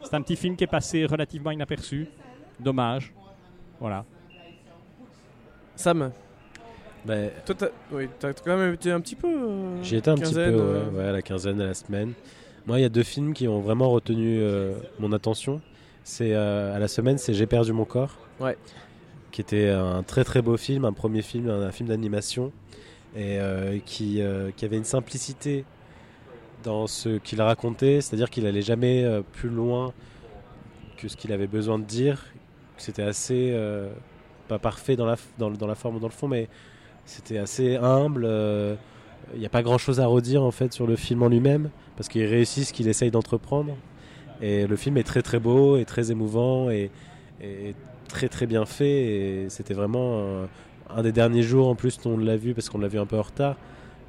c'est 0.03 0.15
un 0.15 0.23
petit 0.23 0.37
film 0.37 0.57
qui 0.57 0.65
est 0.65 0.69
passé 0.69 1.05
relativement 1.05 1.51
inaperçu. 1.51 2.09
Dommage. 2.59 3.13
Voilà. 3.79 4.05
Sam, 5.77 6.13
Bah, 7.05 7.15
toi, 7.45 7.55
t'as 7.59 7.69
oui, 7.91 8.09
t'as 8.19 8.33
quand 8.33 8.57
même 8.57 8.75
été 8.75 8.91
un 8.91 9.01
petit 9.01 9.17
peu. 9.17 9.27
euh, 9.29 9.83
J'y 9.83 9.97
étais 9.97 10.11
un 10.11 10.15
petit 10.15 10.35
peu, 10.35 10.41
euh, 10.41 10.91
ouais, 10.91 10.99
ouais, 10.99 11.09
à 11.09 11.13
la 11.13 11.23
quinzaine, 11.23 11.61
à 11.61 11.67
la 11.67 11.75
semaine. 11.75 12.13
Moi, 12.67 12.79
il 12.79 12.83
y 12.83 12.85
a 12.85 12.89
deux 12.89 13.03
films 13.03 13.35
qui 13.35 13.49
ont 13.49 13.61
vraiment 13.61 13.91
retenu 13.91 14.39
euh, 14.41 14.75
mon 15.01 15.13
attention. 15.13 15.61
C'est 16.05 16.33
euh, 16.35 16.75
à 16.75 16.79
la 16.79 16.89
semaine, 16.89 17.19
c'est 17.19 17.35
J'ai 17.35 17.47
perdu 17.47 17.73
mon 17.73 17.85
corps. 17.85 18.17
Ouais. 18.41 18.57
Qui 19.33 19.41
était 19.41 19.71
un 19.71 20.03
très 20.03 20.25
très 20.25 20.43
beau 20.43 20.59
film, 20.59 20.85
un 20.85 20.93
premier 20.93 21.23
film, 21.23 21.49
un, 21.49 21.73
film 21.73 21.89
d'animation, 21.89 22.53
et 23.17 23.39
euh, 23.41 23.79
qui, 23.85 24.21
euh, 24.21 24.51
qui 24.55 24.67
avait 24.67 24.77
une 24.77 24.85
simplicité 24.85 25.65
dans 26.65 26.87
ce 26.87 27.17
qu'il 27.19 27.41
racontait, 27.41 28.03
c'est-à-dire 28.03 28.29
qu'il 28.31 28.47
allait 28.47 28.63
jamais 28.63 29.05
euh, 29.05 29.23
plus 29.23 29.49
loin 29.49 29.95
que 30.99 31.09
ce 31.09 31.17
qu'il 31.17 31.33
avait 31.33 31.47
besoin 31.47 31.79
de 31.79 31.85
dire. 31.85 32.27
C'était 32.77 33.03
assez 33.03 33.57
pas 34.49 34.59
parfait 34.59 34.97
dans 34.97 35.07
la, 35.07 35.17
dans, 35.39 35.67
la 35.67 35.75
forme 35.75 35.97
ou 35.97 35.99
dans 35.99 36.09
le 36.09 36.13
fond, 36.13 36.29
mais 36.29 36.49
c'était 37.05 37.39
assez 37.39 37.77
humble. 37.77 38.29
il 39.35 39.41
n'y 39.41 39.47
a 39.47 39.51
pas 39.51 39.63
grand 39.63 39.79
chose 39.79 39.99
à 39.99 40.07
redire 40.07 40.43
en 40.43 40.51
fait 40.51 40.73
sur 40.73 40.87
le 40.87 40.97
film 40.97 41.23
en 41.23 41.29
lui-même 41.29 41.71
parce 41.97 42.09
qu'il 42.09 42.25
réussit 42.25 42.65
ce 42.65 42.73
qu'il 42.73 42.89
essaye 42.89 43.11
d'entreprendre. 43.11 43.77
Et 44.41 44.67
le 44.67 44.77
film 44.77 44.97
est 44.97 45.05
très 45.05 45.23
très 45.23 45.39
beau 45.39 45.77
et 45.77 45.85
très 45.85 46.11
émouvant 46.11 46.71
et 46.71 46.91
très 48.13 48.29
très 48.29 48.47
bien 48.47 48.65
fait. 48.67 49.03
Et 49.45 49.49
c'était 49.49 49.75
vraiment 49.75 50.21
un, 50.21 50.49
un 50.99 51.03
des 51.03 51.13
derniers 51.13 51.43
jours 51.43 51.69
en 51.69 51.75
plus 51.75 51.99
on 52.05 52.17
l'a 52.19 52.37
vu 52.37 52.55
parce 52.55 52.69
qu'on 52.69 52.79
l'a 52.79 52.89
vu 52.89 52.99
un 52.99 53.07
peu 53.07 53.19
en 53.19 53.23
retard. 53.23 53.57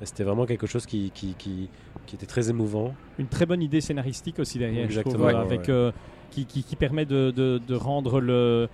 C'était 0.04 0.24
vraiment 0.26 0.46
quelque 0.46 0.68
chose 0.68 0.86
qui, 0.86 1.12
qui, 1.12 1.34
qui, 1.38 1.70
qui 2.06 2.16
était 2.18 2.26
très 2.26 2.50
émouvant. 2.50 2.94
Une 3.18 3.28
très 3.28 3.46
bonne 3.46 3.62
idée 3.62 3.80
scénaristique 3.80 4.38
aussi 4.40 4.60
derrière, 4.60 4.90
je 4.92 5.00
trouve, 5.00 5.14
Exactement, 5.16 5.30
euh, 5.30 5.46
ouais. 5.46 5.54
avec, 5.54 5.70
euh, 5.70 5.92
qui, 6.30 6.46
qui, 6.46 6.76
permet 6.76 7.06
de, 7.06 7.32
de, 7.32 7.60
de 7.66 7.76
rendre 7.76 8.20
le 8.20 8.68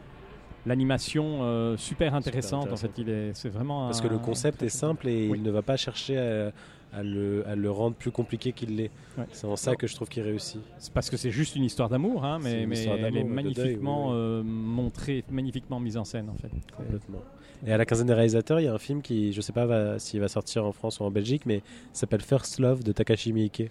l'animation 0.65 1.39
euh, 1.43 1.77
super 1.77 2.15
intéressante. 2.15 2.61
En 2.61 2.73
intéressant. 2.73 2.87
fait, 2.87 3.01
il 3.01 3.09
est, 3.09 3.31
c'est 3.33 3.49
vraiment 3.49 3.85
Parce 3.87 3.99
un- 3.99 4.03
que 4.03 4.07
le 4.07 4.17
concept 4.19 4.61
est 4.63 4.69
simple 4.69 5.07
et 5.07 5.27
Oui. 5.29 5.37
il 5.37 5.43
ne 5.43 5.51
va 5.51 5.61
pas 5.61 5.77
chercher 5.77 6.17
à, 6.17 6.51
à 6.93 7.03
le, 7.03 7.47
à 7.47 7.55
le 7.55 7.69
rendre 7.69 7.95
plus 7.95 8.11
compliqué 8.11 8.51
qu'il 8.51 8.75
l'est. 8.75 8.91
Ouais. 9.17 9.25
C'est 9.31 9.45
en 9.45 9.55
ça 9.55 9.75
que 9.75 9.87
je 9.87 9.95
trouve 9.95 10.09
qu'il 10.09 10.23
réussit. 10.23 10.61
C'est 10.77 10.93
parce 10.93 11.09
que 11.09 11.17
c'est 11.17 11.31
juste 11.31 11.55
une 11.55 11.63
histoire 11.63 11.89
d'amour, 11.89 12.25
hein, 12.25 12.39
mais, 12.41 12.63
une 12.63 12.69
mais 12.69 12.79
histoire 12.79 12.97
elle 12.97 13.17
est 13.17 13.23
deuil, 13.23 13.23
magnifiquement 13.23 14.07
oui, 14.07 14.13
oui. 14.13 14.17
euh, 14.19 14.43
montrée, 14.43 15.23
magnifiquement 15.29 15.79
mise 15.79 15.97
en 15.97 16.05
scène 16.05 16.29
en 16.29 16.35
fait. 16.35 16.51
Complètement. 16.75 17.21
Et 17.65 17.73
à 17.73 17.77
la 17.77 17.85
quinzaine 17.85 18.07
des 18.07 18.13
réalisateurs, 18.13 18.59
il 18.59 18.63
y 18.63 18.67
a 18.67 18.73
un 18.73 18.79
film 18.79 19.01
qui, 19.01 19.33
je 19.33 19.41
sais 19.41 19.51
pas 19.51 19.99
s'il 19.99 20.19
va 20.21 20.29
sortir 20.29 20.65
en 20.65 20.71
France 20.71 20.99
ou 20.99 21.03
en 21.03 21.11
Belgique, 21.11 21.45
mais 21.45 21.61
s'appelle 21.91 22.21
First 22.21 22.59
Love 22.59 22.83
de 22.83 22.91
Takashi 22.91 23.33
Miike, 23.33 23.69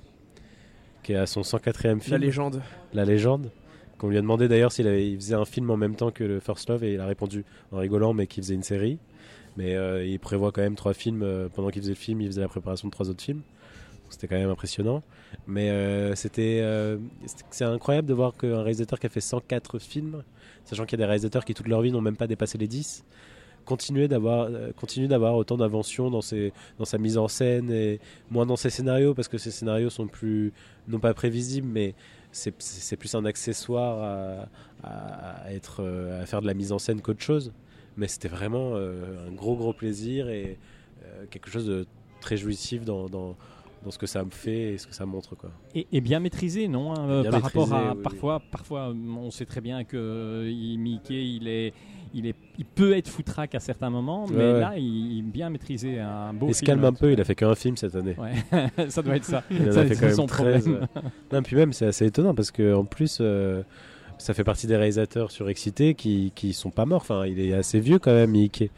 qui 1.03 1.13
est 1.13 1.17
à 1.17 1.27
son 1.27 1.41
104e 1.41 2.01
film. 2.01 2.13
La 2.13 2.19
légende. 2.19 2.63
La 2.93 3.05
légende. 3.05 3.51
Qu'on 3.97 4.09
lui 4.09 4.19
a 4.19 4.21
demandé 4.21 4.47
d'ailleurs 4.47 4.71
s'il 4.71 4.87
faisait 5.17 5.35
un 5.35 5.45
film 5.45 5.71
en 5.71 5.77
même 5.77 5.97
temps 5.97 6.13
que 6.13 6.23
le 6.23 6.39
First 6.39 6.69
Love 6.69 6.85
et 6.85 6.95
il 6.95 7.01
a 7.01 7.07
répondu 7.07 7.45
en 7.73 7.79
rigolant, 7.79 8.13
mais 8.13 8.27
qu'il 8.29 8.43
faisait 8.45 8.55
une 8.55 8.63
série. 8.63 8.99
Mais 9.59 9.75
euh, 9.75 10.07
il 10.07 10.21
prévoit 10.21 10.53
quand 10.53 10.62
même 10.62 10.77
trois 10.77 10.94
films. 10.94 11.23
euh, 11.25 11.49
pendant 11.53 11.71
qu'il 11.71 11.83
faisait 11.83 11.90
le 11.92 11.97
film, 11.97 12.21
il 12.21 12.29
faisait 12.29 12.40
la 12.40 12.49
préparation 12.49 12.87
de 12.87 12.92
trois 12.92 13.11
autres 13.11 13.23
films. 13.23 13.42
C'était 14.09 14.29
quand 14.29 14.37
même 14.37 14.49
impressionnant. 14.51 15.03
Mais 15.49 15.68
euh, 15.71 16.14
c'était, 16.14 16.64
c'est- 17.51 17.64
incroyable 17.64 18.07
de 18.07 18.14
voir 18.14 18.37
qu'un 18.37 18.62
réalisateur 18.62 19.01
qui 19.01 19.07
a 19.07 19.11
fait 19.11 19.21
104 19.21 19.81
films, 19.81 20.23
sachant 20.64 20.85
qu'il 20.85 20.92
y 20.92 21.03
a 21.03 21.05
des 21.05 21.09
réalisateurs 21.09 21.44
qui 21.44 21.55
toute 21.55 21.66
leur 21.66 21.83
vie 21.83 21.90
n'ont 21.90 22.01
même 22.01 22.16
pas 22.16 22.29
dépassé 22.29 22.57
les 22.57 22.68
10, 22.68 23.05
continue 23.66 24.07
d'avoir, 24.07 24.49
continue 24.77 25.09
d'avoir 25.09 25.35
autant 25.35 25.57
d'inventions 25.57 26.09
dans, 26.09 26.23
sa 26.23 26.99
mise 26.99 27.18
en 27.18 27.27
scène 27.29 27.71
et 27.71 27.99
moins 28.31 28.47
dans 28.47 28.57
ses 28.57 28.71
scénarios, 28.71 29.12
parce 29.12 29.29
que 29.29 29.37
ses 29.38 29.51
scénarios 29.51 29.90
sont 29.90 30.07
plus, 30.07 30.53
non 30.87 31.01
pas 31.01 31.12
prévisibles, 31.12 31.68
mais 31.68 31.94
c'est, 32.31 32.97
plus 32.97 33.14
un 33.14 33.25
accessoire 33.27 34.47
à 34.85 35.47
faire 36.27 36.40
de 36.40 36.47
la 36.47 36.55
mise 36.55 36.71
en 36.73 36.79
scène 36.79 37.03
qu'autre 37.03 37.23
chose. 37.23 37.53
Mais 37.99 38.09
c'était 38.09 38.29
vraiment 38.29 38.71
euh, 38.77 39.29
un 39.29 39.33
gros 39.33 39.57
gros 39.57 39.75
plaisir 39.75 40.31
et 40.31 40.57
euh, 41.05 41.25
quelque 41.31 41.51
chose 41.51 41.67
de 41.67 41.85
très 42.21 42.37
jouissif 42.39 42.85
dans, 42.85 43.07
dans, 43.09 43.37
dans 43.85 43.91
ce 43.91 43.99
que 43.99 44.07
ça 44.07 44.25
me 44.25 44.31
fait 44.31 44.73
et 44.75 44.79
ce 44.79 44.87
que 44.87 44.95
ça 44.95 45.05
montre. 45.05 45.35
Quoi. 45.37 45.51
Et, 45.75 45.87
et 45.93 46.01
bien 46.01 46.21
maîtrisé, 46.21 46.69
non 46.69 46.93
hein, 46.95 47.09
euh, 47.09 47.23
Bien 47.23 47.31
Par 47.33 47.43
rapport 47.43 47.73
à 47.75 47.95
oui, 47.95 48.03
parfois, 48.03 48.41
parfois, 48.51 48.95
on 48.95 49.31
sait 49.31 49.45
très 49.47 49.61
bien 49.61 49.83
que 49.85 49.97
euh, 49.97 50.49
il- 50.51 50.79
Mickey, 50.79 51.27
il 51.29 51.49
est, 51.49 51.73
il 52.15 52.27
est, 52.27 52.35
il 52.59 52.65
peut 52.65 52.97
être 52.97 53.09
foutraque 53.09 53.55
à 53.57 53.61
certains 53.61 53.91
moments, 53.91 54.27
mais 54.29 54.37
Ouais, 54.37 54.61
là, 54.61 54.73
il, 54.79 55.13
il 55.13 55.19
est 55.19 55.23
bien 55.23 55.51
maîtrisé 55.51 55.99
un 56.01 56.33
beau 56.33 56.47
il 56.49 56.55
se 56.55 56.63
calme 56.65 56.85
un 56.85 56.93
peu, 56.93 57.13
il 57.13 57.21
a 57.21 57.25
fait 57.25 57.35
qu'un 57.35 57.55
film 57.55 57.77
cette 57.77 57.95
année. 57.97 58.17
Ouais, 58.17 58.89
ça 58.91 59.03
doit 59.03 59.17
être 59.17 59.25
ça. 59.25 59.43
Il 59.51 59.69
en 59.69 59.73
Ça, 59.73 59.81
a 59.81 59.85
fait 59.87 59.97
quand 59.97 60.15
son 60.15 60.23
même 60.23 60.29
13. 60.29 60.63
problème. 60.65 60.87
Non, 61.33 61.43
puis 61.43 61.57
même, 61.57 61.73
c'est 61.73 61.87
assez 61.87 62.07
étonnant 62.07 62.35
parce 62.35 62.51
que 62.53 62.75
en 62.75 62.85
plus, 62.85 63.19
euh, 63.21 63.63
ça 64.19 64.35
fait 64.35 64.45
partie 64.45 64.67
des 64.67 64.77
réalisateurs 64.77 65.31
surexcités 65.31 65.95
qui, 65.95 66.33
qui 66.35 66.53
sont 66.53 66.71
pas 66.71 66.85
morts. 66.85 67.03
Enfin, 67.03 67.27
il 67.27 67.41
est 67.41 67.55
assez 67.55 67.81
vieux 67.81 67.99
quand 67.99 68.13
même, 68.13 68.31
Mickey. 68.31 68.71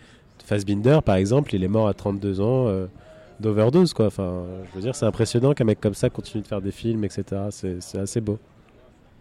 Fassbinder, 0.44 1.00
par 1.04 1.16
exemple, 1.16 1.54
il 1.54 1.62
est 1.64 1.68
mort 1.68 1.88
à 1.88 1.94
32 1.94 2.40
ans 2.40 2.66
euh, 2.68 2.86
d'overdose, 3.40 3.92
quoi. 3.92 4.06
Enfin, 4.06 4.44
je 4.70 4.74
veux 4.74 4.80
dire, 4.80 4.94
c'est 4.94 5.06
impressionnant 5.06 5.52
qu'un 5.54 5.64
mec 5.64 5.80
comme 5.80 5.94
ça 5.94 6.10
continue 6.10 6.42
de 6.42 6.46
faire 6.48 6.60
des 6.60 6.72
films, 6.72 7.04
etc. 7.04 7.24
C'est 7.50 7.80
c'est 7.80 7.98
assez 7.98 8.20
beau. 8.20 8.38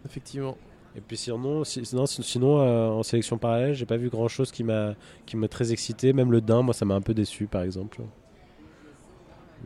Effectivement. 0.06 0.58
Et 0.96 1.02
puis 1.02 1.18
sinon, 1.18 1.64
si- 1.64 1.86
sinon, 1.86 2.06
sinon 2.08 2.60
euh, 2.60 2.88
en 2.90 3.04
sélection 3.04 3.38
parallèle, 3.38 3.74
j'ai 3.76 3.86
pas 3.86 3.98
vu 3.98 4.10
grand 4.10 4.28
chose 4.28 4.52
qui 4.52 4.64
m'a 4.64 4.96
qui 5.26 5.38
m'a 5.38 5.48
très 5.48 5.72
excité. 5.72 6.14
Même 6.14 6.32
le 6.32 6.42
Dain, 6.42 6.64
moi, 6.64 6.74
ça 6.74 6.86
m'a 6.86 6.96
un 6.96 7.02
peu 7.02 7.14
déçu, 7.14 7.46
par 7.46 7.62
exemple. 7.62 8.02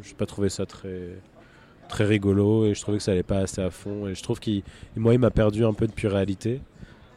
J'ai 0.02 0.16
pas 0.16 0.26
trouvé 0.26 0.50
ça 0.50 0.66
très 0.66 1.10
très 1.88 2.06
rigolo 2.06 2.66
et 2.66 2.74
je 2.74 2.82
trouvais 2.82 2.98
que 2.98 3.04
ça 3.04 3.12
allait 3.12 3.24
pas 3.24 3.40
assez 3.40 3.62
à 3.62 3.70
fond. 3.70 4.08
Et 4.08 4.16
je 4.16 4.24
trouve 4.24 4.40
qu'il, 4.40 4.64
moi, 4.96 5.14
il 5.14 5.20
m'a 5.20 5.32
perdu 5.32 5.66
un 5.66 5.74
peu 5.74 5.88
de 5.88 5.92
pure 5.92 6.12
réalité, 6.12 6.62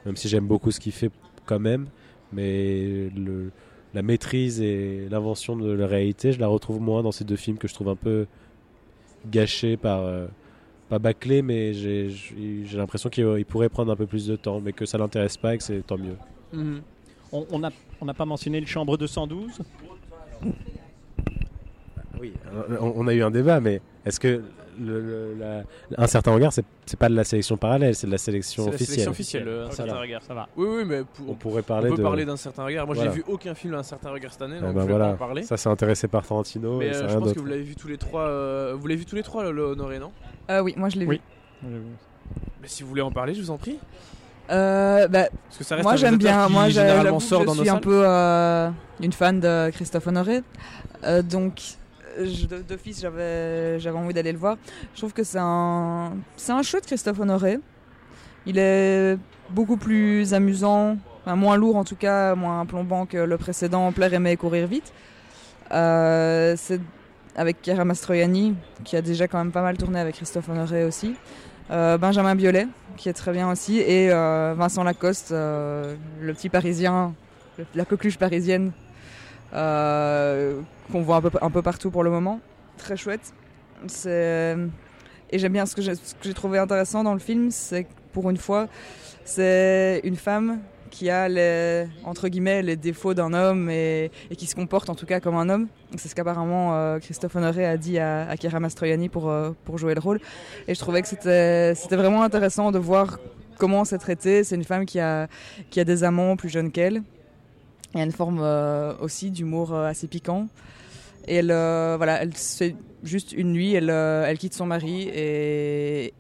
même 0.04 0.16
si 0.16 0.28
j'aime 0.28 0.46
beaucoup 0.46 0.70
ce 0.70 0.80
qu'il 0.80 0.92
fait 0.92 1.10
quand 1.44 1.58
même. 1.60 1.86
Mais 2.32 3.08
le, 3.16 3.50
la 3.94 4.02
maîtrise 4.02 4.60
et 4.60 5.08
l'invention 5.10 5.56
de 5.56 5.70
la 5.70 5.86
réalité, 5.86 6.32
je 6.32 6.40
la 6.40 6.48
retrouve 6.48 6.80
moins 6.80 7.02
dans 7.02 7.12
ces 7.12 7.24
deux 7.24 7.36
films 7.36 7.58
que 7.58 7.68
je 7.68 7.74
trouve 7.74 7.88
un 7.88 7.96
peu 7.96 8.26
gâchés 9.30 9.76
par 9.76 10.02
euh, 10.02 10.26
pas 10.88 10.98
bâclé, 10.98 11.42
mais 11.42 11.72
j'ai 11.72 12.10
l'impression 12.74 13.10
qu'il 13.10 13.26
il 13.38 13.44
pourrait 13.46 13.68
prendre 13.68 13.90
un 13.90 13.96
peu 13.96 14.06
plus 14.06 14.26
de 14.26 14.36
temps, 14.36 14.60
mais 14.60 14.72
que 14.72 14.86
ça 14.86 14.98
l'intéresse 14.98 15.36
pas 15.36 15.54
et 15.54 15.58
que 15.58 15.64
c'est 15.64 15.86
tant 15.86 15.98
mieux. 15.98 16.16
Mhm. 16.52 16.82
On 17.32 17.58
n'a 17.58 17.70
on 18.00 18.04
n'a 18.04 18.14
pas 18.14 18.24
mentionné 18.24 18.60
le 18.60 18.66
Chambre 18.66 18.96
212 18.96 19.60
Oui, 22.20 22.32
on, 22.80 22.92
on 22.96 23.06
a 23.08 23.14
eu 23.14 23.22
un 23.22 23.30
débat, 23.32 23.60
mais 23.60 23.80
est-ce 24.06 24.18
que 24.20 24.42
le, 24.78 25.00
le- 25.00 25.34
la- 25.38 25.62
un 26.02 26.06
certain 26.06 26.32
regard, 26.34 26.52
c'est 26.52 26.64
c'est 26.84 26.98
pas 26.98 27.08
de 27.08 27.14
la 27.14 27.24
sélection 27.24 27.56
parallèle, 27.56 27.94
c'est 27.94 28.06
de 28.06 28.12
la 28.12 28.18
sélection 28.18 28.64
C'est 28.64 28.68
la 28.70 28.74
officielle. 28.74 28.90
sélection 28.94 29.10
officielle, 29.10 29.48
euh, 29.48 29.66
un 29.66 29.70
certain 29.70 29.98
regard. 29.98 30.22
Ça 30.22 30.34
va. 30.34 30.48
Oui, 30.56 30.66
oui, 30.70 30.84
mais 30.86 31.02
pour- 31.02 31.30
On 31.30 31.34
pourrait 31.34 31.60
on 31.60 31.64
parler 31.64 31.90
peut 31.90 31.96
de. 31.96 32.02
parler 32.02 32.24
d'un 32.24 32.36
certain 32.36 32.64
regard. 32.64 32.86
Moi, 32.86 32.94
Voilà. 32.94 33.10
j'ai 33.10 33.16
vu 33.16 33.24
aucun 33.26 33.54
film 33.54 33.72
d'un 33.72 33.82
certain 33.82 34.10
regard 34.10 34.32
cette 34.32 34.42
année, 34.42 34.56
Eh 34.58 34.62
donc 34.62 34.74
ben 34.74 34.82
je 34.82 34.86
vais 34.86 34.92
voilà. 34.92 35.08
pas 35.08 35.14
en 35.14 35.16
parler. 35.28 35.42
Ça, 35.44 35.56
c'est 35.56 35.68
intéressé 35.70 36.08
par 36.08 36.26
Tarantino 36.26 36.78
Mais 36.78 36.86
et 36.86 36.88
euh, 36.90 36.92
c'est 36.92 36.98
je 37.02 37.06
rien 37.08 37.18
pense 37.20 37.32
que 37.32 37.38
vous 37.40 37.46
l'avez 37.46 37.62
vu 37.62 37.74
tous 37.74 37.88
les 37.88 37.96
trois. 37.98 38.22
euh, 38.22 38.74
vous 38.78 38.86
l'avez 38.86 38.98
vu 39.00 39.06
tous 39.06 39.16
les 39.16 39.22
trois, 39.22 39.42
le, 39.44 39.52
le 39.52 39.62
Honoré, 39.62 39.98
non? 39.98 40.12
Euh, 40.50 40.60
oui, 40.60 40.74
moi 40.76 40.88
je 40.90 40.98
l'ai 40.98 41.06
Oui. 41.06 41.20
vu. 41.62 41.68
Mais 42.62 42.68
si 42.68 42.82
vous 42.82 42.88
voulez 42.90 43.02
en 43.02 43.10
parler, 43.10 43.34
je 43.34 43.40
vous 43.40 43.50
en 43.50 43.56
prie. 43.58 43.78
Euh, 44.50 45.08
bah, 45.08 45.26
Parce 45.48 45.58
que 45.58 45.64
ça 45.64 45.74
reste 45.74 45.84
moi 45.84 45.94
un 45.94 45.96
j'aime 45.96 46.18
bien. 46.18 46.46
qui, 46.46 46.52
Moi 46.52 46.64
j'ai- 46.68 46.74
généralement 46.80 47.18
sort 47.18 47.44
dans 47.44 47.54
je 47.54 47.60
suis 47.62 47.68
un 47.68 47.78
peu 47.78 48.02
euh, 48.06 48.68
une 49.00 49.12
fan 49.12 49.40
de 49.40 49.70
Christophe 49.70 50.06
Honoré. 50.06 50.42
Euh, 51.04 51.22
donc 51.22 51.60
d'office 52.68 53.00
j'avais 53.00 53.98
envie 53.98 54.14
d'aller 54.14 54.32
le 54.32 54.38
voir. 54.38 54.56
Je 54.94 54.98
trouve 54.98 55.12
que 55.12 55.24
c'est 55.24 55.40
un 55.40 56.12
c'est 56.36 56.52
un 56.52 56.62
chouette 56.62 56.86
Christophe 56.86 57.20
Honoré. 57.20 57.58
Il 58.46 58.58
est 58.58 59.18
beaucoup 59.50 59.76
plus 59.76 60.32
amusant, 60.34 60.96
moins 61.26 61.56
lourd 61.56 61.76
en 61.76 61.84
tout 61.84 61.96
cas, 61.96 62.34
moins 62.34 62.64
plombant 62.66 63.06
que 63.06 63.16
le 63.16 63.36
précédent 63.36 63.90
Plaire 63.92 64.14
aimer 64.14 64.32
et 64.32 64.36
courir 64.36 64.66
vite. 64.66 64.92
Euh, 65.72 66.54
c'est 66.56 66.80
avec 67.34 67.58
Chiara 67.62 67.84
Mastroianni 67.84 68.54
qui 68.84 68.96
a 68.96 69.02
déjà 69.02 69.26
quand 69.26 69.38
même 69.38 69.52
pas 69.52 69.62
mal 69.62 69.76
tourné 69.76 69.98
avec 69.98 70.14
Christophe 70.14 70.48
Honoré 70.48 70.84
aussi. 70.84 71.16
Euh, 71.70 71.98
Benjamin 71.98 72.36
Biolay 72.36 72.68
qui 72.96 73.08
est 73.08 73.12
très 73.12 73.32
bien 73.32 73.50
aussi 73.50 73.78
et 73.78 74.12
euh, 74.12 74.54
Vincent 74.56 74.84
Lacoste, 74.84 75.32
le 75.32 75.96
petit 76.32 76.48
parisien, 76.48 77.14
la 77.74 77.84
coqueluche 77.84 78.18
parisienne 78.18 78.72
qu'on 79.52 81.02
voit 81.02 81.16
un 81.16 81.22
peu, 81.22 81.30
un 81.40 81.50
peu 81.50 81.62
partout 81.62 81.90
pour 81.90 82.04
le 82.04 82.10
moment. 82.10 82.40
Très 82.78 82.96
chouette. 82.96 83.32
C'est 83.86 84.56
et 85.30 85.38
j'aime 85.38 85.52
bien 85.52 85.66
ce 85.66 85.74
que 85.74 85.82
j'ai 85.82 86.34
trouvé 86.34 86.58
intéressant 86.58 87.02
dans 87.02 87.14
le 87.14 87.18
film, 87.18 87.50
c'est 87.50 87.84
que 87.84 87.90
pour 88.12 88.30
une 88.30 88.36
fois, 88.36 88.68
c'est 89.24 90.00
une 90.04 90.16
femme 90.16 90.60
qui 90.90 91.10
a 91.10 91.28
les 91.28 91.88
entre 92.04 92.28
guillemets 92.28 92.62
les 92.62 92.76
défauts 92.76 93.12
d'un 93.12 93.34
homme 93.34 93.68
et, 93.68 94.10
qui 94.38 94.46
se 94.46 94.54
comporte 94.54 94.88
en 94.88 94.94
tout 94.94 95.04
cas 95.04 95.18
comme 95.18 95.34
un 95.34 95.48
homme. 95.48 95.66
C'est 95.96 96.08
ce 96.08 96.14
qu'apparemment 96.14 96.76
euh, 96.76 97.00
Christophe 97.00 97.34
Honoré 97.34 97.66
a 97.66 97.76
dit 97.76 97.98
à, 97.98 98.28
à 98.28 98.36
Chiara 98.36 98.60
Mastroianni 98.60 99.08
pour 99.08 99.28
euh, 99.28 99.50
pour 99.64 99.78
jouer 99.78 99.94
le 99.94 100.00
rôle. 100.00 100.20
Et 100.68 100.74
je 100.74 100.80
trouvais 100.80 101.02
que 101.02 101.08
c'était 101.08 101.74
c'était 101.74 101.96
vraiment 101.96 102.22
intéressant 102.22 102.70
de 102.70 102.78
voir 102.78 103.18
comment 103.58 103.84
c'est 103.84 103.98
traité. 103.98 104.44
C'est 104.44 104.54
une 104.54 104.64
femme 104.64 104.86
qui 104.86 105.00
a 105.00 105.26
qui 105.70 105.80
a 105.80 105.84
des 105.84 106.04
amants 106.04 106.36
plus 106.36 106.48
jeunes 106.48 106.70
qu'elle. 106.70 107.02
Il 107.96 108.00
y 108.00 108.02
a 108.02 108.04
une 108.04 108.12
forme 108.12 108.40
euh, 108.42 108.92
aussi 109.00 109.30
d'humour 109.30 109.72
euh, 109.72 109.86
assez 109.86 110.06
piquant. 110.06 110.48
Et 111.26 111.36
elle, 111.36 111.50
euh, 111.50 111.94
voilà, 111.96 112.20
c'est 112.34 112.76
juste 113.02 113.32
une 113.32 113.52
nuit, 113.52 113.72
elle, 113.72 113.88
elle 113.88 114.36
quitte 114.36 114.52
son 114.52 114.66
mari 114.66 115.08
et 115.08 116.12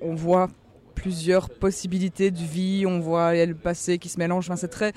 on 0.00 0.14
voit 0.14 0.48
plusieurs 0.94 1.50
possibilités 1.50 2.30
de 2.30 2.38
vie, 2.38 2.84
on 2.86 3.00
voit 3.00 3.34
le 3.44 3.56
passé 3.56 3.98
qui 3.98 4.08
se 4.08 4.20
mélange. 4.20 4.52
C'est 4.54 4.68
très, 4.68 4.92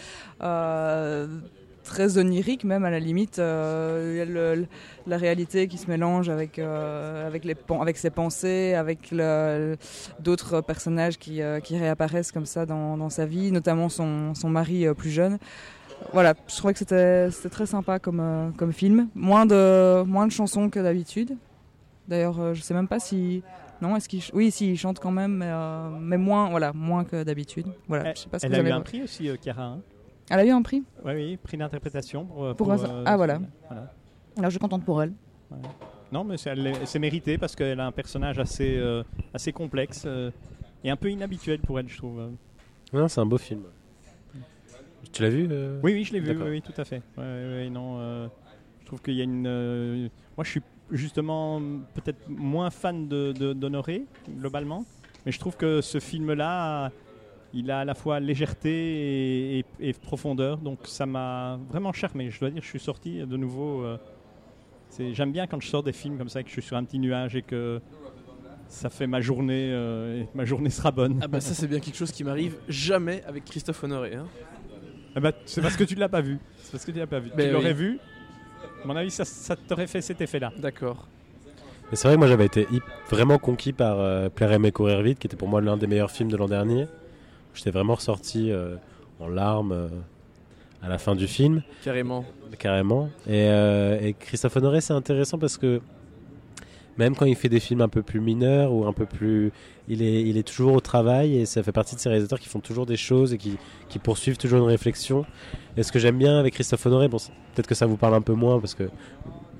très 1.86 2.18
onirique 2.18 2.64
même 2.66 2.84
à 2.84 2.90
la 2.90 3.00
limite. 3.00 3.40
Euh, 3.40 4.12
il 4.14 4.18
y 4.18 4.22
a 4.22 4.26
le- 4.26 4.66
la 5.08 5.18
réalité 5.18 5.68
qui 5.68 5.78
se 5.78 5.88
mélange 5.90 6.28
avec 6.30 6.60
euh, 6.60 7.26
avec 7.28 7.46
les 7.46 7.56
avec 7.80 7.98
ses 7.98 8.10
pensées, 8.10 8.74
avec 8.74 9.14
d'autres 10.20 10.62
personnages 10.62 11.18
qui, 11.18 11.42
euh, 11.42 11.60
qui 11.60 11.78
réapparaissent 11.78 12.32
comme 12.32 12.46
ça 12.46 12.66
dans, 12.66 12.98
dans 12.98 13.10
sa 13.10 13.26
vie, 13.26 13.52
notamment 13.52 13.90
son, 13.90 14.34
son 14.36 14.50
mari 14.50 14.86
euh, 14.88 14.94
plus 14.94 15.12
jeune. 15.12 15.38
Voilà, 16.12 16.34
je 16.48 16.56
trouvais 16.58 16.74
que 16.74 16.80
c'était 16.80 17.32
c'était 17.32 17.50
très 17.50 17.66
sympa 17.66 18.00
comme, 18.00 18.54
comme 18.58 18.74
film. 18.74 19.08
Moins 19.16 19.46
de, 19.46 20.04
moins 20.04 20.28
de 20.28 20.32
chansons 20.32 20.70
que 20.70 20.80
d'habitude. 20.80 21.38
D'ailleurs, 22.08 22.54
je 22.54 22.62
sais 22.62 22.74
même 22.74 22.88
pas 22.88 23.00
si. 23.00 23.44
Non, 23.82 23.96
est-ce 23.96 24.08
qu'il. 24.08 24.22
Oui, 24.34 24.52
si, 24.52 24.72
il 24.72 24.78
chante 24.78 25.00
quand 25.00 25.12
même, 25.12 25.34
mais, 25.38 25.48
euh, 25.50 25.90
mais 26.00 26.18
moins, 26.18 26.50
voilà, 26.50 26.72
moins 26.74 27.04
que 27.04 27.24
d'habitude. 27.24 27.68
Voilà, 27.88 28.14
je 28.14 28.22
sais 28.22 28.30
pas 28.30 28.40
si 28.40 28.46
Elle 28.46 28.52
vous 28.52 28.58
a 28.58 28.60
eu 28.60 28.62
avez- 28.62 28.72
un 28.72 28.82
prix 28.82 29.04
aussi, 29.04 29.30
euh, 29.30 29.36
hein. 29.58 29.80
Elle 30.30 30.40
a 30.40 30.46
eu 30.46 30.50
un 30.50 30.62
prix 30.62 30.84
Oui, 31.04 31.14
oui, 31.14 31.38
prix 31.38 31.58
d'interprétation. 31.58 32.26
Pour, 32.26 32.56
Pour 32.56 32.72
un- 32.72 32.80
euh, 32.80 33.04
ah, 33.06 33.16
voilà. 33.18 33.40
voilà. 33.68 33.94
Alors, 34.38 34.50
je 34.50 34.56
suis 34.56 34.60
contente 34.60 34.84
pour 34.84 35.02
elle. 35.02 35.14
ouais. 35.52 35.58
Non, 36.12 36.24
mais 36.24 36.38
c'est- 36.38 37.00
mérité 37.00 37.38
parce 37.38 37.56
qu'elle 37.56 37.80
a 37.80 37.86
un 37.88 37.92
personnage 37.92 38.40
assez, 38.40 38.78
euh, 38.78 39.04
assez 39.34 39.52
complexe 39.52 40.04
euh, 40.06 40.32
et 40.84 40.90
un 40.90 40.96
peu 40.96 41.10
inhabituel 41.12 41.60
pour 41.60 41.80
elle, 41.80 41.90
je 41.90 41.98
trouve. 41.98 42.30
Non, 42.94 43.08
c'est 43.08 43.20
un 43.22 43.26
beau 43.26 43.38
film. 43.38 43.64
Tu 45.12 45.22
l'as 45.22 45.30
vu 45.30 45.48
euh 45.50 45.80
Oui, 45.84 45.94
oui, 45.94 46.04
je 46.04 46.14
l'ai 46.14 46.20
vu, 46.20 46.32
oui, 46.38 46.50
oui, 46.50 46.62
tout 46.62 46.80
à 46.80 46.84
fait. 46.86 47.02
Ouais, 47.18 47.24
ouais, 47.24 47.70
non, 47.70 47.98
euh, 48.00 48.28
je 48.82 48.86
trouve 48.86 49.02
qu'il 49.02 49.14
y 49.16 49.22
a 49.22 49.24
une. 49.24 49.46
euh, 49.48 50.08
moi, 50.38 50.44
je 50.44 50.50
suis 50.52 50.62
justement 50.92 51.60
peut-être 51.94 52.28
moins 52.28 52.70
fan 52.70 53.08
de, 53.08 53.32
de- 53.32 53.54
d'Honoré, 53.54 54.06
globalement, 54.30 54.86
mais 55.26 55.32
je 55.32 55.40
trouve 55.40 55.56
que 55.58 55.82
ce 55.82 56.00
film-là, 56.00 56.92
il 57.56 57.72
a 57.72 57.80
à 57.80 57.86
la 57.86 57.94
fois 57.96 58.20
légèreté 58.20 58.70
et, 58.70 59.60
et- 59.60 59.66
et 59.90 59.94
profondeur, 59.94 60.58
donc 60.58 60.80
ça 60.84 61.06
m'a 61.06 61.58
vraiment 61.70 61.94
charmé. 61.94 62.30
Je 62.30 62.40
dois 62.40 62.50
dire, 62.52 62.62
je 62.62 62.68
suis 62.68 62.80
sorti 62.80 63.20
de 63.26 63.38
nouveau. 63.38 63.84
euh, 63.84 63.98
j'aime 65.14 65.32
bien 65.32 65.48
quand 65.48 65.60
je 65.62 65.68
sors 65.68 65.84
des 65.84 65.94
films 65.94 66.18
comme 66.18 66.30
ça, 66.30 66.42
que 66.44 66.50
je 66.50 66.54
suis 66.54 66.62
sur 66.62 66.78
un 66.78 66.84
petit 66.84 67.00
nuage 67.00 67.36
et 67.36 67.42
que 67.42 67.82
ça 68.68 68.90
fait 68.90 69.08
ma 69.08 69.22
journée, 69.22 69.70
euh, 69.72 70.22
et 70.24 70.28
ma 70.36 70.46
journée 70.46 70.70
sera 70.70 70.92
bonne. 70.92 71.20
Ah 71.22 71.28
bah 71.28 71.40
ça 71.40 71.54
c'est 71.54 71.68
bien 71.68 71.80
quelque 71.80 71.98
chose 71.98 72.12
qui 72.12 72.24
m'arrive 72.24 72.56
jamais 72.68 73.24
avec 73.28 73.46
Christophe 73.46 73.84
Honoré. 73.84 74.16
hein. 74.16 74.26
Ah 75.16 75.20
bah, 75.22 75.32
c'est 75.46 75.62
parce 75.62 75.78
que 75.78 75.84
tu 75.86 75.96
ne 75.96 76.02
l'as 76.02 76.10
pas 76.10 76.22
vu. 76.22 76.40
C'est 76.62 76.72
parce 76.74 76.84
que 76.86 76.92
tu 76.92 77.00
l'as 77.00 77.08
pas 77.08 77.20
vu. 77.20 77.30
Ben 77.38 77.48
tu 77.48 77.54
l'aurais 77.54 77.68
oui. 77.74 77.74
vu. 77.74 78.00
À 78.84 78.88
mon 78.88 78.96
avis, 78.96 79.12
ça, 79.12 79.24
ça 79.24 79.56
t'aurait 79.56 79.88
fait 79.88 80.02
cet 80.02 80.20
effet-là. 80.20 80.52
D'accord. 80.58 81.08
Mais 81.90 81.96
c'est 81.96 82.08
vrai 82.08 82.16
que 82.16 82.20
moi 82.20 82.28
j'avais 82.28 82.46
été 82.48 82.68
vraiment 83.10 83.38
conquis 83.38 83.72
par 83.72 84.00
euh, 84.00 84.28
Plaire 84.30 84.52
aimer 84.52 84.72
courir 84.72 85.02
vite, 85.04 85.20
qui 85.20 85.28
était 85.28 85.38
pour 85.38 85.48
moi 85.48 85.62
l'un 85.62 85.78
des 85.78 85.88
meilleurs 85.88 86.12
films 86.12 86.30
de 86.32 86.36
l'an 86.38 86.48
dernier. 86.48 86.88
J'étais 87.56 87.72
vraiment 87.72 87.96
ressorti 87.96 88.52
euh, 88.52 88.76
en 89.20 89.28
larmes 89.28 89.72
euh, 89.72 89.88
à 90.84 90.90
la 90.90 90.98
fin 90.98 91.16
du 91.16 91.28
film, 91.28 91.64
Carrément. 91.84 92.24
carrément. 92.60 93.10
Et, 93.28 93.48
euh, 93.50 94.00
et 94.02 94.14
Christophe 94.14 94.56
Honoré, 94.58 94.82
c'est 94.82 94.94
intéressant 94.94 95.40
parce 95.40 95.58
que 95.58 95.82
même 96.98 97.16
quand 97.16 97.26
il 97.26 97.36
fait 97.36 97.50
des 97.50 97.60
films 97.60 97.82
un 97.82 97.90
peu 97.90 98.02
plus 98.02 98.22
mineurs 98.22 98.72
ou 98.72 98.86
un 98.86 98.94
peu 98.94 99.06
plus, 99.06 99.52
il 99.88 100.02
est, 100.02 100.22
il 100.22 100.38
est 100.38 100.44
toujours 100.48 100.74
au 100.74 100.80
travail 100.80 101.38
et 101.38 101.46
ça 101.46 101.62
fait 101.64 101.72
partie 101.74 101.96
de 101.96 102.00
ces 102.00 102.08
réalisateurs 102.10 102.40
qui 102.40 102.48
font 102.48 102.60
toujours 102.62 102.86
des 102.86 102.96
choses 102.98 103.34
et 103.34 103.38
qui, 103.38 103.58
qui 103.90 104.00
poursuivent 104.00 104.38
toujours 104.38 104.60
une 104.60 104.66
réflexion. 104.68 105.26
Et 105.76 105.84
ce 105.84 105.92
que 105.92 106.00
j'aime 106.00 106.18
bien 106.18 106.40
avec 106.40 106.54
Christophe 106.54 106.86
Honoré, 106.86 107.08
bon, 107.08 107.18
peut-être 107.18 107.68
que 107.68 107.76
ça 107.76 107.86
vous 107.86 107.98
parle 107.98 108.14
un 108.14 108.22
peu 108.22 108.34
moins 108.34 108.60
parce 108.60 108.76
que 108.76 108.90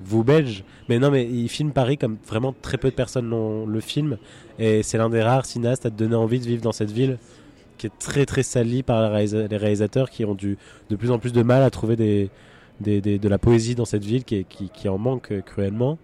vous 0.02 0.22
belges, 0.24 0.64
mais 0.88 0.98
non, 0.98 1.10
mais 1.10 1.24
il 1.26 1.48
filme 1.48 1.72
Paris 1.72 1.98
comme 1.98 2.16
vraiment 2.26 2.54
très 2.62 2.78
peu 2.78 2.90
de 2.90 2.94
personnes 2.94 3.28
le 3.66 3.80
film 3.80 4.18
et 4.58 4.82
c'est 4.82 4.96
l'un 4.98 5.10
des 5.10 5.22
rares 5.22 5.46
cinéastes 5.46 5.84
à 5.84 5.90
te 5.90 5.96
donner 5.96 6.14
envie 6.14 6.38
de 6.38 6.44
vivre 6.44 6.62
dans 6.62 6.72
cette 6.72 6.90
ville 6.92 7.18
qui 7.76 7.86
est 7.86 7.98
très 7.98 8.26
très 8.26 8.42
salie 8.42 8.82
par 8.82 9.02
les 9.10 9.26
réalisa- 9.26 9.48
les 9.48 9.56
réalisateurs 9.56 10.10
qui 10.10 10.24
ont 10.24 10.34
du, 10.34 10.58
de 10.90 10.96
plus 10.96 11.10
en 11.10 11.18
plus 11.18 11.32
de 11.32 11.42
mal 11.42 11.62
à 11.62 11.70
trouver 11.70 11.96
de 12.80 13.28
la 13.28 13.38
poésie 13.38 13.74
dans 13.74 13.84
cette 13.84 14.04
ville 14.04 14.24
qui, 14.24 14.88
en 14.88 14.98
manque 14.98 15.32
euh, 15.32 15.40
cruellement. 15.40 15.98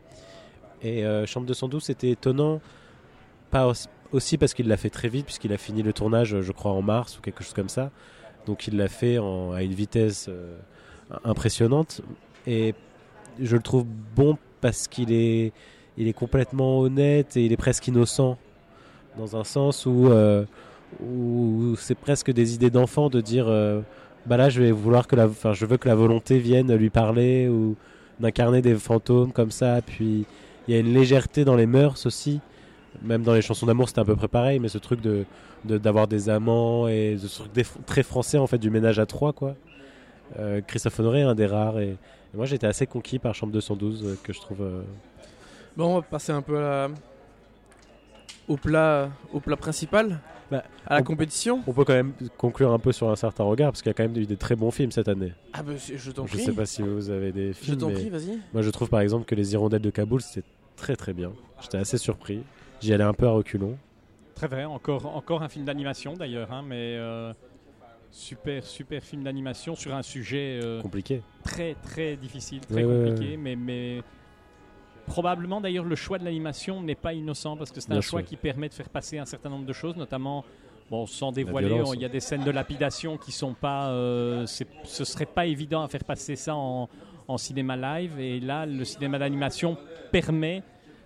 Et 0.82 1.04
euh, 1.04 1.26
Chambre 1.26 1.46
212, 1.46 1.82
c'était 1.82 2.10
étonnant, 2.10 2.60
pas 3.50 3.70
aussi, 4.12 4.36
parce 4.38 4.52
qu'il 4.54 4.66
l'a 4.68 4.76
fait 4.76 4.90
très 4.90 5.08
vite, 5.08 5.26
puisqu'il 5.26 5.52
a 5.52 5.58
fini 5.58 5.82
le 5.82 5.92
tournage, 5.92 6.40
je 6.40 6.52
crois, 6.52 6.72
en 6.72 6.82
mars 6.82 7.18
ou 7.18 7.20
quelque 7.20 7.44
chose 7.44 7.54
comme 7.54 7.68
ça. 7.68 7.90
Donc 8.46 8.66
il 8.66 8.76
l'a 8.76 8.88
fait 8.88 9.16
à 9.18 9.62
une 9.62 9.74
vitesse 9.74 10.26
euh, 10.28 10.56
impressionnante. 11.24 12.00
Et 12.46 12.74
je 13.40 13.54
le 13.56 13.62
trouve 13.62 13.84
bon 14.16 14.36
parce 14.60 14.88
qu'il 14.88 15.12
est, 15.12 15.52
il 15.96 16.08
est 16.08 16.12
complètement 16.12 16.80
honnête 16.80 17.36
et 17.36 17.44
il 17.44 17.52
est 17.52 17.56
presque 17.56 17.86
innocent, 17.86 18.36
dans 19.16 19.36
un 19.36 19.44
sens 19.44 19.86
où, 19.86 20.08
où 21.00 21.74
c'est 21.76 21.94
presque 21.94 22.30
des 22.32 22.54
idées 22.54 22.70
d'enfant 22.70 23.08
de 23.08 23.20
dire 23.20 23.46
euh, 23.48 23.80
bah 24.26 24.36
là 24.36 24.48
je 24.48 24.62
vais 24.62 24.70
vouloir 24.70 25.06
que 25.06 25.16
la, 25.16 25.26
enfin 25.26 25.52
je 25.52 25.66
veux 25.66 25.76
que 25.76 25.88
la 25.88 25.94
volonté 25.94 26.38
vienne 26.38 26.74
lui 26.74 26.90
parler 26.90 27.48
ou 27.48 27.76
d'incarner 28.20 28.62
des 28.62 28.74
fantômes 28.74 29.32
comme 29.32 29.50
ça. 29.50 29.80
Puis 29.84 30.26
il 30.68 30.74
y 30.74 30.76
a 30.76 30.80
une 30.80 30.92
légèreté 30.92 31.44
dans 31.44 31.56
les 31.56 31.66
mœurs 31.66 32.06
aussi. 32.06 32.40
Même 33.02 33.22
dans 33.22 33.32
les 33.32 33.42
chansons 33.42 33.66
d'amour, 33.66 33.88
c'était 33.88 34.02
à 34.02 34.04
peu 34.04 34.16
près 34.16 34.28
pareil, 34.28 34.58
mais 34.58 34.68
ce 34.68 34.78
truc 34.78 35.00
de 35.00 35.24
d'avoir 35.64 36.08
des 36.08 36.28
amants 36.28 36.88
et 36.88 37.16
ce 37.20 37.42
truc 37.42 37.52
très 37.86 38.02
français 38.02 38.36
en 38.36 38.48
fait 38.48 38.58
du 38.58 38.68
ménage 38.68 38.98
à 38.98 39.06
trois 39.06 39.32
quoi. 39.32 39.54
Euh, 40.38 40.60
Christophe 40.66 40.98
Honoré 40.98 41.22
un 41.22 41.36
des 41.36 41.46
rares 41.46 41.78
et, 41.78 41.90
et 41.90 42.36
moi 42.36 42.46
j'étais 42.46 42.66
assez 42.66 42.86
conquis 42.86 43.20
par 43.20 43.32
Chambre 43.32 43.52
212 43.52 44.04
euh, 44.04 44.16
que 44.24 44.32
je 44.32 44.40
trouve. 44.40 44.58
Bon, 45.76 45.86
on 45.86 45.94
va 45.96 46.02
passer 46.02 46.32
un 46.32 46.42
peu 46.42 46.58
au 48.48 48.56
plat, 48.56 49.10
au 49.32 49.40
plat 49.40 49.56
principal, 49.56 50.20
Bah, 50.52 50.64
à 50.86 50.94
la 50.96 51.00
on- 51.00 51.04
compétition. 51.04 51.62
On 51.66 51.72
peut 51.72 51.84
quand 51.84 51.94
même 51.94 52.12
conclure 52.36 52.72
un 52.72 52.78
peu 52.78 52.92
sur 52.92 53.08
un 53.10 53.16
certain 53.16 53.44
regard 53.44 53.72
parce 53.72 53.80
qu'il 53.82 53.90
y 53.90 53.92
a 53.92 53.94
quand 53.94 54.02
même 54.02 54.16
eu 54.16 54.26
des 54.26 54.36
très 54.36 54.54
bons 54.54 54.70
films 54.70 54.92
cette 54.92 55.08
année. 55.08 55.32
Ah 55.54 55.62
bah 55.62 55.72
je 55.76 56.10
t'en 56.10 56.26
Je 56.26 56.32
prie. 56.34 56.42
sais 56.44 56.52
pas 56.52 56.66
si 56.66 56.82
vous 56.82 57.10
avez 57.10 57.32
des 57.32 57.48
Je 57.48 57.52
films. 57.58 57.78
t'en 57.78 57.88
mais 57.88 57.94
prie, 57.94 58.10
vas-y. 58.10 58.38
Moi 58.52 58.62
je 58.62 58.70
trouve 58.70 58.88
par 58.90 59.00
exemple 59.00 59.24
que 59.24 59.34
Les 59.34 59.54
Hirondelles 59.54 59.80
de 59.80 59.90
Kaboul 59.90 60.20
c'était 60.20 60.46
très 60.76 60.94
très 60.94 61.12
bien. 61.14 61.32
J'étais 61.62 61.78
assez 61.78 61.96
surpris. 61.98 62.42
J'y 62.80 62.92
allais 62.92 63.04
un 63.04 63.14
peu 63.14 63.26
à 63.26 63.30
reculons. 63.30 63.78
Très 64.34 64.46
vrai, 64.48 64.64
encore, 64.64 65.06
encore 65.16 65.42
un 65.42 65.48
film 65.48 65.64
d'animation 65.64 66.14
d'ailleurs, 66.14 66.50
hein, 66.52 66.62
mais 66.66 66.96
euh, 66.96 67.32
super, 68.10 68.64
super 68.64 69.02
film 69.02 69.22
d'animation 69.22 69.74
sur 69.74 69.94
un 69.94 70.02
sujet 70.02 70.60
euh, 70.62 70.82
Compliqué. 70.82 71.22
très, 71.44 71.74
très 71.82 72.16
difficile, 72.16 72.60
très 72.60 72.84
Ouais, 72.84 72.84
ouais, 72.84 73.10
compliqué, 73.10 73.36
Mais, 73.36 73.56
mais 73.56 74.02
probablement 75.06 75.60
d'ailleurs 75.60 75.84
le 75.84 75.94
choix 75.96 76.18
de 76.18 76.24
l'animation 76.24 76.82
n'est 76.82 76.94
pas 76.94 77.12
innocent 77.14 77.56
parce 77.56 77.70
que 77.70 77.80
c'est 77.80 77.90
un 77.90 77.94
Bien 77.94 78.00
choix 78.00 78.20
sûr. 78.20 78.28
qui 78.28 78.36
permet 78.36 78.68
de 78.68 78.74
faire 78.74 78.88
passer 78.88 79.18
un 79.18 79.24
certain 79.26 79.50
nombre 79.50 79.66
de 79.66 79.72
choses, 79.72 79.96
notamment. 79.96 80.44
Bon, 80.90 81.06
sans 81.06 81.32
dévoiler, 81.32 81.80
il 81.94 82.00
y 82.00 82.04
a 82.04 82.08
des 82.10 82.20
scènes 82.20 82.44
de 82.44 82.50
lapidation 82.50 83.16
qui 83.16 83.32
sont 83.32 83.54
pas. 83.54 83.88
euh, 83.90 84.46
ce 84.46 85.04
serait 85.04 85.26
pas 85.26 85.46
évident 85.46 85.82
à 85.82 85.88
faire 85.88 86.04
passer 86.04 86.36
ça 86.36 86.54
en, 86.54 86.88
en 87.28 87.38
cinéma 87.38 87.76
live. 87.76 88.18
Et 88.20 88.40
là, 88.40 88.66
le 88.66 88.84
cinéma 88.84 89.18
d'animation 89.18 89.78
permet, 90.10 90.62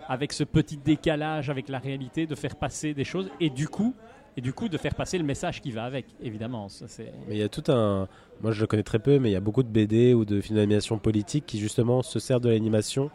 avec 0.09 0.32
ce 0.32 0.42
petit 0.44 0.76
décalage 0.76 1.50
avec 1.50 1.68
la 1.68 1.78
réalité, 1.78 2.26
de 2.26 2.35
faire 2.35 2.56
passer 2.56 2.94
des 2.94 3.04
choses 3.04 3.30
et 3.38 3.48
du 3.50 3.68
coup, 3.68 3.94
et 4.37 4.40
du 4.40 4.52
coup 4.52 4.68
de 4.68 4.76
faire 4.76 4.94
passer 4.94 5.18
le 5.18 5.24
message 5.24 5.61
qui 5.61 5.70
va 5.70 5.85
avec. 5.85 6.06
Évidemment, 6.20 6.68
ça. 6.68 6.87
Mais 7.28 7.37
il 7.37 7.38
y 7.38 7.42
a 7.42 7.48
tout 7.48 7.64
un. 7.70 8.09
Moi 8.42 8.50
je 8.52 8.61
le 8.62 8.66
connais 8.66 8.82
très 8.82 8.98
peu, 8.98 9.18
mais 9.20 9.30
il 9.30 9.32
y 9.32 9.37
a 9.37 9.40
beaucoup 9.40 9.62
de 9.62 9.68
BD 9.68 10.14
ou 10.14 10.24
de 10.24 10.40
films 10.40 10.56
d'animation 10.59 10.98
politique 10.98 11.46
qui 11.46 11.59
justement 11.61 12.02
se 12.02 12.18
servent 12.18 12.42
de 12.42 12.48
l'animation 12.50 13.11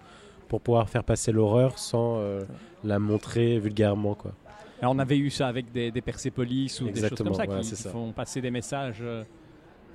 pour 0.51 0.59
pouvoir 0.59 0.89
faire 0.89 1.05
passer 1.05 1.31
l'horreur 1.31 1.79
sans 1.79 2.17
euh, 2.17 2.41
la 2.83 2.99
montrer 2.99 3.57
vulgairement 3.57 4.15
quoi. 4.15 4.33
Alors, 4.81 4.93
on 4.93 4.99
avait 4.99 5.17
eu 5.17 5.29
ça 5.29 5.47
avec 5.47 5.71
des, 5.71 5.91
des 5.91 6.01
Persepolis 6.01 6.81
ou 6.81 6.89
des 6.89 7.07
choses 7.07 7.17
comme 7.19 7.33
ça 7.33 7.45
voilà, 7.45 7.61
qui, 7.61 7.73
ça. 7.73 7.89
font 7.89 8.11
passer 8.11 8.41
des 8.41 8.51
messages. 8.51 8.97
euh, 9.01 9.23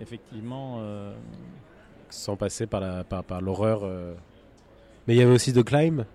effectivement. 0.01 0.77
euh, 0.79 1.15
Sans 2.09 2.37
passer 2.37 2.67
par 2.67 2.81
la 2.81 3.05
par, 3.05 3.23
par 3.23 3.43
l'horreur. 3.43 3.83
Mais 5.07 5.15
il 5.15 5.19
y 5.19 5.23
avait 5.23 5.35
aussi 5.35 5.53
The 5.53 5.63
Climb, 5.63 6.07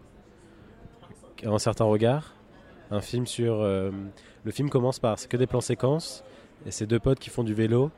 un 1.46 1.60
certain 1.60 1.86
regard, 1.86 2.34
un 2.90 3.02
film 3.02 3.28
sur. 3.28 3.62
Le 3.62 4.52
film 4.52 4.72
commence 4.72 4.98
par 4.98 5.20
c'est 5.20 5.30
que 5.30 5.38
des 5.38 5.46
plans 5.48 5.62
séquences 5.62 6.24
et 6.66 6.72
c'est 6.72 6.88
deux 6.88 7.00
potes 7.00 7.20
qui 7.20 7.30
font 7.30 7.44
du 7.44 7.54
vélo. 7.54 7.92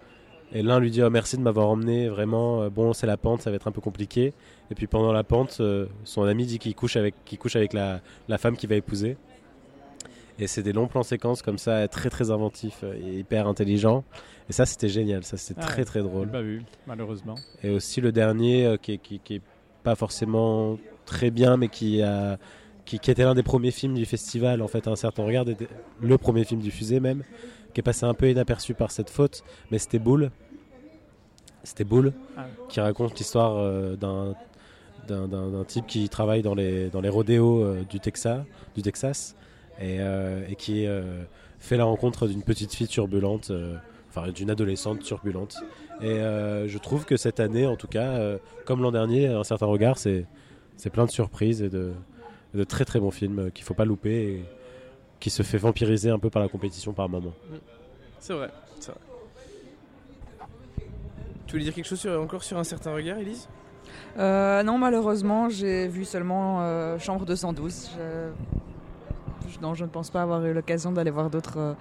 Et 0.51 0.62
l'un 0.62 0.79
lui 0.79 0.91
dit 0.91 1.01
oh, 1.03 1.10
merci 1.10 1.38
de 1.38 1.41
m'avoir 1.41 1.69
emmené, 1.69 2.10
vraiment, 2.10 2.67
bon 2.69 2.91
c'est 2.91 3.08
la 3.08 3.15
pente, 3.15 3.41
ça 3.43 3.49
va 3.49 3.56
être 3.56 3.67
un 3.67 3.71
peu 3.71 3.79
compliqué. 3.82 4.34
Et 4.71 4.76
puis 4.76 4.88
pendant 4.88 5.12
la 5.12 5.23
pente, 5.23 5.58
euh, 5.60 5.88
son 6.04 6.23
ami 6.23 6.45
dit 6.45 6.58
qu'il 6.60 6.73
couche 6.76 6.95
avec, 6.95 7.15
qu'il 7.26 7.38
couche 7.38 7.56
avec 7.56 7.73
la, 7.73 8.02
la 8.28 8.38
femme 8.38 8.56
qu'il 8.58 8.69
va 8.69 8.76
épouser. 8.76 9.17
Et 10.39 10.47
c'est 10.47 10.63
des 10.63 10.73
longs 10.73 10.88
plans 10.88 11.04
séquences 11.04 11.41
comme 11.43 11.60
ça, 11.60 11.88
très 11.88 12.10
très 12.10 12.32
inventifs 12.32 12.80
euh, 12.84 12.95
et 12.95 13.19
hyper 13.19 13.47
intelligents. 13.47 14.04
Et 14.49 14.54
ça 14.54 14.65
c'était 14.65 14.89
génial, 14.89 15.23
ça 15.23 15.38
c'était 15.38 15.62
Ah 15.63 15.67
très 15.67 15.80
ouais. 15.80 15.86
très 15.86 16.02
drôle. 16.02 16.30
pas 16.32 16.41
vu, 16.41 16.63
malheureusement. 16.88 17.36
Et 17.62 17.69
aussi 17.69 18.02
le 18.02 18.12
dernier 18.12 18.65
euh, 18.65 18.78
qui, 18.78 18.97
qui, 18.97 19.19
qui 19.19 19.36
est 19.36 19.41
pas 19.84 19.95
forcément 19.95 20.80
très 21.06 21.30
bien, 21.30 21.58
mais 21.58 21.67
qui 21.67 22.02
a 22.02 22.39
qui, 22.86 22.99
qui 22.99 23.12
était 23.12 23.23
l'un 23.23 23.36
des 23.36 23.43
premiers 23.43 23.71
films 23.71 23.93
du 23.93 24.06
festival 24.06 24.62
en 24.62 24.67
fait. 24.67 24.88
Un 24.88 24.95
certain 24.95 25.23
regard, 25.23 25.47
était 25.47 25.67
le 26.02 26.17
premier 26.17 26.43
film 26.45 26.60
diffusé 26.62 26.99
même, 26.99 27.23
qui 27.73 27.80
est 27.82 27.84
passé 27.84 28.06
un 28.06 28.13
peu 28.13 28.30
inaperçu 28.30 28.73
par 28.73 28.91
cette 28.91 29.10
faute, 29.10 29.43
mais 29.71 29.78
c'était 29.78 29.99
Bull. 29.99 30.32
C'était 31.63 31.84
Bull 31.86 32.12
Ah. 32.36 32.45
qui 32.69 32.82
raconte 32.82 33.17
l'histoire 33.19 33.56
euh, 33.58 33.95
d'un 33.95 34.36
d'un- 35.07 35.63
type 35.65 35.85
qui 35.87 36.07
travaille 36.09 36.41
dans 36.41 36.55
les 36.55 36.89
dans 36.89 37.01
les 37.01 37.09
rodéos 37.09 37.63
euh, 37.63 37.83
du 37.89 37.99
Texas, 37.99 38.41
du 38.75 38.81
Texas, 38.81 39.35
et, 39.79 39.97
euh, 39.99 40.45
qui 40.57 40.85
euh, 40.87 41.23
fait 41.59 41.77
la 41.77 41.85
rencontre 41.85 42.27
d'une 42.27 42.43
petite 42.43 42.73
fille 42.73 42.87
turbulente, 42.87 43.51
enfin 44.09 44.29
d'une 44.31 44.49
adolescente 44.49 44.99
turbulente. 44.99 45.55
Et 46.01 46.15
je 46.17 46.77
trouve 46.77 47.05
que 47.05 47.15
cette 47.17 47.39
année, 47.39 47.65
en 47.65 47.75
tout 47.77 47.87
cas, 47.87 48.19
comme 48.65 48.81
l'an 48.81 48.91
dernier, 48.91 49.27
un 49.27 49.43
certain 49.43 49.67
regard, 49.67 49.97
c'est 49.97 50.25
c'est 50.75 50.89
plein 50.89 51.05
de 51.05 51.11
surprises 51.11 51.61
et 51.61 51.69
de, 51.69 51.93
de 52.53 52.63
très 52.63 52.84
très 52.84 52.99
bons 52.99 53.11
films 53.11 53.51
qu'il 53.51 53.63
faut 53.63 53.75
pas 53.75 53.86
louper 53.86 54.23
et 54.34 54.45
qui 55.19 55.30
se 55.30 55.41
fait 55.43 55.57
vampiriser 55.59 56.09
un 56.09 56.19
peu 56.19 56.30
par 56.30 56.41
la 56.41 56.49
compétition 56.49 56.91
par 56.93 57.07
moment. 57.07 57.32
C'est 58.19 58.34
vrai, 58.34 58.49
c'est 58.80 58.91
vrai. 58.91 58.99
Tu 61.45 61.51
voulais 61.53 61.63
dire 61.65 61.73
quelque 61.73 61.86
chose 61.88 61.99
sur- 61.99 62.19
encore 62.19 62.43
sur 62.43 62.57
un 62.57 62.63
certain 62.63 62.93
regard, 62.93 63.19
Elise? 63.19 63.47
Euh, 64.17 64.63
non, 64.63 64.77
malheureusement, 64.77 65.49
j'ai 65.49 65.87
vu 65.87 66.05
seulement 66.05 66.59
euh, 66.61 66.97
Chambre 66.99 67.25
212. 67.25 67.91
Je... 67.97 69.49
je- 69.49 69.59
Non, 69.61 69.73
je 69.73 69.83
ne 69.85 69.89
pense 69.89 70.09
pas 70.09 70.21
avoir 70.21 70.45
eu 70.45 70.53
l'occasion 70.53 70.91
d'aller 70.91 71.11
voir 71.11 71.29
d'autres 71.29 71.57
euh, 71.59 71.73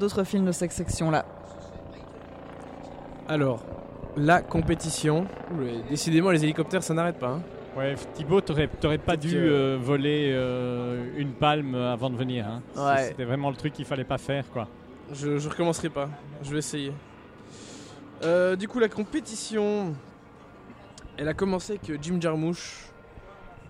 d'autres 0.00 0.24
films 0.24 0.44
de 0.46 0.52
cette 0.52 0.72
section-là. 0.72 1.24
Alors, 3.28 3.62
la 4.16 4.42
compétition. 4.42 5.26
Ouh, 5.52 5.88
décidément, 5.88 6.30
les 6.30 6.42
hélicoptères, 6.44 6.82
ça 6.82 6.94
n'arrête 6.94 7.18
pas. 7.18 7.28
hein. 7.28 7.42
Ouais, 7.76 7.94
Thibaut, 8.14 8.40
t'aurais 8.40 8.68
t'aurais 8.68 8.98
pas 8.98 9.16
dû 9.16 9.34
euh, 9.36 9.76
voler 9.80 10.30
euh, 10.32 11.06
une 11.16 11.32
palme 11.32 11.74
avant 11.74 12.08
de 12.10 12.16
venir. 12.16 12.46
Hein. 12.46 12.62
Ouais. 12.76 13.04
C'était 13.08 13.24
vraiment 13.24 13.50
le 13.50 13.56
truc 13.56 13.72
qu'il 13.72 13.84
fallait 13.84 14.04
pas 14.04 14.18
faire, 14.18 14.44
quoi. 14.52 14.68
Je, 15.12 15.38
je 15.38 15.48
recommencerai 15.48 15.88
pas. 15.88 16.08
Je 16.42 16.52
vais 16.52 16.58
essayer. 16.58 16.92
Euh, 18.22 18.54
du 18.54 18.68
coup, 18.68 18.78
la 18.78 18.88
compétition, 18.88 19.92
elle 21.16 21.28
a 21.28 21.34
commencé 21.34 21.74
avec 21.74 22.02
Jim 22.02 22.20
Jarmusch, 22.20 22.86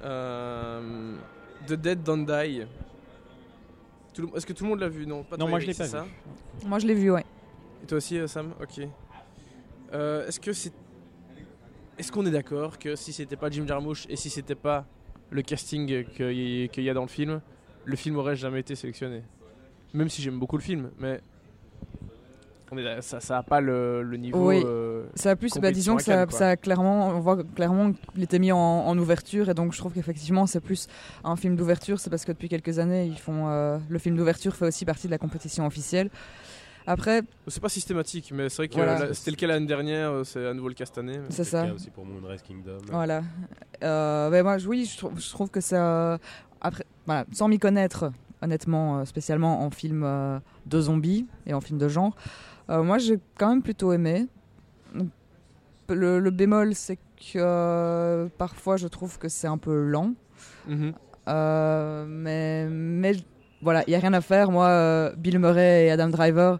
euh, 0.02 1.16
The 1.66 1.74
Dead 1.74 2.02
Don't 2.02 2.24
Die. 2.26 2.62
Est-ce 4.36 4.46
que 4.46 4.52
tout 4.52 4.64
le 4.64 4.70
monde 4.70 4.80
l'a 4.80 4.88
vu? 4.88 5.06
Non, 5.06 5.24
pas 5.24 5.36
Non, 5.36 5.46
toi, 5.46 5.50
moi, 5.50 5.58
je 5.60 5.64
Eric, 5.66 5.78
l'ai 5.78 5.84
pas 5.84 5.90
c'est 5.90 6.00
vu. 6.00 6.68
Moi, 6.68 6.78
je 6.78 6.86
l'ai 6.86 6.94
vu, 6.94 7.10
ouais. 7.10 7.24
Et 7.82 7.86
toi 7.86 7.98
aussi, 7.98 8.18
euh, 8.18 8.26
Sam? 8.28 8.52
Ok. 8.62 8.86
Euh, 9.92 10.26
Est-ce 10.26 10.38
que 10.40 10.52
c'est. 10.52 10.72
Est-ce 11.98 12.10
qu'on 12.10 12.24
est 12.26 12.30
d'accord 12.30 12.78
que 12.78 12.96
si 12.96 13.12
c'était 13.12 13.36
pas 13.36 13.50
Jim 13.50 13.66
Jarmusch 13.66 14.06
et 14.08 14.16
si 14.16 14.30
c'était 14.30 14.54
pas 14.56 14.84
le 15.30 15.42
casting 15.42 16.04
qu'il 16.06 16.30
y, 16.32 16.68
qu'il 16.68 16.82
y 16.84 16.90
a 16.90 16.94
dans 16.94 17.02
le 17.02 17.08
film, 17.08 17.40
le 17.84 17.96
film 17.96 18.16
aurait 18.16 18.36
jamais 18.36 18.60
été 18.60 18.74
sélectionné? 18.74 19.22
Même 19.92 20.08
si 20.08 20.22
j'aime 20.22 20.38
beaucoup 20.38 20.56
le 20.56 20.62
film, 20.62 20.90
mais. 20.98 21.20
On 22.74 22.78
est, 22.78 23.00
ça, 23.02 23.20
ça 23.20 23.38
a 23.38 23.42
pas 23.42 23.60
le, 23.60 24.02
le 24.02 24.16
niveau. 24.16 24.48
Oui. 24.48 24.62
euh, 24.64 25.04
Ça 25.14 25.30
a 25.30 25.36
plus, 25.36 25.52
bah, 25.60 25.70
disons 25.70 25.96
que 25.96 26.02
ça, 26.02 26.26
ça 26.30 26.48
a 26.50 26.56
clairement, 26.56 27.08
on 27.08 27.20
voit 27.20 27.38
clairement 27.54 27.92
qu'il 28.12 28.22
était 28.22 28.38
mis 28.38 28.50
en, 28.52 28.58
en 28.58 28.98
ouverture 28.98 29.48
et 29.48 29.54
donc 29.54 29.72
je 29.72 29.78
trouve 29.78 29.92
qu'effectivement 29.92 30.46
c'est 30.46 30.60
plus 30.60 30.88
un 31.22 31.36
film 31.36 31.56
d'ouverture. 31.56 32.00
C'est 32.00 32.10
parce 32.10 32.24
que 32.24 32.32
depuis 32.32 32.48
quelques 32.48 32.78
années, 32.78 33.06
ils 33.06 33.18
font 33.18 33.48
euh, 33.48 33.78
le 33.88 33.98
film 33.98 34.16
d'ouverture 34.16 34.56
fait 34.56 34.66
aussi 34.66 34.84
partie 34.84 35.06
de 35.06 35.12
la 35.12 35.18
compétition 35.18 35.66
officielle. 35.66 36.10
Après, 36.86 37.22
c'est 37.48 37.62
pas 37.62 37.70
systématique, 37.70 38.30
mais 38.34 38.50
c'est 38.50 38.56
vrai 38.58 38.68
que 38.68 38.74
Voilà. 38.74 39.14
c'était 39.14 39.30
le 39.30 39.36
cas 39.36 39.46
l'année 39.46 39.64
dernière, 39.66 40.10
euh, 40.10 40.24
c'est 40.24 40.46
à 40.46 40.52
nouveau 40.52 40.68
le 40.68 40.74
cas 40.74 40.84
cette 40.84 40.98
année. 40.98 41.18
c'est 41.30 41.42
C'est 41.44 41.56
le 41.58 41.62
ça. 41.62 41.66
cas 41.68 41.74
aussi 41.74 41.88
pour 41.90 42.04
Moonrise 42.04 42.42
Kingdom. 42.42 42.76
Voilà. 42.90 43.22
Euh, 43.82 44.28
ben 44.28 44.42
moi, 44.42 44.56
oui, 44.66 44.88
je, 44.92 44.98
trouve- 44.98 45.18
je 45.18 45.30
trouve 45.30 45.48
que 45.48 45.60
ça. 45.62 46.18
Après, 46.60 46.84
voilà, 47.06 47.24
sans 47.32 47.48
m'y 47.48 47.58
connaître, 47.58 48.12
honnêtement, 48.42 49.02
spécialement 49.06 49.62
en 49.64 49.70
film 49.70 50.02
euh, 50.04 50.38
de 50.66 50.80
zombies 50.80 51.26
et 51.46 51.54
en 51.54 51.62
film 51.62 51.78
de 51.78 51.88
genre, 51.88 52.14
moi 52.68 52.98
j'ai 52.98 53.18
quand 53.38 53.48
même 53.48 53.62
plutôt 53.62 53.92
aimé. 53.92 54.26
Le, 55.88 56.18
le 56.18 56.30
bémol, 56.30 56.74
c'est 56.74 56.96
que 56.96 57.36
euh, 57.36 58.28
parfois 58.38 58.76
je 58.76 58.88
trouve 58.88 59.18
que 59.18 59.28
c'est 59.28 59.46
un 59.46 59.58
peu 59.58 59.82
lent. 59.82 60.14
Mhm. 60.66 60.94
Euh, 61.28 62.04
mais, 62.08 63.12
voilà, 63.62 63.82
il 63.86 63.90
n'y 63.90 63.96
a 63.96 63.98
rien 63.98 64.12
à 64.12 64.20
faire. 64.20 64.50
Moi, 64.50 64.66
euh, 64.66 65.14
Bill 65.16 65.38
Murray 65.38 65.86
et 65.86 65.90
Adam 65.90 66.08
Driver, 66.08 66.58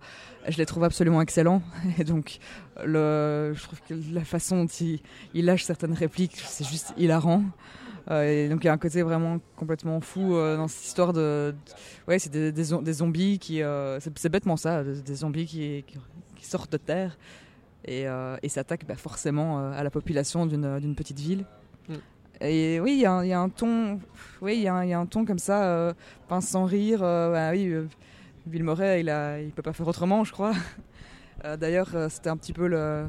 je 0.49 0.57
les 0.57 0.67
trouve 0.67 0.85
absolument 0.85 1.21
excellents. 1.21 1.63
Et 1.99 2.05
donc, 2.05 2.39
le, 2.85 3.53
je 3.55 3.63
trouve 3.63 3.81
que 3.87 3.95
la 4.13 4.25
façon 4.25 4.65
dont 4.65 4.67
ils 4.67 5.01
il 5.35 5.45
lâchent 5.45 5.65
certaines 5.65 5.93
répliques, 5.93 6.43
c'est 6.45 6.67
juste 6.67 6.95
hilarant. 6.97 7.43
Euh, 8.11 8.23
et 8.45 8.49
donc, 8.49 8.63
il 8.63 8.67
y 8.67 8.71
a 8.71 8.73
un 8.73 8.79
côté 8.79 9.03
vraiment 9.03 9.39
complètement 9.57 10.01
fou 10.01 10.35
euh, 10.37 10.57
dans 10.57 10.69
cette 10.69 10.85
histoire 10.85 11.13
de. 11.13 11.55
de- 11.55 11.73
ouais, 12.09 12.19
c'est 12.19 12.31
des, 12.31 12.53
des, 12.53 12.65
zo- 12.65 12.83
des 12.83 12.93
zombies 12.95 13.39
qui. 13.39 13.63
euh, 13.63 13.99
c'est 14.01 14.29
bêtement 14.29 14.57
ça, 14.57 14.85
des, 14.85 15.15
zombies 15.15 15.47
qui, 15.47 15.85
qui, 15.87 15.99
qui 16.37 16.45
sortent 16.47 16.71
de 16.73 16.77
terre 16.77 17.17
et, 17.87 18.07
et 18.43 18.49
s'attaquent 18.49 18.87
bah, 18.87 18.97
forcément 18.97 19.71
à 19.73 19.83
la 19.83 19.91
population 19.91 20.47
d'une 20.47 20.95
petite 20.95 21.19
ville. 21.21 21.45
Mm. 21.89 21.95
Et 22.41 22.81
oui, 22.81 22.93
il 22.95 23.01
y, 23.01 23.07
a 23.07 23.13
un- 23.13 23.25
il 23.25 23.29
y 23.29 23.33
a 23.33 23.41
un 23.41 23.49
ton, 23.49 24.01
oui, 24.43 24.57
il 24.57 24.63
y, 24.63 24.69
a 24.69 24.75
un- 24.75 24.85
il 24.85 24.91
y 24.91 24.93
a 24.93 24.99
un 24.99 25.07
ton 25.07 25.25
comme 25.25 25.39
ça, 25.39 25.65
euh, 25.65 25.95
pince 26.29 26.49
sans 26.49 26.65
rire. 26.65 27.01
euh, 27.03 27.33
bah 27.33 27.51
oui, 27.53 27.69
euh, 27.69 27.87
Bill 28.47 28.65
il 29.01 29.09
a, 29.09 29.41
il 29.41 29.51
peut 29.53 29.63
pas 29.63 29.73
faire 29.73 29.89
autrement, 29.89 30.25
je 30.25 30.33
crois. 30.33 30.53
D'ailleurs, 31.59 31.89
c'était 32.11 32.31
un 32.31 32.37
petit 32.37 32.53
peu 32.53 32.67
le, 32.67 33.07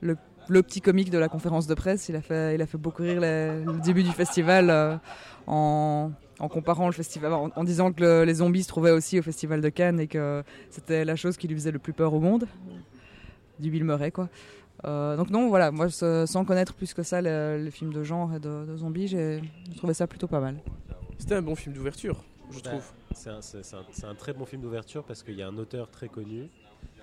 le, 0.00 0.16
le 0.50 0.62
petit 0.62 0.80
comique 0.80 1.10
de 1.10 1.18
la 1.18 1.28
conférence 1.28 1.66
de 1.66 1.74
presse. 1.74 2.08
Il 2.08 2.16
a 2.16 2.20
fait, 2.20 2.54
il 2.54 2.60
a 2.62 2.66
fait 2.66 2.76
beaucoup 2.78 3.02
rire 3.02 3.20
les- 3.20 3.64
le 3.64 3.80
début 3.82 4.02
du 4.02 4.10
festival 4.10 4.68
euh, 4.68 4.96
en, 5.46 6.10
en 6.38 6.48
comparant 6.48 6.86
le 6.86 6.92
festival, 6.92 7.32
en, 7.32 7.50
en 7.54 7.64
disant 7.64 7.92
que 7.92 8.00
le- 8.02 8.24
les 8.24 8.34
zombies 8.34 8.62
se 8.64 8.68
trouvaient 8.68 8.90
aussi 8.90 9.18
au 9.18 9.22
festival 9.22 9.60
de 9.60 9.68
Cannes 9.68 10.00
et 10.00 10.06
que 10.08 10.42
c'était 10.70 11.04
la 11.04 11.16
chose 11.16 11.36
qui 11.36 11.46
lui 11.48 11.54
faisait 11.54 11.70
le 11.70 11.78
plus 11.78 11.92
peur 11.92 12.12
au 12.14 12.20
monde. 12.20 12.46
Du 13.58 13.70
Bill 13.70 13.84
Murray, 13.84 14.10
quoi. 14.10 14.28
Euh, 14.86 15.16
donc 15.16 15.28
non, 15.30 15.48
voilà, 15.48 15.70
moi 15.70 15.88
sans 15.90 16.44
connaître 16.44 16.72
plus 16.74 16.94
que 16.94 17.02
ça 17.02 17.20
le- 17.20 17.60
les 17.62 17.70
films 17.70 17.92
de 17.92 18.02
genre 18.02 18.34
et 18.34 18.40
de, 18.40 18.64
de 18.66 18.76
zombies, 18.76 19.08
j'ai 19.08 19.40
trouvé 19.76 19.92
ça 19.94 20.06
plutôt 20.06 20.26
pas 20.26 20.40
mal. 20.40 20.56
C'était 21.18 21.34
un 21.34 21.42
bon 21.42 21.54
film 21.54 21.74
d'ouverture, 21.74 22.24
je 22.50 22.60
Bah, 22.60 22.70
trouve. 22.70 22.84
C'est 23.14 23.28
un, 23.30 23.42
c'est- 23.42 23.62
c'est 23.62 23.76
un- 23.76 23.84
c'est 23.92 24.06
un 24.06 24.14
très 24.14 24.32
bon 24.32 24.46
film 24.46 24.62
d'ouverture 24.62 25.04
parce 25.04 25.22
qu'il 25.22 25.34
y 25.34 25.42
a 25.42 25.48
un 25.48 25.56
auteur 25.58 25.90
très 25.90 26.08
connu, 26.08 26.48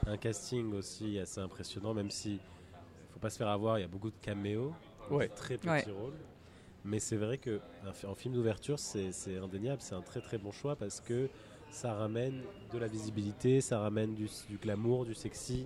un 0.08 0.18
casting 0.18 0.74
aussi 0.74 1.20
assez 1.20 1.40
impressionnant, 1.40 1.94
même 1.94 2.10
si 2.10 2.40
faut 3.18 3.22
pas 3.22 3.30
se 3.32 3.38
faire 3.40 3.48
avoir, 3.48 3.80
il 3.80 3.82
y 3.82 3.86
a 3.86 3.88
beaucoup 3.88 4.12
de 4.12 4.16
caméos, 4.22 4.74
Ouais. 5.10 5.28
très 5.30 5.58
petits 5.58 5.68
Ouais. 5.70 5.84
rôles. 5.92 6.14
Mais 6.86 7.00
c'est 7.00 7.16
vrai 7.18 7.40
que 7.40 7.60
en 8.08 8.14
film 8.16 8.36
d'ouverture, 8.36 8.78
c'est 8.78 9.10
indéniable, 9.44 9.82
c'est 9.82 9.96
un 9.96 10.02
très 10.02 10.22
très 10.22 10.38
bon 10.38 10.52
choix 10.52 10.76
parce 10.76 11.02
que 11.02 11.28
ça 11.72 11.94
ramène 11.94 12.44
de 12.72 12.78
la 12.78 12.88
visibilité, 12.88 13.60
ça 13.60 13.80
ramène 13.80 14.14
du, 14.14 14.30
du 14.50 14.58
glamour, 14.58 15.06
du 15.06 15.16
sexy. 15.16 15.66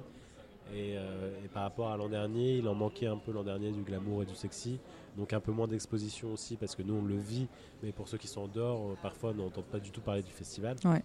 Et, 0.74 0.96
euh, 0.98 1.32
et 1.44 1.50
par 1.50 1.64
rapport 1.64 1.90
à 1.92 1.98
l'an 1.98 2.08
dernier, 2.08 2.56
il 2.58 2.68
en 2.70 2.74
manquait 2.74 3.08
un 3.08 3.18
peu 3.18 3.34
l'an 3.34 3.44
dernier 3.44 3.72
du 3.72 3.82
glamour 3.82 4.24
et 4.24 4.26
du 4.26 4.34
sexy. 4.36 4.80
Donc 5.18 5.34
un 5.34 5.42
peu 5.42 5.52
moins 5.52 5.68
d'exposition 5.68 6.32
aussi 6.32 6.56
parce 6.56 6.74
que 6.76 6.82
nous 6.82 6.94
on 6.96 7.04
le 7.04 7.18
vit, 7.18 7.48
mais 7.84 7.92
pour 7.92 8.08
ceux 8.08 8.18
qui 8.18 8.28
sont 8.28 8.42
en 8.44 8.48
dehors, 8.48 8.92
euh, 8.92 8.96
parfois 9.02 9.34
n'entendent 9.34 9.66
pas 9.66 9.80
du 9.82 9.92
tout 9.92 10.00
parler 10.02 10.24
du 10.24 10.32
festival. 10.32 10.78
Ouais. 10.86 11.04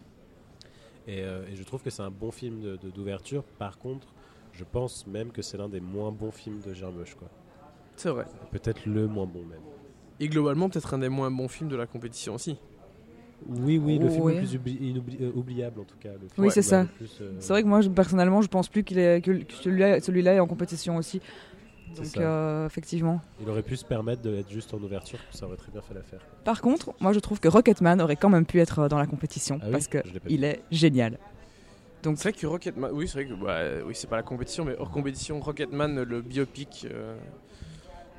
Et, 1.09 1.23
euh, 1.23 1.45
et 1.49 1.57
je 1.57 1.63
trouve 1.65 1.83
que 1.83 1.91
c'est 1.91 2.03
un 2.03 2.11
bon 2.11 2.31
film 2.31 2.61
de- 2.63 2.77
de- 2.77 2.91
d'ouverture. 2.91 3.43
Par 3.59 3.79
contre, 3.79 4.07
je 4.57 4.65
pense 4.65 5.07
même 5.07 5.31
que 5.31 5.43
c'est 5.43 5.57
l'un 5.59 5.69
des 5.69 5.81
moins 5.81 6.11
bons 6.11 6.31
films 6.31 6.61
de 6.67 6.73
Jarmusch. 6.75 7.15
quoi. 7.15 7.29
C'est 7.97 8.09
vrai. 8.11 8.25
Peut-être 8.51 8.87
le 8.87 9.07
moins 9.07 9.27
bon 9.27 9.41
même. 9.45 9.61
Et 10.21 10.29
globalement, 10.29 10.69
peut-être 10.69 10.95
un 10.95 10.99
des 10.99 11.09
moins 11.09 11.31
bons 11.31 11.49
films 11.49 11.69
de 11.71 11.77
la 11.77 11.87
compétition 11.87 12.35
aussi. 12.35 12.59
Oui, 13.47 13.77
oui, 13.79 13.99
le 13.99 14.09
film 14.09 14.23
Ouais. 14.25 14.33
le 14.33 14.39
plus 14.39 14.55
oubli- 14.57 14.79
inoubli- 14.81 15.19
euh, 15.23 15.31
oubliable 15.35 15.81
en 15.81 15.85
tout 15.85 15.99
cas. 16.01 16.09
le 16.13 16.21
film 16.29 16.31
Oui, 16.39 16.51
c'est 16.51 16.63
ça. 16.63 16.87
euh, 17.21 17.33
C'est 17.39 17.53
vrai 17.53 17.63
que 17.63 17.69
moi, 17.69 17.83
je- 17.83 17.91
personnellement, 17.91 18.41
je 18.41 18.49
pense 18.49 18.69
plus 18.69 18.83
qu'il 18.83 18.99
est, 18.99 19.21
que, 19.21 19.31
que 19.43 19.53
celui-là 19.53 20.01
celui 20.01 20.27
est 20.27 20.41
en 20.41 20.47
compétition 20.47 20.97
aussi. 20.97 21.21
C'est 21.93 22.03
Donc, 22.03 22.07
ça. 22.07 22.21
euh, 22.21 22.67
effectivement. 22.67 23.21
Il 23.41 23.49
aurait 23.51 23.63
pu 23.63 23.77
se 23.77 23.85
permettre 23.85 24.23
d'être 24.23 24.51
juste 24.51 24.73
en 24.75 24.79
ouverture, 24.79 25.19
ça 25.33 25.47
aurait 25.47 25.57
très 25.57 25.71
bien 25.71 25.83
fait 25.83 25.95
l'affaire. 25.95 26.21
Par 26.45 26.61
contre, 26.63 26.93
moi, 27.01 27.13
je 27.13 27.21
trouve 27.21 27.39
que 27.39 27.49
Rocketman 27.49 28.01
aurait 28.01 28.17
quand 28.17 28.29
même 28.31 28.47
pu 28.47 28.59
être 28.59 28.89
dans 28.89 28.99
la 28.99 29.07
compétition 29.07 29.59
Ah 29.61 29.67
oui 29.67 29.73
parce 29.73 29.87
que 29.89 29.99
Je 30.05 30.13
l'ai 30.15 30.21
pas 30.21 30.29
il 30.31 30.43
est 30.45 30.63
génial. 30.71 31.19
Donc, 32.03 32.19
C'est 32.19 32.31
vrai 32.31 32.39
que 32.39 32.47
Rocketman, 32.47 32.91
oui, 32.93 33.09
c'est 33.09 33.25
vrai 33.25 33.27
que 33.27 33.35
bah, 33.35 33.85
oui, 33.87 33.95
c'est 33.95 34.07
pas 34.09 34.17
la 34.17 34.23
compétition, 34.23 34.65
mais 34.65 34.77
hors 34.79 34.91
compétition, 34.91 35.41
Rocketman, 35.41 36.03
le 36.03 36.23
biopic 36.23 36.87
euh, 36.91 37.17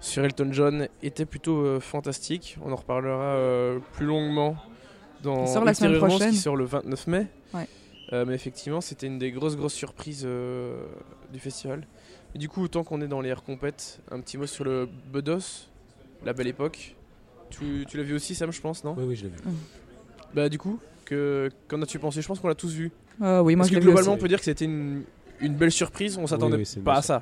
sur 0.02 0.24
Elton 0.26 0.50
John 0.52 0.88
était 1.02 1.26
plutôt 1.26 1.60
euh, 1.66 1.80
fantastique. 1.80 2.58
On 2.64 2.72
en 2.72 2.76
reparlera 2.76 3.36
euh, 3.36 3.80
plus 3.94 4.06
longuement 4.06 4.58
dans 5.24 5.46
Il 5.46 5.48
sort 5.48 5.64
la 5.64 5.74
semaine 5.74 5.98
prochaine. 5.98 6.32
qui 6.32 6.38
sort 6.38 6.56
le 6.58 6.66
29 6.66 7.08
mai. 7.08 7.28
Ouais. 7.54 7.68
Euh, 8.14 8.26
mais 8.26 8.34
effectivement, 8.36 8.82
c'était 8.82 9.08
une 9.08 9.20
des 9.20 9.32
grosses 9.32 9.56
grosses 9.58 9.74
surprises 9.74 10.24
euh, 10.26 10.86
du 11.32 11.40
festival. 11.40 11.86
Et 12.36 12.38
du 12.40 12.50
coup, 12.50 12.62
autant 12.64 12.84
qu'on 12.84 13.02
est 13.02 13.08
dans 13.08 13.22
les 13.22 13.30
air 13.30 13.44
compètes, 13.44 14.00
un 14.12 14.20
petit 14.20 14.38
mot 14.38 14.46
sur 14.48 14.64
le 14.66 14.88
Bedos, 15.12 15.68
la 16.26 16.34
belle 16.34 16.48
époque. 16.48 16.96
Tu, 17.50 17.86
tu 17.88 17.96
l'as 17.98 18.04
vu 18.04 18.14
aussi, 18.16 18.36
Sam, 18.36 18.52
je 18.52 18.60
pense, 18.60 18.84
non? 18.84 18.96
Oui, 18.98 19.06
oui, 19.08 19.16
je 19.16 19.24
l'ai 19.24 19.30
vu. 19.30 19.38
Bah 20.34 20.50
du 20.50 20.58
coup, 20.58 20.80
que 21.06 21.50
qu'en 21.70 21.82
as-tu 21.82 22.00
pensé? 22.00 22.22
Je 22.22 22.28
pense 22.28 22.40
qu'on 22.42 22.50
l'a 22.50 22.56
tous 22.56 22.74
vu. 22.74 22.92
Euh, 23.22 23.42
oui, 23.42 23.56
moi, 23.56 23.64
Parce 23.64 23.74
je 23.74 23.80
que 23.80 23.84
globalement, 23.84 24.14
on 24.14 24.18
peut 24.18 24.28
dire 24.28 24.40
que 24.40 24.46
c'était 24.46 24.66
une, 24.66 25.04
une 25.42 25.56
belle 25.56 25.72
surprise. 25.72 26.18
On 26.18 26.28
s'attendait 26.28 26.58
Oui, 26.58 26.82
pas 26.84 26.96
à 26.98 27.02
ça. 27.02 27.22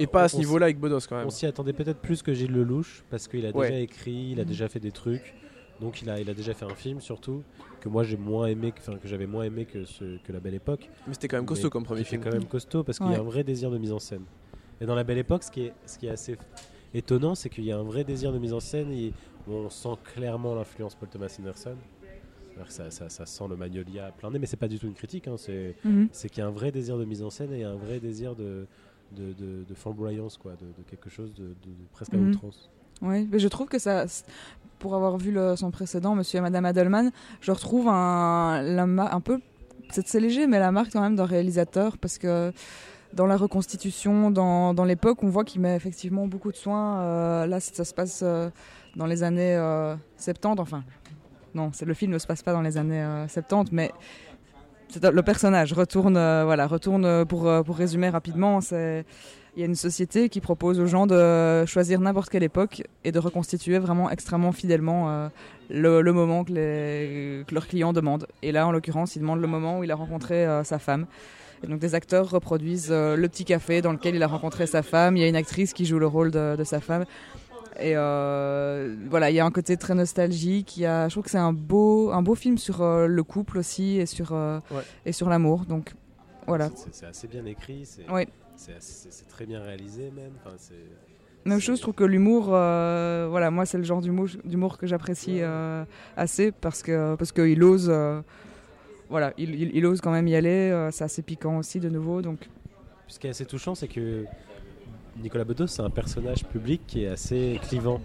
Et 0.00 0.06
pas 0.06 0.24
à 0.24 0.28
ce 0.28 0.36
niveau-là 0.36 0.66
avec 0.66 0.80
Bedos 0.80 1.00
quand 1.08 1.16
même. 1.16 1.26
On 1.26 1.30
s'y 1.30 1.46
attendait 1.46 1.72
peut-être 1.72 1.98
plus 2.00 2.22
que 2.22 2.32
Gilles 2.32 2.50
Lelouch 2.52 3.04
parce 3.10 3.28
qu'il 3.28 3.44
a 3.46 3.50
Ouais. 3.50 3.68
déjà 3.68 3.80
écrit, 3.80 4.30
il 4.32 4.40
a 4.40 4.44
déjà 4.44 4.68
fait 4.68 4.80
des 4.80 4.90
trucs. 4.90 5.34
Donc 5.80 6.00
il 6.02 6.10
a, 6.10 6.20
il 6.20 6.28
a 6.30 6.34
déjà 6.34 6.54
fait 6.54 6.64
un 6.64 6.74
film 6.74 7.00
surtout 7.00 7.42
que 7.80 7.88
moi 7.88 8.04
j'ai 8.04 8.16
moins 8.16 8.46
aimé, 8.46 8.70
que- 8.72 8.78
enfin 8.80 8.96
que 8.98 9.08
j'avais 9.08 9.26
moins 9.26 9.42
aimé 9.44 9.64
que, 9.64 9.84
ce, 9.84 10.16
que 10.18 10.32
La 10.32 10.38
Belle 10.40 10.54
Époque. 10.54 10.88
Mais 11.06 11.14
c'était 11.14 11.28
quand 11.28 11.36
même 11.38 11.46
costaud 11.46 11.66
Mais 11.66 11.70
comme 11.70 11.82
premier 11.84 12.04
film. 12.04 12.22
quand 12.22 12.32
même 12.32 12.44
costaud 12.46 12.84
parce 12.84 12.98
qu'il 12.98 13.10
y 13.10 13.14
a 13.14 13.18
un 13.18 13.22
vrai 13.24 13.42
désir 13.44 13.70
de 13.70 13.78
mise 13.78 13.92
en 13.92 13.98
scène. 13.98 14.22
Et 14.80 14.86
dans 14.86 14.94
La 14.94 15.02
Belle 15.04 15.18
Époque, 15.18 15.42
ce 15.44 15.50
qui 15.50 15.62
est, 15.66 15.72
ce 15.86 15.98
qui 15.98 16.06
est 16.06 16.10
assez 16.10 16.36
étonnant, 16.94 17.34
c'est 17.34 17.48
qu'il 17.48 17.64
y 17.64 17.72
a 17.72 17.78
un 17.78 17.82
vrai 17.82 18.04
désir 18.04 18.32
de 18.32 18.38
mise 18.38 18.52
en 18.52 18.60
scène. 18.60 18.90
Et 18.92 19.12
on 19.48 19.68
sent 19.70 19.96
clairement 20.14 20.54
l'influence 20.54 20.94
Paul 20.94 21.08
Thomas 21.08 21.34
Anderson. 21.38 21.76
Ça, 22.68 22.90
ça- 22.90 23.08
ça 23.08 23.26
sent 23.26 23.44
le 23.48 23.56
Magnolia 23.56 24.06
à 24.06 24.12
plein 24.12 24.30
nez, 24.30 24.38
mais 24.38 24.46
c'est 24.46 24.56
pas 24.56 24.68
du 24.68 24.78
tout 24.78 24.86
une 24.86 24.94
critique. 24.94 25.26
hein, 25.28 25.34
c'est 25.36 25.74
Mhm. 25.84 26.08
c'est 26.12 26.28
qu'il 26.28 26.38
y 26.42 26.44
a 26.44 26.48
un 26.48 26.50
vrai 26.52 26.70
désir 26.70 26.96
de 26.98 27.04
mise 27.04 27.22
en 27.22 27.30
scène 27.30 27.52
et 27.52 27.64
un 27.64 27.74
vrai 27.74 27.98
désir 28.00 28.34
de, 28.36 28.66
de, 29.12 29.32
de- 29.32 29.64
de 29.68 29.74
flamboyance, 29.74 30.36
quoi, 30.38 30.52
de, 30.52 30.66
de 30.66 30.82
quelque 30.88 31.10
chose 31.10 31.34
de, 31.34 31.54
presque 31.92 32.14
à 32.14 32.16
Mhm. 32.16 32.30
outrance. 32.30 32.70
Oui, 33.02 33.28
mais 33.30 33.38
je 33.38 33.48
trouve 33.48 33.66
que 33.68 33.78
ça, 33.78 34.04
pour 34.78 34.94
avoir 34.94 35.18
vu 35.18 35.32
le- 35.32 35.56
son 35.56 35.70
précédent, 35.70 36.14
Monsieur 36.14 36.38
et 36.38 36.40
Madame 36.42 36.64
Adelman, 36.64 37.10
je 37.40 37.50
retrouve 37.52 37.88
un, 37.88 38.62
la 38.62 38.84
un 38.84 39.20
peu, 39.20 39.40
c'est 39.90 40.06
c'est 40.06 40.20
léger, 40.20 40.46
mais 40.46 40.58
la 40.60 40.70
marque 40.72 40.92
quand 40.92 41.00
même 41.02 41.16
d'un 41.16 41.24
réalisateur, 41.26 41.98
parce 41.98 42.16
que 42.18 42.52
dans 43.12 43.26
la 43.26 43.36
reconstitution, 43.36 44.30
dans, 44.30 44.72
dans 44.72 44.84
l'époque, 44.84 45.22
on 45.22 45.28
voit 45.28 45.44
qu'il 45.44 45.60
met 45.60 45.74
effectivement 45.76 46.26
beaucoup 46.26 46.50
de 46.52 46.56
soin. 46.56 47.00
Euh, 47.02 47.46
là, 47.46 47.60
ça 47.60 47.84
se 47.84 47.92
passe 47.92 48.20
euh, 48.22 48.48
dans 48.96 49.06
les 49.06 49.22
années 49.22 49.54
euh, 49.56 49.94
70, 50.16 50.60
enfin, 50.60 50.84
non, 51.54 51.70
le 51.84 51.94
film 51.94 52.12
ne 52.12 52.18
se 52.18 52.26
passe 52.26 52.42
pas 52.42 52.52
dans 52.52 52.62
les 52.62 52.76
années 52.76 53.02
euh, 53.02 53.28
70, 53.28 53.72
mais 53.72 53.92
c'est 54.88 55.04
le 55.04 55.22
personnage 55.22 55.72
retourne, 55.72 56.16
euh, 56.16 56.44
voilà, 56.44 56.66
retourne 56.66 57.04
euh, 57.04 57.24
pour, 57.24 57.48
euh, 57.48 57.62
pour 57.62 57.76
résumer 57.76 58.10
rapidement. 58.10 58.60
Il 59.54 59.60
y 59.60 59.64
a 59.64 59.66
une 59.66 59.74
société 59.74 60.30
qui 60.30 60.40
propose 60.40 60.80
aux 60.80 60.86
gens 60.86 61.06
de 61.06 61.66
choisir 61.66 62.00
n'importe 62.00 62.30
quelle 62.30 62.42
époque 62.42 62.84
et 63.04 63.12
de 63.12 63.18
reconstituer 63.18 63.78
vraiment 63.78 64.08
extrêmement 64.10 64.52
fidèlement 64.52 65.10
euh, 65.10 65.28
le, 65.68 66.12
moment 66.12 66.42
que, 66.42 67.44
leurs 67.52 67.68
clients 67.68 67.92
demandent. 67.92 68.26
Et 68.40 68.50
là, 68.50 68.66
en 68.66 68.72
l'occurrence, 68.72 69.14
ils 69.14 69.18
demandent 69.18 69.42
le 69.42 69.46
moment 69.46 69.78
où 69.78 69.84
il 69.84 69.90
a 69.90 69.94
rencontré 69.94 70.46
euh, 70.46 70.64
sa 70.64 70.78
femme. 70.78 71.04
Et 71.62 71.66
donc 71.66 71.80
des 71.80 71.94
acteurs 71.94 72.30
reproduisent 72.30 72.88
euh, 72.90 73.14
le 73.14 73.28
petit 73.28 73.44
café 73.44 73.82
dans 73.82 73.92
lequel 73.92 74.14
il 74.14 74.22
a 74.22 74.26
rencontré 74.26 74.66
sa 74.66 74.82
femme. 74.82 75.18
Il 75.18 75.20
y 75.20 75.24
a 75.24 75.28
une 75.28 75.36
actrice 75.36 75.74
qui 75.74 75.84
joue 75.84 75.98
le 75.98 76.06
rôle 76.06 76.30
de 76.30 76.64
sa 76.64 76.80
femme. 76.80 77.04
Et 77.80 77.92
euh, 77.96 78.94
voilà, 79.08 79.30
il 79.30 79.34
y 79.34 79.40
a 79.40 79.44
un 79.46 79.50
côté 79.50 79.76
très 79.76 79.94
nostalgique. 79.94 80.76
Il 80.76 80.80
y 80.82 80.86
a, 80.86 81.08
je 81.08 81.14
trouve 81.14 81.24
que 81.24 81.30
c'est 81.30 81.38
un 81.38 81.52
beau, 81.52 82.10
un 82.12 82.22
beau 82.22 82.34
film 82.34 82.58
sur 82.58 82.82
euh, 82.82 83.06
le 83.06 83.22
couple 83.22 83.58
aussi 83.58 83.98
et 83.98 84.06
sur, 84.06 84.32
euh, 84.32 84.58
Ouais. 84.70 84.82
et 85.06 85.12
sur 85.12 85.28
l'amour. 85.28 85.64
Donc 85.66 85.92
voilà. 86.46 86.70
C'est- 86.92 87.06
assez 87.06 87.28
bien 87.28 87.44
écrit, 87.46 87.84
c'est 87.86 89.28
très 89.28 89.46
bien 89.46 89.62
réalisé 89.62 90.10
même. 90.14 90.32
Enfin, 90.44 90.56
Même 91.44 91.60
chose, 91.60 91.78
je 91.78 91.82
trouve 91.82 91.94
que 91.94 92.04
l'humour, 92.04 92.44
voilà, 92.46 93.50
moi 93.50 93.64
c'est 93.66 93.78
le 93.78 93.84
genre 93.84 94.00
d'humour, 94.00 94.78
que 94.78 94.86
j'apprécie 94.86 95.40
assez 96.16 96.52
parce 96.52 96.82
que 96.82 97.14
parce 97.16 97.32
qu'il 97.32 97.62
ose, 97.64 97.92
voilà, 99.10 99.32
il, 99.38 99.54
il- 99.54 99.76
il 99.76 99.86
ose 99.86 100.00
quand 100.00 100.12
même 100.12 100.28
y 100.28 100.36
aller. 100.36 100.88
c'est 100.92 101.04
assez 101.04 101.22
piquant 101.22 101.58
aussi 101.58 101.80
de 101.80 101.88
nouveau, 101.88 102.22
donc 102.22 102.48
Ce 103.08 103.18
qui 103.18 103.26
est 103.26 103.30
assez 103.30 103.44
touchant, 103.46 103.74
c'est 103.74 103.88
que 103.88 104.24
Nicolas 105.20 105.44
Bedos, 105.44 105.66
c'est 105.66 105.82
un 105.82 105.90
personnage 105.90 106.44
public 106.44 106.82
qui 106.86 107.04
est 107.04 107.08
assez 107.08 107.60
clivant. 107.68 108.00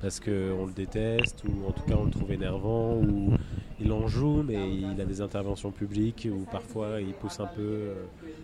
Parce 0.00 0.20
qu'on 0.20 0.66
le 0.66 0.72
déteste, 0.72 1.42
ou 1.44 1.66
en 1.66 1.72
tout 1.72 1.82
cas 1.82 1.96
on 1.98 2.04
le 2.04 2.10
trouve 2.10 2.30
énervant, 2.30 2.94
ou 2.94 3.32
il 3.80 3.90
en 3.90 4.06
joue, 4.06 4.44
mais 4.44 4.72
il 4.72 5.00
a 5.00 5.04
des 5.04 5.20
interventions 5.20 5.72
publiques 5.72 6.28
où 6.30 6.44
parfois 6.50 7.00
il 7.00 7.12
pousse 7.14 7.40
un 7.40 7.46
peu, 7.46 7.62
euh, 7.62 7.94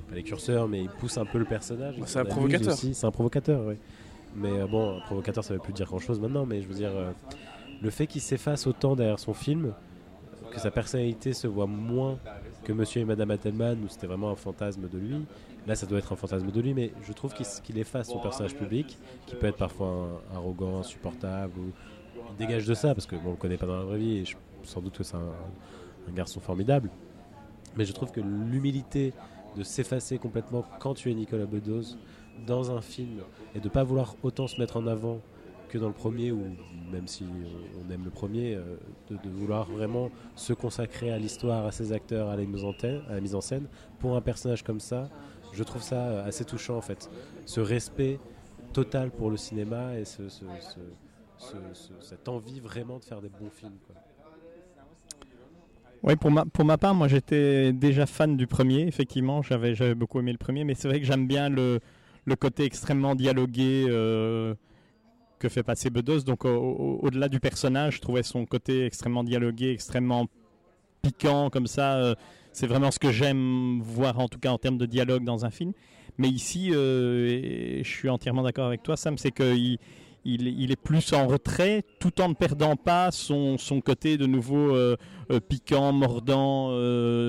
pas 0.08 0.16
les 0.16 0.24
curseurs, 0.24 0.66
mais 0.66 0.82
il 0.82 0.88
pousse 0.88 1.16
un 1.16 1.24
peu 1.24 1.38
le 1.38 1.44
personnage. 1.44 1.94
C'est 2.06 2.18
un 2.18 2.24
provocateur. 2.24 2.74
C'est 2.76 3.04
un 3.04 3.10
provocateur, 3.12 3.66
oui. 3.66 3.74
Mais 4.34 4.50
euh, 4.50 4.66
bon, 4.66 4.98
un 4.98 5.00
provocateur, 5.00 5.44
ça 5.44 5.54
veut 5.54 5.60
plus 5.60 5.72
dire 5.72 5.86
grand 5.86 6.00
chose 6.00 6.18
maintenant, 6.18 6.44
mais 6.44 6.60
je 6.60 6.66
veux 6.66 6.74
dire, 6.74 6.90
euh, 6.92 7.12
le 7.80 7.90
fait 7.90 8.08
qu'il 8.08 8.20
s'efface 8.20 8.66
autant 8.66 8.96
derrière 8.96 9.20
son 9.20 9.34
film, 9.34 9.72
que 10.50 10.60
sa 10.60 10.70
personnalité 10.70 11.32
se 11.32 11.46
voit 11.46 11.66
moins 11.66 12.18
que 12.64 12.72
Monsieur 12.72 13.02
et 13.02 13.04
Madame 13.04 13.30
Attelman, 13.30 13.78
où 13.84 13.88
c'était 13.88 14.06
vraiment 14.06 14.30
un 14.30 14.36
fantasme 14.36 14.88
de 14.88 14.98
lui. 14.98 15.16
Là, 15.66 15.74
ça 15.74 15.86
doit 15.86 15.98
être 15.98 16.12
un 16.12 16.16
fantasme 16.16 16.50
de 16.50 16.60
lui, 16.60 16.74
mais 16.74 16.92
je 17.02 17.12
trouve 17.12 17.32
qu'il 17.34 17.78
efface 17.78 18.08
son 18.08 18.18
personnage 18.18 18.54
public, 18.54 18.98
qui 19.26 19.34
peut 19.34 19.46
être 19.46 19.56
parfois 19.56 20.22
arrogant, 20.34 20.78
insupportable, 20.80 21.58
ou 21.58 21.72
il 22.30 22.36
dégage 22.36 22.66
de 22.66 22.74
ça, 22.74 22.94
parce 22.94 23.06
que 23.06 23.16
bon, 23.16 23.28
on 23.28 23.30
le 23.32 23.36
connaît 23.36 23.56
pas 23.56 23.66
dans 23.66 23.78
la 23.78 23.84
vraie 23.84 23.98
vie, 23.98 24.18
et 24.18 24.24
je- 24.24 24.36
sans 24.62 24.80
doute 24.80 24.96
que 24.96 25.04
c'est 25.04 25.16
un, 25.16 25.32
garçon 26.14 26.38
formidable. 26.38 26.90
Mais 27.76 27.86
je 27.86 27.92
trouve 27.92 28.12
que 28.12 28.20
l'humilité 28.20 29.14
de 29.56 29.62
s'effacer 29.62 30.18
complètement 30.18 30.64
quand 30.80 30.92
tu 30.92 31.10
es 31.10 31.14
Nicolas 31.14 31.46
Bedos 31.46 31.96
dans 32.46 32.70
un 32.70 32.82
film 32.82 33.22
et 33.54 33.60
de 33.60 33.68
pas 33.70 33.84
vouloir 33.84 34.14
autant 34.22 34.46
se 34.46 34.60
mettre 34.60 34.76
en 34.76 34.86
avant 34.86 35.20
que 35.70 35.78
dans 35.78 35.88
le 35.88 35.94
premier, 35.94 36.30
ou 36.30 36.42
même 36.92 37.08
si 37.08 37.24
on- 37.24 37.90
aime 37.90 38.04
le 38.04 38.10
premier, 38.10 38.54
euh, 38.54 38.76
de, 39.10 39.30
vouloir 39.30 39.68
vraiment 39.70 40.10
se 40.36 40.52
consacrer 40.52 41.10
à 41.10 41.18
l'histoire, 41.18 41.64
à 41.66 41.72
ses 41.72 41.92
acteurs, 41.92 42.28
à 42.28 42.34
en 42.34 42.36
à 42.36 43.14
la 43.14 43.20
mise 43.20 43.34
en 43.34 43.40
scène, 43.40 43.66
pour 43.98 44.14
un 44.14 44.20
personnage 44.20 44.62
comme 44.62 44.80
ça, 44.80 45.08
je 45.54 45.62
trouve 45.64 45.82
ça 45.82 45.96
euh, 46.08 46.26
assez 46.28 46.44
touchant 46.44 46.76
en 46.76 46.80
fait. 46.82 47.08
Ce 47.46 47.60
respect 47.60 48.18
total 48.72 49.10
pour 49.10 49.30
le 49.30 49.36
cinéma 49.36 49.96
et 49.98 50.04
ce- 50.04 50.28
ce- 50.28 50.44
ce- 50.60 50.80
ce- 51.38 51.74
ce- 51.74 52.06
cette 52.06 52.28
envie 52.28 52.60
vraiment 52.60 52.98
de 52.98 53.04
faire 53.04 53.20
des 53.20 53.28
bons 53.28 53.50
films. 53.50 53.72
Oui, 56.02 56.16
pour 56.16 56.30
ma, 56.30 56.76
part, 56.76 56.94
moi 56.94 57.08
j'étais 57.08 57.72
déjà 57.72 58.04
fan 58.06 58.36
du 58.36 58.46
premier, 58.46 58.86
effectivement, 58.86 59.40
j'avais 59.42 59.94
beaucoup 59.94 60.18
aimé 60.20 60.32
le 60.32 60.38
premier, 60.38 60.64
mais 60.64 60.74
c'est 60.74 60.86
vrai 60.88 61.00
que 61.00 61.06
j'aime 61.06 61.26
bien 61.26 61.48
le, 61.48 61.80
côté 62.36 62.64
extrêmement 62.64 63.14
dialogué 63.14 63.86
euh, 63.88 64.54
que 65.38 65.48
fait 65.48 65.62
passer 65.62 65.88
Bedos. 65.90 66.20
Donc 66.22 66.44
au- 66.44 66.48
au- 66.50 66.98
au-delà 67.02 67.28
du 67.28 67.40
personnage, 67.40 67.96
je 67.96 68.00
trouvais 68.02 68.22
son 68.22 68.44
côté 68.44 68.84
extrêmement 68.84 69.24
dialogué, 69.24 69.70
extrêmement 69.70 70.26
piquant 71.02 71.50
comme 71.50 71.66
ça. 71.66 71.96
euh, 71.96 72.14
c'est 72.54 72.68
vraiment 72.68 72.90
ce 72.92 73.00
que 73.00 73.10
j'aime 73.10 73.80
voir, 73.82 74.18
en 74.20 74.28
tout 74.28 74.38
cas 74.38 74.50
en 74.50 74.58
termes 74.58 74.78
de 74.78 74.86
dialogue 74.86 75.24
dans 75.24 75.44
un 75.44 75.50
film. 75.50 75.72
Mais 76.18 76.28
ici, 76.28 76.70
euh, 76.72 77.82
je 77.82 77.88
suis 77.88 78.08
entièrement 78.08 78.44
d'accord 78.44 78.66
avec 78.66 78.82
toi, 78.82 78.96
Sam, 78.96 79.18
c'est 79.18 79.32
qu'il 79.32 79.78
il, 80.24 80.70
est 80.70 80.80
plus 80.80 81.12
en 81.12 81.26
retrait, 81.26 81.82
tout 81.98 82.20
en 82.20 82.28
ne 82.28 82.34
perdant 82.34 82.76
pas 82.76 83.10
son, 83.10 83.58
son 83.58 83.80
côté 83.80 84.16
de 84.16 84.26
nouveau 84.26 84.74
euh, 84.74 84.96
euh, 85.32 85.40
piquant, 85.40 85.92
mordant 85.92 86.68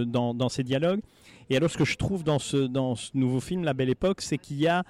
dans, 0.05 0.35
dans 0.35 0.49
ses 0.49 0.63
dialogues. 0.63 1.01
Et 1.49 1.57
alors, 1.57 1.71
ce 1.71 1.77
que 1.77 1.85
je 1.85 1.97
trouve 1.97 2.23
dans 2.23 2.39
ce, 2.39 2.57
dans 2.57 2.95
ce 2.95 3.11
nouveau 3.15 3.39
film, 3.39 3.63
La 3.63 3.73
Belle 3.73 3.89
Époque, 3.89 4.21
c'est 4.21 4.37
qu'il 4.37 4.57
y 4.57 4.67
a 4.67 4.83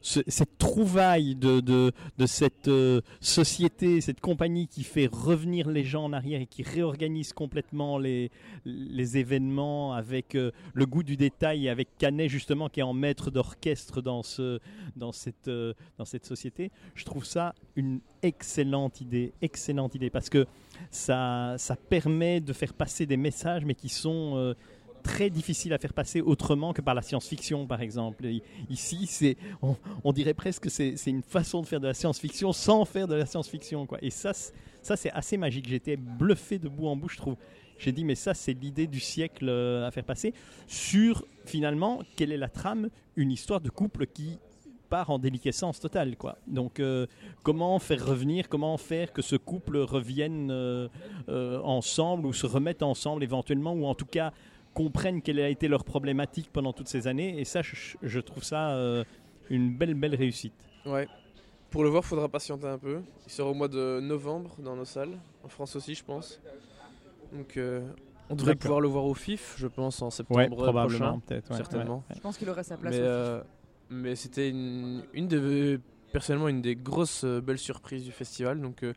ce- 0.00 0.20
cette 0.26 0.58
trouvaille 0.58 1.34
de, 1.36 1.92
cette 2.26 2.68
euh, 2.68 3.00
société, 3.20 4.00
cette 4.00 4.20
compagnie 4.20 4.66
qui 4.66 4.82
fait 4.82 5.08
revenir 5.10 5.68
les 5.68 5.84
gens 5.84 6.04
en 6.04 6.12
arrière 6.12 6.40
et 6.40 6.46
qui 6.46 6.62
réorganise 6.62 7.32
complètement 7.32 7.98
les, 7.98 8.30
événements 8.64 9.92
avec 9.94 10.34
euh, 10.34 10.52
le 10.74 10.86
goût 10.86 11.02
du 11.02 11.16
détail 11.16 11.66
et 11.66 11.70
avec 11.70 11.88
Canet 11.98 12.28
justement 12.28 12.68
qui 12.68 12.80
est 12.80 12.84
en 12.84 12.92
maître 12.92 13.30
d'orchestre 13.30 14.00
euh, 14.06 14.62
dans 14.96 16.04
cette 16.04 16.24
société. 16.24 16.70
Je 16.94 17.04
trouve 17.04 17.24
ça 17.24 17.54
une 17.76 18.00
excellente 18.22 19.00
idée, 19.00 19.32
excellente 19.42 19.94
idée 19.94 20.10
parce 20.10 20.30
que 20.30 20.46
ça 20.90 21.56
permet 21.88 22.40
de 22.40 22.52
faire 22.52 22.72
passer 22.72 23.06
des 23.06 23.16
messages 23.16 23.64
mais 23.64 23.74
qui 23.74 23.88
sont... 23.88 24.54
très 25.02 25.30
difficiles 25.30 25.72
à 25.72 25.78
faire 25.78 25.92
passer 25.92 26.20
autrement 26.20 26.72
que 26.72 26.80
par 26.80 26.94
la 26.94 27.02
science-fiction 27.02 27.66
par 27.66 27.80
exemple. 27.80 28.26
Ici, 28.68 29.06
c'est, 29.06 29.36
on, 30.04 30.12
dirait 30.12 30.34
presque 30.34 30.64
que 30.64 30.70
c'est 30.70 30.96
une 31.06 31.22
façon 31.22 31.62
de 31.62 31.66
faire 31.66 31.80
de 31.80 31.86
la 31.86 31.94
science-fiction 31.94 32.52
sans 32.52 32.84
faire 32.84 33.08
de 33.08 33.14
la 33.14 33.26
science-fiction. 33.26 33.86
Quoi. 33.86 33.98
Et 34.02 34.10
ça, 34.10 34.32
ça 34.32 34.96
c'est 34.96 35.10
assez 35.10 35.36
magique. 35.36 35.68
J'étais 35.68 35.96
bluffé 35.96 36.58
de 36.58 36.68
bout 36.68 36.86
en 36.86 36.96
bout, 36.96 37.08
je 37.08 37.16
trouve. 37.16 37.36
J'ai 37.80 37.92
dit, 37.92 38.04
mais 38.04 38.14
ça, 38.14 38.34
c'est 38.34 38.52
l'idée 38.52 38.86
du 38.86 39.00
siècle 39.00 39.48
euh, 39.48 39.86
à 39.86 39.90
faire 39.90 40.04
passer 40.04 40.34
sur, 40.66 41.24
finalement, 41.46 42.02
quelle 42.14 42.30
est 42.30 42.36
la 42.36 42.50
trame? 42.50 42.90
Une 43.16 43.32
histoire 43.32 43.60
de 43.60 43.70
couple 43.70 44.06
qui 44.06 44.38
part 44.90 45.08
en 45.08 45.18
déliquescence 45.18 45.80
totale. 45.80 46.16
Quoi. 46.16 46.36
Donc, 46.46 46.78
euh, 46.78 47.06
comment 47.42 47.78
faire 47.78 48.04
revenir, 48.04 48.50
comment 48.50 48.76
faire 48.76 49.14
que 49.14 49.22
ce 49.22 49.36
couple 49.36 49.78
revienne 49.78 50.50
euh, 50.50 50.88
ensemble 51.62 52.26
ou 52.26 52.34
se 52.34 52.46
remette 52.46 52.82
ensemble 52.82 53.24
éventuellement, 53.24 53.72
ou 53.72 53.86
en 53.86 53.94
tout 53.94 54.04
cas 54.04 54.32
comprennent 54.74 55.22
quelle 55.22 55.40
a 55.40 55.48
été 55.48 55.68
leur 55.68 55.84
problématique 55.84 56.50
pendant 56.52 56.72
toutes 56.72 56.88
ces 56.88 57.06
années. 57.06 57.40
Et 57.40 57.44
ça, 57.44 57.62
je, 57.62 57.74
je 58.02 58.20
trouve 58.20 58.44
ça 58.44 58.70
euh, 58.70 59.04
une 59.48 59.76
belle, 59.76 59.94
belle 59.94 60.14
réussite. 60.14 60.54
Ouais. 60.86 61.06
Pour 61.70 61.82
le 61.84 61.88
voir, 61.88 62.04
faudra 62.04 62.28
patienter 62.28 62.66
un 62.66 62.78
peu. 62.78 63.00
Il 63.26 63.32
sort 63.32 63.48
au 63.48 63.54
mois 63.54 63.68
de 63.68 64.00
novembre 64.00 64.56
dans 64.58 64.74
nos 64.76 64.84
salles, 64.84 65.16
en 65.44 65.48
France 65.48 65.76
aussi, 65.76 65.94
je 65.94 66.04
pense. 66.04 66.40
Donc, 67.32 67.56
euh, 67.56 67.80
on 68.28 68.34
devrait 68.34 68.56
pouvoir 68.56 68.80
le 68.80 68.88
voir 68.88 69.04
au 69.04 69.14
FIF, 69.14 69.54
je 69.56 69.66
pense, 69.68 70.02
en 70.02 70.10
septembre 70.10 70.40
Ouais, 70.40 70.48
probablement, 70.48 70.98
prochain, 70.98 71.20
peut-être. 71.26 71.50
ouais, 71.50 71.56
certainement. 71.56 72.04
je 72.14 72.20
pense 72.20 72.38
qu'il 72.38 72.48
aurait 72.50 72.64
sa 72.64 72.76
place. 72.76 72.94
Mais, 72.94 73.00
euh, 73.02 73.40
mais 73.88 74.16
c'était 74.16 74.50
une, 74.50 75.02
une 75.12 75.28
de, 75.28 75.80
personnellement 76.12 76.48
une 76.48 76.60
des 76.62 76.74
grosses 76.76 77.24
euh, 77.24 77.40
belles 77.40 77.58
surprises 77.58 78.04
du 78.04 78.12
festival. 78.12 78.60
Donc, 78.60 78.82
euh, 78.82 78.92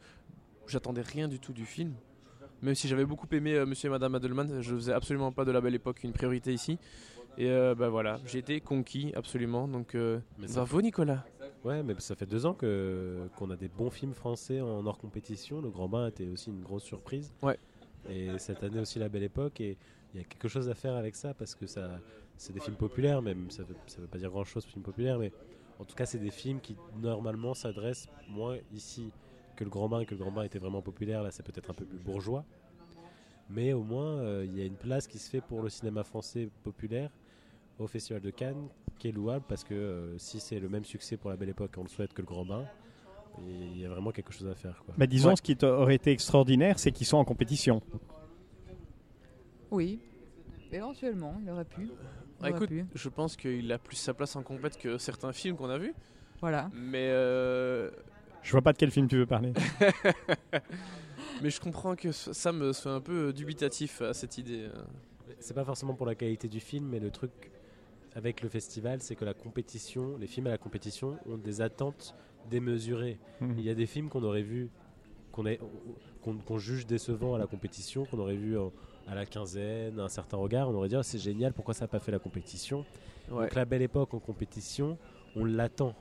j'attendais 0.67 1.01
rien 1.01 1.27
du 1.27 1.39
tout 1.39 1.53
du 1.53 1.65
film. 1.65 1.93
Même 2.63 2.75
si 2.75 2.87
j'avais 2.87 3.05
beaucoup 3.05 3.27
aimé 3.33 3.55
euh, 3.55 3.65
Monsieur 3.65 3.87
et 3.87 3.91
Madame 3.91 4.15
Adelman, 4.15 4.61
je 4.61 4.73
faisais 4.73 4.93
absolument 4.93 5.33
pas 5.33 5.43
de 5.43 5.51
la 5.51 5.59
belle 5.59 5.75
époque 5.75 6.01
une 6.03 6.13
priorité 6.13 6.53
ici. 6.53 6.79
Et 7.37 7.49
euh, 7.49 7.75
bah 7.75 7.89
voilà, 7.89 8.19
j'ai 8.25 8.39
été 8.39 8.61
conquis 8.61 9.11
absolument. 9.15 9.67
Donc, 9.67 9.95
euh, 9.95 10.19
Mais 10.39 10.47
ça 10.47 10.61
bravo 10.61 10.81
Nicolas. 10.81 11.25
Ouais, 11.65 11.83
mais 11.83 11.93
ça 11.99 12.15
fait 12.15 12.25
deux 12.25 12.45
ans 12.45 12.53
que 12.53 13.27
qu'on 13.35 13.49
a 13.51 13.57
des 13.57 13.67
bons 13.67 13.89
films 13.89 14.13
français 14.13 14.61
en 14.61 14.85
hors 14.85 14.97
compétition. 14.97 15.61
Le 15.61 15.69
Grand 15.69 15.89
Bain 15.89 16.07
était 16.07 16.27
aussi 16.27 16.51
une 16.51 16.61
grosse 16.61 16.83
surprise. 16.83 17.33
Ouais. 17.41 17.59
Et 18.09 18.29
cette 18.37 18.63
année 18.63 18.79
aussi 18.79 18.97
La 18.97 19.09
Belle 19.09 19.23
Époque. 19.23 19.59
Et 19.59 19.77
il 20.13 20.21
y 20.21 20.23
a 20.23 20.25
quelque 20.25 20.47
chose 20.47 20.69
à 20.69 20.73
faire 20.73 20.95
avec 20.95 21.17
ça 21.17 21.33
parce 21.33 21.55
que 21.55 21.67
ça, 21.67 21.99
c'est 22.37 22.53
des 22.53 22.61
films 22.61 22.77
populaires, 22.77 23.21
même 23.21 23.51
ça 23.51 23.63
veut, 23.63 23.75
ça 23.87 23.99
veut 23.99 24.07
pas 24.07 24.19
dire 24.19 24.29
grand 24.29 24.45
chose 24.45 24.63
films 24.63 24.83
populaires, 24.83 25.19
mais 25.19 25.33
en 25.79 25.85
tout 25.85 25.95
cas 25.95 26.05
c'est 26.05 26.19
des 26.19 26.31
films 26.31 26.61
qui 26.61 26.77
normalement 27.01 27.53
s'adressent 27.53 28.07
moins 28.29 28.57
ici 28.73 29.11
que 29.55 29.63
le 29.63 29.69
Grand 29.69 29.87
Bain, 29.89 30.05
que 30.05 30.11
le 30.11 30.17
Grand 30.17 30.31
Bain 30.31 30.43
était 30.43 30.59
vraiment 30.59 30.81
populaire. 30.81 31.23
Là, 31.23 31.31
c'est 31.31 31.43
peut-être 31.43 31.69
un 31.69 31.73
peu 31.73 31.85
plus 31.85 31.97
bourgeois. 31.99 32.43
Mais 33.49 33.73
au 33.73 33.83
moins, 33.83 34.17
euh, 34.19 34.45
il 34.45 34.57
y 34.57 34.61
a 34.61 34.65
une 34.65 34.75
place 34.75 35.05
qui 35.07 35.19
se 35.19 35.29
fait 35.29 35.41
pour 35.41 35.61
le 35.61 35.69
cinéma 35.69 36.03
français 36.03 36.49
populaire 36.63 37.09
au 37.79 37.87
Festival 37.87 38.21
de 38.21 38.29
Cannes, 38.29 38.67
qui 38.99 39.09
est 39.09 39.11
louable 39.11 39.43
parce 39.47 39.63
que 39.63 39.73
euh, 39.73 40.17
si 40.17 40.39
c'est 40.39 40.59
le 40.59 40.69
même 40.69 40.85
succès 40.85 41.17
pour 41.17 41.29
la 41.29 41.35
Belle 41.35 41.49
Époque, 41.49 41.71
on 41.77 41.83
le 41.83 41.89
souhaite 41.89 42.13
que 42.13 42.21
le 42.21 42.27
Grand 42.27 42.45
Bain, 42.45 42.65
il 43.39 43.79
y 43.79 43.85
a 43.85 43.89
vraiment 43.89 44.11
quelque 44.11 44.31
chose 44.31 44.47
à 44.47 44.55
faire. 44.55 44.81
Quoi. 44.85 44.93
Mais 44.97 45.07
disons, 45.07 45.29
Ouais. 45.29 45.35
ce 45.35 45.41
qui 45.41 45.57
aurait 45.65 45.95
été 45.95 46.11
extraordinaire, 46.11 46.79
c'est 46.79 46.91
qu'ils 46.91 47.07
sont 47.07 47.17
en 47.17 47.25
compétition. 47.25 47.81
Oui, 49.71 49.99
éventuellement, 50.71 51.35
il 51.43 51.49
aurait 51.49 51.65
pu. 51.65 51.83
Il 51.85 51.91
Ah, 52.39 52.41
aurait 52.41 52.51
écoute, 52.51 52.69
pu. 52.69 52.85
je 52.93 53.09
pense 53.09 53.35
qu'il 53.35 53.71
a 53.71 53.77
plus 53.79 53.95
sa 53.95 54.13
place 54.13 54.35
en 54.35 54.43
compète 54.43 54.77
que 54.77 54.97
certains 54.97 55.33
films 55.33 55.55
qu'on 55.57 55.69
a 55.69 55.77
vus. 55.77 55.93
Voilà. 56.41 56.69
Mais, 56.73 57.07
euh, 57.11 57.89
Je 58.43 58.51
vois 58.51 58.61
pas 58.61 58.73
de 58.73 58.77
quel 58.77 58.91
film 58.91 59.07
tu 59.07 59.17
veux 59.17 59.25
parler. 59.25 59.53
mais 61.41 61.49
je 61.49 61.59
comprends 61.59 61.95
que 61.95 62.11
Sam 62.11 62.73
soit 62.73 62.93
un 62.93 63.01
peu 63.01 63.33
dubitatif 63.33 64.01
à 64.01 64.13
cette 64.13 64.37
idée. 64.37 64.63
euh. 64.73 64.83
c'est 65.39 65.53
pas 65.53 65.63
forcément 65.65 65.93
pour 65.93 66.05
la 66.05 66.15
qualité 66.15 66.47
du 66.47 66.59
film, 66.59 66.87
mais 66.89 66.99
le 66.99 67.09
truc 67.11 67.31
avec 68.15 68.41
le 68.41 68.49
festival, 68.49 69.01
c'est 69.01 69.15
que 69.15 69.25
la 69.25 69.33
compétition, 69.33 70.17
les 70.19 70.27
films 70.27 70.47
à 70.47 70.51
la 70.51 70.57
compétition 70.57 71.17
ont 71.25 71.37
des 71.37 71.61
attentes 71.61 72.15
démesurées. 72.49 73.17
Mhm. 73.41 73.55
Il 73.57 73.63
y 73.63 73.69
a 73.69 73.73
des 73.75 73.85
films 73.87 74.09
qu'on 74.09 74.23
aurait 74.23 74.43
vus, 74.43 74.69
qu'on 75.31 75.45
est- 75.45 75.59
qu'on 76.21 76.57
juge 76.57 76.85
décevants 76.85 77.33
à 77.35 77.39
la 77.39 77.47
compétition, 77.47 78.05
qu'on 78.05 78.19
aurait 78.19 78.35
vu 78.35 78.55
à 79.07 79.15
la 79.15 79.25
quinzaine, 79.25 79.99
un 79.99 80.07
certain 80.09 80.37
regard, 80.37 80.69
on 80.69 80.73
aurait 80.75 80.89
dit 80.89 80.95
Ah, 80.95 81.03
c'est 81.03 81.17
génial, 81.19 81.53
pourquoi 81.53 81.73
ça 81.73 81.85
n'a 81.85 81.87
pas 81.89 81.99
fait 81.99 82.11
la 82.11 82.19
compétition? 82.19 82.85
Ouais. 83.31 83.43
Donc 83.45 83.55
la 83.55 83.65
belle 83.65 83.81
époque 83.81 84.13
en 84.13 84.19
compétition, 84.19 84.97
on 85.35 85.43
l'attend. 85.45 85.95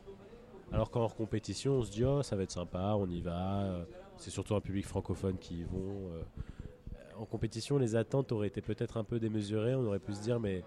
Alors 0.73 0.91
qu'en 0.91 1.01
hors 1.03 1.15
compétition, 1.15 1.75
on 1.75 1.83
se 1.83 1.91
dit 1.91 2.05
oh 2.05 2.23
ça 2.23 2.37
va 2.37 2.43
être 2.45 2.51
sympa, 2.53 2.95
on 2.99 3.09
y 3.09 3.21
va. 3.21 3.63
euh, 3.65 3.85
C'est 4.17 4.31
surtout 4.31 4.55
un 4.55 4.61
public 4.61 4.87
francophone 4.87 5.37
qui 5.39 5.61
y 5.61 5.65
vont. 5.65 6.09
euh. 6.13 6.23
En 7.19 7.27
compétition, 7.27 7.77
les 7.79 7.95
attentes 7.95 8.33
auraient 8.33 8.47
été 8.49 8.63
peut-être 8.63 8.97
un 8.97 9.05
peu 9.05 9.21
démesurées. 9.21 9.75
On 9.75 9.85
aurait 9.87 9.99
pu 9.99 10.15
se 10.15 10.23
dire 10.23 10.41
mais 10.41 10.65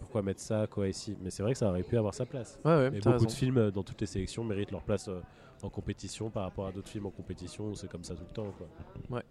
pourquoi 0.00 0.22
mettre 0.22 0.40
ça 0.40 0.66
quoi 0.68 0.88
ici? 0.88 1.16
Mais 1.22 1.30
c'est 1.30 1.42
vrai 1.42 1.52
que 1.52 1.58
ça 1.58 1.68
aurait 1.68 1.82
pu 1.82 1.96
avoir 1.96 2.14
sa 2.14 2.24
place. 2.24 2.58
Ouais, 2.64 2.70
ouais, 2.76 2.90
Mais 2.92 2.98
beaucoup 3.00 3.12
raison. 3.14 3.26
de 3.26 3.32
films 3.32 3.58
euh, 3.58 3.70
dans 3.70 3.82
toutes 3.82 4.00
les 4.00 4.06
sélections 4.06 4.44
méritent 4.44 4.70
leur 4.70 4.82
place 4.82 5.08
euh, 5.08 5.20
en 5.62 5.70
compétition 5.70 6.30
par 6.30 6.44
rapport 6.44 6.66
à 6.68 6.72
d'autres 6.72 6.88
films 6.88 7.06
en 7.06 7.10
compétition 7.10 7.74
c'est 7.74 7.88
comme 7.88 8.04
ça 8.04 8.14
tout 8.14 8.24
le 8.28 8.34
temps. 8.34 8.52
Quoi. 9.08 9.22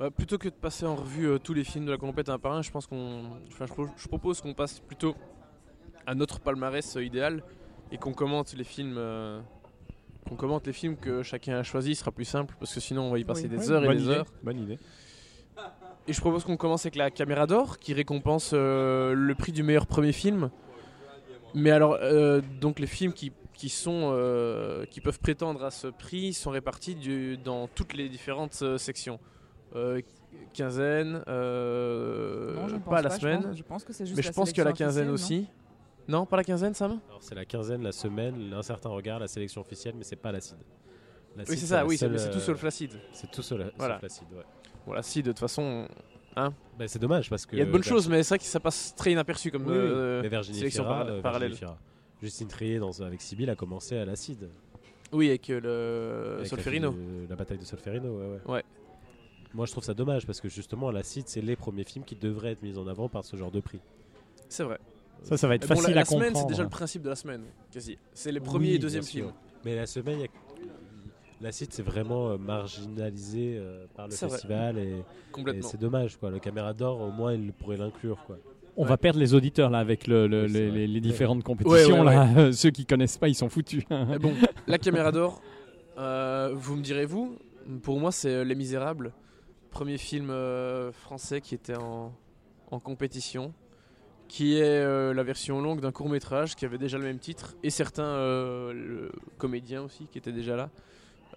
Euh, 0.00 0.10
plutôt 0.10 0.38
que 0.38 0.48
de 0.48 0.54
passer 0.54 0.84
en 0.84 0.96
revue 0.96 1.28
euh, 1.28 1.38
tous 1.38 1.54
les 1.54 1.62
films 1.62 1.86
de 1.86 1.92
la 1.92 1.96
compète 1.98 2.28
un 2.28 2.38
par 2.38 2.52
un, 2.52 2.62
je 2.62 2.70
pense 2.72 2.86
qu'on, 2.88 3.26
enfin, 3.46 3.64
je, 3.66 3.72
pro- 3.72 3.86
je 3.96 4.08
propose 4.08 4.40
qu'on 4.40 4.52
passe 4.52 4.80
plutôt 4.80 5.14
à 6.04 6.16
notre 6.16 6.40
palmarès 6.40 6.96
idéal 6.96 7.44
et 7.92 7.98
qu'on 7.98 8.12
commente 8.12 8.52
les 8.54 8.64
films, 8.64 8.96
euh, 8.98 9.40
qu'on 10.28 10.36
commente 10.36 10.66
les 10.66 10.72
films 10.72 10.96
que 10.96 11.22
chacun 11.22 11.58
a 11.58 11.62
choisi. 11.62 11.94
Ce 11.94 12.00
sera 12.00 12.10
plus 12.12 12.24
simple 12.24 12.54
parce 12.58 12.74
que 12.74 12.80
sinon 12.80 13.02
on 13.04 13.10
va 13.10 13.18
y 13.18 13.24
passer 13.24 13.44
Oui. 13.44 13.56
des 13.56 13.70
heures 13.70 13.84
et 13.84 13.86
bonne 13.86 13.96
des 13.96 14.04
idée, 14.04 14.12
heures. 14.14 14.26
Bonne 14.42 14.58
idée. 14.60 14.78
Et 16.06 16.12
je 16.12 16.20
propose 16.20 16.44
qu'on 16.44 16.56
commence 16.58 16.84
avec 16.84 16.96
la 16.96 17.10
caméra 17.10 17.46
d'or 17.46 17.78
qui 17.78 17.94
récompense 17.94 18.50
euh, 18.52 19.14
le 19.14 19.34
prix 19.34 19.52
du 19.52 19.62
meilleur 19.62 19.86
premier 19.86 20.12
film. 20.12 20.50
Mais 21.54 21.70
alors, 21.70 21.96
euh, 22.02 22.42
donc 22.60 22.78
les 22.78 22.86
films 22.86 23.12
qui, 23.12 23.32
qui 23.54 23.68
sont, 23.68 24.10
euh, 24.12 24.84
qui 24.86 25.00
peuvent 25.00 25.20
prétendre 25.20 25.64
à 25.64 25.70
ce 25.70 25.86
prix 25.86 26.34
sont 26.34 26.50
répartis 26.50 26.94
du- 26.96 27.38
dans 27.38 27.68
toutes 27.68 27.94
les 27.94 28.08
différentes 28.08 28.58
euh, 28.62 28.76
sections. 28.76 29.18
Euh, 29.76 30.00
quinzaine, 30.52 31.22
euh, 31.28 32.54
Non, 32.54 32.68
je 32.68 32.76
pas 32.76 33.00
la 33.02 33.08
je 33.10 33.20
semaine. 33.20 33.42
pense- 33.42 33.56
Je 33.56 33.62
pense 33.62 33.84
que 33.84 33.92
juste 33.92 34.16
Mais 34.16 34.22
je 34.22 34.30
pense 34.32 34.52
que 34.52 34.62
la 34.62 34.72
quinzaine 34.72 35.08
aussi. 35.10 35.46
Non, 36.08 36.26
pas 36.26 36.36
la 36.36 36.44
quinzaine, 36.44 36.74
Sam? 36.74 37.00
Alors 37.08 37.22
c'est 37.22 37.34
la 37.34 37.44
quinzaine, 37.44 37.82
la 37.82 37.92
semaine, 37.92 38.52
un 38.52 38.62
certain 38.62 38.90
regard, 38.90 39.18
la 39.18 39.28
sélection 39.28 39.60
officielle, 39.60 39.94
mais 39.96 40.04
c'est 40.04 40.16
pas 40.16 40.32
l'acide. 40.32 40.58
Oui, 41.36 41.44
c'est 41.48 41.56
ça, 41.66 41.84
oui, 41.84 41.96
c'est 41.96 42.08
tout 42.08 42.14
euh, 42.14 42.40
sur 42.40 42.52
le 42.52 42.58
flacide. 42.58 42.92
C'est 43.12 43.30
tout 43.30 43.42
sur, 43.42 43.58
la, 43.58 43.66
Voilà. 43.76 43.94
sur 43.96 44.02
l'acide, 44.02 44.26
ouais. 44.32 44.44
Bon, 44.86 44.92
l'acide, 44.92 45.26
de 45.26 45.30
toute 45.32 45.40
façon, 45.40 45.88
Bah, 46.36 46.52
c'est 46.86 46.98
dommage 47.00 47.28
parce 47.30 47.44
que. 47.46 47.56
il 47.56 47.58
y 47.58 47.62
a 47.62 47.64
de 47.64 47.70
bonnes 47.72 47.82
choses, 47.82 48.08
mais 48.08 48.22
c'est 48.22 48.30
vrai 48.34 48.38
que 48.38 48.44
ça 48.44 48.60
passe 48.60 48.94
très 48.94 49.12
inaperçu 49.12 49.50
comme 49.50 49.66
Oui, 49.66 49.72
euh, 49.74 50.22
mais 50.22 50.28
Virginie 50.28 50.58
sélection 50.58 50.84
Fira, 50.84 50.94
para- 50.94 51.00
euh, 51.02 51.06
Virginie 51.06 51.22
parallèle. 51.22 51.54
Fira. 51.54 51.78
Justine 52.22 52.48
Trier 52.48 52.78
dans, 52.78 53.02
avec 53.02 53.20
Sibyl 53.20 53.50
a 53.50 53.56
commencé 53.56 53.96
à 53.96 54.04
l'acide. 54.04 54.48
Oui, 55.12 55.28
avec 55.28 55.48
euh, 55.50 55.60
le 55.60 56.34
Avec 56.36 56.46
Solferino. 56.48 56.94
La, 57.28 57.36
bataille 57.36 57.58
de 57.58 57.64
Solferino, 57.64 58.16
ouais, 58.18 58.26
ouais. 58.46 58.52
Ouais. 58.52 58.64
Moi 59.52 59.66
je 59.66 59.72
trouve 59.72 59.84
ça 59.84 59.94
dommage 59.94 60.26
parce 60.26 60.40
que 60.40 60.48
justement 60.48 60.90
l'acide 60.90 61.28
c'est 61.28 61.40
les 61.40 61.54
premiers 61.54 61.84
films 61.84 62.04
qui 62.04 62.16
devraient 62.16 62.52
être 62.52 62.62
mis 62.62 62.76
en 62.76 62.88
avant 62.88 63.08
par 63.08 63.24
ce 63.24 63.36
genre 63.36 63.52
de 63.52 63.60
prix. 63.60 63.80
C'est 64.48 64.64
vrai. 64.64 64.78
Ça, 65.22 65.36
ça 65.36 65.48
va 65.48 65.54
être 65.54 65.62
bon, 65.66 65.74
facile 65.74 65.90
la, 65.90 65.94
la 65.96 66.00
à 66.02 66.04
semaine, 66.04 66.20
comprendre. 66.24 66.46
c'est 66.48 66.52
déjà 66.52 66.62
le 66.62 66.68
principe 66.68 67.02
de 67.02 67.08
la 67.08 67.16
semaine, 67.16 67.42
quasi. 67.70 67.96
C'est 68.12 68.32
les 68.32 68.40
premiers 68.40 68.68
Oui, 68.70 68.74
et 68.74 68.78
deuxièmes 68.78 69.02
films. 69.04 69.32
Mais 69.64 69.74
la 69.76 69.86
semaine, 69.86 70.18
il 70.18 70.22
y 70.22 70.24
a- 70.24 70.28
l'acide 71.40 71.72
c'est 71.72 71.82
vraiment 71.82 72.30
euh, 72.30 72.36
marginalisé 72.38 73.56
euh, 73.58 73.86
par 73.94 74.08
le 74.08 74.14
vrai. 74.14 74.28
festival 74.28 74.78
et, 74.78 75.02
c'est 75.62 75.80
dommage 75.80 76.16
quoi. 76.16 76.30
Le 76.30 76.38
caméra 76.38 76.72
d'or 76.72 77.00
au 77.00 77.10
moins 77.10 77.34
il 77.34 77.52
pourrait 77.52 77.76
l'inclure 77.76 78.18
quoi. 78.26 78.38
On 78.76 78.84
va 78.84 78.96
perdre 78.96 79.18
les 79.20 79.34
auditeurs 79.34 79.70
là 79.70 79.78
avec 79.78 80.06
le- 80.06 80.26
le- 80.26 80.46
les, 80.46 80.68
vrai. 80.68 80.78
les- 80.78 80.86
les 80.86 81.00
différentes 81.00 81.42
compétitions. 81.44 82.02
ouais, 82.04 82.14
là. 82.14 82.52
Ceux 82.52 82.70
qui 82.70 82.86
connaissent 82.86 83.18
pas, 83.18 83.28
ils 83.28 83.34
sont 83.34 83.48
foutus. 83.48 83.84
Mais 83.90 84.18
bon, 84.18 84.32
la 84.66 84.78
caméra 84.78 85.12
d'or, 85.12 85.40
euh, 85.98 86.52
vous 86.54 86.76
me 86.76 86.82
direz 86.82 87.06
vous, 87.06 87.36
pour 87.82 87.98
moi 88.00 88.10
c'est 88.12 88.30
euh, 88.30 88.44
Les 88.44 88.54
Misérables, 88.54 89.12
premier 89.70 89.98
film 89.98 90.30
euh, 90.30 90.92
français 90.92 91.40
qui 91.40 91.54
était 91.54 91.76
en, 91.76 92.12
en 92.70 92.78
compétition, 92.80 93.52
qui 94.28 94.56
est 94.56 94.62
euh, 94.62 95.14
la 95.14 95.22
version 95.22 95.60
longue 95.60 95.80
d'un 95.80 95.92
court 95.92 96.08
métrage 96.08 96.56
qui 96.56 96.64
avait 96.64 96.78
déjà 96.78 96.98
le 96.98 97.04
même 97.04 97.18
titre, 97.18 97.54
et 97.62 97.70
certains 97.70 98.02
euh, 98.02 99.08
comédiens 99.38 99.82
aussi 99.82 100.06
qui 100.10 100.18
étaient 100.18 100.32
déjà 100.32 100.56
là. 100.56 100.70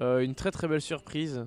Euh, 0.02 0.20
une 0.20 0.36
très 0.36 0.52
très 0.52 0.68
belle 0.68 0.82
surprise, 0.82 1.46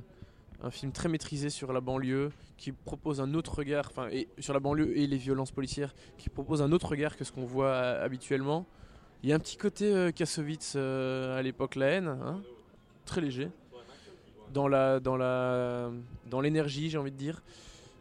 un 0.63 0.71
film 0.71 0.93
très 0.93 1.09
maîtrisé 1.09 1.51
sur 1.51 1.73
la 1.73 1.81
banlieue, 1.81 2.31
qui 2.57 2.73
propose 2.73 3.21
un 3.21 3.33
autre 3.35 3.57
regard, 3.59 3.87
enfin 3.89 4.09
sur 4.39 4.53
la 4.53 4.61
banlieue 4.61 4.97
et 4.97 5.07
les 5.07 5.17
violences 5.17 5.51
policières, 5.51 5.95
qui 6.19 6.29
propose 6.29 6.61
un 6.63 6.73
autre 6.73 6.89
regard 6.89 7.17
que 7.17 7.25
ce 7.25 7.33
qu'on 7.33 7.47
voit 7.47 7.75
habituellement. 7.75 8.67
Il 9.23 9.29
y 9.29 9.33
a 9.33 9.37
un 9.37 9.39
petit 9.39 9.57
côté 9.57 10.11
Kassovitz 10.15 10.77
à 10.77 11.41
l'époque 11.43 11.75
La 11.75 11.87
haine, 11.87 12.09
hein, 12.09 12.43
très 13.07 13.21
léger, 13.21 13.51
dans 14.53 14.69
la 14.69 15.01
dans 15.01 15.17
la 15.17 15.91
dans 16.27 16.41
l'énergie, 16.41 16.91
j'ai 16.91 16.99
envie 16.99 17.13
de 17.13 17.17
dire. 17.17 17.43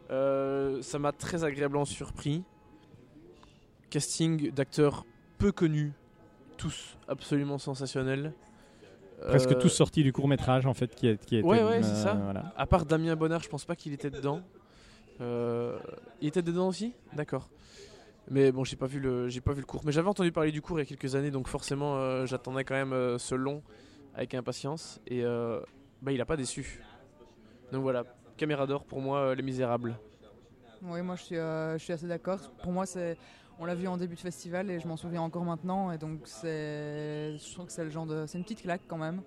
Ça 0.08 0.98
m'a 0.98 1.12
très 1.12 1.44
agréablement 1.44 1.84
surpris. 1.86 2.42
Casting 3.90 4.50
d'acteurs 4.52 5.04
peu 5.38 5.52
connus, 5.52 5.92
tous 6.56 6.96
absolument 7.08 7.58
sensationnels. 7.58 8.32
Presque 9.28 9.52
Euh, 9.52 9.60
tous 9.60 9.68
sortis 9.68 10.02
du 10.02 10.12
court 10.12 10.28
métrage 10.28 10.64
en 10.66 10.72
fait 10.74 10.94
qui, 10.94 11.08
est, 11.08 11.22
qui 11.24 11.36
était. 11.36 11.46
Ouais, 11.46 11.62
ouais, 11.62 11.82
c'est 11.82 11.94
ça. 11.94 12.14
voilà. 12.14 12.52
À 12.56 12.66
part 12.66 12.86
Damien 12.86 13.16
Bonnard, 13.16 13.42
je 13.42 13.48
pense 13.48 13.64
pas 13.64 13.76
qu'il 13.76 13.92
était 13.92 14.10
dedans. 14.10 14.40
Euh, 15.20 15.78
il 16.22 16.28
était 16.28 16.40
dedans 16.42 16.68
aussi? 16.68 16.94
D'accord. 17.14 17.50
Mais 18.30 18.52
bon, 18.52 18.64
j'ai 18.64 18.76
pas 18.76 18.86
vu 18.86 19.00
le, 19.00 19.28
j'ai 19.28 19.40
pas 19.40 19.52
vu 19.52 19.60
le 19.60 19.66
cours. 19.66 19.82
Mais 19.84 19.92
j'avais 19.92 20.08
entendu 20.08 20.32
parler 20.32 20.52
du 20.52 20.62
cours 20.62 20.78
il 20.78 20.82
y 20.82 20.86
a 20.86 20.86
quelques 20.86 21.16
années, 21.16 21.30
donc 21.30 21.48
forcément, 21.48 21.96
euh, 21.96 22.24
j'attendais 22.26 22.64
quand 22.64 22.76
même 22.76 22.92
euh, 22.92 23.18
ce 23.18 23.34
long 23.34 23.62
avec 24.14 24.34
impatience. 24.34 25.00
Et 25.06 25.24
euh, 25.24 25.60
bah, 26.00 26.12
il 26.12 26.20
a 26.20 26.26
pas 26.26 26.36
déçu. 26.36 26.82
Donc 27.72 27.82
voilà, 27.82 28.04
caméra 28.36 28.66
d'or 28.66 28.84
pour 28.84 29.00
moi, 29.00 29.18
euh, 29.18 29.34
Les 29.34 29.42
Misérables. 29.42 29.98
Oui, 30.82 31.02
moi 31.02 31.16
je 31.16 31.22
suis, 31.22 31.36
euh, 31.36 31.76
je 31.76 31.84
suis 31.84 31.92
assez 31.92 32.06
d'accord. 32.06 32.38
Pour 32.62 32.72
moi, 32.72 32.86
c'est, 32.86 33.18
on 33.60 33.64
l'a 33.66 33.74
vu 33.74 33.86
en 33.86 33.96
début 33.96 34.14
de 34.14 34.20
festival 34.20 34.70
et 34.70 34.80
je 34.80 34.88
m'en 34.88 34.96
souviens 34.96 35.22
encore 35.22 35.44
maintenant. 35.44 35.92
Et 35.92 35.98
donc, 35.98 36.20
c'est, 36.24 37.36
je 37.38 37.52
trouve 37.52 37.66
que 37.66 37.72
c'est 37.72 37.84
le 37.84 37.90
genre 37.90 38.06
de, 38.06 38.24
c'est 38.26 38.38
une 38.38 38.44
petite 38.44 38.62
claque 38.62 38.80
quand 38.88 38.96
même. 38.98 39.22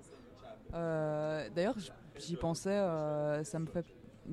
Euh, 0.74 1.48
d'ailleurs, 1.56 1.76
j'y 2.18 2.36
pensais, 2.36 2.72
euh, 2.72 3.44
ça 3.44 3.60
me 3.60 3.68
fait 3.68 3.86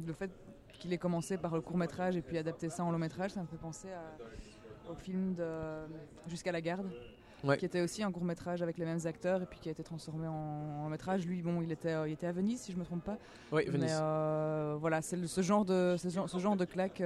le 0.06 0.12
fait 0.12 0.30
qu'il 0.78 0.92
ait 0.92 0.98
commencé 0.98 1.36
par 1.36 1.54
le 1.54 1.60
court 1.60 1.76
métrage 1.76 2.16
et 2.16 2.22
puis 2.22 2.38
adapter 2.38 2.70
ça 2.70 2.82
en 2.84 2.90
long 2.90 2.98
métrage, 2.98 3.32
ça 3.32 3.42
me 3.42 3.46
fait 3.46 3.58
penser 3.58 3.88
à- 3.92 4.90
au 4.90 4.94
film 4.94 5.34
de 5.34 5.44
Jusqu'à 6.26 6.52
la 6.52 6.60
garde. 6.60 6.86
Ouais. 7.42 7.56
qui 7.56 7.64
était 7.64 7.80
aussi 7.80 8.02
un 8.02 8.12
court 8.12 8.24
métrage 8.24 8.60
avec 8.60 8.76
les 8.76 8.84
mêmes 8.84 9.00
acteurs 9.06 9.40
et 9.40 9.46
puis 9.46 9.58
qui 9.60 9.70
a 9.70 9.72
été 9.72 9.82
transformé 9.82 10.26
en, 10.28 10.82
long 10.84 10.90
métrage. 10.90 11.26
Lui, 11.26 11.40
bon, 11.40 11.62
il 11.62 11.72
était, 11.72 11.94
il 12.06 12.12
était 12.12 12.26
à 12.26 12.32
Venise 12.32 12.60
si 12.60 12.70
je 12.72 12.76
me 12.76 12.84
trompe 12.84 13.02
pas. 13.02 13.16
Oui, 13.50 13.64
Venise. 13.66 13.96
euh, 13.98 14.76
voilà, 14.78 15.00
c'est 15.00 15.16
le- 15.16 15.26
ce 15.26 15.40
genre 15.40 15.64
de 15.64 15.96
ce 15.98 16.08
genre, 16.10 16.28
ce 16.28 16.36
genre 16.38 16.54
de 16.56 16.66
claque, 16.66 17.00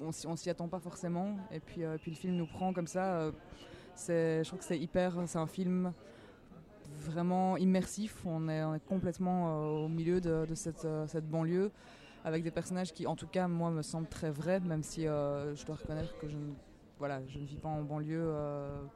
on 0.00 0.10
on 0.26 0.36
s'y 0.36 0.50
attend 0.50 0.68
pas 0.68 0.78
forcément. 0.78 1.36
Et 1.50 1.60
puis, 1.60 1.84
euh, 1.84 1.96
le 2.04 2.14
film 2.14 2.36
nous 2.36 2.46
prend 2.46 2.72
comme 2.72 2.86
ça. 2.86 3.20
euh, 3.20 3.32
je 3.98 4.46
trouve 4.46 4.60
que 4.60 4.64
c'est 4.64 4.78
hyper, 4.78 5.14
c'est 5.26 5.38
un 5.38 5.46
film 5.46 5.92
vraiment 7.00 7.56
immersif. 7.56 8.24
On 8.24 8.48
est, 8.48 8.62
complètement 8.86 9.48
euh, 9.48 9.84
au 9.84 9.88
milieu 9.88 10.20
de, 10.20 10.46
cette, 10.54 10.86
banlieue 11.28 11.70
avec 12.24 12.42
des 12.42 12.50
personnages 12.50 12.92
qui, 12.92 13.06
en 13.06 13.16
tout 13.16 13.28
cas, 13.28 13.48
moi, 13.48 13.70
me 13.70 13.82
semblent 13.82 14.08
très 14.08 14.30
vrais, 14.30 14.60
même 14.60 14.82
si 14.82 15.02
je 15.02 15.66
dois 15.66 15.76
reconnaître 15.76 16.16
que 16.18 16.28
je 16.28 16.36
ne, 16.36 17.44
vis 17.44 17.56
pas 17.56 17.68
en 17.68 17.82
banlieue 17.82 18.32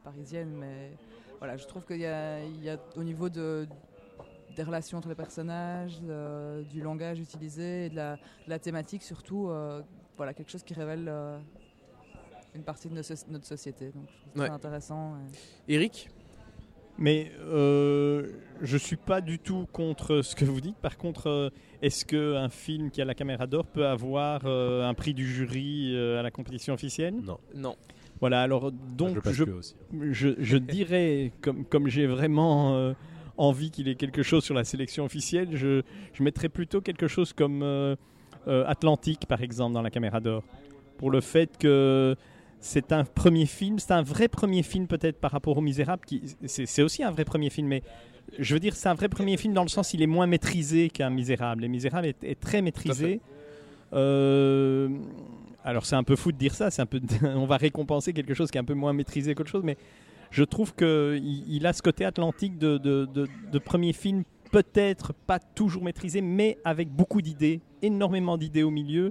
parisienne, 0.05 0.53
mais 0.59 0.93
je 1.57 1.67
trouve 1.67 1.85
qu'il 1.85 2.01
y 2.01 2.07
a, 2.07 2.41
au 2.97 3.03
niveau 3.03 3.29
de 3.29 3.67
des 4.55 4.65
relations 4.65 4.99
entre 4.99 5.09
les 5.09 5.15
personnages, 5.15 5.99
du 6.71 6.83
langage 6.83 7.19
utilisé 7.21 7.87
et 7.87 7.89
de 7.89 7.97
la, 7.97 8.59
thématique 8.59 9.03
surtout, 9.03 9.51
voilà, 10.17 10.35
quelque 10.35 10.51
chose 10.51 10.63
qui 10.63 10.75
révèle 10.75 11.07
euh, 11.09 11.39
une 12.55 12.63
partie 12.63 12.89
de 12.89 12.95
notre 12.95 13.47
société. 13.47 13.87
Donc 13.87 14.05
je 14.09 14.31
trouve 14.31 14.43
Ouais. 14.43 14.49
ça 14.49 14.55
intéressant. 14.55 15.15
et- 15.69 15.75
Eric? 15.75 16.09
Mais 16.99 17.33
euh, 17.41 18.29
je 18.61 18.77
suis 18.77 18.97
pas 18.97 19.21
du 19.23 19.39
tout 19.39 19.67
contre 19.73 20.21
ce 20.21 20.37
que 20.37 20.45
vous 20.45 20.61
dites. 20.61 20.77
Par 20.77 20.99
contre, 20.99 21.29
euh, 21.29 21.51
est-ce 21.81 22.05
qu'un 22.05 22.51
film 22.51 22.91
qui 22.91 23.01
a 23.01 23.05
la 23.07 23.15
caméra 23.15 23.47
d'or 23.47 23.65
peut 23.67 23.87
avoir 23.87 24.43
euh, 24.45 24.87
un 24.87 24.93
prix 24.93 25.15
du 25.15 25.27
jury 25.27 25.95
euh, 25.97 26.21
à 26.21 26.23
la 26.23 26.31
compétition 26.31 26.75
officielle? 26.75 27.15
Non. 27.23 27.39
Non. 27.55 27.77
Voilà, 28.21 28.43
alors 28.43 28.67
je 28.71 28.95
donc 28.95 29.15
je, 29.31 29.43
plus 29.45 29.53
aussi. 29.55 29.75
je, 30.11 30.29
je 30.39 30.57
dirais, 30.59 31.33
comme, 31.41 31.65
comme 31.65 31.89
j'ai 31.89 32.07
vraiment 32.07 32.77
euh, 32.77 32.93
envie 33.39 33.71
qu'il 33.71 33.89
ait 33.89 33.95
quelque 33.97 34.23
chose 34.23 34.45
sur 34.45 34.55
la 34.55 34.63
sélection 34.65 35.05
officielle, 35.07 35.49
je, 35.57 35.83
je 36.13 36.23
mettrais 36.23 36.51
plutôt 36.51 36.83
quelque 36.83 37.09
chose 37.09 37.33
comme 37.33 37.63
euh, 37.63 37.97
euh, 38.49 38.65
Atlantique, 38.67 39.27
par 39.27 39.43
exemple, 39.43 39.75
dans 39.75 39.83
la 39.83 39.91
caméra 39.91 40.21
d'or. 40.21 40.43
Pour 40.99 41.11
le 41.11 41.21
fait 41.21 41.57
que 41.59 42.17
c'est 42.61 42.93
un 42.93 43.05
premier 43.05 43.47
film, 43.47 43.79
c'est 43.79 43.93
un 43.93 44.03
vrai 44.03 44.29
premier 44.29 44.63
film 44.63 44.87
peut-être 44.87 45.21
par 45.21 45.33
rapport 45.33 45.57
aux 45.57 45.61
Misérables, 45.61 46.05
qui, 46.05 46.23
c'est, 46.47 46.83
aussi 46.83 47.03
un 47.03 47.11
vrai 47.11 47.25
premier 47.25 47.51
film, 47.51 47.67
mais 47.69 47.83
je 48.39 48.55
veux 48.55 48.61
dire, 48.61 48.77
c'est 48.77 48.89
un 48.89 48.95
vrai 48.95 49.09
premier 49.09 49.37
film 49.37 49.53
dans 49.53 49.65
le 49.65 49.69
sens 49.69 49.95
il 49.95 50.03
est 50.03 50.07
moins 50.07 50.27
maîtrisé 50.27 50.89
qu'un 50.89 51.11
Misérable. 51.11 51.63
Les 51.63 51.69
Misérables 51.69 52.07
est, 52.07 52.23
est 52.23 52.39
très 52.39 52.63
maîtrisé. 52.63 53.21
Euh, 53.93 54.89
alors 55.65 55.85
c'est 55.87 55.97
un 55.97 56.03
peu 56.03 56.17
fou 56.17 56.33
de 56.33 56.39
dire 56.39 56.55
ça, 56.55 56.71
c'est 56.71 56.83
un 56.83 56.87
peu, 56.87 57.01
on 57.23 57.47
va 57.47 57.57
récompenser 57.57 58.13
quelque 58.13 58.35
chose 58.35 58.51
qui 58.51 58.59
est 58.59 58.61
un 58.61 58.65
peu 58.65 58.75
moins 58.75 58.93
maîtrisé 58.93 59.35
qu'autre 59.35 59.51
chose, 59.51 59.65
mais 59.65 59.77
je 60.31 60.45
trouve 60.45 60.75
que 60.75 61.19
il, 61.23 61.45
il 61.57 61.67
a 61.67 61.73
ce 61.73 61.83
côté 61.83 62.05
atlantique 62.05 62.59
de, 62.59 62.79
de, 62.79 63.07
de, 63.07 63.29
de 63.51 63.59
premier 63.59 63.93
film, 63.93 64.25
peut-être 64.53 65.13
pas 65.13 65.41
toujours 65.41 65.83
maîtrisé, 65.83 66.21
mais 66.21 66.59
avec 66.65 66.89
beaucoup 66.89 67.21
d'idées, 67.21 67.61
énormément 67.83 68.37
d'idées 68.39 68.63
au 68.63 68.71
milieu. 68.71 69.11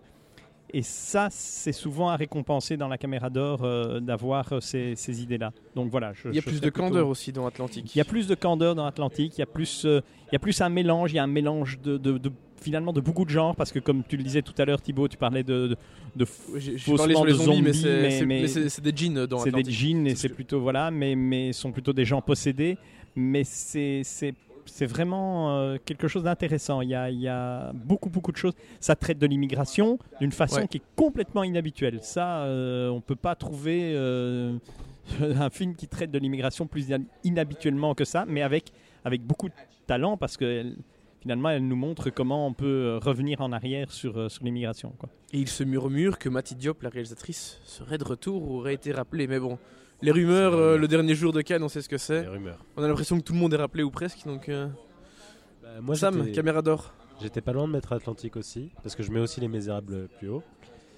Et 0.74 0.84
ça, 0.84 1.28
c'est 1.30 1.74
souvent 1.74 2.08
à 2.08 2.16
récompenser 2.16 2.78
dans 2.78 2.88
la 2.88 2.98
caméra 2.98 3.30
d'or 3.30 3.64
euh, 3.66 4.00
d'avoir 4.00 4.54
euh, 4.54 4.60
ces, 4.62 4.96
ces 4.96 5.22
idées-là. 5.22 5.52
Donc 5.76 5.90
voilà. 5.92 6.14
Je, 6.14 6.30
Il 6.30 6.36
y 6.36 6.38
a 6.38 6.42
je 6.42 6.46
plus 6.46 6.62
de 6.62 6.70
plutôt- 6.70 6.80
candeur 6.88 7.08
aussi 7.10 7.34
dans 7.34 7.46
Atlantique. 7.46 7.94
il 7.94 7.98
y 7.98 8.02
a 8.02 8.06
plus 8.06 8.26
de 8.26 8.36
candeur 8.36 8.74
dans 8.74 8.86
Atlantique, 8.86 9.34
il 9.38 9.42
y 9.42 9.44
a 9.44 9.48
plus, 9.48 9.84
euh, 9.84 10.00
il 10.28 10.34
y 10.34 10.36
a 10.38 10.40
plus 10.40 10.62
un 10.62 10.70
mélange, 10.70 11.12
il 11.12 11.16
y 11.18 11.20
a 11.20 11.24
un 11.24 11.28
mélange 11.28 11.78
de, 11.82 11.98
de- 11.98 12.18
de- 12.18 12.32
finalement 12.62 12.94
de 12.94 13.02
beaucoup 13.02 13.26
de 13.26 13.30
genres 13.32 13.54
parce 13.56 13.72
que 13.74 13.80
comme 13.80 14.04
tu 14.08 14.16
le 14.16 14.24
disais 14.24 14.44
tout 14.44 14.54
à 14.60 14.64
l'heure 14.64 14.82
Thibaut, 14.82 15.10
tu 15.10 15.18
parlais 15.18 15.44
de, 15.44 15.68
de, 15.70 15.78
de 16.16 16.26
j'ai 16.58 16.78
parlé 16.96 17.16
sur 17.16 17.26
les 17.26 17.34
de 17.34 17.38
zombies, 17.38 17.62
mais 17.64 17.74
zombies, 17.74 18.12
c'est- 18.12 18.26
mais- 18.26 18.92
des 18.92 18.96
jeans 18.96 19.26
dans 19.26 19.40
c'est 19.40 19.46
des 19.52 19.58
Atlantique. 19.58 19.74
djinns 19.74 20.08
et 20.08 20.16
C'est 20.16 20.30
plutôt 20.30 20.62
voilà, 20.62 20.90
mais 20.92 21.16
mais 21.16 21.52
sont 21.54 21.72
plutôt 21.74 21.92
des 21.92 22.06
gens 22.06 22.22
possédés, 22.22 22.78
mais 23.16 23.44
c'est 23.44 24.36
c'est 24.72 24.86
vraiment 24.86 25.58
euh, 25.58 25.78
quelque 25.86 26.08
chose 26.08 26.24
d'intéressant. 26.24 26.82
Il 26.82 26.90
y 26.90 26.96
a, 26.96 27.10
il 27.10 27.20
y 27.20 27.28
a 27.28 27.72
beaucoup 27.74 28.10
beaucoup 28.10 28.32
de 28.32 28.38
choses. 28.38 28.54
Ça 28.80 28.96
traite 28.96 29.20
de 29.20 29.28
l'immigration 29.28 30.00
d'une 30.20 30.32
façon 30.32 30.62
Ouais. 30.62 30.68
qui 30.68 30.78
est 30.78 30.84
complètement 30.96 31.44
inhabituelle. 31.44 32.00
Ça, 32.02 32.44
euh, 32.44 32.90
on 32.90 33.02
peut 33.02 33.16
pas 33.16 33.36
trouver 33.36 33.94
euh, 33.96 34.54
un 35.22 35.50
film 35.50 35.76
qui 35.76 35.88
traite 35.88 36.12
de 36.12 36.20
l'immigration 36.20 36.68
plus 36.68 36.92
in- 36.92 37.04
inhabituellement 37.24 37.94
que 37.96 38.06
ça, 38.06 38.26
mais 38.28 38.42
avec 38.42 38.72
avec 39.04 39.22
beaucoup 39.26 39.50
de 39.50 39.54
talent 39.88 40.16
parce 40.18 40.38
que 40.38 40.46
elle- 40.46 40.76
finalement 41.22 41.50
elle 41.50 41.68
nous 41.68 41.76
montre 41.76 42.10
comment 42.10 42.48
on 42.48 42.54
peut 42.54 42.98
revenir 43.02 43.42
en 43.42 43.52
arrière 43.52 43.92
sur 43.92 44.32
sur 44.32 44.44
l'immigration. 44.44 44.94
Et 45.34 45.40
il 45.40 45.48
se 45.50 45.64
murmure 45.64 46.18
que 46.18 46.30
Matty 46.30 46.56
Diop, 46.56 46.82
la 46.82 46.90
réalisatrice, 46.90 47.60
serait 47.64 47.98
de 47.98 48.04
retour 48.04 48.50
ou 48.50 48.58
aurait 48.60 48.74
été 48.74 48.92
rappelée. 48.92 49.28
Mais 49.28 49.40
bon, 49.40 49.58
les 50.02 50.12
rumeurs, 50.12 50.54
euh, 50.54 50.78
le 50.78 50.88
dernier 50.88 51.16
jour 51.16 51.32
de 51.34 51.42
Cannes, 51.42 51.64
on 51.64 51.70
sait 51.70 51.82
ce 51.82 51.90
que 51.90 51.96
Les 51.96 52.00
c'est. 52.00 52.28
rumeurs. 52.28 52.64
On 52.78 52.84
a 52.84 52.88
l'impression 52.88 53.18
que 53.18 53.24
tout 53.24 53.34
le 53.34 53.40
monde 53.40 53.54
est 53.54 53.58
rappelé 53.58 53.84
ou 53.84 53.92
presque. 53.92 54.26
Donc, 54.26 54.50
euh, 54.50 54.68
Bah, 55.62 55.70
moi, 55.82 55.96
Sam, 55.96 56.32
caméra 56.32 56.62
d'or. 56.62 56.94
J'étais 57.22 57.42
pas 57.42 57.54
loin 57.54 57.68
de 57.68 57.74
mettre 57.74 57.94
Atlantique 57.94 58.36
aussi, 58.36 58.72
parce 58.82 58.96
que 58.96 59.04
je 59.04 59.12
mets 59.12 59.20
aussi 59.20 59.40
Les 59.42 59.48
Misérables 59.48 60.08
plus 60.18 60.28
haut. 60.30 60.44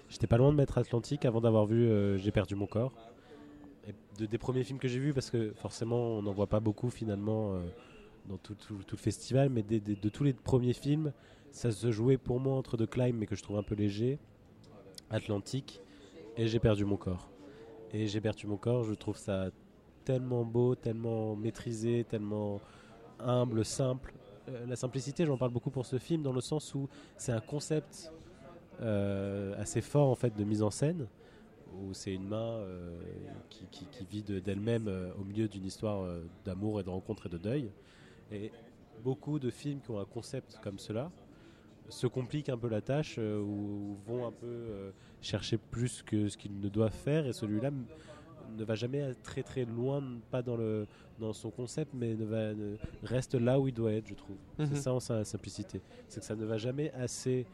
J'étais 0.09 0.27
pas 0.27 0.37
loin 0.37 0.51
de 0.51 0.55
mettre 0.57 0.77
Atlantique 0.77 1.25
avant 1.25 1.41
d'avoir 1.41 1.65
vu 1.65 1.85
euh, 1.89 2.17
J'ai 2.17 2.31
perdu 2.31 2.55
mon 2.55 2.65
corps. 2.67 2.93
Et 3.87 3.93
de, 4.19 4.25
des 4.25 4.37
premiers 4.37 4.63
films 4.63 4.79
que 4.79 4.87
j'ai 4.87 4.99
vus, 4.99 5.13
parce 5.13 5.29
que 5.29 5.51
forcément 5.55 5.97
on 6.17 6.21
n'en 6.21 6.31
voit 6.31 6.47
pas 6.47 6.61
beaucoup 6.61 6.89
finalement 6.89 7.55
euh, 7.55 7.59
dans 8.29 8.37
tout, 8.37 8.55
tout- 8.55 8.79
tout 8.87 8.95
le 8.95 9.01
festival, 9.01 9.49
mais 9.49 9.63
des- 9.63 9.81
des- 9.81 9.95
de 9.97 10.09
tous 10.09 10.23
les 10.23 10.31
premiers 10.31 10.71
films, 10.73 11.11
ça 11.51 11.71
se 11.71 11.91
jouait 11.91 12.17
pour 12.17 12.39
moi 12.39 12.55
entre 12.55 12.77
The 12.77 12.89
Climb, 12.89 13.17
mais 13.17 13.25
que 13.25 13.35
je 13.35 13.43
trouve 13.43 13.57
un 13.57 13.63
peu 13.63 13.75
léger, 13.75 14.17
Atlantique, 15.09 15.81
et 16.37 16.47
J'ai 16.47 16.59
perdu 16.59 16.85
mon 16.85 16.95
corps. 16.97 17.29
Et 17.93 18.07
J'ai 18.07 18.21
perdu 18.21 18.47
mon 18.47 18.57
corps, 18.57 18.83
je 18.83 18.93
trouve 18.93 19.17
ça 19.17 19.49
tellement 20.03 20.43
beau, 20.43 20.75
tellement 20.75 21.35
maîtrisé, 21.35 22.05
tellement 22.09 22.59
humble, 23.19 23.63
simple. 23.63 24.13
Euh, 24.49 24.65
la 24.65 24.75
simplicité, 24.75 25.25
j'en 25.25 25.37
parle 25.37 25.51
beaucoup 25.51 25.69
pour 25.69 25.85
ce 25.85 25.97
film, 25.99 26.23
dans 26.23 26.33
le 26.33 26.41
sens 26.41 26.73
où 26.75 26.89
c'est 27.17 27.31
un 27.31 27.39
concept 27.39 28.11
euh, 28.81 29.53
assez 29.61 29.81
fort 29.81 30.09
en 30.09 30.15
fait 30.15 30.35
de 30.35 30.43
mise 30.43 30.63
en 30.63 30.71
scène, 30.71 31.07
où 31.73 31.93
c'est 31.93 32.13
une 32.13 32.27
main 32.27 32.37
euh, 32.57 32.99
qui, 33.49 33.67
qui- 33.67 34.05
vit 34.05 34.23
de- 34.23 34.39
d'elle-même 34.39 34.89
au 35.19 35.23
milieu 35.23 35.47
d'une 35.47 35.65
histoire 35.65 36.05
d'amour 36.45 36.79
et 36.79 36.83
de 36.83 36.89
rencontre 36.89 37.27
et 37.27 37.29
de 37.29 37.37
deuil. 37.37 37.71
Et 38.31 38.51
beaucoup 39.03 39.39
de 39.39 39.49
films 39.49 39.79
qui 39.81 39.91
ont 39.91 39.99
un 39.99 40.05
concept 40.05 40.59
comme 40.63 40.79
cela 40.79 41.11
se 41.89 42.07
compliquent 42.07 42.49
un 42.49 42.57
peu 42.57 42.69
la 42.69 42.81
tâche, 42.81 43.15
euh, 43.19 43.39
ou, 43.39 43.91
ou 43.91 43.97
vont 44.05 44.25
un 44.27 44.31
peu 44.31 44.45
euh, 44.47 44.91
chercher 45.21 45.57
plus 45.57 46.01
que 46.01 46.27
ce 46.29 46.37
qu'ils 46.37 46.59
ne 46.59 46.69
doivent 46.69 46.91
faire, 46.93 47.25
et 47.27 47.33
celui-là 47.33 47.71
ne 48.57 48.63
va 48.63 48.75
jamais 48.75 49.13
très 49.23 49.41
très 49.43 49.65
loin, 49.65 50.03
pas 50.31 50.41
dans 50.41 50.55
le 50.57 50.85
dans 51.19 51.33
son 51.33 51.49
concept, 51.51 51.91
mais 51.93 52.15
ne 52.15 52.25
va, 52.25 52.53
ne- 52.53 52.75
reste 53.03 53.35
là 53.35 53.59
où 53.59 53.67
il 53.67 53.73
doit 53.73 53.93
être, 53.93 54.07
je 54.07 54.13
trouve. 54.15 54.35
Mhm. 54.59 54.65
C'est 54.67 54.75
ça 54.75 54.93
en 54.93 54.99
sa 54.99 55.23
simplicité. 55.23 55.81
C'est 56.07 56.19
que 56.19 56.25
ça 56.25 56.35
ne 56.35 56.43
va 56.45 56.57
jamais 56.57 56.91
assez 56.93 57.45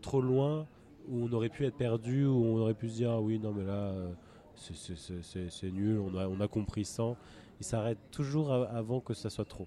trop 0.00 0.20
loin 0.20 0.66
où 1.08 1.24
on 1.24 1.32
aurait 1.32 1.48
pu 1.50 1.66
être 1.66 1.76
perdu, 1.76 2.24
où 2.26 2.44
on 2.44 2.58
aurait 2.58 2.74
pu 2.74 2.88
se 2.88 2.94
dire 2.96 3.10
ah 3.10 3.20
oui, 3.20 3.38
non, 3.38 3.52
mais 3.52 3.64
là, 3.64 3.72
euh, 3.92 4.12
c'est- 4.56 5.70
nul, 5.70 5.98
on 5.98 6.16
a, 6.16 6.26
on 6.28 6.40
a 6.40 6.48
compris 6.48 6.84
sans. 6.84 7.16
Il 7.60 7.64
s'arrête 7.64 7.98
toujours 8.10 8.52
avant 8.52 9.00
que 9.00 9.14
ça 9.14 9.30
soit 9.30 9.44
trop. 9.44 9.66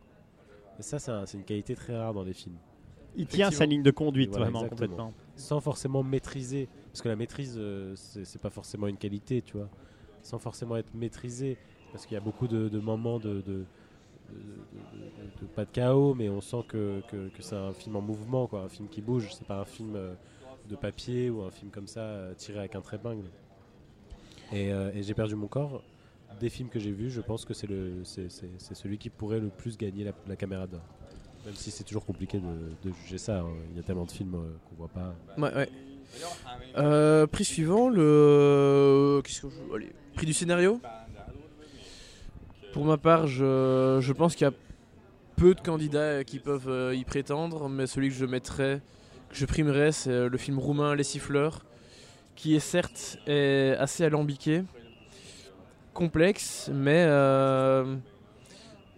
Et 0.79 0.81
ça, 0.81 0.99
c'est 0.99 1.11
un- 1.11 1.25
c'est 1.25 1.37
une 1.37 1.43
qualité 1.45 1.75
très 1.75 1.95
rare 1.97 2.13
dans 2.13 2.23
les 2.23 2.33
films. 2.33 2.57
Il 3.17 3.27
tient 3.27 3.51
sa 3.51 3.65
ligne 3.65 3.83
de 3.83 3.91
conduite 3.91 4.29
Voilà, 4.29 4.45
vraiment 4.45 4.59
exactement. 4.63 4.87
complètement. 4.89 5.13
Sans 5.35 5.59
forcément 5.59 6.03
maîtriser. 6.03 6.67
Parce 6.91 7.01
que 7.01 7.09
la 7.09 7.15
maîtrise, 7.15 7.55
euh, 7.57 7.93
c'est 7.95 8.41
pas 8.41 8.49
forcément 8.49 8.87
une 8.87 8.97
qualité, 8.97 9.41
tu 9.41 9.57
vois. 9.57 9.69
Sans 10.21 10.39
forcément 10.39 10.77
être 10.77 10.93
maîtrisé. 10.93 11.57
Parce 11.91 12.05
qu'il 12.05 12.15
y 12.15 12.17
a 12.17 12.21
beaucoup 12.21 12.47
de, 12.47 12.67
de 12.69 12.79
moments 12.79 13.19
de, 13.19 13.35
de, 13.35 13.41
de- 13.41 13.43
de- 13.43 13.65
de- 14.31 15.41
de- 15.41 15.47
pas 15.55 15.65
de 15.65 15.71
chaos, 15.71 16.13
mais 16.13 16.29
on 16.29 16.41
sent 16.41 16.63
que, 16.67 17.01
que- 17.09 17.29
que 17.29 17.41
c'est 17.41 17.55
un 17.55 17.73
film 17.73 17.95
en 17.95 18.01
mouvement, 18.01 18.47
quoi, 18.47 18.61
un 18.63 18.69
film 18.69 18.87
qui 18.89 19.01
bouge. 19.01 19.33
C'est 19.33 19.47
pas 19.47 19.59
un 19.59 19.65
film 19.65 19.95
euh, 19.95 20.13
de 20.69 20.75
papier 20.75 21.29
ou 21.29 21.43
un 21.43 21.51
film 21.51 21.71
comme 21.71 21.87
ça 21.87 22.01
euh, 22.01 22.33
tiré 22.33 22.59
avec 22.59 22.75
un 22.75 22.81
trépigne. 22.81 23.23
Et, 24.51 24.71
euh, 24.71 24.91
et 24.93 25.03
j'ai 25.03 25.13
perdu 25.13 25.35
mon 25.35 25.47
corps. 25.47 25.83
Des 26.39 26.49
films 26.49 26.69
que 26.69 26.79
j'ai 26.79 26.91
vus, 26.91 27.09
je 27.11 27.21
pense 27.21 27.45
que 27.45 27.53
c'est 27.53 27.67
celui 28.73 28.97
qui 28.97 29.09
pourrait 29.09 29.39
le 29.39 29.49
plus 29.49 29.77
gagner 29.77 30.03
la, 30.03 30.11
la 30.27 30.35
caméra 30.35 30.67
d'or. 30.67 30.81
Même 31.45 31.55
si 31.55 31.71
c'est 31.71 31.83
toujours 31.83 32.05
compliqué 32.05 32.39
de, 32.39 32.91
juger 33.03 33.17
ça. 33.17 33.39
hein. 33.39 33.53
Il 33.71 33.77
y 33.77 33.79
a 33.79 33.83
tellement 33.83 34.05
de 34.05 34.11
films 34.11 34.35
euh, 34.35 34.57
qu'on 34.67 34.75
voit 34.75 34.87
pas. 34.87 35.13
Ouais, 35.37 35.53
ouais. 35.53 35.69
Euh, 36.77 37.27
prix 37.27 37.45
suivant, 37.45 37.89
le. 37.89 39.21
Prix 40.15 40.25
du 40.25 40.33
scénario 40.33 40.79
Pour 42.73 42.85
ma 42.85 42.97
part, 42.97 43.27
je, 43.27 44.11
pense 44.13 44.35
qu'il 44.35 44.45
y 44.45 44.49
a 44.49 44.53
peu 45.35 45.53
de 45.53 45.61
candidats 45.61 46.23
qui 46.23 46.39
peuvent 46.39 46.69
euh, 46.69 46.95
y 46.95 47.03
prétendre, 47.03 47.67
mais 47.67 47.87
celui 47.87 48.09
que 48.09 48.15
je 48.15 48.25
mettrais, 48.25 48.81
que 49.29 49.35
je 49.35 49.45
primerais, 49.45 49.91
c'est 49.91 50.09
euh, 50.09 50.29
le 50.29 50.37
film 50.37 50.59
roumain 50.59 50.95
Les 50.95 51.03
Siffleurs, 51.03 51.65
qui 52.35 52.55
est 52.55 52.61
certes 52.61 53.17
est 53.27 53.75
assez 53.77 54.05
alambiqué, 54.05 54.63
complexe, 55.93 56.69
mais 56.73 57.03
euh, 57.07 57.97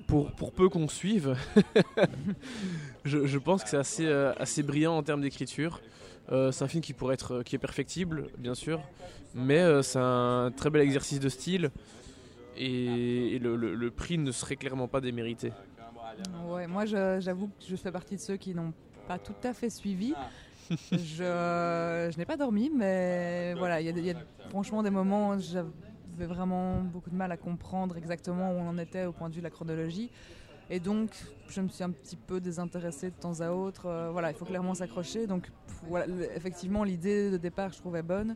pour, 0.07 0.51
peu 0.51 0.69
qu'on 0.69 0.87
suive, 0.87 1.35
je, 3.05 3.37
pense 3.37 3.63
que 3.63 3.69
c'est 3.69 3.77
assez, 3.77 4.05
euh, 4.05 4.33
assez 4.37 4.63
brillant 4.63 4.97
en 4.97 5.03
termes 5.03 5.21
d'écriture. 5.21 5.81
Euh, 6.31 6.51
c'est 6.51 6.63
un 6.63 6.67
film 6.67 6.81
qui 6.81 6.93
pourrait 6.93 7.13
être 7.13 7.43
qui 7.43 7.55
est 7.55 7.59
perfectible, 7.59 8.29
bien 8.37 8.55
sûr, 8.55 8.81
mais 9.35 9.59
euh, 9.59 9.81
c'est 9.81 9.99
un 9.99 10.51
très 10.55 10.69
bel 10.69 10.81
exercice 10.81 11.19
de 11.19 11.29
style 11.29 11.71
et, 12.57 13.39
le, 13.39 13.89
prix 13.89 14.17
ne 14.17 14.31
serait 14.31 14.55
clairement 14.55 14.87
pas 14.87 15.01
démérité. 15.01 15.51
Ouais, 16.47 16.67
moi, 16.67 16.85
j'avoue 16.85 17.47
que 17.47 17.65
je 17.69 17.75
fais 17.75 17.91
partie 17.91 18.15
de 18.15 18.21
ceux 18.21 18.37
qui 18.37 18.55
n'ont 18.55 18.73
pas 19.07 19.19
tout 19.19 19.35
à 19.43 19.53
fait 19.53 19.69
suivi. 19.69 20.13
je 20.91 22.17
n'ai 22.17 22.25
pas 22.25 22.37
dormi, 22.37 22.71
mais 22.75 23.53
voilà, 23.57 23.79
il 23.79 23.97
y, 23.97 24.01
y 24.01 24.11
a 24.11 24.15
franchement 24.49 24.83
des 24.83 24.89
moments 24.89 25.37
j'avais 26.17 26.33
vraiment 26.33 26.81
beaucoup 26.81 27.09
de 27.09 27.15
mal 27.15 27.31
à 27.31 27.37
comprendre 27.37 27.95
exactement 27.97 28.51
où 28.51 28.55
on 28.55 28.69
en 28.69 28.77
était 28.77 29.05
au 29.05 29.11
point 29.11 29.29
de 29.29 29.35
vue 29.35 29.41
de 29.41 29.43
la 29.43 29.49
chronologie. 29.49 30.09
Et 30.69 30.79
donc, 30.79 31.11
je 31.47 31.61
me 31.61 31.69
suis 31.69 31.83
un 31.83 31.91
petit 31.91 32.15
peu 32.15 32.41
désintéressée 32.41 33.11
de 33.11 33.15
temps 33.15 33.39
à 33.39 33.51
autre. 33.51 33.85
Euh, 33.85 34.09
voilà, 34.11 34.31
il 34.31 34.35
faut 34.35 34.45
clairement 34.45 34.73
s'accrocher. 34.73 35.27
Donc, 35.27 35.49
voilà, 35.83 36.07
effectivement, 36.35 36.83
l'idée 36.83 37.31
de 37.31 37.37
départ, 37.37 37.71
je 37.71 37.77
trouvais 37.77 38.01
bonne. 38.01 38.35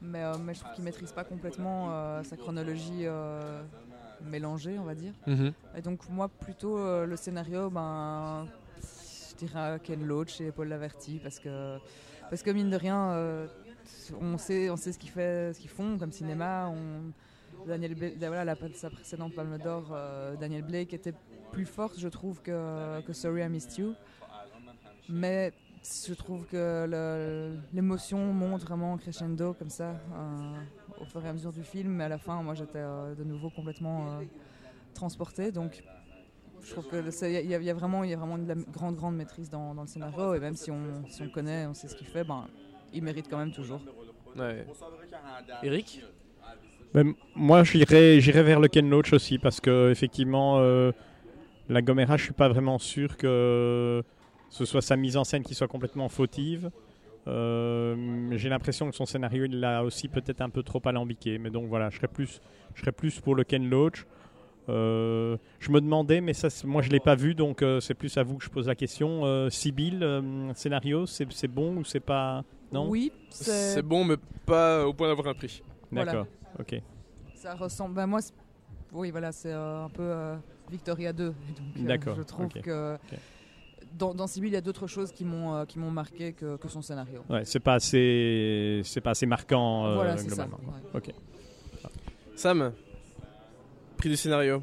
Mais, 0.00 0.24
euh, 0.24 0.34
mais 0.42 0.54
je 0.54 0.60
trouve 0.60 0.72
qu'il 0.74 0.84
maîtrise 0.84 1.12
pas 1.12 1.24
complètement 1.24 1.88
euh, 1.90 2.22
sa 2.22 2.36
chronologie 2.36 3.06
mélangée, 4.24 4.78
on 4.78 4.84
va 4.84 4.94
dire. 4.94 5.12
Et 5.76 5.82
donc 5.82 6.08
moi 6.08 6.28
plutôt 6.28 6.76
le 7.04 7.16
scénario, 7.16 7.70
ben, 7.70 8.46
je 8.80 9.36
dirais 9.36 9.80
Ken 9.82 10.04
Loach 10.04 10.40
et 10.40 10.50
Paul 10.50 10.68
Laverty 10.68 11.20
parce 11.22 11.38
que 11.38 11.78
parce 12.28 12.42
que 12.42 12.50
mine 12.50 12.70
de 12.70 12.76
rien, 12.76 13.46
on 14.20 14.38
sait 14.38 14.70
on 14.70 14.76
sait 14.76 14.92
ce 14.92 14.98
qu'ils 14.98 15.10
ce 15.10 15.68
font 15.68 15.98
comme 15.98 16.12
cinéma. 16.12 16.72
Daniel 17.66 17.94
voilà 18.18 18.54
sa 18.74 18.88
précédente 18.90 19.34
Palme 19.34 19.58
d'Or, 19.58 19.90
euh, 19.92 20.36
Daniel 20.36 20.62
Blake 20.62 20.94
était 20.94 21.14
plus 21.52 21.66
forte, 21.66 21.98
je 21.98 22.08
trouve 22.08 22.40
que 22.40 23.00
que 23.02 23.12
Sorry 23.12 23.42
I 23.42 23.48
Missed 23.48 23.78
You. 23.78 23.94
Mais 25.08 25.52
je 26.06 26.12
trouve 26.14 26.44
que 26.46 26.86
l'émotion 27.72 28.32
monte 28.32 28.62
vraiment 28.62 28.96
crescendo 28.96 29.54
comme 29.54 29.70
ça 29.70 29.90
euh, 30.12 30.54
au 31.00 31.04
fur 31.04 31.24
et 31.24 31.28
à 31.28 31.32
mesure 31.32 31.52
du 31.52 31.62
film. 31.62 31.92
Mais 31.92 32.04
à 32.04 32.08
la 32.08 32.18
fin, 32.18 32.42
moi 32.42 32.54
j'étais 32.54 32.78
euh, 32.78 33.14
de 33.14 33.24
nouveau 33.24 33.50
complètement 33.50 34.18
euh, 34.18 34.24
transporté. 34.94 35.50
Donc 35.50 35.82
je 36.62 36.72
trouve 36.72 36.88
que 36.88 37.10
c'est- 37.10 37.44
il 37.44 37.50
y, 37.50 37.54
y 37.64 37.70
a 37.70 37.74
vraiment 37.74 38.04
il 38.04 38.10
y 38.10 38.14
a 38.14 38.16
vraiment 38.16 38.38
de 38.38 38.54
grande 38.72 38.96
grande 38.96 39.16
maîtrise 39.16 39.48
dans, 39.50 39.74
dans 39.74 39.82
le 39.82 39.88
scénario. 39.88 40.34
Et 40.34 40.40
même 40.40 40.56
si 40.56 40.70
on, 40.70 41.04
si 41.08 41.22
on 41.22 41.28
connaît, 41.28 41.66
on 41.66 41.74
sait 41.74 41.88
ce 41.88 41.96
qu'il 41.96 42.06
fait, 42.06 42.24
ben 42.24 42.46
il 42.92 43.02
mérite 43.02 43.26
quand 43.28 43.38
même 43.38 43.52
toujours. 43.52 43.80
Ouais. 44.36 44.66
Eric 45.62 46.02
Ben, 46.94 47.14
moi, 47.34 47.64
j'irais, 47.64 48.20
j'irais 48.20 48.42
vers 48.42 48.60
le 48.60 48.68
Ken 48.68 48.88
Loach 48.88 49.12
aussi 49.12 49.38
parce 49.38 49.60
que 49.60 49.90
effectivement, 49.90 50.58
euh, 50.58 50.92
la 51.68 51.82
Gomera, 51.82 52.16
je 52.16 52.24
suis 52.24 52.32
pas 52.32 52.48
vraiment 52.48 52.78
sûr 52.78 53.16
que 53.16 54.02
ce 54.48 54.64
soit 54.64 54.82
sa 54.82 54.96
mise 54.96 55.16
en 55.16 55.24
scène 55.24 55.42
qui 55.42 55.54
soit 55.54 55.68
complètement 55.68 56.08
fautive. 56.08 56.70
Euh, 57.26 58.30
J'ai 58.36 58.48
l'impression 58.48 58.88
que 58.88 58.96
son 58.96 59.04
scénario, 59.06 59.44
il 59.44 59.60
l'a 59.60 59.84
aussi 59.84 60.08
peut-être 60.08 60.40
un 60.40 60.48
peu 60.48 60.62
trop 60.62 60.80
alambiqué. 60.84 61.38
Mais 61.38 61.50
donc 61.50 61.68
voilà, 61.68 61.90
je 61.90 61.96
serais 61.96 62.08
plus, 62.08 62.40
je 62.74 62.80
serais 62.80 62.92
plus 62.92 63.20
pour 63.20 63.34
le 63.34 63.44
Ken 63.44 63.68
Loach. 63.68 64.06
Euh, 64.68 65.36
je 65.60 65.70
me 65.70 65.80
demandais, 65.80 66.20
mais 66.20 66.34
ça, 66.34 66.48
moi 66.66 66.82
je 66.82 66.90
l'ai 66.90 67.00
pas 67.00 67.14
vu, 67.14 67.34
donc 67.34 67.62
euh, 67.62 67.80
c'est 67.80 67.94
plus 67.94 68.16
à 68.18 68.22
vous 68.22 68.36
que 68.36 68.44
je 68.44 68.50
pose 68.50 68.66
la 68.66 68.74
question. 68.74 69.24
Euh, 69.24 69.48
Sibyl, 69.48 70.02
euh, 70.02 70.52
scénario, 70.54 71.06
c'est 71.06 71.30
c'est 71.32 71.48
bon 71.48 71.76
ou 71.76 71.84
c'est 71.84 72.00
pas 72.00 72.44
Non? 72.72 72.88
Oui, 72.88 73.12
C'est 73.30 73.74
c'est 73.74 73.82
bon, 73.82 74.04
mais 74.04 74.16
pas 74.44 74.86
au 74.86 74.92
point 74.92 75.08
d'avoir 75.08 75.28
un 75.28 75.34
prix. 75.34 75.62
Voilà. 75.90 76.12
D'accord. 76.12 76.26
Ok. 76.58 76.80
ça 77.34 77.54
ressemble. 77.54 77.94
Ben 77.94 78.06
moi, 78.06 78.20
c'est- 78.20 78.34
oui, 78.92 79.10
voilà, 79.10 79.32
c'est 79.32 79.52
euh, 79.52 79.84
un 79.84 79.88
peu 79.88 80.02
euh, 80.02 80.36
Victoria 80.70 81.12
2. 81.12 81.26
Donc, 81.28 81.34
euh, 81.78 81.82
D'accord, 81.86 82.16
Je 82.16 82.22
trouve 82.22 82.48
que 82.48 82.98
dans, 83.96 84.14
dans 84.14 84.26
Sibyl, 84.26 84.50
il 84.50 84.54
y 84.54 84.56
a 84.56 84.60
d'autres 84.60 84.86
choses 84.86 85.12
qui 85.12 85.24
m'ont 85.24 85.54
euh, 85.54 85.64
qui 85.64 85.78
m'ont 85.78 85.90
marqué 85.90 86.32
que, 86.34 86.56
que 86.56 86.68
son 86.68 86.82
scénario. 86.82 87.22
Ouais, 87.30 87.44
c'est 87.44 87.60
pas 87.60 87.74
assez, 87.74 88.82
c'est 88.84 89.00
pas 89.00 89.10
assez 89.10 89.26
marquant 89.26 89.86
euh, 89.86 89.94
voilà, 89.94 90.16
ça. 90.18 90.24
globalement. 90.24 90.58
ouais. 90.58 90.90
Ok. 90.94 91.14
Sam, 92.36 92.72
prix 93.96 94.08
du 94.10 94.16
scénario. 94.16 94.62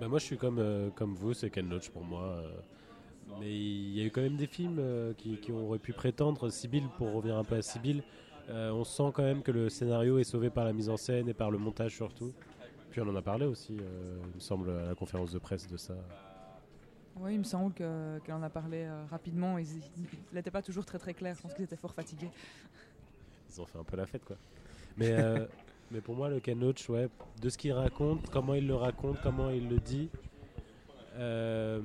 Bah, 0.00 0.08
moi, 0.08 0.18
je 0.18 0.24
suis 0.24 0.36
comme, 0.38 0.58
euh, 0.58 0.88
comme 0.96 1.14
vous, 1.14 1.34
c'est 1.34 1.50
Ken 1.50 1.68
Loach 1.68 1.90
pour 1.90 2.02
moi. 2.02 2.42
Mais 3.40 3.50
il 3.50 3.96
y 3.96 4.00
a 4.00 4.04
eu 4.04 4.10
quand 4.10 4.20
même 4.22 4.36
des 4.36 4.46
films 4.46 4.78
euh, 4.78 5.12
qui, 5.14 5.36
qui 5.38 5.52
auraient 5.52 5.78
pu 5.78 5.92
prétendre. 5.92 6.48
Sibyl, 6.50 6.84
pour 6.98 7.12
revenir 7.12 7.36
un 7.36 7.44
peu 7.44 7.56
à 7.56 7.62
Sibyl, 7.62 8.02
euh, 8.50 8.70
on 8.72 8.84
sent 8.84 9.10
quand 9.14 9.22
même 9.22 9.42
que 9.42 9.50
le 9.50 9.68
scénario 9.68 10.18
est 10.18 10.24
sauvé 10.24 10.50
par 10.50 10.64
la 10.64 10.72
mise 10.72 10.88
en 10.88 10.96
scène 10.96 11.28
et 11.28 11.34
par 11.34 11.50
le 11.50 11.58
montage 11.58 11.94
surtout. 11.96 12.32
Puis 12.90 13.00
on 13.00 13.08
en 13.08 13.16
a 13.16 13.22
parlé 13.22 13.46
aussi, 13.46 13.76
euh, 13.80 14.18
il 14.30 14.34
me 14.36 14.40
semble, 14.40 14.70
à 14.70 14.86
la 14.88 14.94
conférence 14.94 15.32
de 15.32 15.38
presse 15.38 15.66
de 15.66 15.76
ça. 15.76 15.94
Oui, 17.16 17.34
il 17.34 17.38
me 17.38 17.44
semble 17.44 17.72
que- 17.74 18.18
qu'elle 18.20 18.34
en 18.34 18.42
a 18.42 18.50
parlé 18.50 18.88
rapidement. 19.10 19.58
Il 19.58 19.66
n'était 20.32 20.50
pas 20.50 20.62
toujours 20.62 20.84
très 20.84 20.98
très 20.98 21.12
clair. 21.14 21.34
Je 21.36 21.42
pense 21.42 21.52
qu'ils 21.54 21.64
étaient 21.64 21.76
fort 21.76 21.94
fatigués. 21.94 22.30
Ils 23.50 23.60
ont 23.60 23.66
fait 23.66 23.78
un 23.78 23.84
peu 23.84 23.96
la 23.98 24.06
fête, 24.06 24.24
quoi. 24.24 24.36
Mais, 24.96 25.14
mais 25.90 26.00
pour 26.00 26.14
moi, 26.14 26.30
le 26.30 26.40
Ken 26.40 26.58
Loach, 26.58 26.88
ouais, 26.88 27.08
de 27.40 27.48
ce 27.50 27.58
qu'il 27.58 27.72
raconte, 27.72 28.30
comment 28.30 28.54
il 28.54 28.66
le 28.66 28.74
raconte, 28.74 29.18
comment 29.22 29.50
il 29.50 29.68
le 29.68 29.78
dit, 29.78 30.08
euh, 31.16 31.80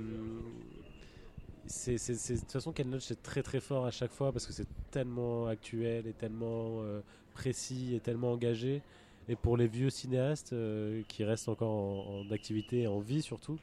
c'est, 1.67 1.97
c'est- 1.97 2.15
c'est- 2.15 2.35
de 2.35 2.39
toute 2.39 2.51
façon, 2.51 2.71
Ken 2.71 2.89
Loach 2.89 3.11
est 3.11 3.21
très 3.21 3.43
très 3.43 3.59
fort 3.59 3.85
à 3.85 3.91
chaque 3.91 4.11
fois 4.11 4.31
parce 4.31 4.45
que 4.45 4.53
c'est 4.53 4.67
tellement 4.91 5.47
actuel 5.47 6.07
et 6.07 6.13
tellement 6.13 6.81
euh, 6.81 7.01
précis 7.33 7.95
et 7.95 7.99
tellement 7.99 8.31
engagé. 8.31 8.81
Et 9.29 9.35
pour 9.35 9.57
les 9.57 9.67
vieux 9.67 9.89
cinéastes 9.89 10.53
euh, 10.53 11.03
qui 11.07 11.23
restent 11.23 11.49
encore 11.49 12.09
en, 12.09 12.29
activité 12.31 12.81
et 12.83 12.87
en 12.87 12.99
vie 12.99 13.21
surtout, 13.21 13.59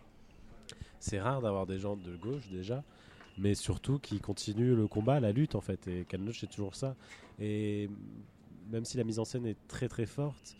c'est 1.00 1.20
rare 1.20 1.40
d'avoir 1.40 1.66
des 1.66 1.78
gens 1.78 1.96
de 1.96 2.16
gauche 2.16 2.48
déjà, 2.50 2.84
mais 3.38 3.54
surtout 3.54 3.98
qui 3.98 4.20
continuent 4.20 4.74
le 4.74 4.86
combat, 4.86 5.20
la 5.20 5.32
lutte 5.32 5.54
en 5.54 5.60
fait. 5.60 5.86
Et 5.88 6.04
Ken 6.04 6.24
Loach 6.24 6.40
c'est 6.40 6.50
toujours 6.50 6.74
ça. 6.74 6.96
Et 7.38 7.88
même 8.70 8.84
si 8.84 8.96
la 8.96 9.04
mise 9.04 9.18
en 9.18 9.24
scène 9.24 9.46
est 9.46 9.56
très 9.68 9.88
très 9.88 10.06
forte, 10.06 10.56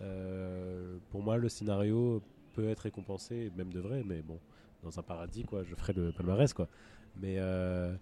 euh, 0.00 0.98
pour 1.10 1.22
moi 1.22 1.36
le 1.36 1.48
scénario 1.48 2.22
peut 2.54 2.68
être 2.68 2.80
récompensé, 2.80 3.52
même 3.56 3.72
de 3.72 3.80
vrai, 3.80 4.02
mais 4.04 4.22
bon, 4.22 4.38
dans 4.82 4.98
un 4.98 5.02
paradis 5.02 5.44
quoi, 5.44 5.64
je 5.64 5.74
ferai 5.74 5.92
le 5.92 6.12
palmarès 6.12 6.52
quoi. 6.52 6.68
Mais 7.20 7.36
euh, 7.38 7.94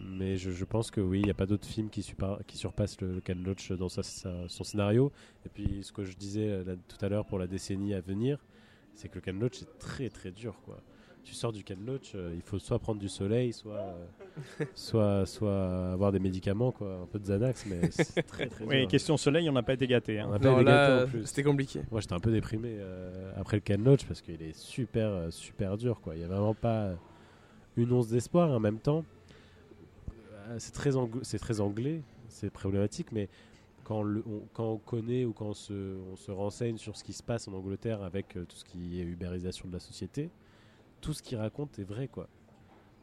mais 0.00 0.36
je, 0.36 0.64
pense 0.64 0.90
que 0.90 1.00
oui, 1.00 1.20
il 1.20 1.24
n'y 1.24 1.30
a 1.30 1.34
pas 1.34 1.46
d'autres 1.46 1.66
films 1.66 1.90
qui, 1.90 2.06
qui 2.46 2.56
surpassent 2.56 3.00
le, 3.00 3.14
le 3.14 3.20
Ken 3.20 3.42
Loach 3.42 3.72
dans 3.72 3.88
son 3.88 4.64
scénario. 4.64 5.12
Et 5.44 5.48
puis 5.48 5.82
ce 5.82 5.92
que 5.92 6.04
je 6.04 6.16
disais 6.16 6.48
euh, 6.48 6.76
tout 6.86 7.04
à 7.04 7.08
l'heure 7.08 7.26
pour 7.26 7.38
la 7.38 7.46
décennie 7.46 7.94
à 7.94 8.00
venir, 8.00 8.38
c'est 8.94 9.08
que 9.08 9.16
le 9.16 9.20
Ken 9.20 9.38
Loach 9.38 9.62
est 9.62 9.78
très 9.78 10.08
très 10.08 10.30
dur 10.30 10.60
quoi. 10.64 10.80
Tu 11.24 11.34
sors 11.34 11.52
du 11.52 11.62
Ken 11.62 11.84
Loach, 11.84 12.12
euh, 12.14 12.32
il 12.34 12.40
faut 12.40 12.58
soit 12.58 12.78
prendre 12.78 12.98
du 13.00 13.08
soleil, 13.08 13.52
soit 13.52 13.74
euh, 14.60 14.64
soit 14.74 15.26
soit 15.26 15.92
avoir 15.92 16.10
des 16.10 16.18
médicaments 16.20 16.72
quoi, 16.72 17.00
un 17.02 17.06
peu 17.06 17.18
de 17.18 17.24
Xanax, 17.24 17.66
mais 17.66 17.90
c'est 17.90 18.22
très 18.26 18.46
très 18.46 18.64
Oui, 18.64 18.80
dur. 18.80 18.88
question 18.88 19.16
soleil, 19.18 19.48
on 19.50 19.52
n'a 19.52 19.62
pas 19.62 19.74
été 19.74 19.86
gâté. 19.86 20.22
On 20.22 20.32
Hein. 20.32 20.38
Non, 20.40 20.58
là, 20.60 21.04
en 21.04 21.06
plus. 21.06 21.26
c'était 21.26 21.42
compliqué. 21.42 21.82
Moi, 21.90 22.00
j'étais 22.00 22.14
un 22.14 22.18
peu 22.20 22.30
déprimé 22.32 22.76
euh, 22.78 23.30
après 23.36 23.58
le 23.58 23.60
Ken 23.60 23.84
Loach 23.84 24.06
parce 24.06 24.22
qu'il 24.22 24.40
est 24.42 24.56
super, 24.56 25.30
super 25.30 25.76
dur. 25.76 26.00
Quoi. 26.00 26.14
Il 26.14 26.18
n'y 26.20 26.24
a 26.24 26.28
vraiment 26.28 26.54
pas 26.54 26.92
une 27.76 27.92
once 27.92 28.08
d'espoir. 28.08 28.50
En 28.50 28.60
même 28.60 28.78
temps, 28.78 29.04
c'est 30.58 30.72
très, 30.72 30.90
c'est 31.22 31.38
très 31.38 31.60
anglais, 31.60 32.00
c'est 32.28 32.50
problématique, 32.50 33.12
mais 33.12 33.28
quand, 33.84 34.02
le- 34.02 34.24
on, 34.26 34.40
quand 34.54 34.72
on 34.72 34.78
connaît 34.78 35.24
ou 35.24 35.32
quand 35.32 35.46
on 35.48 35.54
se, 35.54 35.96
on 36.12 36.16
se 36.16 36.30
renseigne 36.30 36.78
sur 36.78 36.96
ce 36.96 37.04
qui 37.04 37.12
se 37.12 37.22
passe 37.22 37.48
en 37.48 37.52
Angleterre 37.52 38.02
avec 38.02 38.36
euh, 38.36 38.44
tout 38.44 38.56
ce 38.56 38.64
qui 38.64 38.98
est 39.00 39.04
ubérisation 39.04 39.68
de 39.68 39.74
la 39.74 39.80
société, 39.80 40.30
tout 41.00 41.12
ce 41.12 41.22
qu'il 41.22 41.38
raconte 41.38 41.78
est 41.78 41.84
vrai. 41.84 42.08
quoi. 42.08 42.28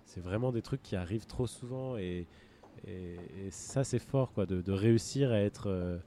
C'est 0.06 0.22
vraiment 0.22 0.52
des 0.52 0.62
trucs 0.62 0.82
qui 0.84 0.96
arrivent 0.96 1.26
trop 1.26 1.48
souvent 1.48 1.98
et, 1.98 2.28
et, 2.88 3.16
et 3.46 3.52
ça, 3.52 3.84
c'est 3.84 4.00
fort 4.00 4.34
quoi, 4.34 4.46
de, 4.46 4.62
de 4.62 4.72
réussir 4.72 5.32
à 5.32 5.40
être. 5.40 5.68
euh, 5.68 5.98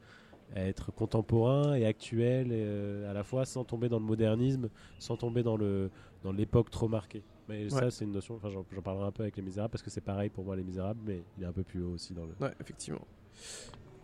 à 0.57 0.63
être 0.63 0.93
contemporain 0.93 1.75
et 1.75 1.85
actuel 1.85 2.49
euh, 2.53 3.11
à 3.11 3.13
la 3.13 3.23
fois 3.23 3.45
sans 3.45 3.65
tomber 3.65 3.91
dans 3.91 3.99
le 3.99 4.07
modernisme, 4.07 4.71
sans 4.99 5.19
tomber 5.19 5.43
dans 5.43 5.59
le 5.59 5.91
dans 6.23 6.33
l'époque 6.33 6.71
trop 6.71 6.89
marquée. 6.89 7.23
Mais 7.51 7.69
ça 7.69 7.91
c'est 7.91 8.07
une 8.07 8.13
notion, 8.13 8.37
enfin 8.37 8.49
j'en 8.49 8.65
j'en 8.73 8.81
parlerai 8.81 9.07
un 9.09 9.13
peu 9.13 9.25
avec 9.25 9.37
Les 9.37 9.43
Misérables 9.43 9.71
parce 9.71 9.83
que 9.83 9.91
c'est 9.91 10.01
pareil 10.01 10.31
pour 10.31 10.47
moi 10.47 10.57
Les 10.57 10.63
Misérables 10.65 11.01
mais 11.05 11.23
il 11.37 11.43
est 11.45 11.47
un 11.47 11.53
peu 11.53 11.65
plus 11.65 11.83
haut 11.83 11.91
aussi 11.93 12.15
dans 12.15 12.25
le 12.25 12.33
Ouais, 12.41 12.55
effectivement. 12.63 13.07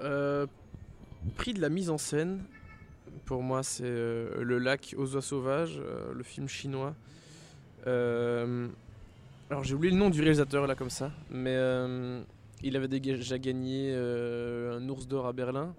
Euh, 0.03 0.47
prix 1.37 1.55
de 1.55 1.63
la 1.63 1.71
mise 1.71 1.89
en 1.89 1.97
scène, 1.97 2.45
pour 3.25 3.43
moi, 3.43 3.63
c'est 3.63 3.85
euh, 3.87 4.43
Le 4.43 4.59
lac 4.59 4.95
aux 4.99 5.15
oies 5.15 5.23
sauvages, 5.23 5.79
euh, 5.81 6.13
le 6.13 6.23
film 6.23 6.47
chinois. 6.47 6.95
Euh, 7.87 8.69
alors, 9.51 9.65
j'ai 9.65 9.75
oublié 9.75 9.93
le 9.93 9.99
nom 9.99 10.11
du 10.11 10.21
réalisateur, 10.21 10.67
là, 10.67 10.75
comme 10.75 10.91
ça, 10.91 11.13
mais 11.31 11.55
euh, 11.55 12.23
il 12.63 12.77
avait 12.77 12.89
déjà 12.89 13.39
gagné 13.39 13.91
euh, 13.93 14.79
un 14.79 14.89
ours 14.89 15.07
d'or 15.07 15.27
à 15.27 15.33
Berlin. 15.33 15.75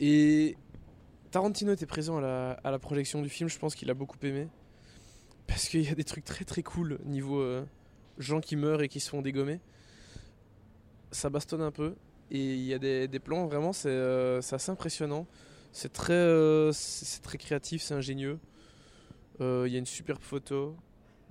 Et 0.00 0.56
Tarantino 1.30 1.72
était 1.72 1.86
présent 1.86 2.18
à 2.18 2.70
la, 2.70 2.78
projection 2.78 3.22
du 3.22 3.28
film, 3.28 3.48
je 3.48 3.58
pense 3.58 3.74
qu'il 3.74 3.90
a 3.90 3.94
beaucoup 3.94 4.18
aimé. 4.22 4.48
Parce 5.46 5.68
qu'il 5.68 5.82
y 5.82 5.88
a 5.88 5.94
des 5.94 6.04
trucs 6.04 6.24
très 6.24 6.44
très 6.44 6.62
cool 6.62 6.98
niveau 7.06 7.42
gens 8.18 8.40
qui 8.40 8.54
meurent 8.54 8.82
et 8.82 8.88
qui 8.88 9.00
se 9.00 9.08
font 9.08 9.22
dégommer. 9.22 9.60
Ça 11.10 11.30
bastonne 11.30 11.62
un 11.62 11.70
peu. 11.70 11.94
Et 12.30 12.54
il 12.54 12.64
y 12.64 12.74
a 12.74 12.78
des, 12.78 13.18
plans, 13.18 13.46
vraiment, 13.46 13.72
c'est 13.72 13.88
assez 14.52 14.70
impressionnant. 14.70 15.26
C'est 15.72 15.92
très, 15.92 16.70
c'est 16.72 17.22
très 17.22 17.38
créatif, 17.38 17.82
c'est 17.82 17.94
ingénieux. 17.94 18.38
Il 19.40 19.68
y 19.68 19.76
a 19.76 19.78
une 19.78 19.86
superbe 19.86 20.22
photo. 20.22 20.76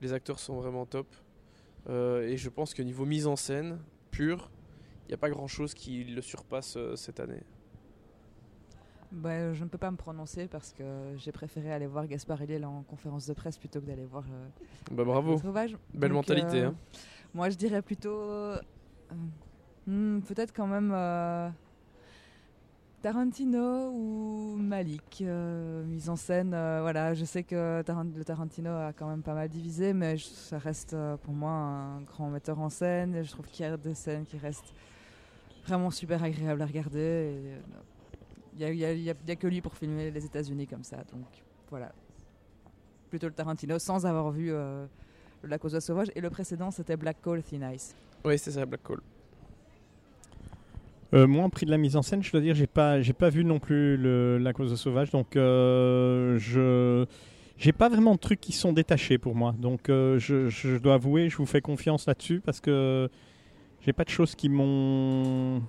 Les 0.02 0.14
acteurs 0.14 0.40
sont 0.40 0.56
vraiment 0.56 0.86
top. 0.86 1.08
Euh, 1.90 2.28
et 2.28 2.38
je 2.38 2.50
pense 2.50 2.74
que 2.74 2.82
niveau 2.82 3.06
mise 3.06 3.28
en 3.28 3.36
scène 3.36 3.80
pure, 4.12 4.50
il 5.06 5.10
n'y 5.10 5.14
a 5.14 5.18
pas 5.18 5.30
grand 5.30 5.48
chose 5.48 5.74
qui 5.74 6.04
le 6.04 6.22
surpasse 6.22 6.76
euh, 6.78 6.96
cette 6.96 7.20
année. 7.20 7.44
Ben, 9.12 9.54
je 9.54 9.64
ne 9.64 9.70
peux 9.70 9.78
pas 9.78 9.90
me 9.90 9.96
prononcer 9.96 10.48
parce 10.48 10.74
que 10.74 10.84
j'ai 11.16 11.32
préféré 11.32 11.72
aller 11.72 11.88
voir 11.88 12.08
Gaspard 12.08 12.42
Ulliel 12.42 12.66
en 12.66 12.84
conférence 12.84 13.26
de 13.26 13.34
presse 13.34 13.58
plutôt 13.58 13.80
que 13.80 13.86
d'aller 13.86 14.06
voir 14.06 14.26
euh, 14.30 14.48
Bah 14.92 15.06
bravo, 15.06 15.38
belle 15.38 15.72
Donc, 15.94 16.12
mentalité. 16.12 16.62
euh, 16.64 16.68
hein. 16.70 16.76
Moi, 17.34 17.50
je 17.50 17.56
dirais 17.56 17.82
plutôt. 17.82 18.20
euh, 18.20 18.60
hmm, 19.88 20.20
Peut-être 20.22 20.54
quand 20.54 20.68
même. 20.68 20.92
Tarantino 23.08 23.90
ou 23.94 24.58
Malik, 24.58 25.22
euh, 25.22 25.82
mise 25.86 26.10
en 26.10 26.18
scène. 26.18 26.54
euh, 26.54 26.80
voilà, 26.82 27.14
je 27.14 27.24
sais 27.24 27.42
que 27.42 27.78
le 27.78 28.24
Tarantino 28.26 28.70
a 28.70 28.92
quand 28.92 29.08
même 29.08 29.22
pas 29.22 29.34
mal 29.34 29.48
divisé, 29.48 29.94
mais 29.94 30.18
ça 30.18 30.58
reste 30.58 30.94
euh, 30.94 31.16
pour 31.16 31.34
moi 31.34 31.52
un 31.52 32.02
grand 32.02 32.30
metteur 32.30 32.60
en 32.60 32.70
scène. 32.70 33.16
Et 33.16 33.24
je 33.24 33.32
trouve 33.32 33.46
qu'il 33.48 33.66
y 33.66 33.70
a 33.70 33.78
des 33.78 33.94
scènes 33.94 34.26
qui 34.26 34.38
restent 34.38 34.74
vraiment 35.66 35.90
super 35.90 36.22
agréables 36.22 36.62
à 36.62 36.66
regarder. 36.66 37.62
Il 38.60 38.72
n'y 38.76 39.10
a, 39.10 39.36
que 39.38 39.48
lui 39.48 39.62
pour 39.62 39.76
filmer 39.76 40.12
les 40.12 40.26
États-Unis 40.26 40.68
comme 40.68 40.84
ça, 40.84 40.98
donc 40.98 41.28
voilà. 41.70 41.94
Plutôt 43.10 43.28
le 43.28 43.34
Tarantino 43.34 43.80
sans 43.80 44.06
avoir 44.06 44.32
vu 44.32 44.52
aux 44.54 45.74
oies 45.74 45.80
sauvages. 45.82 46.12
Et 46.14 46.20
le 46.20 46.30
précédent, 46.30 46.72
c'était 46.72 46.98
Black 46.98 47.22
Coal 47.22 47.42
Thin 47.42 47.72
Ice. 47.72 47.96
Oui, 48.26 48.38
c'est 48.38 48.52
ça, 48.52 48.66
Black 48.66 48.90
Hole. 48.90 49.02
Euh, 51.14 51.26
moi, 51.26 51.46
en 51.46 51.50
prix 51.50 51.66
de 51.66 51.72
la 51.72 51.78
mise 51.78 51.96
en 51.96 52.02
scène, 52.02 52.22
je 52.22 52.32
dois 52.32 52.42
dire, 52.42 52.56
j'ai 52.56 52.68
pas, 52.68 53.02
j'ai 53.02 53.14
pas 53.14 53.30
vu 53.30 53.46
non 53.46 53.60
plus 53.60 53.98
la 54.40 54.54
cause 54.54 54.76
sauvage, 54.76 55.10
donc 55.12 55.36
euh, 55.36 56.38
je, 56.38 57.06
j'ai 57.58 57.72
pas 57.72 57.88
vraiment 57.88 58.16
de 58.16 58.20
trucs 58.20 58.42
qui 58.42 58.52
sont 58.52 58.74
détachés 58.74 59.18
pour 59.18 59.34
moi. 59.36 59.56
Donc, 59.58 59.90
euh, 59.90 60.20
je, 60.20 60.50
je 60.50 60.78
dois 60.78 60.96
avouer, 60.96 61.30
je 61.30 61.38
vous 61.38 61.46
fais 61.46 61.62
confiance 61.62 62.08
là-dessus 62.08 62.42
parce 62.44 62.60
que 62.60 63.10
j'ai 63.82 63.94
pas 63.94 64.04
de 64.04 64.10
choses 64.10 64.36
qui 64.36 64.50
m'ont, 64.50 65.62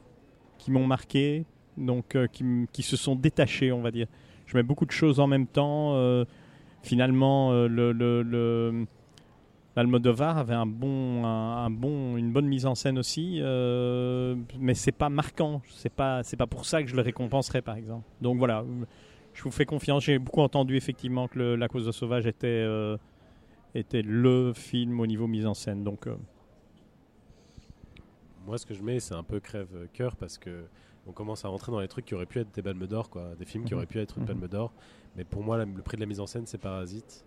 qui 0.59 0.73
m'ont 0.73 0.87
marqué, 0.87 1.45
donc 1.77 2.17
euh, 2.17 2.27
qui, 2.27 2.45
qui 2.73 2.83
se 2.83 2.97
sont 2.97 3.15
détachées, 3.15 3.71
on 3.71 3.81
va 3.81 3.93
dire. 3.93 4.09
Je 4.47 4.57
mets 4.57 4.65
beaucoup 4.65 4.87
de 4.87 4.93
choses 4.93 5.21
en 5.21 5.27
même 5.27 5.47
temps. 5.47 5.95
finalement, 6.83 7.53
le, 7.53 7.93
le, 7.93 8.23
le 8.23 8.87
L'Almodovar 9.79 10.39
avait 10.39 10.55
un 10.55 10.67
bon, 10.67 11.25
un, 11.25 11.65
un 11.67 11.71
bon, 11.71 12.17
une 12.17 12.33
bonne 12.33 12.47
mise 12.49 12.67
en 12.67 12.75
scène 12.75 12.99
aussi, 12.99 13.39
euh, 13.41 14.35
mais 14.59 14.75
c'est 14.75 14.91
pas 14.91 15.09
marquant. 15.09 15.63
C'est 15.69 15.93
pas, 15.93 16.25
c'est 16.25 16.37
pas 16.37 16.49
pour 16.49 16.65
ça 16.65 16.83
que 16.83 16.89
je 16.89 16.97
le 16.97 17.03
récompenserais, 17.03 17.63
par 17.63 17.77
exemple. 17.77 18.03
Donc 18.21 18.39
voilà, 18.39 18.65
je 19.35 19.43
vous 19.45 19.53
fais 19.53 19.67
confiance. 19.67 20.03
J'ai 20.03 20.19
beaucoup 20.19 20.41
entendu 20.41 20.75
effectivement 20.77 21.29
que 21.29 21.39
le- 21.39 21.55
La 21.55 21.69
cause 21.69 21.87
de 21.87 21.93
sauvage 21.93 22.27
était, 22.27 22.49
euh, 22.49 22.97
était 23.73 24.03
le 24.03 24.53
film 24.53 24.99
au 24.99 25.07
niveau 25.07 25.29
mise 25.29 25.47
en 25.47 25.55
scène. 25.55 25.85
Donc 25.85 26.09
euh, 26.09 26.17
moi, 28.47 28.59
ce 28.59 28.67
que 28.67 28.75
je 28.75 28.83
mets, 28.83 28.99
c'est 28.99 29.15
un 29.15 29.23
peu 29.23 29.39
crève-cœur 29.39 30.17
parce 30.17 30.39
que 30.39 30.65
on 31.07 31.13
commence 31.13 31.45
à 31.45 31.49
rentrer 31.49 31.71
dans 31.71 31.79
les 31.81 31.87
trucs 31.87 32.05
qui 32.05 32.17
auraient 32.17 32.27
pu 32.27 32.41
être 32.41 32.53
des 32.53 32.63
palmes 32.63 32.87
d'or, 32.89 33.11
quoi, 33.11 33.37
des 33.39 33.45
films 33.45 33.63
qui 33.65 33.75
Mhm. 33.75 33.79
auraient 33.79 33.87
pu 33.87 34.01
être 34.01 34.19
une 34.19 34.25
Mhm. 34.25 34.27
palme 34.29 34.49
d'or. 34.49 34.73
Mais 35.17 35.23
pour 35.23 35.45
moi, 35.45 35.57
la- 35.57 35.67
le 35.67 35.83
prix 35.83 35.97
de 35.97 36.01
la 36.03 36.07
mise 36.07 36.19
en 36.19 36.27
scène, 36.27 36.47
c'est 36.47 36.59
Parasite. 36.59 37.25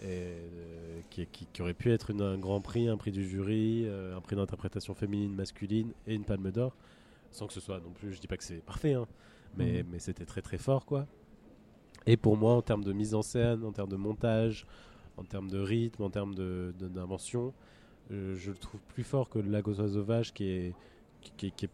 Et 0.00 0.04
euh, 0.08 1.00
qui, 1.10 1.26
qui- 1.26 1.46
qui 1.52 1.62
aurait 1.62 1.72
pu 1.74 1.90
être 1.90 2.10
une- 2.10 2.20
un 2.22 2.36
grand 2.38 2.60
prix, 2.60 2.88
un 2.88 2.96
prix 2.98 3.12
du 3.12 3.26
jury, 3.26 3.84
euh, 3.86 4.16
un 4.16 4.20
prix 4.20 4.36
d'interprétation 4.36 4.94
féminine, 4.94 5.34
masculine 5.34 5.92
et 6.06 6.14
une 6.14 6.24
palme 6.24 6.50
d'or. 6.52 6.76
Sans 7.30 7.46
que 7.46 7.52
ce 7.52 7.60
soit 7.60 7.80
non 7.80 7.90
plus, 7.90 8.12
je 8.12 8.20
dis 8.20 8.26
pas 8.26 8.36
que 8.36 8.44
c'est 8.44 8.62
parfait, 8.64 8.92
hein, 8.94 9.06
mais, 9.56 9.82
Mhm. 9.82 9.88
mais 9.92 9.98
c'était 9.98 10.26
très 10.26 10.42
très 10.42 10.58
fort, 10.58 10.84
quoi. 10.84 11.06
Et 12.06 12.16
pour 12.16 12.36
moi, 12.36 12.52
en 12.54 12.62
termes 12.62 12.84
de 12.84 12.92
mise 12.92 13.14
en 13.14 13.22
scène, 13.22 13.64
en 13.64 13.72
termes 13.72 13.88
de 13.90 13.96
montage, 13.96 14.66
en 15.16 15.24
termes 15.24 15.50
de 15.50 15.58
rythme, 15.58 16.02
en 16.02 16.10
termes 16.10 16.34
de- 16.34 16.74
de- 16.78 16.88
d'invention, 16.88 17.52
euh, 18.12 18.36
je 18.36 18.50
le 18.50 18.56
trouve 18.58 18.80
plus 18.82 19.02
fort 19.02 19.28
que 19.30 19.38
le 19.38 19.60
oiseaux 19.62 19.88
sauvages 19.88 20.32
qui 20.32 20.44
est 20.44 20.74
qui, 21.36 21.50
qui- 21.50 21.66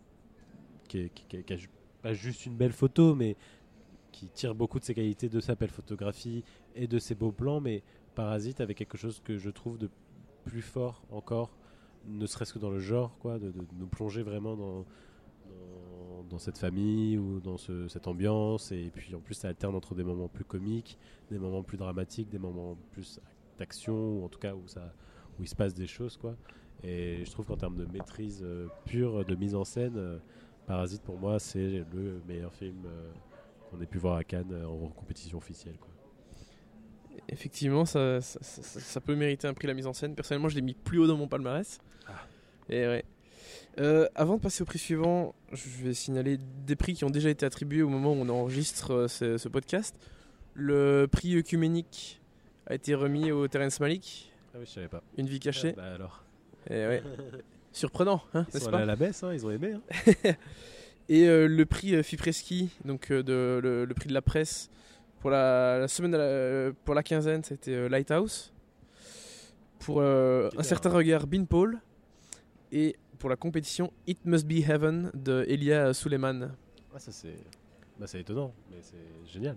a 1.53 1.57
ju- 1.57 1.69
pas 2.03 2.15
juste 2.15 2.47
une 2.47 2.57
belle 2.57 2.73
photo, 2.73 3.15
mais 3.15 3.37
qui 4.13 4.29
tire 4.29 4.55
beaucoup 4.55 4.79
de 4.79 4.85
ses 4.85 4.95
qualités 4.95 5.29
de 5.29 5.41
sa 5.41 5.55
belle 5.55 5.71
photographie 5.71 6.45
et 6.75 6.87
de 6.87 6.99
ses 6.99 7.15
beaux 7.15 7.33
plans, 7.33 7.61
mais 7.61 7.83
Parasite 8.15 8.61
avec 8.61 8.77
quelque 8.77 8.99
chose 8.99 9.21
que 9.25 9.39
je 9.39 9.51
trouve 9.51 9.79
de 9.79 9.89
plus 10.45 10.63
fort 10.63 11.03
encore, 11.11 11.51
ne 12.07 12.27
serait-ce 12.27 12.53
que 12.53 12.59
dans 12.59 12.71
le 12.71 12.81
genre, 12.81 13.17
quoi, 13.19 13.39
de, 13.39 13.53
nous 13.79 13.87
plonger 13.87 14.23
vraiment 14.23 14.57
dans, 14.57 14.85
cette 16.39 16.57
famille 16.57 17.19
ou 17.19 17.41
dans 17.41 17.59
ce- 17.59 17.89
cette 17.89 18.09
ambiance, 18.09 18.73
et 18.73 18.91
puis 18.95 19.15
en 19.15 19.21
plus 19.21 19.35
ça 19.35 19.49
alterne 19.49 19.75
entre 19.75 19.95
des 19.95 20.03
moments 20.03 20.29
plus 20.29 20.45
comiques, 20.45 20.99
des 21.31 21.39
moments 21.39 21.63
plus 21.63 21.77
dramatiques, 21.77 22.31
des 22.31 22.39
moments 22.39 22.77
plus 22.93 23.21
d'action, 23.59 24.19
ou 24.19 24.25
en 24.25 24.29
tout 24.29 24.39
cas 24.39 24.55
où, 24.55 24.67
ça, 24.67 24.95
où 25.39 25.43
il 25.43 25.49
se 25.49 25.55
passe 25.55 25.75
des 25.75 25.87
choses, 25.87 26.17
quoi. 26.17 26.35
Et 26.83 27.23
je 27.25 27.31
trouve 27.31 27.47
qu'en 27.47 27.57
termes 27.57 27.77
de 27.77 27.85
maîtrise 27.85 28.41
euh, 28.43 28.69
pure, 28.87 29.25
de 29.25 29.35
mise 29.35 29.55
en 29.55 29.65
scène, 29.65 29.97
euh, 29.97 30.19
Parasite 30.67 31.03
pour 31.03 31.19
moi 31.19 31.39
c'est 31.39 31.85
le 31.93 32.23
meilleur 32.27 32.55
film 32.55 32.85
euh, 32.87 33.13
qu'on 33.71 33.81
ait 33.81 33.87
pu 33.87 33.99
voir 33.99 34.17
à 34.17 34.25
Cannes 34.25 34.65
en 34.65 34.89
compétition 34.89 35.39
officielle. 35.39 35.77
Quoi. 35.79 35.92
Effectivement, 37.29 37.85
ça, 37.85 38.21
ça, 38.21 38.39
ça- 38.43 38.81
ça 38.81 39.01
peut 39.01 39.15
mériter 39.15 39.47
un 39.49 39.55
prix 39.55 39.67
la 39.69 39.75
mise 39.75 39.87
en 39.87 39.93
scène. 39.93 40.15
Personnellement, 40.15 40.49
je 40.49 40.55
l'ai 40.57 40.63
mis 40.63 40.75
plus 40.75 40.99
haut 40.99 41.07
dans 41.07 41.17
mon 41.17 41.29
palmarès. 41.29 41.79
Ah. 42.09 42.13
Et 42.69 42.87
ouais. 42.87 43.05
Euh, 43.81 44.07
avant 44.15 44.37
de 44.37 44.41
passer 44.43 44.63
au 44.63 44.67
prix 44.67 44.79
suivant, 44.79 45.35
je 45.53 45.63
vais 45.85 45.95
signaler 45.95 46.39
des 46.67 46.77
prix 46.77 46.95
qui 46.95 47.05
ont 47.05 47.11
déjà 47.11 47.31
été 47.31 47.47
attribués 47.47 47.83
au 47.83 47.89
moment 47.89 48.13
où 48.13 48.17
on 48.17 48.29
enregistre 48.29 48.93
euh, 48.93 49.09
ce, 49.09 49.39
ce 49.39 49.49
podcast. 49.49 49.95
Le 50.55 51.07
prix 51.11 51.37
œcuménique 51.39 52.21
a 52.67 52.75
été 52.75 52.95
remis 52.95 53.33
au 53.33 53.49
Terence 53.49 53.81
Malik, 53.81 54.31
Ah 54.55 54.59
oui, 54.61 54.67
je 54.67 54.71
savais 54.73 54.89
pas. 54.89 55.03
Une 55.17 55.27
vie 55.27 55.41
cachée. 55.41 55.73
Bah 55.73 55.95
alors. 55.95 56.25
Et 56.69 56.75
ouais. 56.87 57.03
Surprenant, 57.73 58.23
hein, 58.35 58.47
Ils 58.53 58.61
sont 58.61 58.71
pas 58.71 58.81
à 58.81 58.85
la 58.85 58.97
baisse, 58.97 59.23
hein, 59.23 59.33
ils 59.33 59.47
ont 59.47 59.51
aimé. 59.51 59.73
hein. 59.75 60.33
Et 61.09 61.27
euh, 61.27 61.49
le 61.49 61.67
prix 61.67 62.03
Fipreski, 62.05 62.69
donc 62.85 63.11
de, 63.11 63.59
le, 63.63 63.85
le 63.87 63.95
prix 63.95 64.09
de 64.09 64.15
la 64.15 64.23
presse 64.23 64.71
pour 65.23 65.31
la, 65.31 65.79
la 65.79 65.89
semaine, 65.89 66.11
de 66.11 66.17
la- 66.19 66.23
euh, 66.25 66.73
pour 66.85 66.95
la 66.95 67.03
quinzaine, 67.03 67.43
c'était 67.45 67.73
euh, 67.73 67.89
Lighthouse. 67.89 68.53
Pour 69.79 70.01
euh, 70.01 70.51
un 70.59 70.63
certain 70.63 70.91
regard, 70.91 71.27
Bean 71.27 71.45
Paul. 71.47 71.81
Et 72.73 72.97
pour 73.19 73.31
la 73.31 73.37
compétition 73.37 73.93
It 74.07 74.19
Must 74.25 74.47
Be 74.47 74.69
Heaven 74.69 75.11
de 75.15 75.45
Elia 75.49 75.95
Suleiman. 75.95 76.51
Ah, 76.95 76.99
ça 76.99 77.13
c'est. 77.13 77.37
Bah, 78.01 78.07
c'est 78.09 78.21
étonnant, 78.21 78.53
mais 78.71 78.79
c'est 78.83 79.33
génial. 79.33 79.57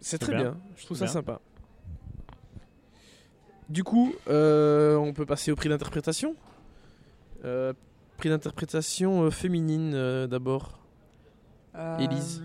C'est 0.00 0.18
très 0.18 0.32
bien. 0.34 0.42
bien. 0.52 0.60
je 0.76 0.84
trouve 0.84 0.98
ça 0.98 1.04
bien. 1.06 1.12
sympa. 1.12 1.40
Du 3.68 3.84
coup, 3.84 4.12
euh, 4.28 4.96
on 4.96 5.12
peut 5.12 5.24
passer 5.26 5.50
au 5.52 5.56
prix 5.56 5.68
d'interprétation. 5.68 6.34
Euh, 7.44 7.72
prix 8.18 8.28
d'interprétation 8.28 9.22
euh, 9.22 9.30
féminine 9.30 9.92
euh, 9.94 10.26
d'abord. 10.26 10.80
Euh, 11.76 11.98
Élise. 11.98 12.42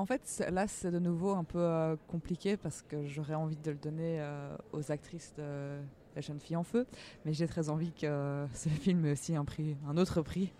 En 0.00 0.06
fait, 0.06 0.42
là, 0.50 0.66
c'est 0.66 0.90
de 0.90 0.98
nouveau 0.98 1.32
un 1.32 1.44
peu 1.44 1.58
euh, 1.58 1.94
compliqué 2.08 2.56
parce 2.56 2.80
que 2.80 3.04
j'aurais 3.04 3.34
envie 3.34 3.58
de 3.58 3.70
le 3.70 3.76
donner 3.76 4.18
euh, 4.18 4.56
aux 4.72 4.90
actrices 4.90 5.34
de 5.36 5.78
La 6.16 6.22
jeune 6.22 6.40
fille 6.40 6.56
en 6.56 6.64
feu, 6.64 6.86
mais 7.26 7.34
j'ai 7.34 7.46
très 7.46 7.68
envie 7.68 7.92
que 7.92 8.46
ce 8.54 8.70
film 8.70 9.04
ait 9.04 9.12
aussi 9.12 9.36
un, 9.36 9.44
prix, 9.44 9.76
un 9.86 9.98
autre 9.98 10.22
prix. 10.22 10.54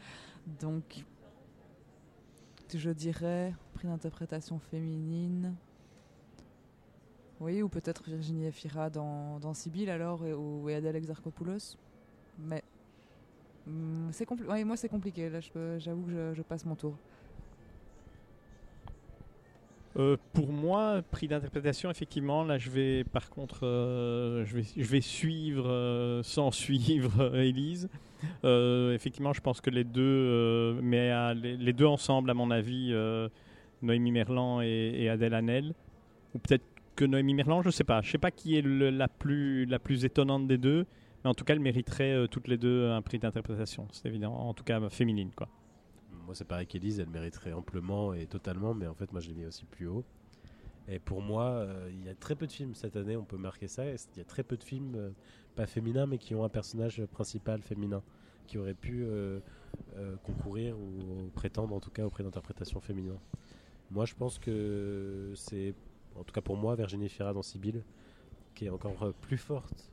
Donc, 0.60 1.06
je 2.74 2.90
dirais 2.90 3.54
prix 3.72 3.88
d'interprétation 3.88 4.58
féminine. 4.58 5.54
Oui, 7.40 7.62
ou 7.62 7.70
peut-être 7.70 8.10
Virginie 8.10 8.44
Efira 8.44 8.90
dans, 8.90 9.40
dans 9.40 9.54
Sibyl 9.54 9.88
alors, 9.88 10.20
ou 10.20 10.68
et 10.68 10.74
Adèle 10.74 10.96
Exarchopoulos. 10.96 11.78
Mais 12.38 12.62
hum, 13.66 14.10
c'est 14.12 14.28
compli- 14.28 14.46
ouais, 14.46 14.64
moi 14.64 14.76
c'est 14.76 14.90
compliqué, 14.90 15.30
là 15.30 15.40
j'avoue 15.78 16.02
que 16.02 16.34
je 16.34 16.42
passe 16.42 16.66
mon 16.66 16.74
tour. 16.74 16.98
Euh, 19.98 20.16
pour 20.32 20.52
moi, 20.52 21.02
prix 21.10 21.26
d'interprétation, 21.26 21.90
effectivement, 21.90 22.44
là, 22.44 22.58
je 22.58 22.70
vais, 22.70 23.04
par 23.04 23.28
contre, 23.28 23.66
euh, 23.66 24.44
je, 24.44 24.56
vais, 24.56 25.00
suivre 25.00 25.68
euh, 25.68 26.22
sans 26.22 26.50
suivre. 26.52 27.32
Euh, 28.44 28.94
effectivement, 28.94 29.32
je 29.32 29.40
pense 29.40 29.60
que 29.60 29.70
les 29.70 29.84
deux, 29.84 30.78
mais 30.80 31.34
les, 31.34 31.72
deux 31.72 31.86
ensemble, 31.86 32.30
à 32.30 32.34
mon 32.34 32.50
avis, 32.50 32.94
Noémie 33.82 34.12
Merlan 34.12 34.60
et, 34.60 35.08
Adèle 35.08 35.34
Hanel, 35.34 35.74
ou 36.34 36.38
peut-être 36.38 36.64
que 36.94 37.04
Noémie 37.04 37.34
Merlan, 37.34 37.62
je 37.62 37.70
sais 37.70 37.84
pas. 37.84 38.00
Je 38.02 38.10
sais 38.10 38.18
pas 38.18 38.30
qui 38.30 38.56
est 38.56 38.62
la 38.62 39.08
plus 39.08 39.64
la 39.64 39.78
plus 39.80 40.04
étonnante 40.04 40.46
des 40.46 40.58
deux, 40.58 40.86
mais 41.24 41.30
en 41.30 41.34
tout 41.34 41.44
cas, 41.44 41.54
elles 41.54 41.60
mériteraient 41.60 42.28
toutes 42.30 42.46
les 42.46 42.58
deux 42.58 42.90
un 42.90 43.02
prix 43.02 43.18
d'interprétation. 43.18 43.88
C'est 43.90 44.06
évident, 44.06 44.34
en 44.34 44.54
tout 44.54 44.64
cas 44.64 44.88
féminine, 44.88 45.30
quoi. 45.34 45.48
Moi, 46.26 46.34
c'est 46.34 46.44
pareil 46.44 46.66
qu'Elise, 46.66 47.00
elle 47.00 47.08
mériterait 47.08 47.52
amplement 47.52 48.14
et 48.14 48.26
totalement, 48.26 48.74
mais 48.74 48.86
en 48.86 48.94
fait, 48.94 49.10
moi, 49.12 49.20
je 49.20 49.28
l'ai 49.28 49.34
mis 49.34 49.46
aussi 49.46 49.64
plus 49.64 49.86
haut. 49.86 50.04
Et 50.88 50.98
pour 50.98 51.22
moi, 51.22 51.44
euh, 51.44 51.90
il 51.92 52.04
y 52.04 52.08
a 52.08 52.14
très 52.14 52.34
peu 52.34 52.46
de 52.46 52.52
films 52.52 52.74
cette 52.74 52.96
année, 52.96 53.16
on 53.16 53.24
peut 53.24 53.36
marquer 53.36 53.68
ça. 53.68 53.84
Il 53.86 53.96
y 54.16 54.20
a 54.20 54.24
très 54.24 54.42
peu 54.42 54.56
de 54.56 54.64
films, 54.64 54.94
euh, 54.96 55.10
pas 55.54 55.66
féminins, 55.66 56.06
mais 56.06 56.18
qui 56.18 56.34
ont 56.34 56.44
un 56.44 56.48
personnage 56.48 57.04
principal 57.06 57.62
féminin, 57.62 58.02
qui 58.46 58.58
aurait 58.58 58.74
pu 58.74 59.04
euh, 59.04 59.40
concourir 60.24 60.76
ou 60.78 61.30
prétendre, 61.34 61.74
en 61.74 61.80
tout 61.80 61.90
cas, 61.90 62.04
auprès 62.04 62.24
d'interprétation 62.24 62.80
féminin. 62.80 63.18
Moi, 63.90 64.04
je 64.04 64.14
pense 64.14 64.38
que 64.38 65.32
c'est, 65.36 65.74
en 66.16 66.24
tout 66.24 66.32
cas 66.32 66.40
pour 66.40 66.56
moi, 66.56 66.74
Virginie 66.74 67.08
Fira 67.08 67.32
dans 67.32 67.42
Sibyl, 67.42 67.84
qui 68.54 68.66
est 68.66 68.70
encore 68.70 69.12
plus 69.20 69.38
forte 69.38 69.90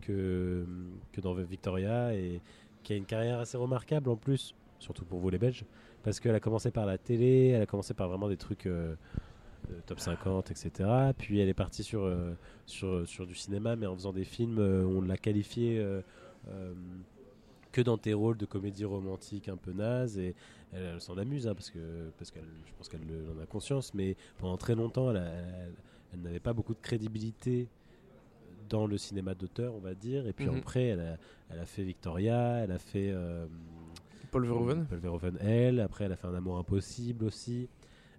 que, 0.00 0.66
que 1.12 1.20
dans 1.20 1.34
Victoria 1.34 2.14
et 2.14 2.40
qui 2.82 2.94
a 2.94 2.96
une 2.96 3.04
carrière 3.04 3.38
assez 3.40 3.56
remarquable 3.56 4.08
en 4.08 4.16
plus, 4.16 4.54
surtout 4.80 5.04
pour 5.04 5.20
vous 5.20 5.30
les 5.30 5.38
Belges, 5.38 5.64
parce 6.02 6.18
qu'elle 6.18 6.34
a 6.34 6.40
commencé 6.40 6.70
par 6.72 6.84
la 6.86 6.98
télé, 6.98 7.48
elle 7.54 7.62
a 7.62 7.66
commencé 7.66 7.94
par 7.94 8.08
vraiment 8.08 8.28
des 8.28 8.36
trucs 8.36 8.66
euh, 8.66 8.96
euh, 9.70 9.74
top 9.86 10.00
50, 10.00 10.50
etc. 10.50 11.12
Puis 11.16 11.38
elle 11.38 11.48
est 11.48 11.54
partie 11.54 11.84
sur, 11.84 12.02
euh, 12.02 12.32
sur, 12.66 13.06
sur 13.06 13.26
du 13.26 13.34
cinéma, 13.36 13.76
mais 13.76 13.86
en 13.86 13.94
faisant 13.94 14.12
des 14.12 14.24
films 14.24 14.58
euh, 14.58 14.84
on 14.84 15.02
l'a 15.02 15.16
qualifiée 15.16 15.80
que 17.72 17.80
dans 17.82 17.98
tes 17.98 18.14
rôles 18.14 18.36
de 18.36 18.46
comédie 18.46 18.84
romantique 18.84 19.48
un 19.48 19.56
peu 19.56 19.72
naze, 19.72 20.18
et 20.18 20.34
elle, 20.72 20.82
elle 20.94 21.00
s'en 21.00 21.16
amuse, 21.18 21.46
hein, 21.46 21.54
parce 21.54 21.70
que 21.70 22.10
parce 22.18 22.30
qu'elle, 22.32 22.48
je 22.66 22.72
pense 22.76 22.88
qu'elle 22.88 23.06
le- 23.06 23.30
en 23.38 23.40
a 23.40 23.46
conscience, 23.46 23.94
mais 23.94 24.16
pendant 24.38 24.56
très 24.56 24.74
longtemps, 24.74 25.10
elle, 25.10 25.18
a- 25.18 25.20
elle- 25.30 25.74
elle 26.12 26.20
n'avait 26.22 26.40
pas 26.40 26.52
beaucoup 26.52 26.74
de 26.74 26.80
crédibilité 26.80 27.68
dans 28.68 28.86
le 28.86 28.98
cinéma 28.98 29.34
d'auteur, 29.34 29.74
on 29.74 29.78
va 29.80 29.94
dire. 29.94 30.26
Et 30.26 30.32
puis 30.32 30.48
Mhm. 30.48 30.58
après, 30.58 30.84
elle 30.86 31.00
a, 31.00 31.16
elle 31.50 31.60
a 31.60 31.66
fait 31.66 31.84
Victoria, 31.84 32.58
elle 32.64 32.72
a 32.72 32.78
fait 32.78 33.10
euh, 33.12 33.46
Paul 34.30 34.44
Verhoeven. 34.46 34.86
Paul 34.86 34.98
Verhoeven, 34.98 35.38
elle. 35.40 35.80
Après, 35.80 36.04
elle 36.04 36.12
a 36.12 36.16
fait 36.16 36.26
Un 36.26 36.34
amour 36.34 36.58
impossible 36.58 37.24
aussi. 37.24 37.68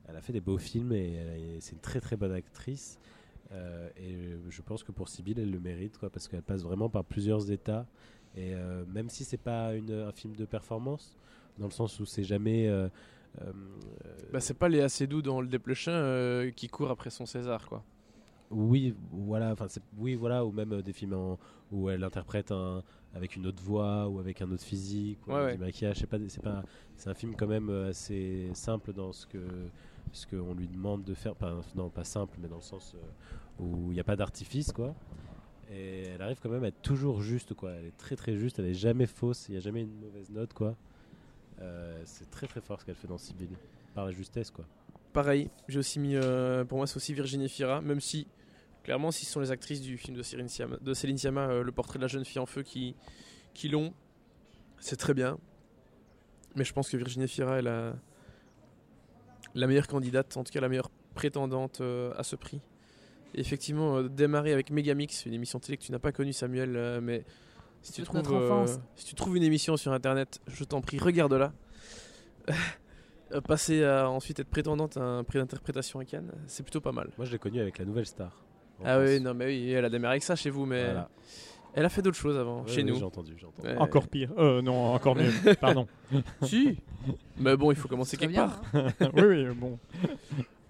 Elle 0.07 0.15
a 0.15 0.21
fait 0.21 0.33
des 0.33 0.41
beaux 0.41 0.57
films 0.57 0.91
et, 0.91 1.57
c'est 1.61 1.73
une 1.73 1.79
très 1.79 2.01
très 2.01 2.17
bonne 2.17 2.33
actrice. 2.33 2.99
Euh, 3.53 3.89
et 3.97 4.15
je 4.49 4.61
pense 4.61 4.83
que 4.83 4.91
pour 4.91 5.09
Sibyl, 5.09 5.39
elle 5.39 5.51
le 5.51 5.59
mérite, 5.59 5.97
quoi, 5.97 6.09
parce 6.09 6.27
qu'elle 6.27 6.41
passe 6.41 6.63
vraiment 6.63 6.89
par 6.89 7.03
plusieurs 7.03 7.51
états. 7.51 7.85
Et 8.35 8.53
euh, 8.53 8.83
même 8.87 9.09
si 9.09 9.23
c'est 9.23 9.37
pas 9.37 9.73
une, 9.75 9.91
un 9.91 10.11
film 10.11 10.35
de 10.35 10.45
performance, 10.45 11.17
dans 11.57 11.65
le 11.65 11.71
sens 11.71 11.99
où 11.99 12.05
c'est 12.05 12.23
jamais. 12.23 12.67
euh, 12.67 12.87
euh, 13.41 13.51
Bah, 14.31 14.39
c'est 14.39 14.53
pas 14.57 14.69
Léa 14.69 14.89
Seydoux 14.89 15.21
dans 15.21 15.41
Le 15.41 15.47
Déplechin 15.47 15.91
euh, 15.91 16.51
qui 16.51 16.67
court 16.67 16.89
après 16.91 17.09
son 17.09 17.25
César, 17.25 17.67
quoi. 17.67 17.83
Oui, 18.49 18.93
voilà, 19.11 19.51
enfin 19.53 19.67
oui, 19.97 20.15
voilà, 20.15 20.43
ou 20.45 20.51
même 20.51 20.73
euh, 20.73 20.81
des 20.81 20.91
films 20.93 21.13
en- 21.13 21.39
où 21.71 21.89
elle 21.89 22.03
interprète 22.03 22.51
un, 22.51 22.83
avec 23.13 23.35
une 23.35 23.45
autre 23.47 23.61
voix 23.61 24.07
ou 24.07 24.19
avec 24.19 24.41
un 24.41 24.49
autre 24.51 24.63
physique, 24.63 25.19
ou 25.27 25.31
Ouais, 25.31 25.43
ouais. 25.45 25.53
du 25.53 25.59
maquillage. 25.59 25.97
C'est 25.99 26.07
pas, 26.07 26.17
c'est 26.27 26.41
pas, 26.43 26.63
c'est 26.95 27.09
un 27.09 27.13
film 27.13 27.35
quand 27.35 27.47
même 27.47 27.69
euh, 27.69 27.89
assez 27.89 28.49
simple 28.53 28.93
dans 28.93 29.11
ce 29.11 29.25
que 29.27 29.39
ce 30.13 30.25
qu'on 30.27 30.53
lui 30.53 30.67
demande 30.67 31.03
de 31.03 31.13
faire. 31.13 31.35
Pas, 31.35 31.53
non, 31.75 31.89
pas 31.89 32.03
simple, 32.03 32.37
mais 32.41 32.47
dans 32.47 32.57
le 32.57 32.61
sens 32.61 32.95
euh, 32.95 33.63
où 33.63 33.91
il 33.91 33.93
n'y 33.93 33.99
a 33.99 34.03
pas 34.03 34.15
d'artifice, 34.15 34.71
quoi. 34.71 34.93
Et 35.73 36.03
elle 36.07 36.21
arrive 36.21 36.39
quand 36.43 36.49
même 36.49 36.63
à 36.65 36.67
être 36.67 36.81
toujours 36.81 37.21
juste, 37.21 37.53
quoi. 37.53 37.71
Elle 37.71 37.85
est 37.85 37.97
très 37.97 38.15
très 38.17 38.35
juste, 38.35 38.59
elle 38.59 38.65
est 38.65 38.73
jamais 38.73 39.05
fausse, 39.07 39.47
il 39.47 39.53
n'y 39.53 39.57
a 39.57 39.61
jamais 39.61 39.81
une 39.81 39.99
mauvaise 39.99 40.29
note, 40.29 40.53
quoi. 40.53 40.75
Euh, 41.61 42.01
c'est 42.05 42.29
très 42.31 42.47
très 42.47 42.59
fort 42.61 42.79
ce 42.81 42.85
qu'elle 42.85 42.95
fait 42.95 43.07
dans 43.07 43.17
Sibyl, 43.17 43.49
par 43.93 44.05
la 44.05 44.11
justesse, 44.11 44.51
quoi. 44.51 44.65
Pareil, 45.13 45.49
j'ai 45.67 45.79
aussi 45.79 45.99
mis. 45.99 46.15
euh, 46.15 46.65
pour 46.65 46.77
moi, 46.77 46.87
c'est 46.87 46.97
aussi 46.97 47.13
Virginie 47.13 47.49
Fira, 47.49 47.81
même 47.81 47.99
si, 48.01 48.27
clairement, 48.83 49.11
si 49.11 49.25
ce 49.25 49.31
sont 49.31 49.39
les 49.39 49.51
actrices 49.51 49.81
du 49.81 49.97
film 49.97 50.15
de 50.17 50.23
Céline 50.23 50.47
Sciamma, 50.47 50.77
de 50.81 50.93
Céline 50.93 51.17
Sciamma, 51.17 51.47
euh, 51.47 51.63
Le 51.63 51.71
portrait 51.71 51.99
de 51.99 52.03
la 52.03 52.07
jeune 52.07 52.25
fille 52.25 52.39
en 52.39 52.45
feu, 52.45 52.63
qui, 52.63 52.95
qui 53.53 53.69
l'ont, 53.69 53.93
c'est 54.79 54.97
très 54.97 55.13
bien. 55.13 55.37
Mais 56.55 56.63
je 56.63 56.73
pense 56.73 56.89
que 56.89 56.97
Virginie 56.97 57.27
Fira 57.27 57.59
est 57.59 57.61
la, 57.61 57.93
la 59.55 59.67
meilleure 59.67 59.87
candidate, 59.87 60.35
en 60.37 60.43
tout 60.43 60.51
cas 60.51 60.59
la 60.61 60.69
meilleure 60.69 60.89
prétendante 61.15 61.81
euh, 61.81 62.13
à 62.17 62.23
ce 62.23 62.35
prix. 62.35 62.61
Et 63.33 63.39
effectivement, 63.39 63.97
euh, 63.97 64.09
démarrer 64.09 64.51
avec 64.51 64.71
Megamix, 64.71 65.25
une 65.25 65.33
émission 65.33 65.59
télé 65.59 65.77
que 65.77 65.83
tu 65.83 65.91
n'as 65.91 65.99
pas 65.99 66.11
connue, 66.11 66.33
Samuel, 66.33 66.75
euh, 66.75 66.99
mais 67.01 67.23
si 67.81 67.93
tu, 67.93 68.03
trouves, 68.03 68.17
notre 68.17 68.33
enfance. 68.35 68.71
euh, 68.71 68.81
si 68.95 69.05
tu 69.05 69.15
trouves 69.15 69.37
une 69.37 69.43
émission 69.43 69.77
sur 69.77 69.93
internet, 69.93 70.39
je 70.47 70.63
t'en 70.63 70.81
prie, 70.81 70.99
regarde-la. 70.99 71.53
Passer 73.47 73.85
à 73.85 74.09
ensuite 74.09 74.41
être 74.41 74.49
prétendante 74.49 74.97
à 74.97 75.03
un 75.03 75.23
prix 75.23 75.39
d'interprétation 75.39 75.99
à 75.99 76.05
Cannes, 76.05 76.33
c'est 76.47 76.63
plutôt 76.63 76.81
pas 76.81 76.91
mal. 76.91 77.09
Moi, 77.17 77.25
je 77.25 77.31
l'ai 77.31 77.39
connu 77.39 77.61
avec 77.61 77.77
la 77.77 77.85
nouvelle 77.85 78.05
star. 78.05 78.43
Ah 78.85 78.99
oui, 78.99 79.19
non, 79.19 79.33
mais 79.33 79.45
oui, 79.45 79.71
elle 79.71 79.85
a 79.85 79.89
démarré 79.89 80.13
avec 80.13 80.23
ça 80.23 80.35
chez 80.35 80.49
vous, 80.49 80.65
mais 80.65 80.83
Voilà. 80.83 81.09
elle 81.73 81.85
a 81.85 81.89
fait 81.89 82.01
d'autres 82.01 82.17
choses 82.17 82.37
avant, 82.37 82.63
Ouais, 82.63 82.69
chez 82.69 82.83
nous. 82.83 82.95
J'ai 82.95 83.03
entendu, 83.03 83.33
j'ai 83.37 83.45
entendu. 83.45 83.67
Ouais. 83.67 83.77
Encore 83.77 84.07
pire. 84.07 84.31
Euh, 84.37 84.61
non, 84.61 84.93
encore 84.93 85.15
mieux. 85.15 85.31
Pardon. 85.61 85.87
si 86.43 86.77
Mais 87.37 87.55
bon, 87.57 87.71
il 87.71 87.75
faut 87.77 87.87
commencer 87.87 88.17
quelque 88.17 88.31
bien, 88.31 88.47
part. 88.47 88.61
hein. 88.73 88.87
oui, 89.15 89.23
oui, 89.23 89.45
bon. 89.55 89.77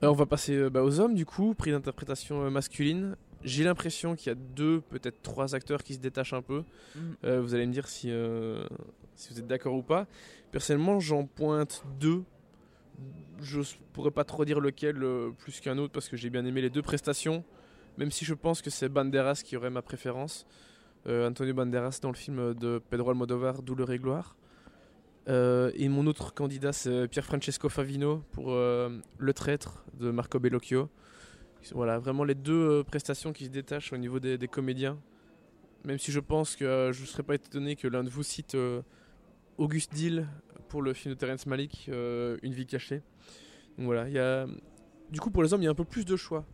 Euh, 0.04 0.08
on 0.08 0.14
va 0.14 0.26
passer 0.26 0.56
euh, 0.56 0.70
bah, 0.70 0.84
aux 0.84 1.00
hommes 1.00 1.14
du 1.14 1.26
coup, 1.26 1.54
prix 1.54 1.72
d'interprétation 1.72 2.44
euh, 2.44 2.50
masculine. 2.50 3.16
J'ai 3.44 3.64
l'impression 3.64 4.16
qu'il 4.16 4.30
y 4.30 4.34
a 4.34 4.36
deux, 4.36 4.82
peut-être 4.82 5.22
trois 5.24 5.56
acteurs 5.56 5.84
qui 5.84 5.94
se 5.96 6.00
détachent 6.00 6.34
un 6.34 6.42
peu. 6.44 6.64
Mm. 6.96 7.00
Euh, 7.26 7.42
vous 7.42 7.56
allez 7.56 7.66
me 7.66 7.72
dire 7.74 7.88
si, 7.88 8.10
euh, 8.12 8.64
si 9.16 9.34
vous 9.34 9.40
êtes 9.40 9.48
d'accord 9.48 9.74
ou 9.76 9.82
pas. 9.84 10.06
Personnellement, 10.52 11.00
j'en 11.00 11.26
pointe 11.26 11.84
deux. 12.00 12.24
Je 13.42 13.62
pourrais 13.94 14.12
pas 14.12 14.24
trop 14.24 14.46
dire 14.46 14.60
lequel 14.60 15.02
euh, 15.04 15.32
plus 15.40 15.60
qu'un 15.60 15.78
autre 15.80 15.92
parce 15.94 16.08
que 16.08 16.18
j'ai 16.18 16.30
bien 16.30 16.46
aimé 16.46 16.62
les 16.62 16.70
deux 16.70 16.84
prestations. 16.84 17.44
Même 17.98 18.12
si 18.12 18.26
je 18.26 18.34
pense 18.34 18.62
que 18.62 18.70
c'est 18.70 18.90
Banderas 18.90 19.42
qui 19.44 19.58
aurait 19.58 19.70
ma 19.70 19.82
préférence. 19.82 20.46
Euh, 21.08 21.28
Antonio 21.28 21.54
Banderas 21.54 22.00
dans 22.02 22.10
le 22.10 22.16
film 22.16 22.54
de 22.54 22.82
Pedro 22.90 23.10
Almodovar, 23.10 23.62
Douleur 23.62 23.92
et 23.92 24.00
gloire. 24.00 24.36
Euh, 25.30 25.72
et 25.76 25.90
mon 25.90 26.08
autre 26.08 26.34
candidat, 26.34 26.74
c'est 26.74 27.08
Pier 27.08 27.22
Francesco 27.22 27.70
Favino 27.70 28.24
pour 28.32 28.52
euh, 28.52 28.90
Le 29.18 29.34
Traître 29.34 29.84
de 29.94 30.12
Marco 30.12 30.40
Bellocchio. 30.40 30.90
Voilà, 31.74 32.00
vraiment 32.00 32.24
les 32.24 32.34
deux 32.34 32.84
prestations 32.84 33.34
qui 33.34 33.46
se 33.46 33.50
détachent 33.50 33.94
au 33.94 33.98
niveau 33.98 34.20
des, 34.20 34.48
comédiens. 34.48 34.98
Même 35.86 36.00
si 36.00 36.12
je 36.12 36.20
pense 36.20 36.56
que 36.56 36.92
je 36.92 37.02
ne 37.02 37.06
serais 37.06 37.24
pas 37.24 37.36
étonné 37.36 37.76
que 37.76 37.88
l'un 37.88 38.04
de 38.04 38.10
vous 38.10 38.24
cite 38.24 38.58
Auguste 39.60 39.94
Dill 39.94 40.28
pour 40.70 40.82
le 40.82 40.94
film 40.94 41.14
de 41.14 41.20
Terrence 41.20 41.46
Malick, 41.46 41.88
Une 41.88 42.54
vie 42.54 42.66
cachée. 42.66 43.04
Voilà, 43.78 44.08
il 44.08 44.16
y 44.16 44.20
a... 44.20 44.48
Du 45.12 45.20
coup, 45.20 45.30
pour 45.30 45.44
les 45.44 45.54
hommes, 45.54 45.62
il 45.62 45.66
y 45.66 45.68
a 45.68 45.72
un 45.72 45.76
peu 45.76 45.86
plus 45.86 46.06
de 46.06 46.16
choix 46.16 46.46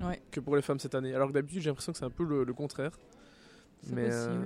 Ouais. 0.00 0.20
que 0.30 0.40
pour 0.40 0.56
les 0.56 0.62
femmes 0.62 0.78
cette 0.78 0.94
année. 0.94 1.14
Alors 1.14 1.28
que 1.28 1.32
d'habitude, 1.34 1.60
j'ai 1.60 1.70
l'impression 1.70 1.92
que 1.92 1.98
c'est 1.98 2.04
un 2.04 2.10
peu 2.10 2.24
le, 2.24 2.44
le 2.44 2.54
contraire. 2.54 2.92
Mais 3.88 4.08
euh, 4.10 4.42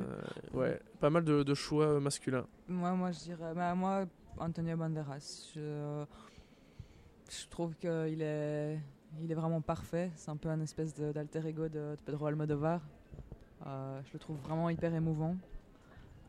ouais, 0.53 0.81
pas 1.01 1.11
mal 1.11 1.25
de, 1.25 1.43
de 1.43 1.55
choix 1.55 1.87
euh, 1.87 2.01
masculins. 2.01 2.47
Moi, 2.69 2.93
moi, 2.93 3.11
je 3.11 3.19
dirais, 3.21 3.53
bah, 3.55 3.75
moi, 3.75 4.05
Antonio 4.39 4.77
Banderas. 4.77 5.51
Je, 5.55 6.05
je 7.31 7.49
trouve 7.49 7.75
qu'il 7.77 8.21
est, 8.23 8.79
il 9.21 9.31
est 9.31 9.35
vraiment 9.35 9.61
parfait. 9.61 10.11
C'est 10.15 10.31
un 10.31 10.37
peu 10.37 10.49
un 10.49 10.61
espèce 10.61 10.95
d'alter 10.95 11.45
ego 11.47 11.65
de, 11.69 11.69
de 11.97 11.97
Pedro 12.05 12.27
Almodovar. 12.27 12.81
Euh, 13.67 14.01
je 14.07 14.13
le 14.13 14.19
trouve 14.19 14.37
vraiment 14.39 14.71
hyper 14.71 14.95
émouvant. 14.95 15.37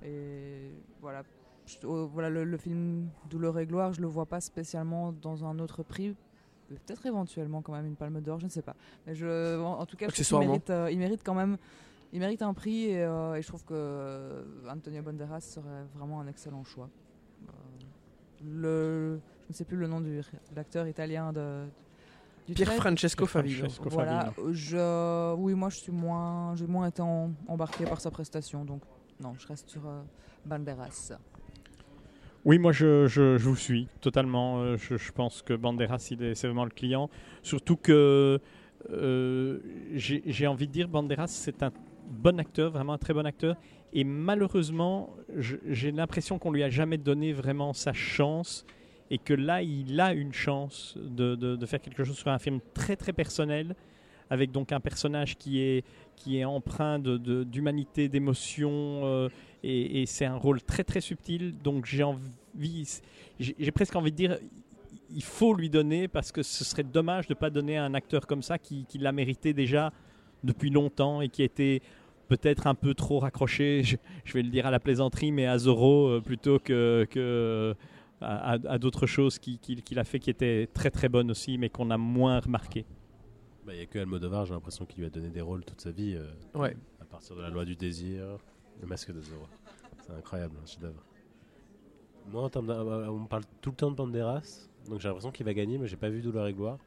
Et 0.03 0.71
voilà, 1.01 1.23
Je- 1.65 1.85
oh, 1.85 2.07
voilà 2.07 2.29
le, 2.29 2.43
le 2.43 2.57
film 2.57 3.09
Douleur 3.29 3.57
et 3.59 3.65
gloire, 3.65 3.93
je 3.93 4.01
le 4.01 4.07
vois 4.07 4.25
pas 4.25 4.41
spécialement 4.41 5.11
dans 5.11 5.45
un 5.45 5.59
autre 5.59 5.83
prix. 5.83 6.15
Peut-être 6.67 7.05
éventuellement 7.05 7.61
quand 7.61 7.73
même 7.73 7.85
une 7.85 7.95
palme 7.95 8.19
d'or, 8.21 8.39
je 8.39 8.45
ne 8.45 8.49
sais 8.49 8.61
pas. 8.63 8.75
Mais 9.05 9.13
je, 9.15 9.59
en, 9.61 9.79
en 9.79 9.85
tout 9.85 9.97
cas, 9.97 10.05
je 10.07 10.11
Accessoirement. 10.11 10.47
mérite, 10.47 10.69
euh, 10.69 10.89
il 10.91 10.97
mérite 10.97 11.21
quand 11.23 11.35
même 11.35 11.57
il 12.13 12.19
mérite 12.19 12.41
un 12.43 12.53
prix 12.53 12.85
et, 12.85 13.03
euh, 13.03 13.35
et 13.35 13.41
je 13.41 13.47
trouve 13.47 13.63
que 13.65 13.73
euh, 13.73 14.43
Antonio 14.69 15.01
Banderas 15.01 15.41
serait 15.41 15.83
vraiment 15.95 16.21
un 16.21 16.27
excellent 16.27 16.63
choix. 16.63 16.89
Euh, 17.47 17.51
le, 18.43 19.19
je 19.45 19.49
ne 19.49 19.53
sais 19.53 19.65
plus 19.65 19.77
le 19.77 19.87
nom 19.87 19.99
du 20.01 20.17
de 20.17 20.23
l'acteur 20.55 20.87
italien 20.87 21.33
de, 21.33 21.65
du 22.47 22.53
Pierre 22.53 22.69
trait. 22.69 22.77
Francesco 22.77 23.25
Favino. 23.25 23.67
Voilà, 23.83 24.33
je, 24.51 25.33
oui, 25.35 25.53
moi 25.55 25.69
je 25.69 25.77
suis 25.77 25.91
moins, 25.91 26.55
j'ai 26.55 26.67
moins 26.67 26.87
été 26.87 27.01
en- 27.01 27.31
embarqué 27.47 27.85
par 27.85 27.99
sa 27.99 28.11
prestation, 28.11 28.63
donc 28.65 28.81
non, 29.19 29.33
je 29.37 29.47
reste 29.47 29.69
sur 29.69 29.85
euh, 29.87 30.01
Banderas. 30.45 31.11
Oui, 32.45 32.59
moi 32.59 32.71
je, 32.71 33.07
je, 33.07 33.39
je 33.39 33.49
vous 33.49 33.55
suis 33.55 33.87
totalement. 34.01 34.59
Euh, 34.61 34.77
Je, 34.77 35.11
pense 35.11 35.41
que 35.41 35.55
Banderas, 35.55 35.97
c'est 35.97 36.15
vraiment 36.43 36.63
le 36.63 36.69
client. 36.69 37.09
Surtout 37.41 37.75
que 37.75 38.39
euh, 38.91 39.59
j'ai 39.95 40.45
envie 40.45 40.67
de 40.67 40.71
dire 40.71 40.87
Banderas, 40.87 41.27
c'est 41.27 41.63
un 41.63 41.71
bon 42.07 42.39
acteur, 42.39 42.69
vraiment 42.69 42.93
un 42.93 42.99
très 42.99 43.15
bon 43.15 43.25
acteur. 43.25 43.55
Et 43.93 44.03
malheureusement, 44.03 45.09
j'ai 45.37 45.91
l'impression 45.91 46.37
qu'on 46.37 46.51
lui 46.51 46.61
a 46.61 46.69
jamais 46.69 46.99
donné 46.99 47.33
vraiment 47.33 47.73
sa 47.73 47.93
chance. 47.93 48.63
Et 49.09 49.17
que 49.17 49.33
là, 49.33 49.63
il 49.63 49.99
a 49.99 50.13
une 50.13 50.33
chance 50.33 50.97
de, 50.97 51.35
de, 51.35 51.55
de 51.55 51.65
faire 51.65 51.81
quelque 51.81 52.03
chose 52.03 52.17
sur 52.17 52.29
un 52.29 52.39
film 52.39 52.59
très 52.73 52.95
très 52.95 53.13
personnel, 53.13 53.75
avec 54.29 54.51
donc 54.51 54.71
un 54.71 54.79
personnage 54.79 55.35
qui 55.37 55.61
est, 55.61 55.83
qui 56.15 56.39
est 56.39 56.45
empreint 56.45 56.99
d'humanité, 56.99 58.07
d'émotion, 58.07 59.01
euh, 59.03 59.29
et, 59.65 60.01
et 60.01 60.05
c'est 60.05 60.25
un 60.25 60.35
rôle 60.35 60.61
très 60.61 60.83
très 60.83 61.01
subtil. 61.01 61.55
Donc 61.63 61.85
j'ai 61.85 62.03
envie, 62.03 62.87
j'ai 63.39 63.71
presque 63.71 63.95
envie 63.95 64.11
de 64.11 64.15
dire, 64.17 64.37
il 65.09 65.23
faut 65.23 65.53
lui 65.53 65.69
donner 65.69 66.07
parce 66.07 66.31
que 66.31 66.43
ce 66.43 66.63
serait 66.63 66.83
dommage 66.83 67.27
de 67.27 67.33
ne 67.33 67.39
pas 67.39 67.49
donner 67.49 67.77
à 67.77 67.85
un 67.85 67.93
acteur 67.93 68.27
comme 68.27 68.41
ça 68.41 68.57
qui, 68.57 68.85
qui 68.85 68.97
l'a 68.97 69.11
mérité 69.11 69.53
déjà 69.53 69.91
depuis 70.43 70.69
longtemps 70.69 71.21
et 71.21 71.29
qui 71.29 71.43
était 71.43 71.81
peut-être 72.27 72.65
un 72.67 72.75
peu 72.75 72.93
trop 72.93 73.19
raccroché, 73.19 73.83
je, 73.83 73.97
je 74.23 74.33
vais 74.33 74.41
le 74.43 74.49
dire 74.49 74.65
à 74.65 74.71
la 74.71 74.79
plaisanterie, 74.79 75.31
mais 75.31 75.45
à 75.45 75.57
Zorro 75.57 76.07
euh, 76.07 76.21
plutôt 76.21 76.59
que, 76.59 77.05
que 77.09 77.75
à, 78.21 78.79
d'autres 78.79 79.05
choses 79.05 79.37
qu'il 79.37 79.59
qui, 79.59 79.75
qu'il 79.83 79.99
a 79.99 80.03
fait 80.03 80.19
qui 80.19 80.29
étaient 80.31 80.67
très 80.73 80.89
très 80.89 81.09
bonnes 81.09 81.29
aussi, 81.29 81.57
mais 81.59 81.69
qu'on 81.69 81.91
a 81.91 81.97
moins 81.97 82.39
remarqué. 82.39 82.85
Bah, 83.65 83.73
Il 83.73 83.77
n'y 83.77 83.83
a 83.83 83.85
que 83.85 83.99
Almodovar, 83.99 84.45
j'ai 84.45 84.53
l'impression 84.53 84.85
qu'il 84.85 84.99
lui 85.01 85.05
a 85.07 85.09
donné 85.09 85.29
des 85.29 85.41
rôles 85.41 85.63
toute 85.65 85.81
sa 85.81 85.91
vie, 85.91 86.15
euh, 86.15 86.31
Ouais. 86.59 86.75
à 87.01 87.05
partir 87.05 87.35
de 87.35 87.41
la 87.41 87.49
loi 87.49 87.65
du 87.65 87.75
désir, 87.75 88.23
le 88.81 88.87
masque 88.87 89.11
de 89.11 89.21
Zorro. 89.21 89.47
C'est 90.05 90.13
incroyable, 90.13 90.55
un 90.61 90.65
chef-d'œuvre. 90.65 91.01
Moi, 92.27 92.43
en 92.43 92.49
termes 92.49 92.67
de- 92.67 92.73
on 93.09 93.25
parle 93.27 93.43
tout 93.61 93.69
le 93.71 93.75
temps 93.75 93.91
de 93.91 93.95
Banderas, 93.95 94.67
donc 94.87 94.99
j'ai 94.99 95.07
l'impression 95.07 95.31
qu'il 95.31 95.45
va 95.45 95.53
gagner, 95.53 95.77
mais 95.77 95.87
j'ai 95.87 95.95
pas 95.97 96.09
vu 96.09 96.21
Douleur 96.21 96.47
et 96.47 96.53
Gloire. 96.53 96.79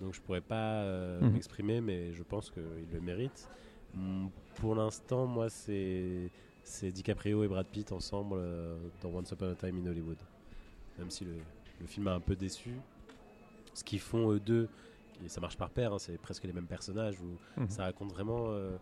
Donc 0.00 0.14
je 0.14 0.20
pourrais 0.20 0.40
pas 0.40 0.82
euh, 0.82 1.20
Mhm. 1.20 1.32
m'exprimer, 1.32 1.80
mais 1.80 2.12
je 2.12 2.22
pense 2.22 2.50
qu'il 2.50 2.62
le 2.92 3.00
mérite. 3.00 3.48
Mm, 3.94 4.28
Pour 4.56 4.74
l'instant, 4.74 5.26
moi, 5.26 5.48
c'est 5.48 6.30
c'est 6.62 6.92
DiCaprio 6.92 7.42
et 7.42 7.48
Brad 7.48 7.66
Pitt 7.66 7.90
ensemble 7.90 8.34
euh, 8.36 8.76
dans 9.00 9.08
Once 9.08 9.30
Upon 9.32 9.50
a 9.50 9.54
Time 9.54 9.78
in 9.82 9.90
Hollywood. 9.90 10.18
Même 10.98 11.10
si 11.10 11.24
le, 11.24 11.32
le 11.80 11.86
film 11.86 12.06
a 12.08 12.12
un 12.14 12.20
peu 12.20 12.36
déçu. 12.36 12.70
Ce 13.74 13.82
qu'ils 13.82 14.00
font 14.00 14.30
eux 14.32 14.40
deux, 14.40 14.68
et 15.24 15.28
ça 15.28 15.40
marche 15.40 15.56
par 15.56 15.70
paire, 15.70 15.94
hein, 15.94 15.98
c'est 15.98 16.18
presque 16.18 16.44
les 16.44 16.52
mêmes 16.52 16.66
personnages. 16.66 17.18
Où 17.20 17.38
Mhm. 17.60 17.68
Ça 17.70 17.84
raconte 17.84 18.12
vraiment. 18.12 18.48
euh, 18.48 18.72
euh, 18.74 18.78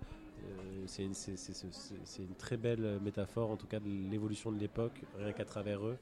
c'est 0.87 1.05
une, 1.05 1.15
c'est- 1.15 2.23
une 2.23 2.35
très 2.37 2.57
belle 2.57 2.85
euh, 2.85 3.01
métaphore, 3.01 3.51
en 3.51 3.57
tout 3.57 3.67
cas, 3.67 3.81
de 3.81 3.89
l'évolution 4.11 4.51
de 4.53 4.59
l'époque, 4.59 5.03
rien 5.19 5.33
qu'à 5.33 5.45
travers 5.45 5.85
eux. 5.87 5.97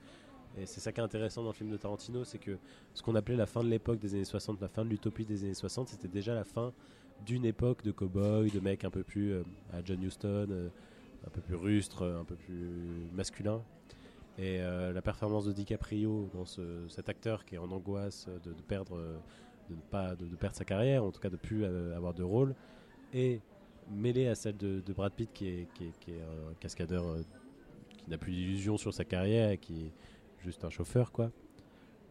Et 0.59 0.64
c'est 0.66 0.80
ça 0.80 0.93
qui 0.93 1.01
est 1.01 1.05
intéressant 1.05 1.43
dans 1.43 1.49
le 1.51 1.55
film 1.55 1.70
de 1.70 1.76
Tarantino, 1.76 2.24
c'est 2.24 2.39
que 2.39 2.57
ce 2.95 3.03
qu'on 3.03 3.14
appelait 3.14 3.37
la 3.37 3.47
fin 3.47 3.62
de 3.62 3.68
l'époque 3.68 3.99
des 3.99 4.14
années 4.14 4.24
60, 4.24 4.61
la 4.61 4.68
fin 4.68 4.84
de 4.84 4.91
l'utopie 4.91 5.24
des 5.26 5.45
années 5.45 5.55
60, 5.55 5.89
c'était 5.89 6.09
déjà 6.09 6.35
la 6.35 6.44
fin 6.44 6.73
d'une 7.27 7.44
époque 7.44 7.82
de 7.82 7.93
cow-boy, 7.93 8.51
de 8.52 8.61
mecs 8.61 8.85
un 8.85 8.90
peu 8.90 9.02
plus 9.02 9.32
euh, 9.32 9.43
à 9.73 9.82
John 9.85 10.02
Huston, 10.02 10.47
euh, 10.51 10.69
un 11.27 11.31
peu 11.31 11.40
plus 11.40 11.56
rustre, 11.56 12.06
un 12.06 12.24
peu 12.24 12.36
plus 12.36 12.70
masculin. 13.12 13.62
Et 14.39 14.61
euh, 14.61 14.93
la 14.93 15.02
performance 15.02 15.47
de 15.47 15.52
DiCaprio 15.52 16.28
dans 16.32 16.44
ce- 16.44 16.86
cet 16.89 17.09
acteur 17.09 17.44
qui 17.44 17.55
est 17.56 17.59
en 17.59 17.70
angoisse 17.70 18.28
de, 18.44 18.52
perdre, 18.69 18.97
euh, 18.98 19.16
de 19.70 19.74
pas 19.90 20.15
de, 20.15 20.24
perdre 20.36 20.56
sa 20.56 20.65
carrière, 20.65 21.05
en 21.05 21.11
tout 21.11 21.20
cas 21.20 21.31
de 21.31 21.36
plus 21.36 21.65
euh, 21.65 21.97
avoir 21.97 22.15
de 22.15 22.23
rôle, 22.23 22.55
et 23.15 23.40
mêlée 23.91 24.29
à 24.29 24.35
celle 24.35 24.57
de, 24.57 24.81
de 24.81 24.93
Brad 24.93 25.13
Pitt 25.13 25.31
qui 25.33 25.49
est, 25.49 25.69
qui 25.75 25.85
est, 25.85 25.93
qui 26.01 26.11
est 26.13 26.21
un 26.21 26.55
cascadeur 26.61 27.05
euh, 27.05 27.23
qui 27.89 28.11
n'a 28.11 28.19
plus 28.19 28.33
d'illusion 28.33 28.77
sur 28.77 28.93
sa 28.93 29.05
carrière 29.05 29.51
et 29.51 29.59
qui 29.59 29.87
est 29.87 29.93
juste 30.45 30.65
un 30.65 30.71
chauffeur 30.71 31.13
quoi. 31.13 31.31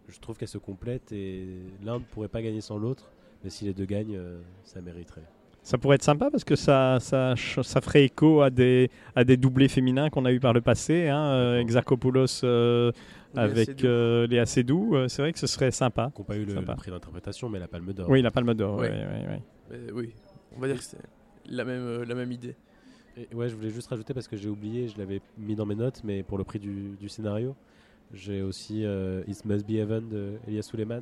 Je 0.08 0.20
trouve 0.20 0.38
qu'elles 0.38 0.48
se 0.48 0.60
complètent 0.60 1.12
et 1.12 1.48
l'un 1.84 2.00
ne 2.00 2.04
pourrait 2.04 2.28
pas 2.28 2.42
gagner 2.42 2.62
sans 2.62 2.78
l'autre, 2.78 3.12
mais 3.44 3.50
si 3.50 3.66
les 3.66 3.74
deux 3.74 3.86
gagnent, 3.86 4.16
euh, 4.18 4.40
ça 4.64 4.80
mériterait. 4.82 5.24
Ça 5.66 5.80
pourrait 5.80 5.96
être 5.96 6.04
sympa 6.04 6.30
parce 6.30 6.44
que 6.44 6.56
ça, 6.56 7.00
ça, 7.00 7.34
ça 7.36 7.82
ferait 7.82 8.04
écho 8.04 8.42
à 8.42 8.52
des, 8.52 8.92
à 9.16 9.24
des 9.24 9.36
doublés 9.36 9.68
féminins 9.68 10.12
qu'on 10.12 10.26
a 10.26 10.32
eu 10.32 10.40
par 10.40 10.54
le 10.54 10.62
passé. 10.62 11.08
Hein, 11.08 11.26
euh, 11.26 11.60
Exarchopoulos 11.60 12.44
euh, 12.44 12.92
avec 13.36 13.84
euh, 13.84 14.28
Léa 14.28 14.46
Seydoux. 14.46 14.96
euh, 14.96 15.08
c'est 15.08 15.24
vrai 15.24 15.34
que 15.34 15.40
ce 15.40 15.48
serait 15.48 15.72
sympa. 15.72 16.12
Qui 16.14 16.22
n'ont 16.22 16.26
pas 16.26 16.38
eu 16.38 16.46
le, 16.46 16.54
prix 16.76 16.92
d'interprétation, 16.92 17.50
mais 17.50 17.58
la 17.58 17.68
Palme 17.68 17.94
d'Or. 17.94 18.08
Oui, 18.08 18.22
la 18.22 18.30
Palme 18.30 18.54
d'Or. 18.54 18.78
Ouais. 18.78 18.92
ouais, 18.92 18.96
ouais, 18.96 19.28
ouais. 19.28 19.42
Mais 19.72 19.92
oui, 19.92 20.14
on 20.56 20.60
va 20.60 20.68
dire 20.68 20.78
que 20.78 20.84
c'est 20.84 21.00
la 21.50 21.66
même, 21.66 21.82
euh, 21.82 22.06
la 22.06 22.16
même 22.16 22.32
idée. 22.32 22.56
Et 23.18 23.34
ouais, 23.34 23.48
je 23.50 23.56
voulais 23.56 23.70
juste 23.70 23.88
rajouter 23.88 24.14
parce 24.14 24.28
que 24.28 24.36
j'ai 24.36 24.50
oublié, 24.50 24.88
je 24.90 24.98
l'avais 24.98 25.22
mis 25.38 25.56
dans 25.56 25.66
mes 25.66 25.76
notes, 25.76 26.02
mais 26.04 26.22
pour 26.24 26.38
le 26.38 26.44
prix 26.44 26.60
du, 26.60 26.96
du 27.00 27.08
scénario, 27.08 27.56
j'ai 28.14 28.42
aussi 28.42 28.84
euh, 28.86 29.24
It 29.28 29.46
Must 29.46 29.66
Be 29.66 29.72
Heaven 29.72 30.10
de 30.10 30.34
Elias 30.48 30.64
Suleiman, 30.64 31.02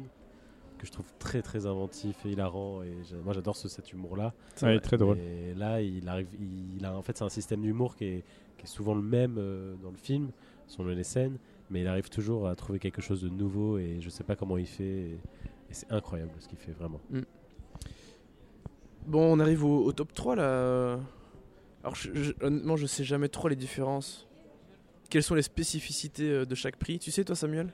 que 0.78 0.86
je 0.86 0.92
trouve 0.92 1.12
très 1.18 1.42
très 1.42 1.66
inventif 1.66 2.24
et 2.26 2.30
hilarant. 2.32 2.84
Et 2.84 2.94
moi 3.24 3.34
j'adore 3.34 3.56
ce, 3.56 3.68
cet 3.68 3.92
humour-là. 3.94 4.34
C'est 4.56 4.66
Ouais, 4.66 4.74
vrai. 4.74 4.82
très 4.82 4.98
drôle. 4.98 5.18
Et 5.18 5.54
là, 5.56 5.82
il 5.82 6.08
arrive, 6.08 6.28
il, 6.40 6.86
a 6.86 6.96
en 6.96 7.02
fait 7.02 7.18
c'est 7.18 7.24
un 7.24 7.30
système 7.30 7.62
d'humour 7.62 7.96
qui 7.96 8.06
est, 8.06 8.24
qui 8.58 8.66
est 8.66 8.70
souvent 8.70 8.94
le 8.94 9.02
même 9.02 9.38
euh, 9.40 9.74
dans 9.82 9.90
le 9.92 9.98
film, 9.98 10.30
sont 10.68 10.86
les 10.86 11.04
scènes, 11.04 11.38
mais 11.72 11.82
il 11.82 11.88
arrive 11.88 12.10
toujours 12.10 12.48
à 12.48 12.56
trouver 12.56 12.78
quelque 12.80 13.02
chose 13.02 13.22
de 13.24 13.30
nouveau 13.30 13.80
et 13.80 13.98
je 14.02 14.10
sais 14.10 14.24
pas 14.24 14.36
comment 14.36 14.58
il 14.58 14.68
fait. 14.68 14.84
Et, 14.84 15.12
et 15.70 15.74
c'est 15.74 15.92
incroyable 15.92 16.32
ce 16.40 16.48
qu'il 16.48 16.60
fait 16.60 16.74
vraiment. 16.74 17.00
Bon, 19.08 19.34
on 19.36 19.40
arrive 19.40 19.64
au, 19.66 19.84
au 19.86 19.92
top 19.92 20.14
3 20.14 20.36
là. 20.36 21.00
Alors, 21.84 21.96
je, 21.96 22.10
je- 22.14 22.32
honnêtement, 22.42 22.78
je 22.78 22.86
sais 22.86 23.04
jamais 23.04 23.28
trop 23.30 23.48
les 23.50 23.56
différences. 23.56 24.28
Quelles 25.10 25.24
sont 25.24 25.36
les 25.36 25.42
spécificités 25.42 26.30
euh, 26.30 26.46
de 26.46 26.56
chaque 26.56 26.78
prix? 26.78 26.98
Tu 27.00 27.12
sais, 27.12 27.24
toi, 27.26 27.36
Samuel? 27.36 27.74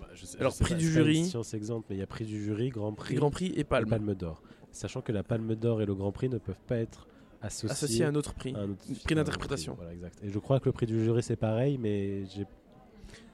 Bah, 0.00 0.06
je 0.14 0.24
sais- 0.24 0.38
Alors, 0.38 0.52
je 0.52 0.56
sais 0.58 0.64
prix 0.64 0.74
pas, 0.74 0.78
du 0.80 0.86
c'est 0.86 0.94
pas 0.94 1.00
une 1.00 1.12
jury. 1.12 1.24
Science 1.26 1.54
exemple, 1.54 1.86
mais 1.90 1.96
il 1.96 1.98
y 1.98 2.02
a 2.02 2.06
prix 2.06 2.24
du 2.24 2.42
jury, 2.42 2.70
Grand 2.70 2.92
Prix, 2.92 3.14
Grand 3.14 3.30
Prix 3.30 3.46
et 3.48 3.60
et 3.60 3.64
Palme. 3.64 3.88
Palme 3.88 4.14
d'Or. 4.14 4.42
Sachant 4.72 5.02
que 5.02 5.12
la 5.12 5.22
Palme 5.22 5.54
d'Or 5.54 5.82
et 5.82 5.86
le 5.86 5.94
Grand 5.94 6.10
Prix 6.12 6.28
ne 6.30 6.38
peuvent 6.38 6.56
pas 6.66 6.78
être 6.78 7.06
associés, 7.42 7.70
Associé 7.70 8.04
à 8.04 8.08
un 8.08 8.14
autre 8.14 8.32
prix. 8.34 8.54
un 8.56 8.70
autre 8.70 8.82
prix 9.04 9.14
d'interprétation. 9.14 9.74
Voilà, 9.76 9.92
exact. 9.92 10.18
Et 10.24 10.30
je 10.30 10.38
crois 10.38 10.58
que 10.58 10.64
le 10.66 10.72
prix 10.72 10.86
du 10.86 11.04
jury 11.04 11.22
c'est 11.22 11.36
pareil, 11.36 11.76
mais 11.78 12.24
j'ai 12.34 12.46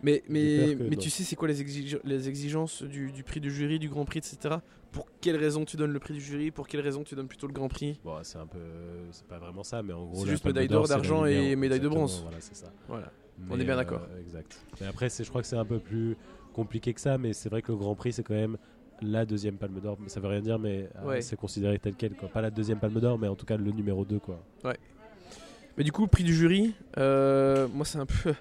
Mais, 0.02 0.22
mais, 0.28 0.76
mais 0.78 0.96
tu 0.96 1.10
sais, 1.10 1.24
c'est 1.24 1.36
quoi 1.36 1.46
les, 1.48 1.62
exige- 1.62 2.00
les 2.04 2.28
exigences 2.28 2.82
du, 2.82 3.12
du 3.12 3.22
prix 3.22 3.40
du 3.40 3.50
jury, 3.50 3.78
du 3.78 3.88
Grand 3.88 4.04
Prix, 4.06 4.18
etc. 4.18 4.56
Pour 4.92 5.06
quelles 5.20 5.36
raisons 5.36 5.64
tu 5.64 5.76
donnes 5.76 5.92
le 5.92 5.98
prix 6.00 6.14
du 6.14 6.20
jury? 6.20 6.50
Pour 6.50 6.66
quelles 6.66 6.80
raisons 6.80 7.04
tu 7.04 7.14
donnes 7.14 7.28
plutôt 7.28 7.46
le 7.46 7.52
Grand 7.52 7.68
Prix? 7.68 8.00
Bon, 8.04 8.16
c'est 8.22 8.38
un 8.38 8.46
peu, 8.46 8.58
c'est 9.12 9.26
pas 9.26 9.38
vraiment 9.38 9.62
ça, 9.62 9.82
mais 9.82 9.92
en 9.92 10.06
gros, 10.06 10.24
C'est 10.24 10.30
juste 10.30 10.44
médaille 10.44 10.68
d'or, 10.68 10.88
d'argent 10.88 11.26
et 11.26 11.54
médaille 11.54 11.80
de 11.80 11.88
bronze. 11.88 12.20
Voilà, 12.22 12.38
c'est 12.40 12.56
ça. 12.56 12.72
Voilà. 12.88 13.12
Mais, 13.38 13.54
On 13.54 13.60
est 13.60 13.64
bien 13.64 13.74
euh, 13.74 13.76
d'accord. 13.76 14.06
exact. 14.18 14.64
Mais 14.80 14.86
après, 14.86 15.08
c'est- 15.10 15.22
je 15.24 15.28
crois 15.28 15.42
que 15.42 15.46
c'est 15.48 15.56
un 15.56 15.64
peu 15.64 15.78
plus 15.78 16.16
compliqué 16.52 16.92
que 16.94 17.00
ça, 17.00 17.16
mais 17.18 17.32
c'est 17.32 17.48
vrai 17.48 17.62
que 17.62 17.70
le 17.72 17.78
Grand 17.78 17.94
Prix 17.94 18.12
c'est 18.14 18.22
quand 18.22 18.34
même 18.34 18.56
la 19.02 19.24
deuxième 19.24 19.56
Palme 19.56 19.80
d'Or. 19.80 19.96
Ça 20.08 20.20
veut 20.20 20.28
rien 20.28 20.40
dire, 20.40 20.58
mais 20.58 20.88
euh, 20.96 21.06
Ouais. 21.08 21.22
c'est 21.22 21.36
considéré 21.36 21.78
tel 21.78 21.94
quel, 21.96 22.14
quoi. 22.14 22.28
Pas 22.28 22.40
la 22.42 22.50
deuxième 22.50 22.78
Palme 22.78 23.00
d'Or, 23.00 23.18
mais 23.18 23.28
en 23.28 23.36
tout 23.36 23.46
cas 23.46 23.56
le 23.56 23.70
numéro 23.70 24.04
2 24.04 24.18
quoi. 24.18 24.42
Mais 25.76 25.84
du 25.84 25.92
coup, 25.92 26.06
prix 26.06 26.24
du 26.24 26.34
jury, 26.34 26.74
euh, 26.98 27.68
moi 27.72 27.84
c'est 27.86 27.98
un 27.98 28.06
peu 28.06 28.34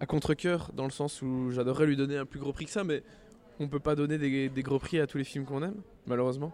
à 0.00 0.06
contre-coeur 0.06 0.70
dans 0.74 0.84
le 0.84 0.90
sens 0.90 1.22
où 1.22 1.50
j'adorerais 1.50 1.86
lui 1.86 1.96
donner 1.96 2.16
un 2.16 2.26
plus 2.26 2.40
gros 2.40 2.52
prix 2.52 2.64
que 2.64 2.70
ça, 2.70 2.84
mais 2.84 3.02
on 3.60 3.68
peut 3.68 3.80
pas 3.80 3.94
donner 3.94 4.18
des, 4.18 4.62
gros 4.62 4.78
prix 4.78 5.00
à 5.00 5.06
tous 5.06 5.18
les 5.18 5.24
films 5.24 5.44
qu'on 5.44 5.62
aime, 5.62 5.80
malheureusement. 6.06 6.52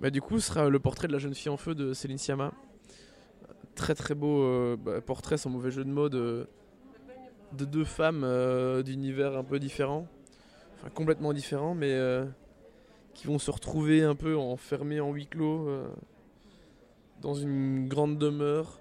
Mais 0.00 0.10
du 0.10 0.20
coup, 0.20 0.38
ce 0.40 0.48
sera 0.48 0.68
le 0.68 0.78
portrait 0.78 1.08
de 1.08 1.12
la 1.12 1.18
jeune 1.18 1.34
fille 1.34 1.50
en 1.50 1.56
feu 1.56 1.74
de 1.74 1.92
Céline 1.92 2.18
Sciamma. 2.18 2.52
Très 3.74 3.94
très 3.94 4.14
beau 4.14 4.42
euh, 4.42 4.76
bah, 4.76 5.00
portrait, 5.00 5.36
sans 5.36 5.50
mauvais 5.50 5.70
jeu 5.70 5.84
de 5.84 5.90
mots, 5.90 6.08
de, 6.08 6.48
de 7.52 7.64
deux 7.64 7.84
femmes 7.84 8.22
euh, 8.24 8.82
d'univers 8.82 9.36
un 9.36 9.44
peu 9.44 9.58
différents, 9.58 10.06
enfin 10.76 10.90
complètement 10.90 11.32
différents, 11.32 11.74
mais 11.74 11.92
euh, 11.92 12.24
qui 13.14 13.26
vont 13.26 13.38
se 13.38 13.50
retrouver 13.50 14.02
un 14.02 14.14
peu 14.14 14.36
enfermées 14.36 15.00
en 15.00 15.12
huis 15.12 15.26
clos 15.26 15.68
dans 17.20 17.34
une 17.34 17.88
grande 17.88 18.18
demeure 18.18 18.80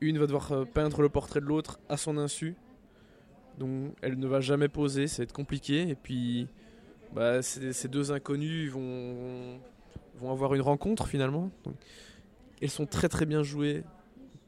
une 0.00 0.18
va 0.18 0.26
devoir 0.26 0.66
peindre 0.74 1.00
le 1.00 1.08
portrait 1.08 1.40
de 1.40 1.46
l'autre 1.46 1.78
à 1.88 1.96
son 1.96 2.18
insu. 2.18 2.54
Donc 3.58 3.94
elle 4.02 4.18
ne 4.18 4.26
va 4.26 4.40
jamais 4.40 4.68
poser, 4.68 5.06
ça 5.06 5.18
va 5.18 5.24
être 5.24 5.32
compliqué. 5.32 5.88
Et 5.88 5.94
puis 5.94 6.48
bah, 7.14 7.42
ces, 7.42 7.88
deux 7.88 8.12
inconnus 8.12 8.70
vont, 8.70 9.60
avoir 10.30 10.54
une 10.54 10.62
rencontre 10.62 11.06
finalement. 11.08 11.50
Elles 12.60 12.70
sont 12.70 12.86
très 12.86 13.08
très 13.08 13.26
bien 13.26 13.42
jouées 13.42 13.84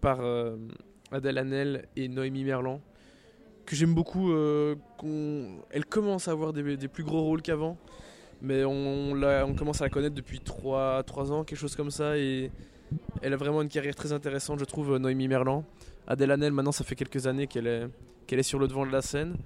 par 0.01 0.21
euh, 0.21 0.57
Adèle 1.13 1.39
Hanel 1.39 1.89
et 1.97 2.09
Noémie 2.09 2.45
Merlan. 2.45 2.81
Que 3.67 3.77
j'aime 3.77 3.95
beaucoup. 3.95 4.33
euh, 4.33 4.77
elle 5.71 5.85
commence 5.85 6.29
à 6.29 6.33
avoir 6.33 6.53
des, 6.53 6.89
plus 6.89 7.05
gros 7.05 7.23
rôles 7.23 7.43
qu'avant. 7.43 7.77
Mais 8.41 8.65
on, 8.65 9.55
commence 9.57 9.81
à 9.81 9.85
la 9.85 9.91
connaître 9.91 10.15
depuis 10.15 10.41
3, 10.41 11.03
ans, 11.33 11.45
quelque 11.45 11.59
chose 11.59 11.75
comme 11.75 11.91
ça. 11.91 12.17
Et 12.17 12.51
elle 13.23 13.33
a 13.33 13.37
vraiment 13.37 13.63
une 13.63 13.69
carrière 13.69 13.95
très 13.95 14.13
intéressante, 14.13 14.59
je 14.59 14.65
trouve, 14.65 14.95
euh, 14.95 14.99
Noémie 14.99 15.29
Merlan. 15.29 15.65
Adèle 16.07 16.31
Hanel, 16.31 16.53
maintenant, 16.53 16.73
ça 16.73 16.85
fait 16.85 16.95
quelques 16.95 17.27
années 17.27 17.47
qu'elle 17.47 17.67
est, 17.67 17.89
qu'elle 18.29 18.39
est 18.39 18.45
sur 18.45 18.61
le 18.61 18.69
devant 18.69 18.87
de 18.87 18.93
la 18.93 19.03
scène. 19.03 19.37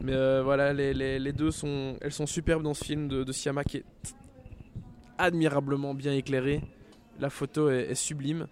Mais 0.00 0.14
euh, 0.14 0.42
voilà, 0.42 0.72
les, 0.72 0.92
les- 0.92 1.20
les 1.20 1.32
deux 1.32 1.52
sont, 1.52 1.96
elles 2.00 2.12
sont 2.12 2.26
superbes 2.26 2.64
dans 2.64 2.74
ce 2.74 2.82
film 2.84 3.06
de, 3.06 3.22
de 3.22 3.30
Siama 3.32 3.62
qui 3.62 3.76
est 3.76 3.84
admirablement 5.18 5.94
bien 5.94 6.12
éclairé. 6.12 6.62
La 7.20 7.30
photo 7.30 7.70
est, 7.70 7.90
est 7.90 7.94
sublime. 7.94 8.48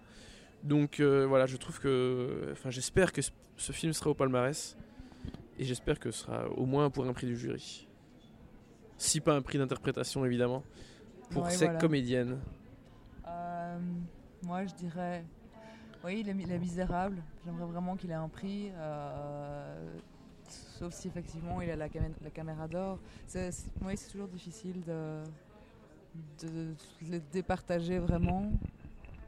Donc 0.63 0.99
euh, 0.99 1.25
voilà, 1.27 1.45
je 1.47 1.57
trouve 1.57 1.79
que. 1.79 2.49
Enfin, 2.51 2.69
j'espère 2.69 3.11
que 3.11 3.21
ce, 3.21 3.71
film 3.71 3.91
sera 3.93 4.11
au 4.11 4.13
palmarès. 4.13 4.77
Et 5.59 5.65
j'espère 5.65 5.99
que 5.99 6.11
ce 6.11 6.23
sera 6.25 6.49
au 6.51 6.65
moins 6.65 6.89
pour 6.89 7.05
un 7.05 7.13
prix 7.13 7.27
du 7.27 7.35
jury. 7.37 7.87
Si 8.97 9.19
pas 9.19 9.33
un 9.35 9.41
prix 9.41 9.57
d'interprétation, 9.57 10.23
évidemment. 10.25 10.63
Pour 11.31 11.43
Ouais, 11.43 11.49
cette 11.51 11.63
voilà. 11.63 11.79
comédienne. 11.79 12.39
Euh, 13.27 13.77
moi, 14.43 14.65
je 14.65 14.73
dirais. 14.75 15.25
Oui, 16.03 16.21
il 16.21 16.29
est, 16.29 16.35
il 16.39 16.51
est 16.51 16.57
misérable. 16.57 17.21
J'aimerais 17.45 17.65
vraiment 17.65 17.95
qu'il 17.95 18.09
ait 18.09 18.15
un 18.15 18.27
prix. 18.27 18.71
euh, 18.75 19.99
sauf 20.49 20.93
si 20.93 21.07
effectivement 21.07 21.61
il 21.61 21.69
a 21.69 21.75
la, 21.75 21.89
camé- 21.89 22.15
la 22.23 22.31
caméra 22.31 22.67
d'or. 22.67 22.97
C'est, 23.27 23.51
toujours 24.11 24.27
difficile 24.27 24.81
de, 24.83 25.21
de, 26.41 26.73
les 27.07 27.19
départager 27.31 27.99
vraiment. 27.99 28.51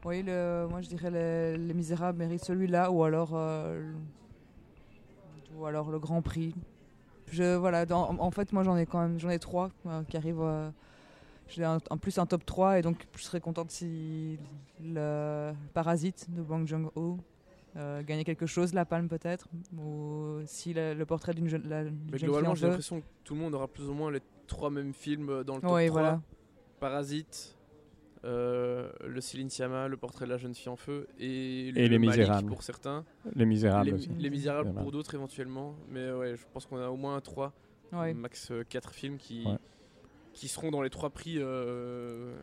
Oui, 0.04 0.22
moi 0.68 0.80
je 0.80 0.88
dirais 0.88 1.10
les, 1.10 1.56
les 1.56 1.74
Misérables 1.74 2.18
méritent 2.18 2.44
celui-là 2.44 2.90
ou 2.90 3.04
alors, 3.04 3.30
euh, 3.34 3.92
ou 5.56 5.64
alors 5.66 5.90
le 5.90 5.98
Grand 6.00 6.22
Prix. 6.22 6.54
Je, 7.30 7.54
voilà, 7.54 7.84
en 7.90 8.30
fait, 8.30 8.52
moi 8.52 8.64
j'en 8.64 8.76
ai 8.76 8.84
quand 8.84 9.00
même 9.00 9.18
j'en 9.18 9.30
ai 9.30 9.38
trois 9.38 9.70
euh, 9.86 10.02
qui 10.04 10.16
arrivent. 10.16 10.72
J'ai 11.48 11.64
en 11.66 11.78
plus 11.98 12.18
un 12.18 12.26
top 12.26 12.44
3 12.46 12.78
et 12.78 12.82
donc 12.82 13.06
je 13.16 13.22
serais 13.22 13.40
contente 13.40 13.70
si 13.70 14.38
le 14.82 15.52
Parasite 15.74 16.26
de 16.34 16.42
Bang 16.42 16.66
Joon-ho 16.66 17.18
euh, 17.76 18.02
gagnait 18.02 18.24
quelque 18.24 18.46
chose, 18.46 18.72
la 18.72 18.84
palme 18.84 19.08
peut-être, 19.08 19.48
ou 19.76 20.38
si 20.46 20.72
le, 20.72 20.94
le 20.94 21.06
portrait 21.06 21.34
d'une 21.34 21.48
jeune, 21.48 21.68
la, 21.68 21.84
d'une 21.84 21.98
Mais 22.12 22.18
jeune 22.18 22.28
globalement, 22.28 22.50
en 22.52 22.54
j'ai 22.54 22.66
l'impression 22.68 23.00
que 23.00 23.06
tout 23.24 23.34
le 23.34 23.40
monde 23.40 23.54
aura 23.54 23.66
plus 23.68 23.84
ou 23.88 23.94
moins 23.94 24.10
les 24.12 24.20
trois 24.46 24.70
mêmes 24.70 24.92
films 24.94 25.28
euh, 25.30 25.44
dans 25.44 25.56
le 25.56 25.60
top 25.62 25.72
Oui, 25.72 25.86
3. 25.88 26.00
voilà. 26.00 26.20
Parasite, 26.80 27.56
euh, 28.24 28.90
le 29.06 29.20
Céline 29.20 29.50
Sciamma, 29.50 29.88
le 29.88 29.96
portrait 29.96 30.24
de 30.24 30.30
la 30.30 30.36
jeune 30.38 30.54
fille 30.54 30.68
en 30.68 30.76
feu 30.76 31.06
et, 31.18 31.68
Et 31.68 31.72
le 31.72 31.80
Les 31.88 31.98
Malik 31.98 32.20
Misérables. 32.20 32.48
pour 32.48 32.62
certains. 32.62 33.04
Les 33.34 33.44
Misérables 33.44 33.86
les, 33.86 33.92
aussi. 33.94 34.08
les 34.18 34.30
Misérables 34.30 34.72
pour 34.72 34.92
d'autres 34.92 35.14
éventuellement. 35.14 35.74
Mais 35.90 36.10
ouais, 36.12 36.36
je 36.36 36.42
pense 36.52 36.66
qu'on 36.66 36.78
a 36.78 36.88
au 36.88 36.96
moins 36.96 37.20
3, 37.20 37.52
Ouais. 37.92 38.14
max 38.14 38.52
4 38.68 38.92
films 38.94 39.18
qui, 39.18 39.44
Ouais. 39.46 39.58
Qui 40.34 40.48
seront 40.48 40.70
dans 40.70 40.82
les 40.82 40.90
trois 40.90 41.10
prix. 41.10 41.36
euh, 41.38 42.34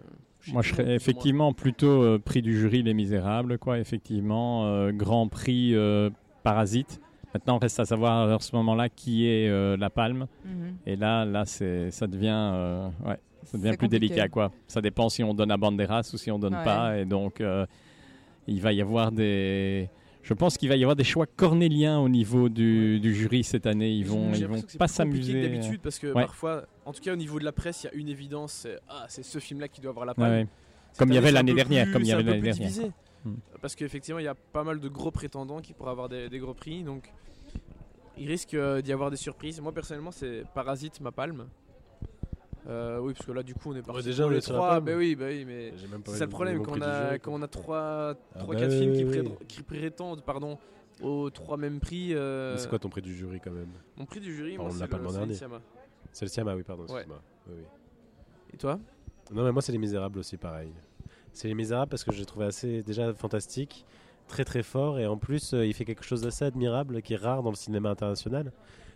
Moi, 0.47 0.61
je 0.61 0.73
serais 0.73 0.95
effectivement 0.95 1.53
plutôt 1.53 2.01
euh, 2.03 2.17
prix 2.19 2.41
du 2.41 2.57
jury 2.59 2.81
Les 2.83 2.93
Misérables, 2.93 3.57
quoi. 3.57 3.79
Effectivement, 3.79 4.65
euh, 4.65 4.91
grand 4.91 5.27
prix 5.27 5.75
euh, 5.75 6.09
Parasite. 6.43 6.99
Maintenant, 7.33 7.59
reste 7.59 7.79
à 7.79 7.85
savoir 7.85 8.29
à 8.29 8.39
ce 8.39 8.55
moment-là 8.55 8.89
qui 8.89 9.27
est 9.27 9.47
euh, 9.49 9.77
la 9.77 9.89
palme. 9.89 10.27
Mhm. 10.45 10.75
Et 10.85 10.95
là, 10.95 11.23
là, 11.25 11.45
c'est, 11.45 11.91
ça 11.91 12.07
devient, 12.07 12.29
euh, 12.53 12.87
ouais, 13.05 13.17
ça 13.43 13.57
devient 13.57 13.69
plus 13.77 13.87
compliqué. 13.87 13.99
délicat, 14.07 14.27
quoi. 14.27 14.51
Ça 14.67 14.81
dépend 14.81 15.07
si 15.09 15.23
on 15.23 15.33
donne 15.33 15.51
à 15.51 15.57
Banderas 15.57 16.09
ou 16.13 16.17
si 16.17 16.31
on 16.31 16.39
donne 16.39 16.55
Ouais. 16.55 16.63
pas. 16.65 16.97
Et 16.97 17.05
donc, 17.05 17.39
euh, 17.39 17.65
il 18.47 18.59
va 18.61 18.73
y 18.73 18.81
avoir 18.81 19.11
des, 19.11 19.89
je 20.23 20.33
pense 20.33 20.57
qu'il 20.57 20.69
va 20.69 20.75
y 20.75 20.83
avoir 20.83 20.95
des 20.95 21.03
choix 21.03 21.25
cornéliens 21.25 21.99
au 21.99 22.07
niveau 22.09 22.47
du, 22.49 22.99
du 22.99 23.13
jury 23.15 23.43
cette 23.43 23.65
année. 23.65 23.91
Ils 23.91 24.05
vont, 24.05 24.31
ils 24.33 24.45
vont 24.47 24.61
pas 24.77 24.87
s'amuser. 24.87 25.41
d'habitude 25.41 25.81
parce 25.81 25.97
que 25.99 26.07
Ouais. 26.07 26.21
parfois, 26.23 26.65
en 26.85 26.93
tout 26.93 27.01
cas 27.01 27.13
au 27.13 27.15
niveau 27.15 27.39
de 27.39 27.45
la 27.45 27.51
presse, 27.51 27.83
il 27.83 27.87
y 27.87 27.89
a 27.89 27.93
une 27.93 28.07
évidence. 28.09 28.51
C'est 28.63 28.79
ah, 28.87 29.05
c'est 29.09 29.23
ce 29.23 29.39
film-là 29.39 29.67
qui 29.67 29.81
doit 29.81 29.91
avoir 29.91 30.05
la 30.05 30.13
palme. 30.13 30.31
ouais. 30.31 30.47
Comme 30.97 31.09
il 31.09 31.15
y 31.15 31.17
avait 31.17 31.31
l'année 31.31 31.53
dernière, 31.53 31.85
plus- 31.85 31.93
comme 31.93 32.01
il 32.03 32.07
y 32.09 32.11
avait 32.11 32.23
l'année 32.23 32.41
dernière. 32.41 32.67
divisé. 32.69 32.91
Parce 33.61 33.75
qu'effectivement, 33.75 34.19
il 34.19 34.25
y 34.25 34.27
a 34.27 34.35
pas 34.35 34.63
mal 34.63 34.79
de 34.79 34.87
gros 34.89 35.11
prétendants 35.11 35.61
qui 35.61 35.73
pourraient 35.73 35.91
avoir 35.91 36.09
des, 36.09 36.27
des 36.29 36.39
gros 36.39 36.53
prix. 36.53 36.83
Donc, 36.83 37.11
il 38.17 38.27
risque 38.27 38.53
euh, 38.55 38.81
d'y 38.81 38.91
avoir 38.91 39.09
des 39.11 39.17
surprises. 39.17 39.61
Moi, 39.61 39.71
personnellement, 39.71 40.11
c'est 40.11 40.43
Parasite, 40.53 40.99
ma 41.01 41.11
palme. 41.11 41.45
Euh, 42.67 42.99
oui, 42.99 43.13
parce 43.13 43.25
que 43.25 43.31
là, 43.31 43.41
du 43.43 43.53
coup, 43.55 43.71
on 43.71 43.75
est 43.75 43.81
parti 43.81 44.03
déjà, 44.03 44.23
pour 44.23 44.31
on 44.31 44.35
est 44.35 44.41
trois. 44.41 44.79
Bah 44.79 44.91
oui, 44.95 45.15
bah 45.15 45.25
oui, 45.29 45.45
mais 45.45 45.73
c'est 46.05 46.21
le 46.25 46.27
problème 46.29 46.61
quand 46.61 46.77
on 46.77 46.81
a 46.81 47.17
quand 47.17 47.33
on 47.33 47.41
a 47.41 47.47
trois, 47.47 48.13
Ah 48.35 48.39
trois 48.39 48.53
bah 48.55 48.61
quatre 48.61 48.71
films 48.73 48.93
qui, 48.93 49.45
qui 49.47 49.63
prétendent, 49.63 50.21
pardon, 50.23 50.57
aux 51.01 51.29
trois 51.31 51.57
mêmes 51.57 51.79
prix. 51.79 52.13
euh, 52.13 52.55
C'est 52.57 52.69
quoi 52.69 52.77
ton 52.79 52.89
prix 52.89 53.01
du 53.01 53.15
jury 53.15 53.39
quand 53.43 53.51
même? 53.51 53.71
Mon 53.97 54.05
prix 54.05 54.19
du 54.19 54.35
jury, 54.35 54.53
Enfin, 54.53 54.63
moi, 54.63 54.71
on 54.71 54.73
c'est 54.75 54.79
l'a 54.81 54.87
pas 54.87 54.97
le 54.97 55.03
le 55.03 55.03
mois 55.03 55.11
Céline 55.13 55.27
dernier. 55.27 55.37
Sciamma. 55.37 55.61
C'est 56.11 56.25
le 56.25 56.29
Siama, 56.29 56.55
oui, 56.55 56.63
pardon, 56.63 56.83
Ouais. 56.83 56.89
excuse-moi. 56.89 57.21
Oui, 57.47 57.53
oui. 57.57 57.63
Et 58.53 58.57
toi? 58.57 58.79
Non, 59.33 59.43
mais 59.43 59.51
moi, 59.51 59.61
c'est 59.61 59.71
Les 59.71 59.77
Misérables 59.79 60.19
aussi, 60.19 60.37
pareil. 60.37 60.71
C'est 61.33 61.47
Les 61.47 61.55
Misérables 61.55 61.89
parce 61.89 62.03
que 62.03 62.11
j'ai 62.11 62.25
trouvé 62.25 62.45
assez 62.45 62.83
déjà 62.83 63.11
fantastique, 63.13 63.85
très 64.27 64.43
très 64.43 64.61
fort, 64.61 64.99
et 64.99 65.07
en 65.07 65.17
plus, 65.17 65.53
euh, 65.53 65.65
il 65.65 65.73
fait 65.73 65.85
quelque 65.85 66.03
chose 66.03 66.21
d'assez 66.21 66.45
admirable 66.45 67.01
qui 67.01 67.13
est 67.13 67.17
rare 67.17 67.41
dans 67.41 67.49
le 67.49 67.55
cinéma 67.55 67.89
international. 67.89 68.51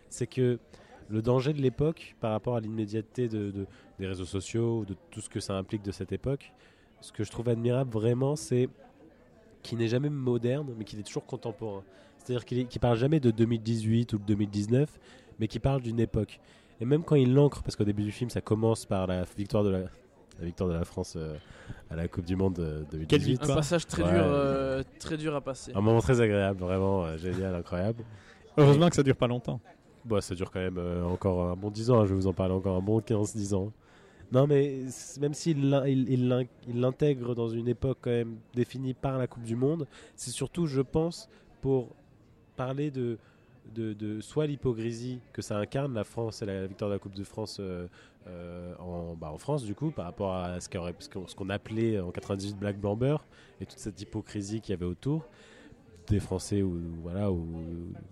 C'est 0.08 0.26
que 0.28 0.58
le 1.08 1.22
danger 1.22 1.52
de 1.52 1.60
l'époque 1.60 2.16
par 2.20 2.32
rapport 2.32 2.56
à 2.56 2.60
l'immédiateté 2.60 3.28
de, 3.28 3.50
de- 3.50 3.66
des 3.98 4.06
réseaux 4.06 4.24
sociaux, 4.24 4.84
de 4.84 4.94
tout 5.10 5.20
ce 5.20 5.28
que 5.28 5.40
ça 5.40 5.54
implique 5.54 5.82
de 5.82 5.92
cette 5.92 6.12
époque, 6.12 6.52
ce 7.00 7.12
que 7.12 7.24
je 7.24 7.30
trouve 7.30 7.48
admirable 7.48 7.90
vraiment, 7.92 8.36
c'est 8.36 8.68
qu'il 9.62 9.78
n'est 9.78 9.88
jamais 9.88 10.10
moderne, 10.10 10.72
mais 10.78 10.84
qu'il 10.84 10.98
est 10.98 11.02
toujours 11.04 11.26
contemporain. 11.26 11.82
C'est-à-dire 12.18 12.44
qu'il 12.44 12.66
qu'il 12.66 12.80
parle 12.80 12.96
jamais 12.96 13.20
de 13.20 13.30
2018 13.30 14.12
ou 14.14 14.18
de 14.18 14.24
2019, 14.24 14.98
mais 15.38 15.48
qu'il 15.48 15.60
parle 15.60 15.82
d'une 15.82 16.00
époque. 16.00 16.40
Et 16.80 16.84
même 16.84 17.02
quand 17.04 17.14
il 17.16 17.32
l'ancre, 17.34 17.62
parce 17.62 17.76
qu'au 17.76 17.84
début 17.84 18.02
du 18.02 18.12
film, 18.12 18.30
ça 18.30 18.40
commence 18.40 18.84
par 18.84 19.06
la 19.06 19.24
victoire 19.36 19.64
de 19.64 19.70
la, 19.70 19.78
la 20.38 20.44
victoire 20.44 20.68
de 20.68 20.74
la 20.74 20.84
France 20.84 21.14
euh, 21.16 21.36
à 21.90 21.96
la 21.96 22.06
Coupe 22.08 22.24
du 22.26 22.36
Monde 22.36 22.58
euh, 22.58 22.82
2018. 22.90 23.06
Quelle 23.08 23.20
Un 23.22 23.24
victoire 23.24 23.56
passage 23.58 23.86
très 23.86 24.02
Ouais. 24.02 24.10
dur, 24.12 24.22
euh, 24.24 24.82
très 24.98 25.16
dur 25.16 25.34
à 25.34 25.40
passer. 25.40 25.72
Un 25.74 25.80
moment 25.80 26.00
très 26.00 26.20
agréable, 26.20 26.60
vraiment 26.60 27.04
euh, 27.04 27.16
génial, 27.16 27.54
incroyable. 27.54 28.02
Heureusement 28.56 28.88
que 28.88 28.96
ça 28.96 29.02
dure 29.02 29.16
pas 29.16 29.26
longtemps. 29.26 29.60
Bah, 30.08 30.20
ça 30.20 30.34
dure 30.34 30.50
quand 30.50 30.60
même 30.60 30.78
euh, 30.78 31.04
encore 31.04 31.42
un 31.50 31.56
bon 31.56 31.70
10 31.70 31.90
ans, 31.90 32.00
hein, 32.00 32.04
je 32.04 32.10
vais 32.10 32.20
vous 32.20 32.26
en 32.28 32.32
parler 32.32 32.54
encore 32.54 32.76
un 32.76 32.80
bon 32.82 33.00
15-10 33.00 33.54
ans. 33.54 33.72
Non, 34.32 34.46
mais 34.46 34.82
même 35.20 35.34
s'il 35.34 35.68
l'in- 35.70 35.86
il- 35.86 36.08
il 36.10 36.28
l'in- 36.28 36.44
il 36.68 36.80
l'intègre 36.80 37.34
dans 37.34 37.48
une 37.48 37.68
époque 37.68 37.98
quand 38.02 38.10
même 38.10 38.36
définie 38.54 38.94
par 38.94 39.18
la 39.18 39.26
Coupe 39.26 39.44
du 39.44 39.56
Monde, 39.56 39.86
c'est 40.14 40.30
surtout, 40.30 40.66
je 40.66 40.80
pense, 40.80 41.28
pour 41.60 41.88
parler 42.56 42.90
de, 42.90 43.18
soit 44.20 44.46
l'hypocrisie 44.46 45.18
que 45.32 45.42
ça 45.42 45.58
incarne, 45.58 45.92
la 45.94 46.04
France 46.04 46.42
et 46.42 46.46
la 46.46 46.66
victoire 46.66 46.88
de 46.90 46.94
la 46.94 46.98
Coupe 47.00 47.14
de 47.14 47.24
France 47.24 47.58
euh, 47.60 47.86
euh, 48.28 48.74
en, 48.78 49.14
bah, 49.14 49.30
en 49.32 49.38
France, 49.38 49.64
du 49.64 49.74
coup, 49.74 49.90
par 49.90 50.04
rapport 50.06 50.34
à 50.34 50.60
ce 50.60 51.34
qu'on 51.34 51.50
appelait 51.50 51.98
en 52.00 52.10
98 52.10 52.56
Black 52.58 52.80
Blamber 52.80 53.16
et 53.60 53.66
toute 53.66 53.78
cette 53.78 54.00
hypocrisie 54.00 54.60
qu'il 54.60 54.70
y 54.72 54.74
avait 54.74 54.86
autour 54.86 55.24
des 56.08 56.20
Français 56.20 56.62
ou 56.62 56.80
voilà 57.02 57.30
ou 57.30 57.46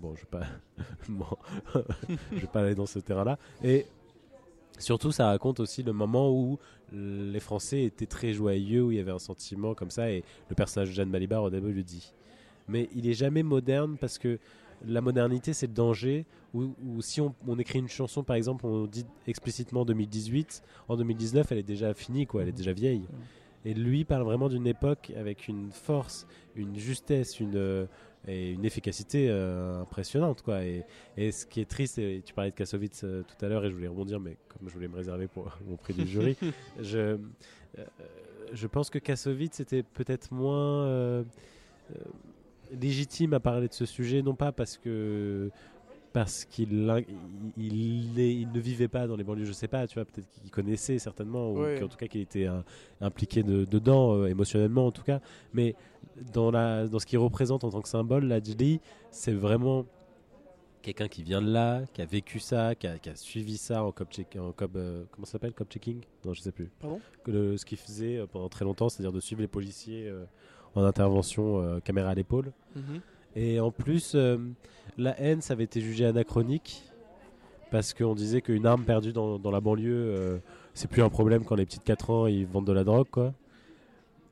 bon 0.01 0.15
je 0.15 0.21
vais 0.21 0.27
pas 0.31 0.47
je 2.33 2.41
vais 2.41 2.47
pas 2.47 2.61
aller 2.61 2.75
dans 2.75 2.87
ce 2.87 2.99
terrain-là. 2.99 3.39
Et 3.63 3.87
surtout 4.79 5.13
ça 5.13 5.27
raconte 5.27 5.61
aussi 5.61 5.83
le 5.83 5.93
moment 5.93 6.31
où 6.31 6.59
les 6.93 7.41
Français 7.41 7.85
étaient 7.85 8.07
très 8.07 8.33
joyeux 8.33 8.83
où 8.83 8.91
il 8.93 8.97
y 8.97 9.01
avait 9.01 9.11
un 9.11 9.19
sentiment 9.19 9.75
comme 9.75 9.91
ça 9.91 10.11
et 10.11 10.25
le 10.49 10.55
personnage 10.55 10.91
de 10.91 10.95
Jeanne 10.95 11.11
Balibar 11.11 11.43
au 11.43 11.51
début 11.51 11.73
le 11.73 11.83
dit 11.83 12.13
mais 12.69 12.89
il 12.95 13.09
est 13.09 13.15
jamais 13.15 13.43
moderne 13.43 13.97
parce 14.01 14.19
que 14.19 14.39
la 14.87 15.01
modernité 15.01 15.53
c'est 15.53 15.67
le 15.67 15.73
danger 15.73 16.27
où, 16.53 16.73
si 17.01 17.21
on, 17.21 17.35
on 17.49 17.59
écrit 17.59 17.81
une 17.81 17.89
chanson 17.89 18.23
par 18.23 18.37
exemple 18.37 18.67
on 18.67 18.87
dit 18.87 19.07
explicitement 19.27 19.85
2018 19.85 20.63
en 20.89 20.97
2019 20.97 21.51
elle 21.51 21.59
est 21.59 21.63
déjà 21.63 21.95
finie 21.95 22.27
quoi 22.27 22.43
elle 22.43 22.49
est 22.49 22.53
déjà 22.53 22.73
vieille 22.73 23.03
et 23.65 23.75
lui 23.75 24.05
parle 24.05 24.23
vraiment 24.23 24.49
d'une 24.49 24.67
époque 24.67 25.13
avec 25.17 25.49
une 25.49 25.71
force, 25.73 26.27
une 26.55 26.77
justesse, 26.77 27.41
une, 27.41 27.57
euh, 27.57 27.87
et 28.27 28.53
une 28.53 28.65
efficacité 28.65 29.29
euh, 29.29 29.83
impressionnante. 29.83 30.43
Quoi. 30.43 30.65
Et, 30.65 30.85
et 31.17 31.33
ce 31.33 31.47
qui 31.47 31.61
est 31.61 31.69
triste, 31.69 31.99
et 31.99 32.23
tu 32.25 32.33
parlais 32.33 32.51
de 32.51 32.57
Kassovitz 32.57 33.03
euh, 33.05 33.23
tout 33.23 33.45
à 33.45 33.49
l'heure, 33.49 33.65
et 33.65 33.71
je 33.71 33.75
voulais 33.75 33.89
rebondir, 33.89 34.21
mais 34.21 34.37
comme 34.49 34.69
je 34.69 34.75
voulais 34.75 34.89
me 34.89 34.97
réserver 34.97 35.29
pour 35.29 35.57
mon 35.67 35.77
prix 35.77 35.95
du 35.95 36.07
jury, 36.07 36.37
je, 36.81 36.99
euh, 37.79 37.85
je 38.53 38.67
pense 38.67 38.91
que 38.91 38.99
Kassovitz 38.99 39.61
était 39.61 39.83
peut-être 39.83 40.33
moins 40.33 41.25
légitime 42.81 43.35
à 43.35 43.41
parler 43.41 43.69
de 43.69 43.75
ce 43.75 43.85
sujet, 43.85 44.23
non 44.23 44.35
pas 44.35 44.53
parce 44.53 44.79
que 44.79 45.51
parce 46.15 46.45
qu'il 46.47 46.87
l'in- 46.87 47.03
il, 47.59 47.75
il 48.13 48.19
est- 48.21 48.35
il 48.35 48.51
ne 48.53 48.61
vivait 48.61 48.89
pas 48.89 49.07
dans 49.07 49.17
les 49.17 49.25
banlieues, 49.25 49.45
je 49.45 49.53
sais 49.53 49.69
pas, 49.69 49.87
tu 49.87 49.95
vois, 49.97 50.05
peut-être 50.07 50.31
qu'il 50.31 50.51
connaissait 50.51 50.99
certainement, 50.99 51.51
ou 51.53 51.59
qu'en 51.81 51.89
tout 51.89 51.97
cas 51.99 52.07
qu'il 52.07 52.23
était 52.23 52.47
euh, 52.47 52.61
impliqué 53.03 53.43
de- 53.43 53.65
dedans, 53.67 54.15
euh, 54.15 54.27
émotionnellement 54.29 54.87
en 54.87 54.93
tout 54.93 55.03
cas, 55.03 55.21
mais 55.53 55.75
dans, 56.33 56.51
la, 56.51 56.87
dans 56.87 56.99
ce 57.01 57.05
qu'il 57.07 57.19
représente 57.19 57.65
en 57.65 57.71
tant 57.71 57.83
que 57.83 57.89
symbole, 57.89 58.25
la 58.27 58.41
Jli, 58.43 58.81
c'est 59.11 59.33
vraiment 59.33 59.85
quelqu'un 60.83 61.09
qui 61.09 61.23
vient 61.25 61.43
de 61.43 61.51
là, 61.51 61.83
qui 61.93 62.01
a 62.01 62.07
vécu 62.07 62.39
ça, 62.39 62.75
qui 62.77 62.87
a, 62.87 62.97
qui 62.99 63.09
a 63.09 63.17
suivi 63.17 63.57
ça 63.57 63.83
en 63.83 63.91
cop 63.91 64.11
check, 64.13 64.37
en 64.39 64.53
cop, 64.53 64.71
euh, 64.77 65.05
comment 65.11 65.25
ça 65.27 65.33
s'appelle, 65.33 65.53
cop 65.53 65.69
checking 65.69 66.01
Non, 66.25 66.33
je 66.33 66.43
sais 66.43 66.53
plus. 66.53 66.71
Pardon? 66.79 67.01
Le- 67.27 67.57
ce 67.57 67.65
qu'il 67.65 67.79
faisait 67.79 68.19
euh, 68.19 68.27
pendant 68.27 68.49
très 68.49 68.65
longtemps, 68.65 68.89
c'est-à-dire 68.89 69.13
de 69.13 69.21
suivre 69.21 69.41
les 69.43 69.49
policiers 69.49 70.07
euh, 70.09 70.25
en 70.77 70.85
intervention, 70.85 71.61
euh, 71.61 71.81
caméra 71.81 72.11
à 72.11 72.15
l'épaule. 72.15 72.53
Mhm. 72.77 73.01
Et 73.37 73.61
en 73.61 73.71
plus, 73.71 74.13
euh, 74.15 74.39
la 74.99 75.19
haine, 75.21 75.41
ça 75.41 75.55
avait 75.55 75.65
été 75.65 75.81
jugé 75.81 76.05
anachronique 76.07 76.83
parce 77.71 77.93
qu'on 77.95 78.15
disait 78.15 78.41
qu'une 78.41 78.67
arme 78.67 78.85
perdue 78.85 79.13
dans, 79.13 79.39
dans 79.39 79.51
la 79.51 79.61
banlieue, 79.61 79.93
euh, 79.93 80.39
c'est 80.75 80.89
plus 80.89 81.03
un 81.03 81.09
problème 81.09 81.45
quand 81.45 81.57
les 81.57 81.67
petites 81.67 81.83
4 81.85 82.11
ans 82.11 82.27
ils 82.27 82.47
vendent 82.47 82.67
de 82.67 82.73
la 82.73 82.85
drogue, 82.85 83.09
quoi. 83.11 83.35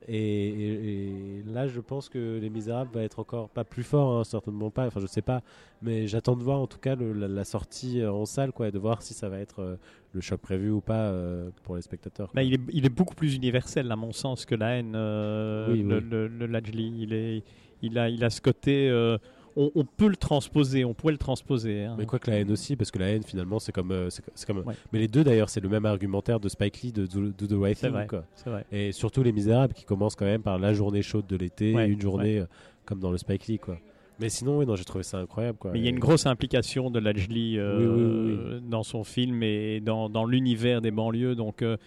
Et, 0.09 0.17
et- 0.17 1.07
et 1.39 1.43
là, 1.53 1.67
je 1.69 1.79
pense 1.79 2.09
que 2.09 2.37
Les 2.41 2.49
Misérables 2.49 2.91
va 2.93 3.03
être 3.03 3.19
encore 3.19 3.47
pas 3.49 3.63
plus 3.63 3.83
fort, 3.83 4.19
hein, 4.19 4.23
certainement 4.25 4.69
pas. 4.69 4.85
Enfin, 4.85 4.99
je 4.99 5.07
sais 5.07 5.21
pas, 5.21 5.41
mais 5.81 6.07
j'attends 6.07 6.35
de 6.35 6.43
voir 6.43 6.59
en 6.59 6.67
tout 6.67 6.77
cas 6.77 6.95
le- 6.95 7.13
la, 7.13 7.29
la 7.29 7.43
sortie 7.45 8.01
euh, 8.01 8.11
en 8.11 8.25
salle, 8.25 8.51
quoi, 8.51 8.67
et 8.67 8.71
de 8.71 8.79
voir 8.79 9.01
si 9.01 9.13
ça 9.13 9.29
va 9.29 9.39
être 9.39 9.61
euh, 9.61 9.75
le 10.13 10.19
choc 10.19 10.41
prévu 10.41 10.71
ou 10.71 10.81
pas 10.81 11.07
euh, 11.07 11.49
pour 11.63 11.77
les 11.77 11.81
spectateurs. 11.81 12.31
Bah, 12.33 12.43
il, 12.43 12.53
est, 12.55 12.59
il 12.73 12.85
est 12.85 12.89
beaucoup 12.89 13.15
plus 13.15 13.33
universel, 13.35 13.89
à 13.91 13.95
mon 13.95 14.11
sens, 14.11 14.45
que 14.45 14.55
la 14.55 14.71
haine, 14.77 14.91
euh, 14.93 15.71
Oui, 15.71 15.83
le, 15.83 15.97
oui. 15.99 16.03
le- 16.09 16.27
le 16.27 16.45
Lajli. 16.47 16.93
Il, 16.99 17.13
est, 17.13 17.43
il, 17.83 17.99
a, 17.99 18.09
il 18.09 18.23
a 18.23 18.29
ce 18.31 18.41
côté. 18.41 18.89
euh, 18.89 19.17
on, 19.55 19.69
on 19.75 19.85
peut 19.85 20.07
le 20.07 20.15
transposer, 20.15 20.83
on 20.83 20.95
pourrait 20.95 21.11
le 21.13 21.19
transposer. 21.19 21.83
hein. 21.83 21.95
Mais 21.99 22.07
quoi 22.07 22.17
que 22.17 22.31
la 22.31 22.37
haine 22.39 22.49
aussi, 22.51 22.75
parce 22.75 22.89
que 22.89 22.97
la 22.97 23.09
haine 23.09 23.21
finalement 23.21 23.59
c'est 23.59 23.71
comme, 23.71 23.91
euh, 23.91 24.09
c'est 24.09 24.47
comme. 24.47 24.59
Ouais. 24.65 24.73
Mais 24.91 24.97
les 24.97 25.07
deux 25.07 25.23
d'ailleurs, 25.23 25.49
c'est 25.49 25.59
le 25.61 25.69
même 25.69 25.85
argumentaire 25.85 26.39
de 26.39 26.49
Spike 26.49 26.81
Lee 26.81 26.91
de 26.91 27.05
Do, 27.05 27.27
Do 27.29 27.45
the 27.45 27.61
Right 27.61 27.77
C'est 27.77 27.85
Thing, 27.87 27.95
vrai. 27.95 28.07
quoi. 28.07 28.23
Vrai. 28.47 28.65
Et 28.71 28.91
surtout 28.91 29.21
les 29.21 29.31
Misérables 29.31 29.73
qui 29.75 29.83
commencent 29.85 30.15
quand 30.15 30.25
même 30.25 30.41
par 30.41 30.57
la 30.57 30.73
journée 30.73 31.03
chaude 31.03 31.27
de 31.27 31.35
l'été, 31.35 31.75
Ouais, 31.75 31.87
une 31.87 32.01
journée 32.01 32.39
euh, 32.39 32.45
comme 32.85 32.99
dans 32.99 33.11
le 33.11 33.17
Spike 33.19 33.45
Lee, 33.45 33.59
quoi. 33.59 33.77
Mais 34.19 34.29
sinon, 34.29 34.59
oui, 34.59 34.65
non, 34.65 34.75
j'ai 34.75 34.85
trouvé 34.85 35.03
ça 35.03 35.17
incroyable, 35.19 35.57
quoi. 35.59 35.71
Mais 35.71 35.79
il 35.79 35.83
y 35.83 35.87
a 35.87 35.89
une 35.91 35.99
grosse 35.99 36.25
implication 36.27 36.89
de 36.91 36.99
Lajli 36.99 37.57
euh, 37.57 37.77
Oui, 37.77 38.55
oui, 38.55 38.61
dans 38.69 38.83
son 38.83 39.03
film 39.03 39.41
et 39.43 39.81
dans, 39.81 40.07
dans 40.09 40.25
l'univers 40.25 40.81
des 40.81 40.91
banlieues. 40.91 41.33
Donc, 41.35 41.61
euh, 41.61 41.77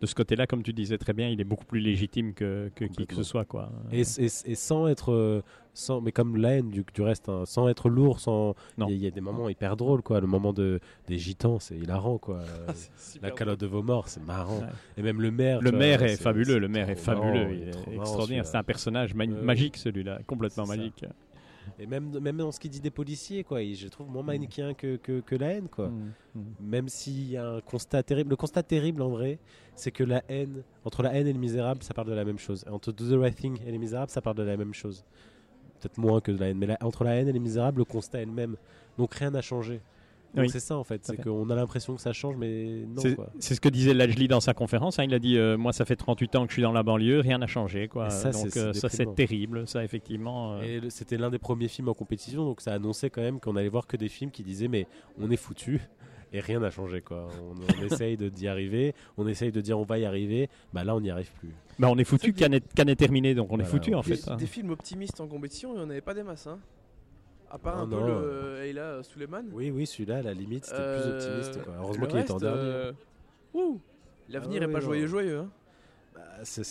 de 0.00 0.06
ce 0.06 0.14
côté-là, 0.14 0.46
comme 0.46 0.62
tu 0.62 0.72
disais 0.72 0.98
très 0.98 1.12
bien, 1.12 1.28
il 1.28 1.40
est 1.40 1.44
beaucoup 1.44 1.64
plus 1.64 1.80
légitime 1.80 2.34
que, 2.34 2.70
que 2.74 2.84
qui 2.84 3.06
que 3.06 3.14
ce 3.14 3.22
soit. 3.22 3.44
Quoi. 3.44 3.70
Et, 3.92 4.00
et- 4.02 4.24
et 4.50 4.54
sans 4.54 4.86
être, 4.88 5.12
euh, 5.12 5.40
sans, 5.72 6.00
mais 6.00 6.12
comme 6.12 6.36
la 6.36 6.56
haine 6.56 6.70
du, 6.70 6.84
du 6.94 7.02
reste, 7.02 7.28
hein, 7.28 7.44
sans 7.46 7.68
être 7.68 7.88
lourd, 7.88 8.20
sans, 8.20 8.54
il 8.78 8.82
y, 8.84 8.86
a- 8.86 8.90
il 8.90 9.02
y 9.02 9.06
a 9.06 9.10
des 9.10 9.20
moments 9.20 9.48
hyper 9.48 9.76
drôles, 9.76 10.02
quoi. 10.02 10.20
Le 10.20 10.26
moment 10.26 10.52
de 10.52 10.78
des 11.06 11.16
gitans, 11.18 11.58
c'est 11.58 11.76
hilarant, 11.76 12.18
quoi. 12.18 12.40
Ah, 12.68 12.70
Euh, 12.72 13.18
la 13.22 13.30
calotte 13.30 13.60
de 13.60 13.66
vos 13.66 13.82
morts, 13.82 14.08
c'est 14.08 14.24
marrant. 14.24 14.58
Ouais. 14.58 14.66
Et 14.98 15.02
même 15.02 15.20
le 15.22 15.30
maire. 15.30 15.60
Le 15.62 15.72
maire 15.72 16.02
est 16.02 16.16
fabuleux, 16.16 16.58
le 16.58 16.68
maire 16.68 16.90
est 16.90 17.06
marrant, 17.06 17.22
fabuleux, 17.22 17.54
il 17.54 17.68
est 17.68 17.96
extraordinaire. 17.96 18.46
C'est 18.46 18.56
un 18.56 18.62
personnage 18.62 19.14
ma- 19.14 19.24
ouais. 19.24 19.30
magique 19.42 19.76
celui-là, 19.76 20.20
complètement 20.26 20.66
ça. 20.66 20.74
Et 21.78 21.86
même, 21.86 22.18
même 22.20 22.36
dans 22.36 22.52
ce 22.52 22.60
qu'il 22.60 22.70
dit 22.70 22.80
des 22.80 22.90
policiers, 22.90 23.44
quoi, 23.44 23.62
il- 23.62 23.74
je 23.74 23.88
trouve 23.88 24.08
moins 24.08 24.22
manichéen 24.22 24.74
que, 24.74 24.96
que, 24.96 25.20
que 25.20 25.34
la 25.34 25.48
haine, 25.52 25.68
quoi. 25.68 25.88
Mm, 25.88 26.12
mm. 26.34 26.42
Même 26.60 26.88
s'il 26.88 27.30
y 27.30 27.36
a 27.36 27.46
un 27.48 27.60
constat 27.60 28.02
terrible. 28.02 28.30
Le 28.30 28.36
constat 28.36 28.62
terrible, 28.62 29.02
en 29.02 29.08
vrai, 29.10 29.38
c'est 29.74 29.90
que 29.90 30.04
la 30.04 30.22
haine, 30.28 30.62
entre 30.84 31.02
la 31.02 31.14
haine 31.14 31.26
et 31.26 31.32
le 31.32 31.38
misérable, 31.38 31.82
ça 31.82 31.94
parle 31.94 32.08
de 32.08 32.14
la 32.14 32.24
même 32.24 32.38
chose. 32.38 32.64
Et 32.66 32.70
entre 32.70 32.92
Do 32.92 33.04
the 33.08 33.18
Right 33.20 33.34
Thing 33.36 33.58
et 33.66 33.70
les 33.70 33.78
misérables, 33.78 34.10
ça 34.10 34.20
parle 34.20 34.36
de 34.36 34.42
la 34.42 34.56
même 34.56 34.74
chose. 34.74 35.04
Peut-être 35.80 35.98
moins 35.98 36.20
que 36.20 36.32
de 36.32 36.38
la 36.38 36.48
haine, 36.48 36.58
mais 36.58 36.66
la- 36.66 36.78
entre 36.80 37.04
la 37.04 37.14
haine 37.16 37.28
et 37.28 37.32
les 37.32 37.38
misérables, 37.40 37.78
le 37.78 37.84
constat 37.84 38.22
est 38.22 38.26
le 38.26 38.32
même. 38.32 38.56
Donc 38.96 39.14
rien 39.14 39.30
n'a 39.30 39.42
changé. 39.42 39.80
Donc 40.34 40.44
Oui, 40.44 40.50
c'est 40.50 40.60
ça, 40.60 40.76
en 40.76 40.84
fait. 40.84 41.04
C'est 41.04 41.22
qu'on 41.22 41.48
a 41.50 41.54
l'impression 41.54 41.94
que 41.94 42.00
ça 42.00 42.12
change, 42.12 42.36
mais 42.36 42.84
non, 42.88 43.02
C'est 43.38 43.54
ce 43.54 43.60
que 43.60 43.68
disait 43.68 43.94
Lajli 43.94 44.26
dans 44.28 44.40
sa 44.40 44.52
conférence. 44.52 44.98
hein. 44.98 45.04
Il 45.04 45.14
a 45.14 45.18
dit 45.18 45.38
euh, 45.38 45.56
Moi, 45.56 45.72
ça 45.72 45.84
fait 45.84 45.96
38 45.96 46.34
ans 46.36 46.42
que 46.44 46.48
je 46.50 46.54
suis 46.54 46.62
dans 46.62 46.72
la 46.72 46.82
banlieue, 46.82 47.20
rien 47.20 47.38
n'a 47.38 47.46
changé. 47.46 47.86
Quoi. 47.88 48.08
Et 48.08 48.10
ça, 48.10 48.30
donc, 48.30 48.48
c'est- 48.50 48.58
euh, 48.60 48.72
ça, 48.72 48.88
c'est 48.88 49.14
terrible, 49.14 49.66
ça, 49.68 49.84
effectivement. 49.84 50.54
euh. 50.54 50.62
Et 50.62 50.90
c'était 50.90 51.16
l'un 51.18 51.30
des 51.30 51.38
premiers 51.38 51.68
films 51.68 51.88
en 51.88 51.94
compétition, 51.94 52.44
donc 52.44 52.60
ça 52.60 52.72
annonçait 52.74 53.10
quand 53.10 53.22
même 53.22 53.38
qu'on 53.40 53.56
allait 53.56 53.68
voir 53.68 53.86
que 53.86 53.96
des 53.96 54.08
films 54.08 54.30
qui 54.30 54.42
disaient 54.42 54.68
mais 54.68 54.86
on 55.20 55.30
est 55.30 55.36
foutu 55.36 55.80
et 56.32 56.40
rien 56.40 56.58
n'a 56.58 56.70
changé 56.70 57.00
quoi. 57.00 57.28
On, 57.40 57.54
on 57.80 57.84
essaye 58.02 58.16
de- 58.16 58.28
d'y 58.28 58.48
arriver, 58.48 58.92
on 59.16 59.28
essaye 59.28 59.52
de 59.52 59.60
dire 59.60 59.78
on 59.78 59.84
va 59.84 59.98
y 59.98 60.04
arriver, 60.04 60.48
bah 60.72 60.82
là 60.82 60.96
on 60.96 61.00
n'y 61.00 61.10
arrive 61.10 61.30
plus. 61.38 61.50
Bah, 61.78 61.88
on 61.90 61.96
est 61.98 62.04
foutu, 62.04 62.32
Cannes 62.32 62.54
est, 62.54 62.96
terminé, 62.96 63.34
donc 63.34 63.52
on 63.52 63.58
est 63.60 63.64
foutu, 63.64 63.94
en 63.94 64.00
Des, 64.00 64.16
fait. 64.16 64.30
hein. 64.30 64.36
des 64.36 64.46
films 64.46 64.70
optimistes 64.70 65.20
en 65.20 65.26
compétition, 65.28 65.74
il 65.74 65.78
n'y 65.78 65.84
en 65.84 65.90
avait 65.90 66.00
pas 66.00 66.14
des 66.14 66.22
masses. 66.24 66.46
Hein. 66.48 66.58
À 67.54 67.58
part 67.58 67.76
Ah 67.78 67.82
un 67.82 67.86
non. 67.86 68.00
peu 68.00 68.06
le 68.56 68.62
Ayla 68.64 69.02
Suleiman. 69.04 69.44
Oui 69.52 69.70
oui 69.70 69.86
celui-là 69.86 70.16
à 70.18 70.22
la 70.22 70.34
limite 70.34 70.64
c'était 70.64 70.76
Euh, 70.80 71.00
plus 71.18 71.26
optimiste 71.28 71.64
quoi. 71.64 71.74
Heureusement 71.78 72.06
qu'il 72.06 72.18
était 72.18 72.32
en 72.32 72.38
dernier. 72.38 72.60
euh, 72.60 72.92
ouh, 73.54 73.80
L'avenir 74.28 74.60
Ah 74.62 74.64
est 74.64 74.72
pas 74.72 74.80
non. 74.80 74.84
joyeux 74.84 75.06
joyeux. 75.06 75.38
Hein. 75.38 75.50
Bah, 76.14 76.20
c'est- 76.42 76.64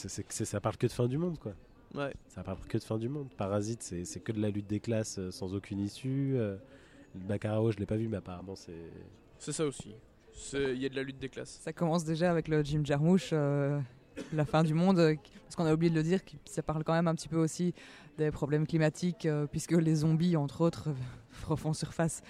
ça 0.46 0.60
parle 0.60 0.76
que 0.78 0.88
de 0.88 0.92
fin 0.92 1.08
du 1.08 1.18
monde 1.18 1.40
quoi. 1.40 1.54
Ouais. 1.96 2.14
Ça 2.28 2.44
parle 2.44 2.58
que 2.68 2.78
de 2.78 2.84
fin 2.84 2.98
du 2.98 3.08
monde. 3.08 3.30
Parasite 3.38 3.82
c'est 3.82 4.04
c'est 4.04 4.20
que 4.20 4.32
de 4.34 4.42
la 4.42 4.50
lutte 4.50 4.68
des 4.68 4.80
classes 4.82 5.20
euh, 5.20 5.32
sans 5.32 5.54
aucune 5.56 5.80
issue. 5.80 6.34
Euh, 6.36 6.58
le 7.16 7.22
Baccarat 7.28 7.72
je 7.72 7.78
l'ai 7.78 7.86
pas 7.86 7.96
vu 7.98 8.08
mais 8.10 8.18
apparemment 8.18 8.56
c'est 8.56 8.74
C'est 9.40 9.54
ça 9.54 9.66
aussi. 9.66 9.96
C'est- 10.34 10.74
Il 10.76 10.82
y 10.82 10.86
a 10.86 10.90
de 10.90 10.96
la 10.96 11.04
lutte 11.04 11.20
des 11.20 11.30
classes. 11.30 11.60
Ça 11.64 11.72
commence 11.72 12.04
déjà 12.04 12.30
avec 12.32 12.48
le 12.50 12.62
Jim 12.64 12.82
Jarmusch, 12.84 13.30
euh, 13.32 13.80
la 14.34 14.46
fin 14.46 14.64
du 14.64 14.74
monde, 14.74 14.98
euh, 15.00 15.16
parce 15.44 15.56
qu'on 15.56 15.66
a 15.66 15.74
oublié 15.74 15.92
de 15.92 15.96
le 15.96 16.04
dire, 16.04 16.24
qui- 16.26 16.38
ça 16.46 16.64
parle 16.64 16.84
quand 16.84 16.94
même 16.94 17.08
un 17.08 17.14
petit 17.16 17.30
peu 17.30 17.38
aussi 17.38 17.74
des 18.18 18.32
problèmes 18.32 18.68
climatiques, 18.68 19.26
euh, 19.26 19.48
puisque 19.48 19.72
les 19.72 19.96
zombies, 19.96 20.36
entre 20.36 20.62
autres, 20.62 20.90
refont 21.48 21.74
surface 21.74 22.22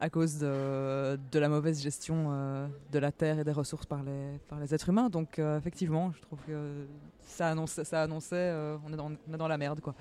à 0.00 0.10
cause 0.10 0.38
de, 0.38 1.18
de 1.32 1.38
la 1.38 1.48
mauvaise 1.48 1.82
gestion 1.82 2.28
euh, 2.30 2.66
de 2.92 2.98
la 2.98 3.12
terre 3.12 3.38
et 3.38 3.44
des 3.44 3.52
ressources 3.52 3.86
par 3.86 4.02
les, 4.02 4.38
par 4.48 4.60
les 4.60 4.74
êtres 4.74 4.88
humains. 4.88 5.08
Donc 5.08 5.38
euh, 5.38 5.58
effectivement, 5.58 6.12
je 6.12 6.20
trouve 6.22 6.38
que 6.46 6.86
ça 7.26 7.48
annonçait, 7.48 7.84
ça 7.84 8.02
annonçait 8.02 8.36
euh, 8.36 8.76
on, 8.86 8.92
est 8.92 8.96
dans, 8.96 9.10
on 9.28 9.34
est 9.34 9.38
dans 9.38 9.48
la 9.48 9.58
merde. 9.58 9.80
quoi. 9.80 9.94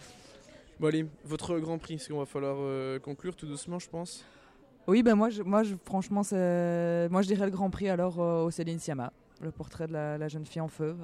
Bon 0.80 0.88
allez, 0.88 1.06
votre 1.24 1.58
grand 1.60 1.78
prix, 1.78 1.96
parce 1.96 2.08
qu'on 2.08 2.20
va 2.20 2.26
falloir 2.26 2.58
conclure 3.02 3.36
tout 3.36 3.48
doucement 3.48 3.80
je 3.80 3.90
pense. 3.90 4.26
Oui, 4.88 5.02
ben 5.02 5.16
moi, 5.16 5.30
je, 5.30 5.42
moi 5.42 5.64
je, 5.64 5.74
franchement, 5.84 6.22
moi 6.32 7.22
je 7.22 7.28
dirais 7.28 7.46
le 7.46 7.52
Grand 7.52 7.72
Prix 7.72 7.90
alors 7.90 8.20
au 8.20 8.52
Céline 8.52 8.78
Sciamma, 8.78 9.12
le 9.42 9.50
portrait 9.50 9.88
de 9.88 9.94
la, 9.94 10.18
la 10.18 10.28
jeune 10.28 10.46
fille 10.46 10.62
en 10.62 10.68
feu. 10.68 10.96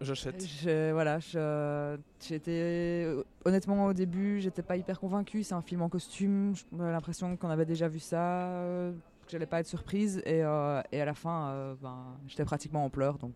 J'achète. 0.00 0.46
Je, 0.46 0.92
voilà, 0.92 1.18
je- 1.18 1.96
j'étais 2.24 3.06
honnêtement 3.44 3.86
au 3.86 3.92
début, 3.92 4.40
j'étais 4.40 4.62
pas 4.62 4.76
hyper 4.76 5.00
convaincue. 5.00 5.42
C'est 5.42 5.54
un 5.54 5.62
film 5.62 5.82
en 5.82 5.88
costume. 5.88 6.54
J'avais 6.76 6.92
l'impression 6.92 7.36
qu'on 7.36 7.50
avait 7.50 7.66
déjà 7.66 7.88
vu 7.88 7.98
ça, 7.98 8.46
euh, 8.52 8.92
que 8.92 9.30
j'allais 9.32 9.46
pas 9.46 9.58
être 9.60 9.66
surprise. 9.66 10.22
Et, 10.24 10.42
euh, 10.44 10.80
et 10.92 11.00
à 11.00 11.04
la 11.04 11.14
fin, 11.14 11.48
euh, 11.50 11.74
ben, 11.82 12.16
j'étais 12.28 12.44
pratiquement 12.44 12.84
en 12.84 12.90
pleurs. 12.90 13.18
Donc 13.18 13.34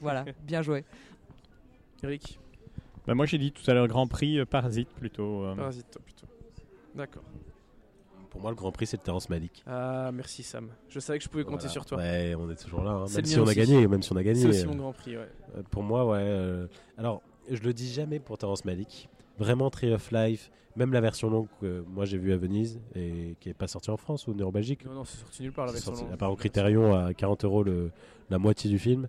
voilà, 0.00 0.24
bien 0.46 0.62
joué. 0.62 0.84
Eric, 2.02 2.38
Bah, 3.06 3.14
moi, 3.14 3.26
j'ai 3.26 3.38
dit 3.38 3.52
tout 3.52 3.68
à 3.70 3.74
l'heure 3.74 3.86
Grand 3.88 4.06
Prix 4.06 4.38
euh, 4.38 4.46
Parasite 4.46 4.88
plutôt. 4.90 5.44
euh. 5.44 5.54
Parasite 5.56 5.98
plutôt. 6.04 6.26
D'accord. 6.94 7.22
Pour 8.38 8.42
moi, 8.44 8.50
le 8.52 8.56
Grand 8.56 8.70
Prix, 8.70 8.86
c'est 8.86 8.96
le 8.98 9.02
Terrence 9.02 9.28
Malick. 9.28 9.64
Ah, 9.66 10.10
merci 10.14 10.44
Sam. 10.44 10.68
Je 10.88 11.00
savais 11.00 11.18
que 11.18 11.24
je 11.24 11.28
pouvais 11.28 11.42
compter 11.42 11.56
Voilà. 11.62 11.72
sur 11.72 11.84
toi. 11.84 11.98
Ouais, 11.98 12.36
on 12.38 12.48
est 12.48 12.54
toujours 12.54 12.84
là. 12.84 12.92
hein. 12.92 13.06
Même 13.12 13.24
si 13.24 13.36
on 13.40 13.46
a 13.48 13.52
gagné, 13.54 13.88
même 13.88 14.00
si 14.00 14.12
on 14.12 14.16
a 14.16 14.22
gagné. 14.22 14.40
C'est 14.40 14.46
aussi 14.48 14.64
euh, 14.64 14.68
mon 14.68 14.76
Grand 14.76 14.92
Prix, 14.92 15.16
ouais. 15.16 15.28
euh, 15.56 15.62
Pour 15.72 15.82
moi, 15.82 16.06
ouais. 16.06 16.18
euh, 16.20 16.68
Alors, 16.96 17.20
je 17.50 17.60
le 17.60 17.72
dis 17.72 17.92
jamais 17.92 18.20
pour 18.20 18.38
Terrence 18.38 18.64
Malick. 18.64 19.08
Vraiment, 19.38 19.70
Tree 19.70 19.92
of 19.92 20.12
Life, 20.12 20.52
même 20.76 20.92
la 20.92 21.00
version 21.00 21.28
longue 21.30 21.48
que 21.60 21.84
moi 21.88 22.04
j'ai 22.04 22.16
vue 22.18 22.32
à 22.32 22.36
Venise 22.36 22.80
et 22.94 23.34
qui 23.40 23.48
est 23.48 23.54
pas 23.54 23.66
sortie 23.66 23.90
en 23.90 23.96
France 23.96 24.28
ou 24.28 24.40
en 24.40 24.52
Belgique. 24.52 24.84
Non, 24.86 24.94
non, 24.94 25.04
c'est 25.04 25.18
sorti 25.18 25.42
nulle 25.42 25.52
part 25.52 25.66
la 25.66 25.72
version. 25.72 25.90
sorti, 25.92 26.04
longue. 26.04 26.14
à 26.14 26.16
part 26.16 26.30
au 26.30 26.36
Criterion 26.36 26.94
à 26.94 27.12
40 27.14 27.44
euros 27.44 27.64
la 28.30 28.38
moitié 28.38 28.70
du 28.70 28.78
film. 28.78 29.08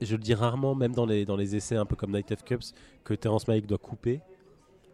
Je 0.00 0.16
le 0.16 0.22
dis 0.22 0.32
rarement, 0.32 0.74
même 0.74 0.94
dans 0.94 1.04
les, 1.04 1.26
dans 1.26 1.36
les 1.36 1.54
essais 1.56 1.76
un 1.76 1.84
peu 1.84 1.94
comme 1.96 2.12
Night 2.12 2.32
of 2.32 2.42
Cups, 2.44 2.72
que 3.04 3.12
Terrence 3.12 3.46
Malick 3.46 3.66
doit 3.66 3.76
couper. 3.76 4.22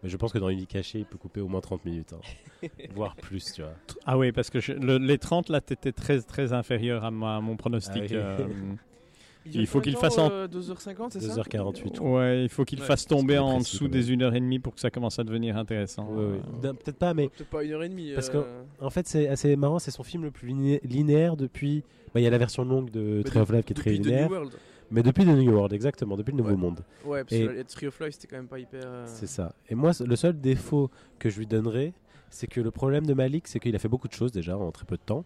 Mais 0.03 0.09
je 0.09 0.17
pense 0.17 0.33
que 0.33 0.39
dans 0.39 0.49
une 0.51 0.59
vie 0.59 0.67
cachée, 0.67 0.99
il 1.01 1.05
peut 1.07 1.19
couper 1.19 1.41
au 1.41 1.49
moins 1.49 1.61
30 1.61 1.85
minutes. 1.85 2.13
hein. 2.13 2.69
Voire 2.95 3.17
plus, 3.17 3.53
tu 3.53 3.63
vois. 3.63 3.73
Ah 4.05 4.17
oui, 4.19 4.31
parce 4.33 4.51
que 4.51 4.61
je- 4.61 4.73
le- 4.73 4.99
les 4.99 5.19
30, 5.19 5.49
là, 5.49 5.61
t'étais 5.61 5.93
très, 5.93 6.21
très 6.21 6.53
inférieur 6.53 7.05
à, 7.05 7.11
ma- 7.11 7.37
à 7.37 7.41
mon 7.41 7.57
pronostic. 7.57 8.03
Ah 8.03 8.07
oui. 8.11 8.17
euh, 8.17 8.37
dure 9.47 9.61
il 9.61 9.67
faut 9.69 9.81
qu'il 9.81 9.97
fasse 9.97 10.19
en- 10.19 10.29
euh, 10.31 10.49
2h50, 10.49 11.11
c'est 11.13 11.21
ça 11.21 11.35
2h48. 11.41 12.01
ouais, 12.01 12.43
il 12.43 12.49
faut 12.49 12.65
qu'il 12.65 12.81
Ouais, 12.81 12.87
fasse 12.87 13.07
tomber 13.07 13.39
en 13.39 13.59
dessous 13.59 13.87
des 13.89 14.11
1h30 14.11 14.61
pour 14.61 14.75
que 14.75 14.81
ça 14.81 14.91
commence 14.91 15.19
à 15.21 15.25
devenir 15.25 15.57
intéressant. 15.57 16.09
Ouais, 16.11 16.17
ouais. 16.25 16.41
Euh, 16.65 16.73
Peut-être 16.73 16.99
pas, 16.99 17.15
mais 17.15 17.29
Peut-être 17.29 17.51
pas 17.51 17.63
une 17.65 17.73
heure 17.73 17.83
et 17.85 17.89
demie. 17.89 18.13
Parce 18.15 18.31
euh, 18.35 18.63
en 18.81 18.91
fait, 18.91 19.07
c'est 19.07 19.29
assez 19.29 19.55
marrant. 19.57 19.79
C'est 19.79 19.93
son 19.93 20.03
film 20.03 20.25
le 20.25 20.31
plus 20.33 20.49
liné- 20.49 20.81
linéaire 20.85 21.37
depuis. 21.37 21.85
bah, 22.13 22.21
Il 22.21 22.25
y 22.25 22.27
a 22.27 22.31
la 22.31 22.39
version 22.39 22.65
longue 22.65 22.91
de 22.91 23.23
bah, 23.23 23.31
Tree 23.31 23.39
of 23.41 23.51
Life 23.53 23.65
qui 23.65 23.73
est 23.73 23.77
très 23.77 23.91
depuis 23.93 24.01
The 24.03 24.05
New 24.07 24.11
linéaire. 24.11 24.31
World. 24.31 24.53
Mais 24.91 25.03
depuis 25.03 25.25
The 25.25 25.29
New 25.29 25.53
World, 25.53 25.73
exactement. 25.73 26.17
Depuis 26.17 26.31
le 26.33 26.39
Nouveau 26.39 26.51
Ouais. 26.51 26.57
Monde. 26.57 26.81
Ouais, 27.05 27.23
parce 27.25 27.33
Et- 27.33 27.47
que 27.47 27.53
le 27.53 27.65
Tree 27.65 27.87
of 27.89 27.99
Life 28.01 28.13
c'était 28.15 28.29
quand 28.29 28.37
même 28.37 28.47
pas 28.49 28.59
hyper. 28.59 28.83
euh, 28.85 29.05
C'est 29.07 29.27
ça. 29.27 29.55
Et 29.69 29.75
moi, 29.75 29.91
le 30.05 30.17
seul 30.17 30.41
défaut 30.41 30.91
que 31.19 31.29
je 31.29 31.39
lui 31.39 31.47
donnerais, 31.47 31.93
c'est 32.31 32.47
que 32.47 32.61
le 32.61 32.71
problème 32.71 33.07
de 33.07 33.15
Malik, 33.15 33.49
c'est 33.49 33.59
qu'il 33.61 33.75
a 33.75 33.79
fait 33.79 33.89
beaucoup 33.89 34.09
de 34.09 34.13
choses 34.13 34.33
déjà 34.33 34.57
en 34.57 34.71
très 34.71 34.85
peu 34.85 34.97
de 34.97 35.03
temps. 35.03 35.25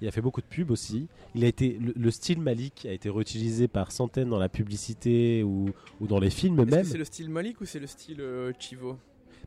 Il 0.00 0.08
a 0.08 0.10
fait 0.10 0.20
beaucoup 0.20 0.40
de 0.40 0.46
pubs 0.46 0.70
aussi. 0.70 1.06
Il 1.34 1.44
a 1.44 1.46
été 1.46 1.78
le, 1.80 1.92
le 1.96 2.10
style 2.10 2.40
Malik 2.40 2.84
a 2.86 2.92
été 2.92 3.08
réutilisé 3.10 3.68
par 3.68 3.92
centaines 3.92 4.28
dans 4.28 4.38
la 4.38 4.48
publicité 4.48 5.42
ou, 5.44 5.70
ou 6.00 6.06
dans 6.06 6.18
les 6.18 6.30
films 6.30 6.58
Est-ce 6.60 6.70
même. 6.70 6.84
c'est 6.84 6.98
le 6.98 7.04
style 7.04 7.30
Malik 7.30 7.60
ou 7.60 7.64
c'est 7.64 7.78
le 7.78 7.86
style 7.86 8.20
euh, 8.20 8.52
Chivo? 8.58 8.98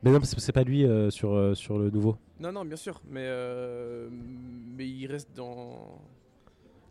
Mais 0.03 0.11
non, 0.11 0.19
c'est 0.23 0.39
c'est 0.39 0.51
pas 0.53 0.63
lui 0.63 0.85
euh, 0.85 1.09
sur 1.09 1.34
euh, 1.34 1.53
sur 1.55 1.77
le 1.79 1.89
nouveau. 1.89 2.17
Non, 2.39 2.51
non, 2.51 2.63
bien 2.63 2.75
sûr, 2.77 3.01
mais 3.09 3.23
euh, 3.23 4.07
mais 4.11 4.88
il 4.88 5.07
reste 5.07 5.29
dans. 5.35 5.99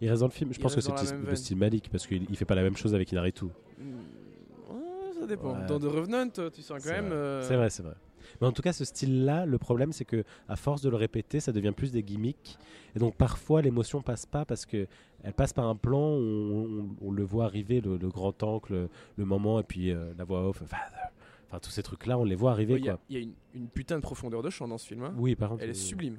Il 0.01 0.09
reste 0.10 0.20
dans 0.20 0.27
le 0.27 0.32
film. 0.32 0.52
Je 0.52 0.59
Il 0.59 0.62
pense 0.62 0.74
que 0.74 0.81
c'est 0.81 0.93
le, 1.14 1.35
style 1.36 1.56
Malik 1.56 1.89
parce 1.90 2.06
qu'il 2.06 2.24
il 2.28 2.36
fait 2.36 2.44
pas 2.44 2.55
la 2.55 2.62
même 2.62 2.77
chose 2.77 2.94
avec 2.94 3.10
Inaritu. 3.12 3.47
Hmm, 3.78 5.10
ça 5.20 5.27
dépend. 5.27 5.55
Ouais. 5.59 5.66
Dans 5.66 5.78
The 5.78 5.85
Revenant, 5.85 6.28
tu 6.28 6.62
sens 6.62 6.82
quand 6.85 6.90
même. 6.90 7.12
euh, 7.12 7.43
C'est 7.43 7.56
vrai, 7.56 7.70
c'est 7.70 7.82
vrai. 7.82 7.94
Mais 8.40 8.47
en 8.47 8.52
tout 8.52 8.60
cas, 8.62 8.73
ce 8.73 8.85
style-là, 8.85 9.47
le 9.47 9.56
problème, 9.56 9.93
c'est 9.93 10.05
que 10.05 10.24
à 10.48 10.56
force 10.56 10.82
de 10.82 10.90
le 10.90 10.97
répéter, 10.97 11.39
ça 11.40 11.52
devient 11.52 11.73
plus 11.74 11.93
des 11.93 12.02
gimmicks. 12.02 12.59
Et 12.94 12.98
donc 12.98 13.14
parfois, 13.16 13.62
l'émotion 13.62 14.02
passe 14.02 14.27
pas 14.27 14.44
parce 14.44 14.66
que 14.66 14.86
elle 15.23 15.32
passe 15.32 15.52
par 15.52 15.66
un 15.66 15.77
plan 15.77 16.10
où 16.16 16.20
on, 16.20 16.81
on- 16.81 16.97
on 17.09 17.10
le 17.12 17.23
voit 17.23 17.44
arriver, 17.44 17.81
le, 17.81 17.97
le 17.97 18.09
grand 18.09 18.43
angle, 18.43 18.73
le, 18.73 18.89
le 19.16 19.24
moment, 19.24 19.60
et 19.60 19.62
puis 19.62 19.93
euh, 19.93 20.12
la 20.18 20.24
voix 20.24 20.48
off. 20.48 20.59
Father. 20.66 21.12
Enfin, 21.48 21.60
tous 21.60 21.70
ces 21.70 21.82
trucs-là, 21.85 22.18
on 22.18 22.24
les 22.24 22.35
voit 22.35 22.51
arriver. 22.51 22.74
ouais, 22.74 22.81
Il 22.81 22.85
y 22.86 22.89
a, 22.90 22.98
y 23.20 23.23
une, 23.23 23.32
une 23.55 23.68
putain 23.68 23.97
de 23.97 24.02
profondeur 24.02 24.43
de 24.43 24.51
chant 24.51 24.66
dans 24.68 24.78
ce 24.78 24.86
film. 24.86 25.05
hein. 25.05 25.14
Oui, 25.16 25.36
par 25.36 25.51
contre. 25.51 25.62
Elle 25.62 25.70
est 25.70 25.74
sublime. 25.74 26.16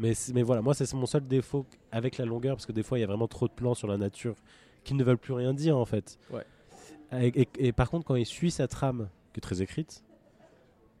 Mais, 0.00 0.12
mais 0.34 0.42
voilà, 0.42 0.62
moi, 0.62 0.72
c'est 0.74 0.92
mon 0.94 1.06
seul 1.06 1.26
défaut 1.28 1.66
avec 1.92 2.16
la 2.18 2.24
longueur, 2.24 2.56
parce 2.56 2.66
que 2.66 2.72
des 2.72 2.82
fois, 2.82 2.98
il 2.98 3.02
y 3.02 3.04
a 3.04 3.06
vraiment 3.06 3.28
trop 3.28 3.46
de 3.46 3.52
plans 3.52 3.74
sur 3.74 3.86
la 3.86 3.98
nature 3.98 4.34
qui 4.82 4.94
ne 4.94 5.04
veulent 5.04 5.18
plus 5.18 5.34
rien 5.34 5.52
dire, 5.54 5.76
en 5.76 5.84
fait. 5.84 6.18
Ouais. 6.32 6.44
Et, 7.12 7.42
et- 7.42 7.48
et 7.58 7.72
par 7.72 7.90
contre, 7.90 8.06
quand 8.06 8.14
il 8.16 8.24
suit 8.26 8.50
sa 8.50 8.66
trame, 8.66 9.08
qui 9.32 9.38
est 9.38 9.42
très 9.42 9.60
écrite, 9.62 10.02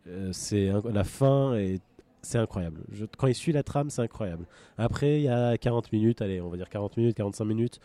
euh, 0.06 0.30
c'est 0.32 0.70
la 0.92 1.04
fin 1.04 1.54
est 1.54 1.80
c'est 2.22 2.36
incroyable. 2.36 2.82
Je- 2.92 3.06
quand 3.16 3.28
il 3.28 3.34
suit 3.34 3.52
la 3.52 3.62
trame, 3.62 3.88
c'est 3.88 4.02
incroyable. 4.02 4.44
Après, 4.76 5.20
il 5.20 5.22
y 5.22 5.28
a 5.28 5.56
40 5.56 5.90
minutes, 5.92 6.20
allez, 6.20 6.42
on 6.42 6.50
va 6.50 6.58
dire 6.58 6.68
40 6.68 6.98
minutes, 6.98 7.16
45 7.16 7.44
minutes, 7.46 7.80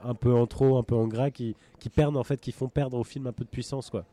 un 0.00 0.14
peu 0.14 0.32
en 0.34 0.46
trop, 0.46 0.78
un 0.78 0.82
peu 0.82 0.94
en 0.94 1.06
gras, 1.06 1.30
qui, 1.30 1.54
qui 1.78 1.90
perdent 1.90 2.16
en 2.16 2.24
fait, 2.24 2.40
qui 2.40 2.52
font 2.52 2.68
perdre 2.68 2.96
au 2.98 3.04
film 3.04 3.26
un 3.26 3.32
peu 3.32 3.44
de 3.44 3.50
puissance, 3.50 3.90
quoi. 3.90 4.06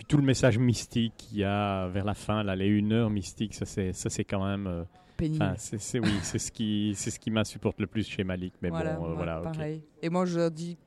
Puis 0.00 0.06
tout 0.06 0.16
le 0.16 0.22
message 0.22 0.56
mystique 0.58 1.12
qu'il 1.18 1.38
y 1.40 1.44
a 1.44 1.86
vers 1.88 2.06
la 2.06 2.14
fin, 2.14 2.42
là, 2.42 2.56
les 2.56 2.66
une 2.68 2.90
heure 2.94 3.10
mystiques, 3.10 3.52
ça 3.54 3.66
c'est, 3.66 3.92
ça 3.92 4.08
c'est 4.08 4.24
quand 4.24 4.42
même. 4.42 4.66
euh, 4.66 4.84
Pénible. 5.18 5.52
c'est, 5.58 5.98
oui, 6.00 6.08
c'est 6.22 6.38
ce 6.38 6.50
qui, 6.50 6.94
c'est 6.96 7.10
ce 7.10 7.18
qui 7.20 7.30
m'insupporte 7.30 7.78
le 7.80 7.86
plus 7.86 8.08
chez 8.08 8.24
Malik. 8.24 8.54
Mais 8.62 8.70
voilà, 8.70 8.94
bon, 8.94 9.04
euh, 9.04 9.08
ouais, 9.10 9.14
voilà, 9.16 9.40
pareil. 9.42 9.82
Et 10.00 10.08
moi, 10.08 10.24
je 10.24 10.48
dis 10.48 10.78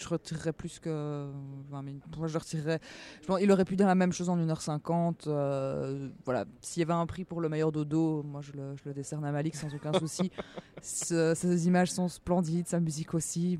je 0.00 0.08
retirerais 0.08 0.54
plus 0.54 0.78
que 0.80 1.28
20 1.70 1.82
minutes. 1.82 2.02
Moi, 2.16 2.26
je 2.28 2.38
retirerais. 2.38 2.80
Je 3.20 3.26
pense, 3.26 3.38
il 3.42 3.52
aurait 3.52 3.66
pu 3.66 3.76
dire 3.76 3.86
la 3.86 3.94
même 3.94 4.12
chose 4.12 4.30
en 4.30 4.38
1h50. 4.38 5.24
euh, 5.28 6.08
voilà. 6.24 6.46
S'il 6.62 6.80
y 6.80 6.84
avait 6.84 6.94
un 6.94 7.04
prix 7.04 7.24
pour 7.26 7.42
le 7.42 7.50
meilleur 7.50 7.70
dodo, 7.72 8.22
moi, 8.22 8.40
je 8.40 8.52
le, 8.52 8.74
je 8.76 8.82
le 8.86 8.94
décerne 8.94 9.24
à 9.26 9.32
Malik 9.32 9.54
sans 9.54 9.74
aucun 9.74 9.92
souci. 9.98 10.30
Ce- 10.82 11.34
ces 11.34 11.66
images 11.66 11.90
sont 11.92 12.08
splendides, 12.08 12.66
sa 12.66 12.80
musique 12.80 13.12
aussi. 13.12 13.58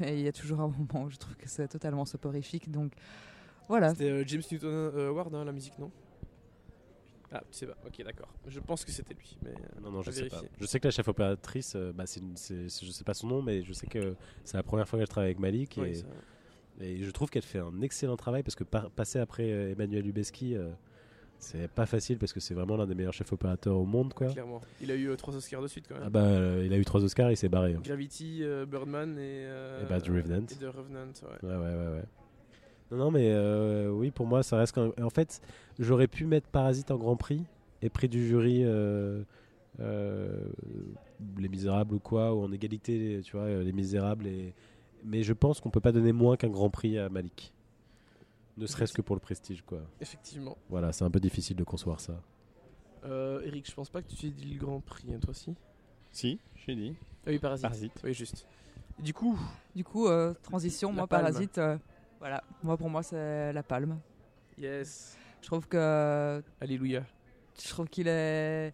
Et 0.00 0.14
il 0.18 0.22
y 0.22 0.28
a 0.28 0.32
toujours 0.32 0.60
un 0.60 0.68
moment 0.68 1.04
où 1.06 1.10
je 1.10 1.16
trouve 1.16 1.36
que 1.36 1.48
c'est 1.48 1.68
totalement 1.68 2.04
soporifique. 2.04 2.68
Donc, 2.72 2.92
voilà. 3.68 3.90
C'était 3.90 4.10
euh, 4.10 4.24
James 4.26 4.42
Newton 4.50 4.68
euh, 4.72 5.08
Howard, 5.10 5.34
hein, 5.34 5.44
la 5.44 5.52
musique, 5.52 5.78
non? 5.78 5.90
Ah, 7.32 7.42
tu 7.50 7.58
sais 7.58 7.66
pas. 7.66 7.76
Ok, 7.84 8.02
d'accord. 8.04 8.32
Je 8.46 8.60
pense 8.60 8.84
que 8.84 8.92
c'était 8.92 9.14
lui. 9.14 9.36
Mais, 9.42 9.50
euh, 9.50 9.80
Non, 9.82 9.90
non, 9.90 10.02
je 10.02 10.10
sais 10.12 10.18
vérifier. 10.22 10.48
pas. 10.48 10.54
Je 10.60 10.66
sais 10.66 10.78
que 10.78 10.86
la 10.86 10.92
chef 10.92 11.08
opératrice, 11.08 11.74
euh, 11.74 11.92
bah, 11.92 12.04
c'est 12.06 12.20
une- 12.20 12.36
c'est- 12.36 12.68
c'est- 12.68 12.86
je 12.86 12.92
sais 12.92 13.02
pas 13.02 13.14
son 13.14 13.26
nom, 13.26 13.42
mais 13.42 13.64
je 13.64 13.72
sais 13.72 13.86
que 13.88 14.14
c'est 14.44 14.56
la 14.56 14.62
première 14.62 14.86
fois 14.88 14.98
qu'elle 15.00 15.08
travaille 15.08 15.30
avec 15.30 15.40
Malik. 15.40 15.78
Et, 16.80 17.02
je 17.02 17.10
trouve 17.10 17.30
qu'elle 17.30 17.42
fait 17.42 17.58
un 17.58 17.80
excellent 17.82 18.16
travail 18.16 18.42
parce 18.42 18.54
que 18.56 18.64
par- 18.64 18.90
passer 18.90 19.18
après 19.18 19.50
euh, 19.50 19.72
Emmanuel 19.72 20.04
Lubezki, 20.04 20.56
euh, 20.56 20.70
c'est 21.38 21.68
pas 21.68 21.86
facile 21.86 22.18
parce 22.18 22.32
que 22.32 22.40
c'est 22.40 22.54
vraiment 22.54 22.76
l'un 22.76 22.86
des 22.86 22.94
meilleurs 22.94 23.12
chefs 23.12 23.32
opérateurs 23.32 23.76
au 23.76 23.84
monde. 23.84 24.12
Quoi. 24.14 24.28
Clairement. 24.28 24.60
Il 24.80 24.90
a 24.90 24.94
eu 24.94 25.08
euh, 25.08 25.16
trois 25.16 25.34
Oscars 25.34 25.62
de 25.62 25.68
suite 25.68 25.86
quand 25.88 25.94
même. 25.94 26.04
Ah 26.06 26.10
bah, 26.10 26.22
euh, 26.24 26.62
il 26.66 26.72
a 26.72 26.76
eu 26.76 26.84
trois 26.84 27.02
Oscars, 27.02 27.30
il 27.32 27.36
s'est 27.36 27.48
barré. 27.48 27.74
hein. 27.74 27.80
Gravity, 27.82 28.40
euh, 28.42 28.64
Birdman 28.66 29.16
et. 29.18 29.44
euh, 29.46 29.82
Et 29.84 29.88
bah, 29.88 30.00
The 30.00 30.08
Revenant. 30.08 30.46
Et 30.50 30.54
The 30.56 30.64
Revenant, 30.72 31.06
ouais. 31.06 31.48
Ouais, 31.48 31.56
ouais, 31.56 31.74
ouais, 31.74 31.92
ouais. 31.96 32.04
Non, 32.90 32.98
non, 32.98 33.10
mais 33.10 33.30
euh, 33.30 33.90
oui, 33.90 34.10
pour 34.10 34.26
moi, 34.26 34.42
ça 34.42 34.56
reste 34.58 34.74
quand 34.74 34.82
même. 34.82 35.04
En 35.04 35.10
fait, 35.10 35.40
j'aurais 35.78 36.06
pu 36.06 36.26
mettre 36.26 36.48
Parasite 36.48 36.90
en 36.90 36.96
Grand 36.96 37.16
Prix 37.16 37.42
et 37.82 37.88
prix 37.88 38.08
du 38.08 38.26
jury 38.26 38.62
euh, 38.64 39.22
euh, 39.80 40.46
Les 41.38 41.48
Misérables 41.48 41.94
ou 41.94 41.98
quoi, 41.98 42.34
ou 42.34 42.42
en 42.44 42.52
égalité, 42.52 43.20
tu 43.24 43.36
vois, 43.36 43.48
Les 43.62 43.72
Misérables. 43.72 44.26
Et... 44.26 44.54
Mais 45.04 45.22
je 45.22 45.32
pense 45.32 45.60
qu'on 45.60 45.70
peut 45.70 45.80
pas 45.80 45.92
donner 45.92 46.12
moins 46.12 46.36
qu'un 46.36 46.48
Grand 46.50 46.70
Prix 46.70 46.98
à 46.98 47.08
Malik. 47.08 47.52
Ne 48.56 48.66
serait-ce 48.66 48.92
que 48.92 49.02
pour 49.02 49.16
le 49.16 49.20
prestige, 49.20 49.62
quoi. 49.62 49.80
Effectivement. 50.00 50.56
Voilà, 50.68 50.92
c'est 50.92 51.04
un 51.04 51.10
peu 51.10 51.20
difficile 51.20 51.56
de 51.56 51.64
concevoir 51.64 52.00
ça. 52.00 52.20
Euh, 53.04 53.42
Eric, 53.44 53.68
je 53.68 53.74
pense 53.74 53.90
pas 53.90 54.00
que 54.00 54.08
tu 54.08 54.26
aies 54.26 54.30
dit 54.30 54.44
le 54.44 54.58
Grand 54.58 54.80
Prix, 54.80 55.12
hein, 55.12 55.18
toi 55.20 55.30
aussi 55.30 55.54
Si, 56.12 56.38
j'ai 56.54 56.76
dit. 56.76 56.94
Ah 57.26 57.30
oui, 57.30 57.38
Parasite. 57.38 57.62
Parasite. 57.62 58.00
Oui, 58.04 58.14
juste. 58.14 58.46
Du 58.98 59.12
coup, 59.12 59.36
Du 59.74 59.82
coup, 59.82 60.06
euh, 60.06 60.34
transition, 60.42 60.92
moi, 60.92 61.08
palme. 61.08 61.22
Parasite. 61.22 61.60
Voilà. 62.24 62.42
Moi, 62.62 62.76
pour 62.78 62.88
moi, 62.88 63.02
c'est 63.02 63.52
la 63.52 63.62
palme. 63.62 63.98
yes. 64.58 65.16
Je 65.42 65.46
trouve 65.46 65.68
que 65.68 66.42
Alléluia. 66.58 67.02
je 67.62 67.68
trouve 67.68 67.86
qu'il 67.88 68.08
est... 68.08 68.72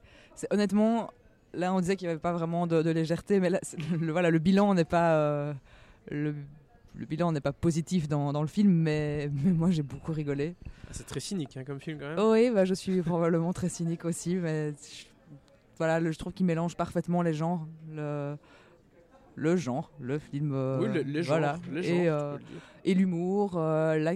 honnêtement 0.52 1.10
là 1.52 1.74
on 1.74 1.81
disait 1.81 1.97
qu'il 1.97 2.06
n'y 2.06 2.12
avait 2.12 2.20
pas 2.20 2.32
vraiment 2.32 2.68
de, 2.68 2.81
de 2.81 2.90
légèreté 2.90 3.40
mais 3.40 3.51
là 3.51 3.59
le, 4.01 4.12
voilà 4.12 4.31
le 4.31 4.39
bilan 4.39 4.72
n'est 4.74 4.85
pas 4.85 5.16
euh, 5.16 5.52
le, 6.12 6.32
le 6.94 7.06
bilan 7.06 7.32
n'est 7.32 7.40
pas 7.40 7.52
positif 7.52 8.06
dans, 8.06 8.32
dans 8.32 8.43
le 8.43 8.47
film 8.47 8.70
mais, 8.72 9.28
mais 9.32 9.51
moi 9.51 9.72
j'ai 9.72 9.82
beaucoup 9.82 10.12
rigolé 10.12 10.55
Ah, 10.85 10.90
c'est 10.93 11.09
très 11.09 11.18
cynique 11.18 11.56
hein, 11.56 11.64
comme 11.66 11.81
film 11.81 11.98
quand 11.98 12.06
même. 12.10 12.18
oh 12.20 12.31
oui 12.35 12.52
bah, 12.55 12.64
je 12.64 12.74
suis 12.74 13.02
probablement 13.02 13.52
très 13.52 13.68
cynique 13.68 14.05
aussi 14.05 14.36
mais 14.36 14.70
je- 14.74 15.06
voilà 15.77 15.98
le- 15.98 16.12
je 16.12 16.18
trouve 16.20 16.32
qu'il 16.32 16.47
mélange 16.47 16.77
parfaitement 16.77 17.22
les 17.22 17.35
genres 17.35 17.66
le 17.93 18.36
le 19.35 19.57
genre 19.57 19.90
le 20.01 20.19
film 20.19 20.52
euh, 20.55 20.81
oui, 20.81 20.89
le- 20.93 21.02
les 21.02 21.23
voilà 21.23 21.55
genres. 21.55 21.73
Les 21.73 21.89
et, 21.89 22.07
genres, 22.07 22.20
euh, 22.20 22.39
et 22.85 22.94
l'humour, 22.94 23.57
euh, 23.57 23.98
la, 23.98 24.12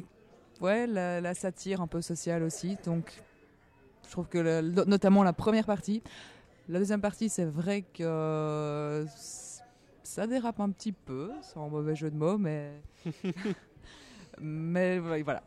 ouais, 0.61 0.87
la, 0.87 1.21
la 1.21 1.35
satire 1.35 1.81
un 1.81 1.87
peu 1.87 2.01
sociale 2.03 2.43
aussi. 2.43 2.77
Donc, 2.85 3.23
je 4.07 4.11
trouve 4.11 4.29
que 4.29 4.39
le- 4.39 4.61
notamment 4.85 5.23
la 5.23 5.33
première 5.33 5.67
partie, 5.67 6.03
la 6.69 6.79
deuxième 6.79 7.01
partie, 7.01 7.29
c'est 7.29 7.45
vrai 7.45 7.83
que 7.83 9.05
ça 10.03 10.27
dérape 10.27 10.61
un 10.61 10.71
petit 10.71 10.93
peu, 10.93 11.31
sans 11.43 11.69
mauvais 11.69 11.95
jeu 11.95 12.11
de 12.11 12.17
mots, 12.17 12.39
mais 12.39 12.83
mais 14.41 14.99
voilà, 14.99 15.43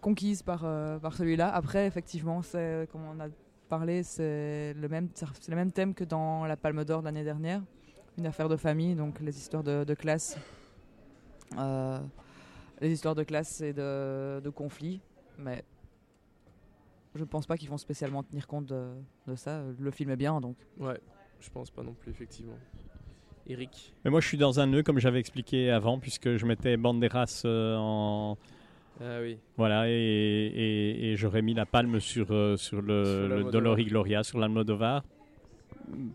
conquise 0.00 0.42
par 0.42 0.62
euh, 0.64 0.98
par 0.98 1.14
celui-là. 1.16 1.48
Après, 1.54 1.86
effectivement, 1.86 2.42
c'est 2.42 2.88
comme 2.92 3.02
on 3.04 3.20
a 3.20 3.28
parlé, 3.68 4.02
c'est 4.02 4.74
le 4.74 4.88
même, 4.88 5.08
c'est 5.14 5.48
le 5.48 5.56
même 5.56 5.72
thème 5.72 5.94
que 5.94 6.04
dans 6.04 6.44
la 6.46 6.56
Palme 6.56 6.84
d'Or 6.84 7.02
l'année 7.02 7.24
dernière, 7.24 7.62
une 8.18 8.26
affaire 8.26 8.48
de 8.48 8.56
famille, 8.56 8.94
donc 8.94 9.20
les 9.20 9.36
histoires 9.38 9.62
de, 9.62 9.84
de 9.84 9.94
classe. 9.94 10.36
Euh, 11.56 11.98
les 12.80 12.92
histoires 12.92 13.14
de 13.14 13.22
classe 13.22 13.60
et 13.60 13.72
de, 13.72 14.40
de 14.40 14.50
conflits, 14.50 15.00
mais 15.38 15.64
je 17.14 17.24
pense 17.24 17.46
pas 17.46 17.56
qu'ils 17.56 17.70
vont 17.70 17.78
spécialement 17.78 18.22
tenir 18.22 18.46
compte 18.46 18.66
de, 18.66 18.90
de 19.26 19.34
ça. 19.34 19.62
Le 19.78 19.90
film 19.90 20.10
est 20.10 20.16
bien, 20.16 20.40
donc. 20.40 20.56
Ouais, 20.78 21.00
je 21.40 21.48
pense 21.50 21.70
pas 21.70 21.82
non 21.82 21.94
plus, 21.94 22.10
effectivement. 22.10 22.58
Eric. 23.46 23.94
Mais 24.04 24.10
moi, 24.10 24.20
je 24.20 24.26
suis 24.28 24.36
dans 24.36 24.60
un 24.60 24.66
nœud, 24.66 24.82
comme 24.82 24.98
j'avais 24.98 25.20
expliqué 25.20 25.70
avant, 25.70 25.98
puisque 25.98 26.36
je 26.36 26.44
mettais 26.44 26.76
Banderas 26.76 27.42
euh, 27.46 27.76
en. 27.78 28.36
Ah 29.00 29.20
oui. 29.22 29.38
Voilà, 29.56 29.88
et, 29.88 29.92
et, 29.92 31.12
et 31.12 31.16
j'aurais 31.16 31.40
mis 31.40 31.54
la 31.54 31.64
palme 31.66 32.00
sur, 32.00 32.26
euh, 32.30 32.56
sur 32.56 32.82
le, 32.82 33.04
Sur 33.04 33.60
le 33.60 33.84
Gloria, 33.84 34.22
sur 34.22 34.38
l'Almodovar. 34.38 35.02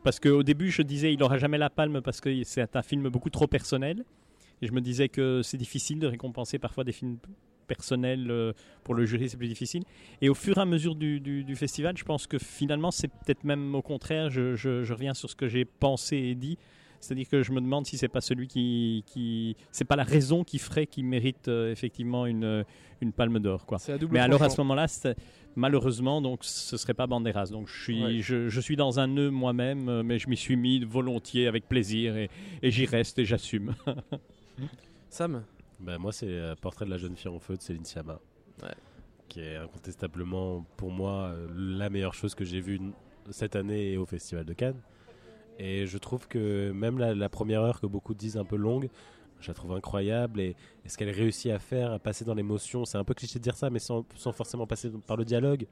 Parce 0.03 0.19
qu'au 0.19 0.44
début, 0.44 0.72
je 0.72 0.81
disais 0.81 1.14
il 1.14 1.19
n'aura 1.19 1.38
jamais 1.38 1.57
la 1.57 1.69
palme 1.69 2.02
parce 2.02 2.22
que 2.22 2.44
c'est 2.44 2.76
un 2.76 2.81
film 2.81 3.10
beaucoup 3.10 3.30
trop 3.30 3.48
personnel. 3.48 4.03
Et 4.61 4.68
je 4.68 4.72
me 4.72 4.81
disais 4.81 5.10
que 5.10 5.41
c'est 5.44 5.57
difficile 5.57 5.99
de 5.99 6.07
récompenser 6.07 6.57
parfois 6.60 6.84
des 6.84 6.94
films 6.94 7.18
personnels 7.68 8.30
euh, 8.30 8.53
pour 8.84 8.94
le 8.94 9.06
jury, 9.06 9.30
c'est 9.30 9.38
plus 9.38 9.48
difficile. 9.48 9.84
Et 10.22 10.30
au 10.30 10.34
fur 10.34 10.57
et 10.57 10.61
à 10.61 10.65
mesure 10.65 10.95
du, 10.95 11.56
festival, 11.56 11.98
je 11.98 12.03
pense 12.03 12.27
que 12.27 12.38
finalement, 12.38 12.91
c'est 12.91 13.07
peut-être 13.07 13.44
même 13.44 13.76
au 13.76 13.81
contraire, 13.81 14.30
je 14.30 14.94
reviens 14.94 15.14
sur 15.14 15.30
ce 15.30 15.35
que 15.35 15.48
j'ai 15.48 15.65
pensé 15.65 16.18
et 16.18 16.35
dit. 16.35 16.57
C'est-à-dire 17.04 17.28
que 17.28 17.44
je 17.44 17.52
me 17.52 17.60
demande 17.62 17.86
si 17.86 17.98
c'est 17.98 18.08
pas 18.08 18.22
celui 18.22 18.48
qui, 18.48 19.04
qui 19.08 19.56
c'est 19.72 19.84
pas 19.86 19.96
la 19.96 20.04
raison 20.04 20.44
qui 20.44 20.58
ferait 20.58 20.88
qu'il 20.88 21.06
mérite 21.06 21.48
euh, 21.50 21.72
effectivement 21.72 22.26
une, 22.26 22.64
une 23.02 23.12
palme 23.12 23.40
d'or, 23.40 23.66
quoi. 23.66 23.78
Mais 24.12 24.20
alors 24.20 24.42
à 24.42 24.50
ce 24.50 24.60
moment-là, 24.62 24.86
malheureusement, 25.56 26.22
donc 26.22 26.40
ce 26.44 26.78
serait 26.78 26.94
pas 26.94 27.06
Banderas. 27.06 27.48
Donc 27.52 27.68
je 27.68 27.84
suis, 27.84 28.04
Ouais. 28.04 28.20
je, 28.22 28.48
je 28.50 28.62
suis 28.62 28.76
dans 28.76 29.00
un 29.00 29.08
nœud 29.08 29.30
moi-même, 29.30 29.90
euh, 29.90 30.02
mais 30.04 30.18
je 30.18 30.30
m'y 30.30 30.38
suis 30.38 30.56
mis 30.56 30.84
volontiers, 30.84 31.48
avec 31.48 31.68
plaisir, 31.68 32.16
et, 32.18 32.30
et 32.62 32.72
j'y 32.72 32.86
reste 32.86 33.20
et 33.20 33.26
j'assume. 33.26 33.76
Sam? 35.10 35.44
Bah, 35.80 35.98
moi, 35.98 36.12
c'est 36.12 36.28
euh, 36.30 36.56
Portrait 36.56 36.86
de 36.86 36.90
la 36.90 36.98
jeune 36.98 37.16
fille 37.16 37.30
en 37.30 37.40
feu 37.40 37.56
de 37.58 37.62
Céline 37.62 37.86
Sciamma. 37.86 38.20
Ouais. 38.62 38.70
Qui 39.28 39.42
est 39.42 39.58
incontestablement, 39.58 40.66
pour 40.78 40.92
moi, 40.92 41.36
la 41.56 41.90
meilleure 41.90 42.14
chose 42.14 42.36
que 42.36 42.46
j'ai 42.46 42.62
vue 42.62 42.80
cette 43.32 43.56
année 43.56 43.92
et 43.94 43.98
au 43.98 44.06
Festival 44.06 44.46
de 44.46 44.54
Cannes. 44.54 44.80
Et 45.60 45.86
je 45.86 45.98
trouve 45.98 46.28
que 46.28 46.72
même 46.72 46.98
la, 46.98 47.30
première 47.30 47.62
heure 47.62 47.80
que 47.80 47.86
beaucoup 47.86 48.14
disent 48.14 48.38
un 48.38 48.46
peu 48.46 48.56
longue, 48.56 48.90
je 49.40 49.48
la 49.50 49.54
trouve 49.54 49.74
incroyable. 49.74 50.40
Et, 50.40 50.56
ce 50.86 50.98
qu'elle 50.98 51.10
réussit 51.10 51.52
à 51.52 51.60
faire, 51.60 51.92
à 51.92 52.00
passer 52.00 52.26
dans 52.26 52.34
l'émotion, 52.34 52.86
c'est 52.86 52.98
un 52.98 53.04
peu 53.04 53.14
cliché 53.14 53.40
de 53.40 53.44
dire 53.44 53.56
ça, 53.56 53.70
mais 53.70 53.80
sans, 53.80 54.06
forcément 54.34 54.68
passer 54.68 54.92
par 55.08 55.18
le 55.18 55.26
dialogue. 55.26 55.68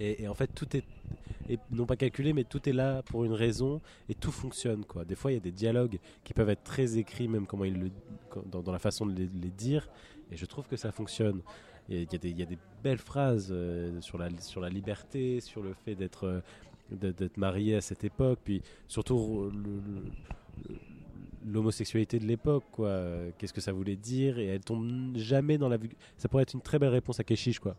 Et, 0.00 0.28
en 0.28 0.34
fait, 0.34 0.48
tout 0.54 0.68
est, 0.76 0.84
non 1.72 1.84
pas 1.84 1.96
calculé, 1.96 2.32
mais 2.32 2.44
tout 2.44 2.68
est 2.68 2.72
là 2.72 3.02
pour 3.02 3.24
une 3.24 3.32
raison 3.32 3.80
et 4.08 4.14
tout 4.14 4.30
fonctionne. 4.30 4.84
Quoi. 4.84 5.04
Des 5.04 5.16
fois, 5.16 5.32
il 5.32 5.34
y 5.34 5.38
a 5.38 5.40
des 5.40 5.50
dialogues 5.50 5.98
qui 6.22 6.34
peuvent 6.34 6.50
être 6.50 6.62
très 6.62 6.98
écrits, 6.98 7.26
même 7.26 7.46
comment 7.46 7.64
ils 7.64 7.78
le, 7.78 7.90
dans, 8.46 8.70
la 8.70 8.78
façon 8.78 9.06
de 9.06 9.12
les, 9.12 9.50
dire. 9.50 9.88
Et 10.30 10.36
je 10.36 10.46
trouve 10.46 10.68
que 10.68 10.76
ça 10.76 10.92
fonctionne. 10.92 11.42
Et 11.88 12.02
Il 12.02 12.12
y, 12.12 12.14
a 12.14 12.18
des- 12.18 12.30
il 12.30 12.38
y 12.38 12.42
a 12.42 12.46
des 12.46 12.58
belles 12.82 12.98
phrases 12.98 13.48
euh, 13.50 14.00
sur, 14.00 14.18
la, 14.18 14.28
sur 14.40 14.60
la 14.60 14.68
liberté, 14.68 15.40
sur 15.40 15.62
le 15.62 15.72
fait 15.72 15.94
d'être 15.96 16.24
euh, 16.24 16.40
d'être 16.90 17.36
marié 17.36 17.76
à 17.76 17.80
cette 17.80 18.04
époque, 18.04 18.38
puis 18.44 18.62
surtout 18.86 19.50
euh, 19.52 20.72
l'homosexualité 21.46 22.18
de 22.18 22.26
l'époque, 22.26 22.64
quoi. 22.72 23.00
Qu'est-ce 23.38 23.52
que 23.52 23.60
ça 23.60 23.72
voulait 23.72 23.96
dire? 23.96 24.38
Et 24.38 24.46
elle 24.46 24.60
tombe 24.60 25.16
jamais 25.16 25.58
dans 25.58 25.68
la 25.68 25.78
Ça 26.16 26.28
pourrait 26.28 26.42
être 26.42 26.54
une 26.54 26.60
très 26.60 26.78
belle 26.78 26.90
réponse 26.90 27.20
à 27.20 27.24
Keshish, 27.24 27.58
quoi. 27.58 27.76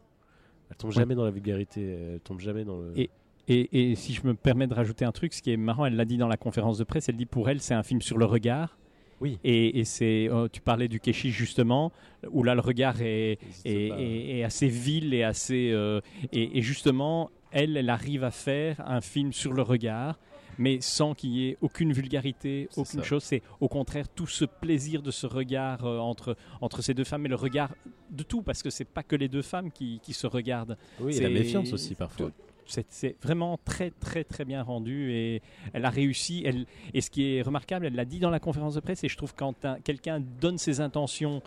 Elle 0.69 0.77
tombe 0.77 0.91
Ouais. 0.91 0.95
jamais 0.97 1.15
dans 1.15 1.23
la 1.25 1.31
vulgarité, 1.31 1.81
elle 2.13 2.19
tombe 2.21 2.39
jamais 2.39 2.63
dans 2.63 2.79
le. 2.79 2.93
Et- 2.97 3.09
Et, 3.51 3.91
et 3.91 3.95
si 3.95 4.13
je 4.13 4.27
me 4.27 4.35
permets 4.35 4.67
de 4.67 4.75
rajouter 4.75 5.05
un 5.05 5.11
truc, 5.11 5.33
ce 5.33 5.41
qui 5.41 5.49
est 5.51 5.57
marrant, 5.57 5.83
elle 5.87 5.95
l'a 5.95 6.05
dit 6.05 6.17
dans 6.17 6.27
la 6.27 6.37
conférence 6.37 6.77
de 6.77 6.83
presse, 6.83 7.09
elle 7.09 7.15
dit 7.17 7.25
pour 7.25 7.49
elle 7.49 7.61
c'est 7.61 7.73
un 7.73 7.81
film 7.81 7.99
sur 7.99 8.19
le 8.19 8.25
regard. 8.25 8.77
Oui. 9.21 9.39
Et, 9.43 9.79
et 9.79 9.85
c'est, 9.85 10.29
oh, 10.31 10.47
tu 10.47 10.61
parlais 10.61 10.87
du 10.87 10.99
Keshi 10.99 11.31
justement, 11.31 11.91
où 12.29 12.43
là 12.43 12.53
le 12.53 12.61
regard 12.61 13.01
est, 13.01 13.39
est, 13.65 13.89
pas. 13.89 13.99
est- 13.99 14.37
est 14.37 14.43
assez 14.43 14.67
vil 14.67 15.15
et 15.15 15.23
assez 15.23 15.71
euh, 15.71 15.99
et, 16.31 16.59
et 16.59 16.61
justement 16.61 17.31
elle 17.51 17.77
elle 17.77 17.89
arrive 17.89 18.23
à 18.23 18.31
faire 18.31 18.81
un 18.85 19.01
film 19.01 19.31
sur 19.33 19.53
le 19.53 19.61
regard 19.61 20.19
mais 20.57 20.81
sans 20.81 21.13
qu'il 21.15 21.29
y 21.31 21.47
ait 21.47 21.57
aucune 21.61 21.93
vulgarité 21.93 22.67
C'est 22.71 22.81
aucune 22.81 22.99
ça. 22.99 23.05
chose 23.05 23.23
c'est 23.23 23.41
au 23.61 23.67
contraire 23.69 24.07
tout 24.09 24.27
ce 24.27 24.43
plaisir 24.45 25.01
de 25.01 25.11
ce 25.11 25.25
regard 25.25 25.85
euh, 25.85 25.97
entre 25.99 26.35
entre 26.61 26.81
ces 26.81 26.93
deux 26.93 27.03
femmes 27.05 27.25
et 27.25 27.29
le 27.29 27.35
regard 27.35 27.73
de 28.09 28.23
tout 28.23 28.41
parce 28.41 28.61
que 28.61 28.69
c'est 28.69 28.85
pas 28.85 29.03
que 29.03 29.15
les 29.15 29.29
deux 29.29 29.41
femmes 29.41 29.71
qui, 29.71 29.99
qui 30.03 30.13
se 30.13 30.27
regardent 30.27 30.77
Oui, 30.99 31.15
et 31.15 31.21
la 31.21 31.27
c'est- 31.27 31.33
méfiance 31.33 31.71
aussi 31.73 31.95
parfois. 31.95 32.31
c'est 32.65 32.85
c'est 32.89 33.15
vraiment 33.23 33.57
très 33.63 33.89
très 33.91 34.23
très 34.23 34.43
bien 34.45 34.61
rendu 34.61 35.11
et 35.13 35.41
elle 35.73 35.85
a 35.85 35.89
réussi. 35.89 36.43
Elle, 36.45 36.65
et 36.93 37.01
ce 37.01 37.09
qui 37.09 37.35
est 37.35 37.41
remarquable, 37.41 37.85
elle 37.87 37.95
l'a 37.95 38.05
dit 38.05 38.19
dans 38.19 38.29
la 38.29 38.39
conférence 38.39 38.75
de 38.75 38.79
presse, 38.79 39.03
et 39.03 39.07
je 39.09 39.17
trouve 39.17 39.33
quand 39.33 39.65
un- 39.65 39.79
quelqu'un 39.79 40.19
donne 40.19 40.57
ses 40.59 40.79
intentions 40.81 41.41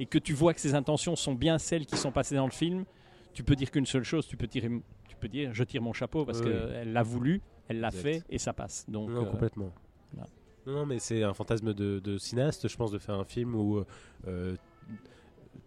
et 0.00 0.04
que 0.06 0.18
tu 0.18 0.34
vois 0.34 0.52
que 0.52 0.60
ses 0.60 0.74
intentions 0.74 1.16
sont 1.16 1.34
bien 1.34 1.56
celles 1.58 1.86
qui 1.86 1.96
sont 1.96 2.10
passées 2.12 2.34
dans 2.34 2.44
le 2.44 2.52
film, 2.52 2.84
tu 3.32 3.42
peux 3.42 3.54
dire 3.56 3.70
qu'une 3.70 3.86
seule 3.86 4.04
chose, 4.04 4.26
tu 4.26 4.36
peux, 4.36 4.46
tirer, 4.48 4.68
tu 5.16 5.20
peux 5.20 5.28
dire 5.28 5.50
je 5.54 5.64
tire 5.64 5.82
mon 5.82 5.92
chapeau 5.92 6.24
parce 6.26 6.38
Oui. 6.40 6.44
qu'elle 6.44 6.92
l'a 6.92 7.02
voulu, 7.02 7.40
elle 7.68 7.80
l'a 7.80 7.90
fait 7.90 8.22
et 8.28 8.38
ça 8.38 8.52
passe. 8.52 8.84
Donc, 8.88 9.10
Non, 9.10 9.22
euh, 9.22 9.30
complètement. 9.30 9.72
voilà. 10.12 10.28
Non, 10.66 10.84
mais 10.84 10.98
c'est 10.98 11.22
un 11.22 11.32
fantasme 11.32 11.72
de, 11.74 12.00
de 12.00 12.18
cinéaste, 12.18 12.68
je 12.68 12.76
pense, 12.76 12.90
de 12.90 12.98
faire 12.98 13.14
un 13.14 13.24
film 13.24 13.54
où 13.54 13.82
euh, 14.26 14.56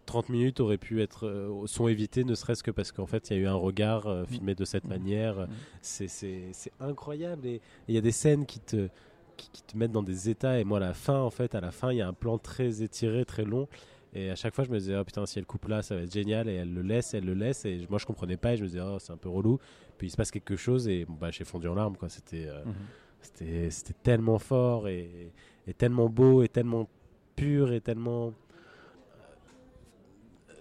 30 0.06 0.30
minutes 0.30 0.60
auraient 0.60 0.78
pu 0.78 1.02
être 1.02 1.28
euh, 1.28 1.66
sont 1.68 1.88
évitées, 1.88 2.24
ne 2.24 2.36
serait-ce 2.36 2.64
que 2.64 2.72
parce 2.72 2.92
qu'en 2.92 3.06
fait, 3.06 3.30
il 3.30 3.38
y 3.38 3.40
a 3.40 3.44
eu 3.44 3.48
un 3.48 3.54
regard 3.56 4.08
euh, 4.08 4.26
filmé 4.26 4.56
de 4.56 4.66
cette 4.66 4.84
Mhm. 4.86 4.90
manière. 4.90 5.38
Mhm. 5.40 5.48
C'est- 5.82 6.72
incroyable 6.80 7.46
et 7.48 7.56
et 7.56 7.62
il 7.90 7.96
y 7.96 7.98
a 7.98 8.02
des 8.02 8.12
scènes 8.12 8.46
qui 8.46 8.60
te 8.60 8.90
qui, 9.38 9.50
qui 9.54 9.62
te 9.64 9.78
mettent 9.78 9.94
dans 9.94 10.04
des 10.04 10.30
états. 10.30 10.60
Et 10.60 10.66
moi, 10.66 10.78
à 10.80 10.82
la 10.82 10.94
fin, 10.94 11.18
en 11.22 11.30
fait, 11.30 11.56
à 11.56 11.62
la 11.62 11.72
fin, 11.72 11.94
il 11.94 11.98
y 11.98 12.02
a 12.02 12.08
un 12.10 12.14
plan 12.14 12.38
très 12.38 12.82
étiré, 12.84 13.24
très 13.24 13.46
long. 13.46 13.70
Et 14.14 14.32
à 14.32 14.36
chaque 14.36 14.56
fois, 14.56 14.64
je 14.64 14.72
me 14.72 14.80
disais, 14.80 14.96
oh 14.98 15.04
putain, 15.04 15.26
si 15.28 15.38
elle 15.38 15.46
coupe 15.46 15.68
là, 15.68 15.82
ça 15.84 15.96
va 15.96 16.02
être 16.02 16.12
génial. 16.14 16.50
Et 16.50 16.54
elle 16.56 16.74
le 16.74 16.82
laisse, 16.82 17.14
elle 17.14 17.26
le 17.26 17.34
laisse. 17.36 17.66
Et 17.66 17.86
moi, 17.90 18.00
je 18.00 18.06
comprenais 18.06 18.38
pas. 18.38 18.54
Et 18.54 18.58
je 18.58 18.64
me 18.64 18.68
disais, 18.68 18.82
oh, 18.82 18.98
c'est 19.00 19.14
un 19.14 19.18
peu 19.18 19.30
relou. 19.30 19.60
Puis 19.98 20.08
il 20.08 20.10
se 20.10 20.18
passe 20.18 20.32
quelque 20.32 20.56
chose. 20.56 20.88
Et 20.88 21.06
bon, 21.06 21.14
bah, 21.14 21.30
j'ai 21.32 21.44
fondu 21.44 21.68
en 21.68 21.76
larmes, 21.76 21.98
quoi. 21.98 22.10
C'était. 22.10 22.48
euh, 22.48 22.64
Mhm. 22.66 22.74
c'était 23.22 23.70
c'était 23.70 23.94
tellement 24.02 24.40
fort 24.40 24.88
et, 24.88 25.32
et 25.68 25.74
tellement 25.74 26.08
beau 26.10 26.42
et 26.42 26.48
tellement 26.48 26.88
pur 27.36 27.72
et 27.74 27.82
tellement 27.82 28.28
euh, 28.28 28.32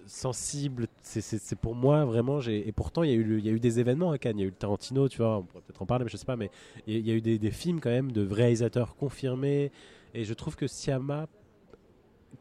sensible. 0.06 0.86
C'est- 1.02 1.54
pour 1.56 1.74
moi 1.74 2.04
vraiment. 2.04 2.40
Et 2.40 2.72
pourtant, 2.72 3.02
il 3.02 3.10
y, 3.10 3.12
a 3.12 3.16
eu 3.16 3.24
le- 3.24 3.40
y 3.40 3.48
a 3.48 3.52
eu 3.52 3.60
des 3.60 3.80
événements 3.80 4.10
à 4.10 4.18
Cannes. 4.18 4.38
Il 4.38 4.42
y 4.42 4.44
a 4.44 4.46
eu 4.46 4.50
le 4.50 4.56
Tarantino, 4.56 5.08
tu 5.08 5.18
vois. 5.18 5.38
On 5.38 5.42
pourrait 5.42 5.62
peut-être 5.66 5.82
en 5.82 5.86
parler, 5.86 6.04
mais 6.04 6.10
je 6.10 6.16
sais 6.16 6.26
pas. 6.26 6.36
Mais 6.36 6.50
il 6.86 6.94
y 6.94 6.96
a- 6.96 7.00
il 7.00 7.06
y 7.06 7.10
a 7.10 7.14
eu 7.14 7.20
des, 7.20 7.38
des 7.38 7.50
films 7.50 7.80
quand 7.80 7.90
même 7.90 8.12
de 8.12 8.26
réalisateurs 8.26 8.96
confirmés. 8.96 9.70
Et 10.14 10.24
je 10.24 10.34
trouve 10.34 10.56
que 10.56 10.66
Siama, 10.66 11.26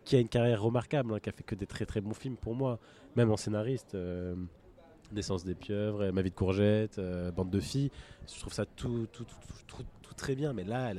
qui 0.05 0.15
a 0.15 0.19
une 0.19 0.29
carrière 0.29 0.61
remarquable, 0.61 1.13
hein, 1.13 1.19
qui 1.19 1.29
a 1.29 1.31
fait 1.31 1.43
que 1.43 1.55
des 1.55 1.67
très 1.67 1.85
très 1.85 2.01
bons 2.01 2.13
films 2.13 2.37
pour 2.37 2.55
moi, 2.55 2.79
même 3.15 3.31
en 3.31 3.37
scénariste. 3.37 3.95
euh, 3.95 4.35
Naissance 5.13 5.45
des 5.45 5.55
pieuvres, 5.55 6.01
euh, 6.01 6.11
Ma 6.11 6.21
vie 6.21 6.31
de 6.31 6.35
courgette, 6.35 6.99
euh, 6.99 7.31
Bande 7.31 7.49
de 7.49 7.61
filles. 7.61 7.91
Je 8.27 8.39
trouve 8.41 8.51
ça 8.51 8.65
tout, 8.65 9.07
tout, 9.13 9.25
tout, 9.65 9.83
très 10.17 10.35
bien. 10.35 10.51
Mais 10.51 10.63
là, 10.65 10.91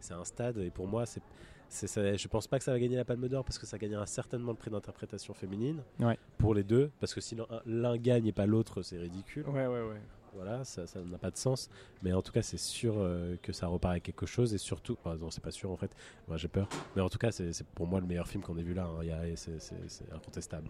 c'est 0.00 0.12
un 0.12 0.24
stade 0.24 0.58
et 0.58 0.70
pour 0.70 0.86
moi, 0.86 1.06
c'est, 1.06 1.22
ça- 1.70 2.14
je 2.14 2.28
pense 2.28 2.46
pas 2.46 2.58
que 2.58 2.64
ça 2.64 2.72
va 2.72 2.78
gagner 2.78 2.96
la 2.96 3.04
Palme 3.06 3.26
d'Or 3.28 3.42
parce 3.44 3.58
que 3.58 3.64
ça 3.64 3.78
gagnera 3.78 4.04
certainement 4.06 4.50
le 4.52 4.58
prix 4.58 4.70
d'interprétation 4.70 5.32
féminine 5.32 5.82
Ouais. 6.00 6.18
pour 6.36 6.54
les 6.54 6.62
deux. 6.64 6.90
Parce 7.00 7.14
que 7.14 7.20
si 7.22 7.36
l'un, 7.36 7.46
l'un 7.64 7.96
gagne 7.96 8.26
et 8.26 8.32
pas 8.32 8.44
l'autre, 8.44 8.82
c'est 8.82 8.98
ridicule. 8.98 9.46
Ouais, 9.48 9.66
ouais, 9.66 9.82
ouais. 9.82 10.00
Voilà, 10.34 10.64
ça, 10.64 10.86
ça 10.86 11.00
n'a 11.00 11.18
pas 11.18 11.30
de 11.30 11.36
sens. 11.36 11.70
Mais 12.02 12.12
en 12.12 12.22
tout 12.22 12.32
cas, 12.32 12.42
c'est 12.42 12.58
sûr 12.58 12.94
euh, 12.98 13.36
que 13.42 13.52
ça 13.52 13.66
repart 13.68 13.92
avec 13.92 14.02
quelque 14.02 14.26
chose 14.26 14.52
et 14.52 14.58
surtout, 14.58 14.96
enfin, 15.04 15.16
non, 15.16 15.30
c'est 15.30 15.42
pas 15.42 15.50
sûr 15.52 15.70
en 15.70 15.76
fait. 15.76 15.94
Moi, 16.28 16.36
j'ai 16.36 16.48
peur. 16.48 16.68
Mais 16.96 17.02
en 17.02 17.08
tout 17.08 17.18
cas, 17.18 17.30
c'est, 17.30 17.50
pour 17.74 17.86
moi 17.86 18.00
le 18.00 18.06
meilleur 18.06 18.26
film 18.26 18.42
qu'on 18.42 18.58
ait 18.58 18.62
vu 18.62 18.74
là. 18.74 18.86
hein. 18.86 19.32
C'est, 19.36 20.12
incontestable. 20.12 20.68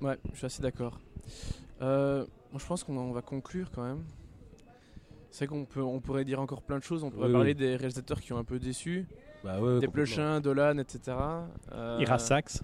Ouais, 0.00 0.18
je 0.32 0.36
suis 0.38 0.46
assez 0.46 0.62
d'accord. 0.62 0.98
Euh, 1.82 2.26
moi, 2.50 2.60
je 2.60 2.66
pense 2.66 2.84
qu'on 2.84 2.96
on 2.96 3.12
va 3.12 3.22
conclure 3.22 3.70
quand 3.70 3.84
même. 3.84 4.02
C'est 5.30 5.46
vrai 5.46 5.56
qu'on 5.56 5.64
peut, 5.64 5.82
on 5.82 6.00
pourrait 6.00 6.24
dire 6.24 6.40
encore 6.40 6.62
plein 6.62 6.78
de 6.78 6.82
choses. 6.82 7.04
On 7.04 7.10
pourrait 7.10 7.26
Oui, 7.28 7.32
parler 7.32 7.50
oui. 7.50 7.54
des 7.54 7.76
réalisateurs 7.76 8.20
qui 8.20 8.32
ont 8.32 8.38
un 8.38 8.44
peu 8.44 8.58
déçu, 8.58 9.06
Bah 9.44 9.60
ouais, 9.60 9.80
des 9.80 10.40
Dolan, 10.42 10.78
etc. 10.78 11.16
Euh, 11.72 11.98
Ira 12.00 12.18
Sachs, 12.18 12.60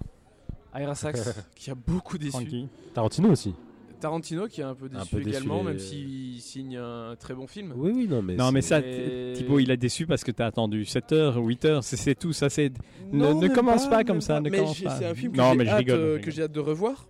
Ira 0.74 0.94
Sachs, 0.94 1.16
qui 1.54 1.70
a 1.70 1.74
beaucoup 1.74 2.18
déçu. 2.18 2.32
Frankie. 2.32 2.68
Tarantino 2.92 3.30
aussi. 3.30 3.54
Tarantino, 3.98 4.46
qui 4.48 4.62
a 4.62 4.68
un 4.68 4.74
peu 4.74 4.88
déçu 4.88 5.10
peu 5.10 5.16
déçu, 5.18 5.28
également, 5.30 5.58
les- 5.58 5.64
même 5.64 5.78
s'il 5.78 6.40
signe 6.40 6.76
un 6.76 7.16
très 7.16 7.34
bon 7.34 7.46
film. 7.46 7.72
Oui, 7.76 7.92
oui, 7.94 8.06
non, 8.08 8.22
mais 8.22 8.36
Non 8.36 8.52
mais 8.52 8.62
ça, 8.62 8.80
Et- 8.80 9.32
Thibaut, 9.34 9.58
il 9.58 9.70
a 9.70 9.76
déçu 9.76 10.06
parce 10.06 10.24
que 10.24 10.30
t'as 10.30 10.46
attendu 10.46 10.84
7 10.84 11.12
heures, 11.12 11.36
8 11.36 11.64
heures, 11.64 11.84
c'est 11.84 11.96
c'est 11.96 12.14
tout, 12.14 12.32
ça 12.32 12.48
c'est... 12.50 12.72
Non, 13.12 13.34
ne 13.34 13.46
même 13.48 13.52
commence 13.54 13.88
pas 13.88 14.04
comme 14.04 14.20
ça, 14.20 14.40
ne 14.40 14.48
Mais 14.50 14.58
commence 14.58 14.80
pas. 14.80 14.96
C'est 14.98 15.06
un 15.06 15.14
film 15.14 15.32
que 15.32 15.38
Non, 15.38 15.52
j'ai 15.52 15.56
mais 15.58 15.64
je 15.64 15.70
hâte, 15.70 15.78
rigole, 15.78 15.98
je 16.22 16.28
euh, 16.28 16.30
j'ai 16.30 16.42
hâte 16.42 16.52
de 16.52 16.60
revoir. 16.60 17.06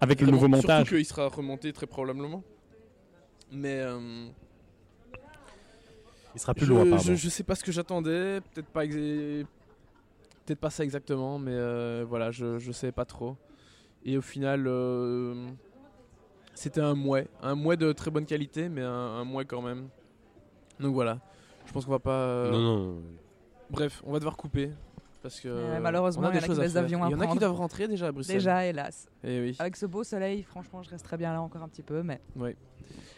Avec 0.00 0.20
le 0.20 0.28
nouveau 0.30 0.46
montage. 0.48 0.84
Surtout 0.86 0.96
qu'il 0.96 1.04
sera 1.06 1.26
remonté 1.28 1.72
très 1.72 1.86
probablement. 1.86 2.42
Mais 3.50 3.80
euh, 3.80 4.26
Il 6.34 6.40
sera 6.40 6.54
plus 6.54 6.66
je, 6.66 6.72
loin, 6.72 6.88
pardon. 6.88 7.02
je, 7.02 7.14
je 7.14 7.28
sais 7.28 7.42
pas 7.42 7.54
ce 7.54 7.64
que 7.64 7.72
j'attendais, 7.72 8.40
peut-être 8.52 8.68
pas 8.68 8.84
exa- 8.84 9.44
peut-être 10.46 10.60
pas 10.60 10.70
ça 10.70 10.84
exactement, 10.84 11.38
mais 11.38 11.52
euh, 11.54 12.04
voilà, 12.08 12.30
je, 12.30 12.58
je 12.58 12.72
sais 12.72 12.92
pas 12.92 13.04
trop. 13.04 13.36
Et 14.04 14.16
au 14.16 14.22
final, 14.22 14.66
euh, 14.68 15.34
c'était 16.58 16.80
un 16.80 16.94
mouet, 16.94 17.26
un 17.42 17.54
mouet 17.54 17.76
de 17.76 17.92
très 17.92 18.10
bonne 18.10 18.26
qualité, 18.26 18.68
mais 18.68 18.82
un, 18.82 18.88
un 18.90 19.24
mouet 19.24 19.44
quand 19.44 19.62
même. 19.62 19.88
Donc 20.80 20.94
voilà, 20.94 21.18
je 21.66 21.72
pense 21.72 21.84
qu'on 21.84 21.92
va 21.92 21.98
pas. 21.98 22.10
euh, 22.10 22.50
Non, 22.50 22.60
non. 22.60 22.94
Bref, 23.70 24.02
on 24.06 24.12
va 24.12 24.18
devoir 24.18 24.36
couper. 24.36 24.70
Parce 25.22 25.40
que 25.40 25.78
malheureusement, 25.80 26.22
on 26.22 26.26
a 26.26 26.32
il 26.32 26.36
y 26.36 26.38
des 26.38 26.44
en 26.44 26.44
a 26.44 26.46
choses 26.46 26.56
qui 26.58 26.62
à 26.62 26.66
des 26.68 26.72
faire. 26.72 26.82
avions 26.84 27.02
à 27.04 27.08
Il 27.08 27.12
y 27.12 27.14
en 27.16 27.20
a 27.20 27.26
qui 27.26 27.38
doivent 27.38 27.54
rentrer 27.56 27.88
déjà 27.88 28.06
à 28.06 28.12
Bruxelles. 28.12 28.36
Déjà, 28.36 28.64
hélas. 28.64 29.08
Eh 29.24 29.40
oui. 29.40 29.56
Avec 29.58 29.74
ce 29.76 29.84
beau 29.86 30.04
soleil, 30.04 30.44
franchement, 30.44 30.80
je 30.82 30.90
resterais 30.90 31.16
bien 31.16 31.32
là 31.32 31.42
encore 31.42 31.62
un 31.62 31.68
petit 31.68 31.82
peu, 31.82 32.02
mais 32.04 32.20
Mais 32.36 32.54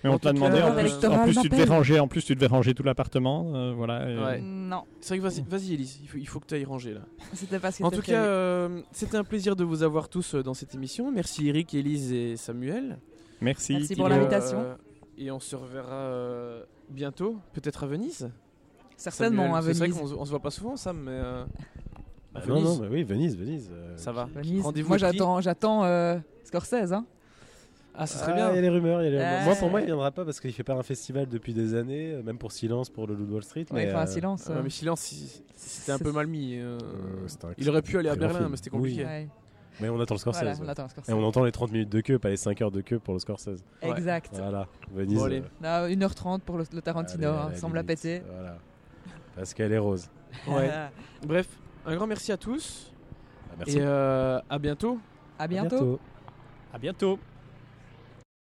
En 0.08 0.14
on 0.14 0.18
te 0.18 0.24
l'a 0.26 0.32
tout 0.32 0.40
cas, 0.40 0.48
demandé, 0.48 0.62
en 0.62 0.72
plus, 0.74 1.06
en 1.06 1.22
plus 1.24 1.40
tu 1.42 1.48
devais 1.50 1.64
ranger, 1.64 2.00
en 2.00 2.08
plus 2.08 2.24
tu 2.24 2.34
devais 2.34 2.46
ranger 2.46 2.72
tout 2.74 2.82
l'appartement, 2.82 3.52
euh, 3.54 3.72
voilà. 3.76 4.10
et- 4.10 4.18
Ouais. 4.18 4.40
non, 4.40 4.84
C'est 5.00 5.18
vrai 5.18 5.28
que 5.28 5.34
vas-y, 5.34 5.42
vas-y 5.46 5.74
Elise, 5.74 5.98
il 6.02 6.08
faut, 6.08 6.16
il 6.18 6.26
faut 6.26 6.40
que 6.40 6.46
tu 6.46 6.54
ailles 6.54 6.64
ranger 6.64 6.94
là. 6.94 7.02
c'était 7.34 7.58
pas 7.58 7.70
ce 7.70 7.84
En 7.84 7.90
tout 7.90 8.00
cas, 8.00 8.24
euh, 8.24 8.80
c'était 8.92 9.18
un 9.18 9.24
plaisir 9.24 9.54
de 9.54 9.62
vous 9.62 9.82
avoir 9.82 10.08
tous 10.08 10.34
dans 10.36 10.54
cette 10.54 10.74
émission. 10.74 11.12
Merci 11.12 11.48
Eric, 11.50 11.74
Elise 11.74 12.12
et 12.14 12.36
Samuel. 12.36 12.98
Merci. 13.40 13.94
Pour 13.96 14.08
l'invitation. 14.08 14.58
Euh, 14.60 14.74
et 15.18 15.30
on 15.30 15.40
se 15.40 15.54
reverra 15.56 15.92
euh, 15.94 16.64
bientôt, 16.88 17.36
peut-être 17.52 17.84
à 17.84 17.86
Venise. 17.86 18.30
Certainement 18.96 19.42
Samuel, 19.54 19.56
à 19.58 19.62
C'est 19.62 19.78
vrai 19.78 19.86
Venise. 19.88 20.00
qu'on 20.00 20.06
se- 20.08 20.14
on 20.14 20.24
se 20.24 20.30
voit 20.30 20.40
pas 20.40 20.50
souvent, 20.50 20.76
Sam, 20.76 20.98
mais 21.04 21.10
euh, 21.12 21.44
Bah 22.32 22.40
non, 22.46 22.54
Venise, 22.54 22.64
non, 22.64 22.76
bah 22.76 22.86
oui, 22.90 23.02
Venise, 23.02 23.36
Venise. 23.36 23.70
euh, 23.72 23.96
ça 23.96 24.12
va. 24.12 24.26
Venise. 24.34 24.62
Rendez-vous 24.62 24.88
Moi 24.88 24.98
j'attends, 24.98 25.40
j'attends 25.40 25.84
euh, 25.84 26.18
Scorsese. 26.44 26.92
Hein. 26.92 27.06
Ah, 27.94 28.06
ça 28.06 28.18
serait 28.20 28.32
Ah, 28.32 28.36
bien. 28.36 28.50
Il 28.52 28.54
y 28.54 28.58
a 28.58 28.60
les 28.62 28.68
rumeurs, 28.68 29.02
il 29.02 29.06
y 29.06 29.08
a 29.08 29.10
les 29.10 29.18
rumeurs. 29.18 29.44
Moi, 29.44 29.54
pour 29.56 29.68
moi, 29.70 29.80
il 29.80 29.86
viendra 29.86 30.10
pas 30.12 30.24
parce 30.24 30.38
qu'il 30.40 30.52
fait 30.52 30.62
pas 30.62 30.74
un 30.74 30.82
festival 30.82 31.26
depuis 31.28 31.52
des 31.52 31.74
années, 31.74 32.14
même 32.22 32.38
pour 32.38 32.52
Silence, 32.52 32.88
pour 32.88 33.06
le 33.06 33.14
Loup 33.14 33.26
de 33.26 33.32
Wall 33.32 33.42
Street. 33.42 33.66
Ouais, 33.72 33.86
mais, 33.86 33.92
enfin, 33.92 34.02
euh, 34.04 34.06
silence. 34.06 34.48
Ah, 34.48 34.60
mais 34.62 34.70
silence, 34.70 35.10
il- 35.12 35.28
c'était 35.56 35.92
un 35.92 35.98
peu 35.98 36.12
mal 36.12 36.26
mis. 36.28 36.54
euh, 36.56 36.78
euh, 36.82 37.26
un- 37.48 37.52
il 37.58 37.68
aurait 37.68 37.82
pu 37.82 37.98
aller 37.98 38.08
à 38.08 38.14
Berlin, 38.16 38.38
film. 38.38 38.50
mais 38.50 38.56
c'était 38.56 38.70
compliqué. 38.70 39.04
ouais. 39.04 39.28
Mais 39.80 39.88
on 39.88 40.00
attend 40.00 40.14
le 40.14 40.18
Scorsese. 40.20 40.40
Voilà, 40.42 40.56
on 40.58 40.62
ouais. 40.64 40.70
attend 40.70 40.88
Scorsese. 40.88 41.08
Et 41.10 41.12
on 41.12 41.22
entend 41.24 41.44
les 41.44 41.52
30 41.52 41.72
minutes 41.72 41.88
de 41.88 42.00
queue, 42.00 42.18
pas 42.18 42.28
les 42.30 42.36
5 42.36 42.60
heures 42.62 42.70
de 42.70 42.80
queue 42.80 42.98
pour 42.98 43.14
le 43.14 43.20
Scorsese. 43.20 43.62
Ouais. 43.82 43.90
Exact. 43.90 44.30
Voilà, 44.34 44.66
Venise. 44.92 45.18
Bon, 45.18 45.24
allez. 45.24 45.40
euh, 45.40 45.42
Là, 45.60 45.88
1h30 45.88 46.40
pour 46.40 46.58
le, 46.58 46.64
le 46.72 46.82
Tarantino, 46.82 47.28
allez, 47.28 47.36
hein, 47.38 47.46
à 47.46 47.50
la 47.50 47.56
semble 47.56 47.74
la 47.76 47.82
limite. 47.82 48.00
péter. 48.02 48.22
Voilà. 48.30 48.58
Parce 49.36 49.54
qu'elle 49.54 49.72
est 49.72 49.78
rose. 49.78 50.08
Ouais. 50.46 50.70
Bref, 51.26 51.48
un 51.86 51.96
grand 51.96 52.06
merci 52.06 52.30
à 52.32 52.36
tous 52.36 52.92
Ah, 53.50 53.54
merci. 53.58 53.78
et 53.78 53.82
euh, 53.82 54.40
à 54.48 54.58
bientôt. 54.58 54.98
à 55.38 55.44
À 55.44 55.48
bientôt. 55.48 55.98
À 56.72 56.78
bientôt. 56.78 57.18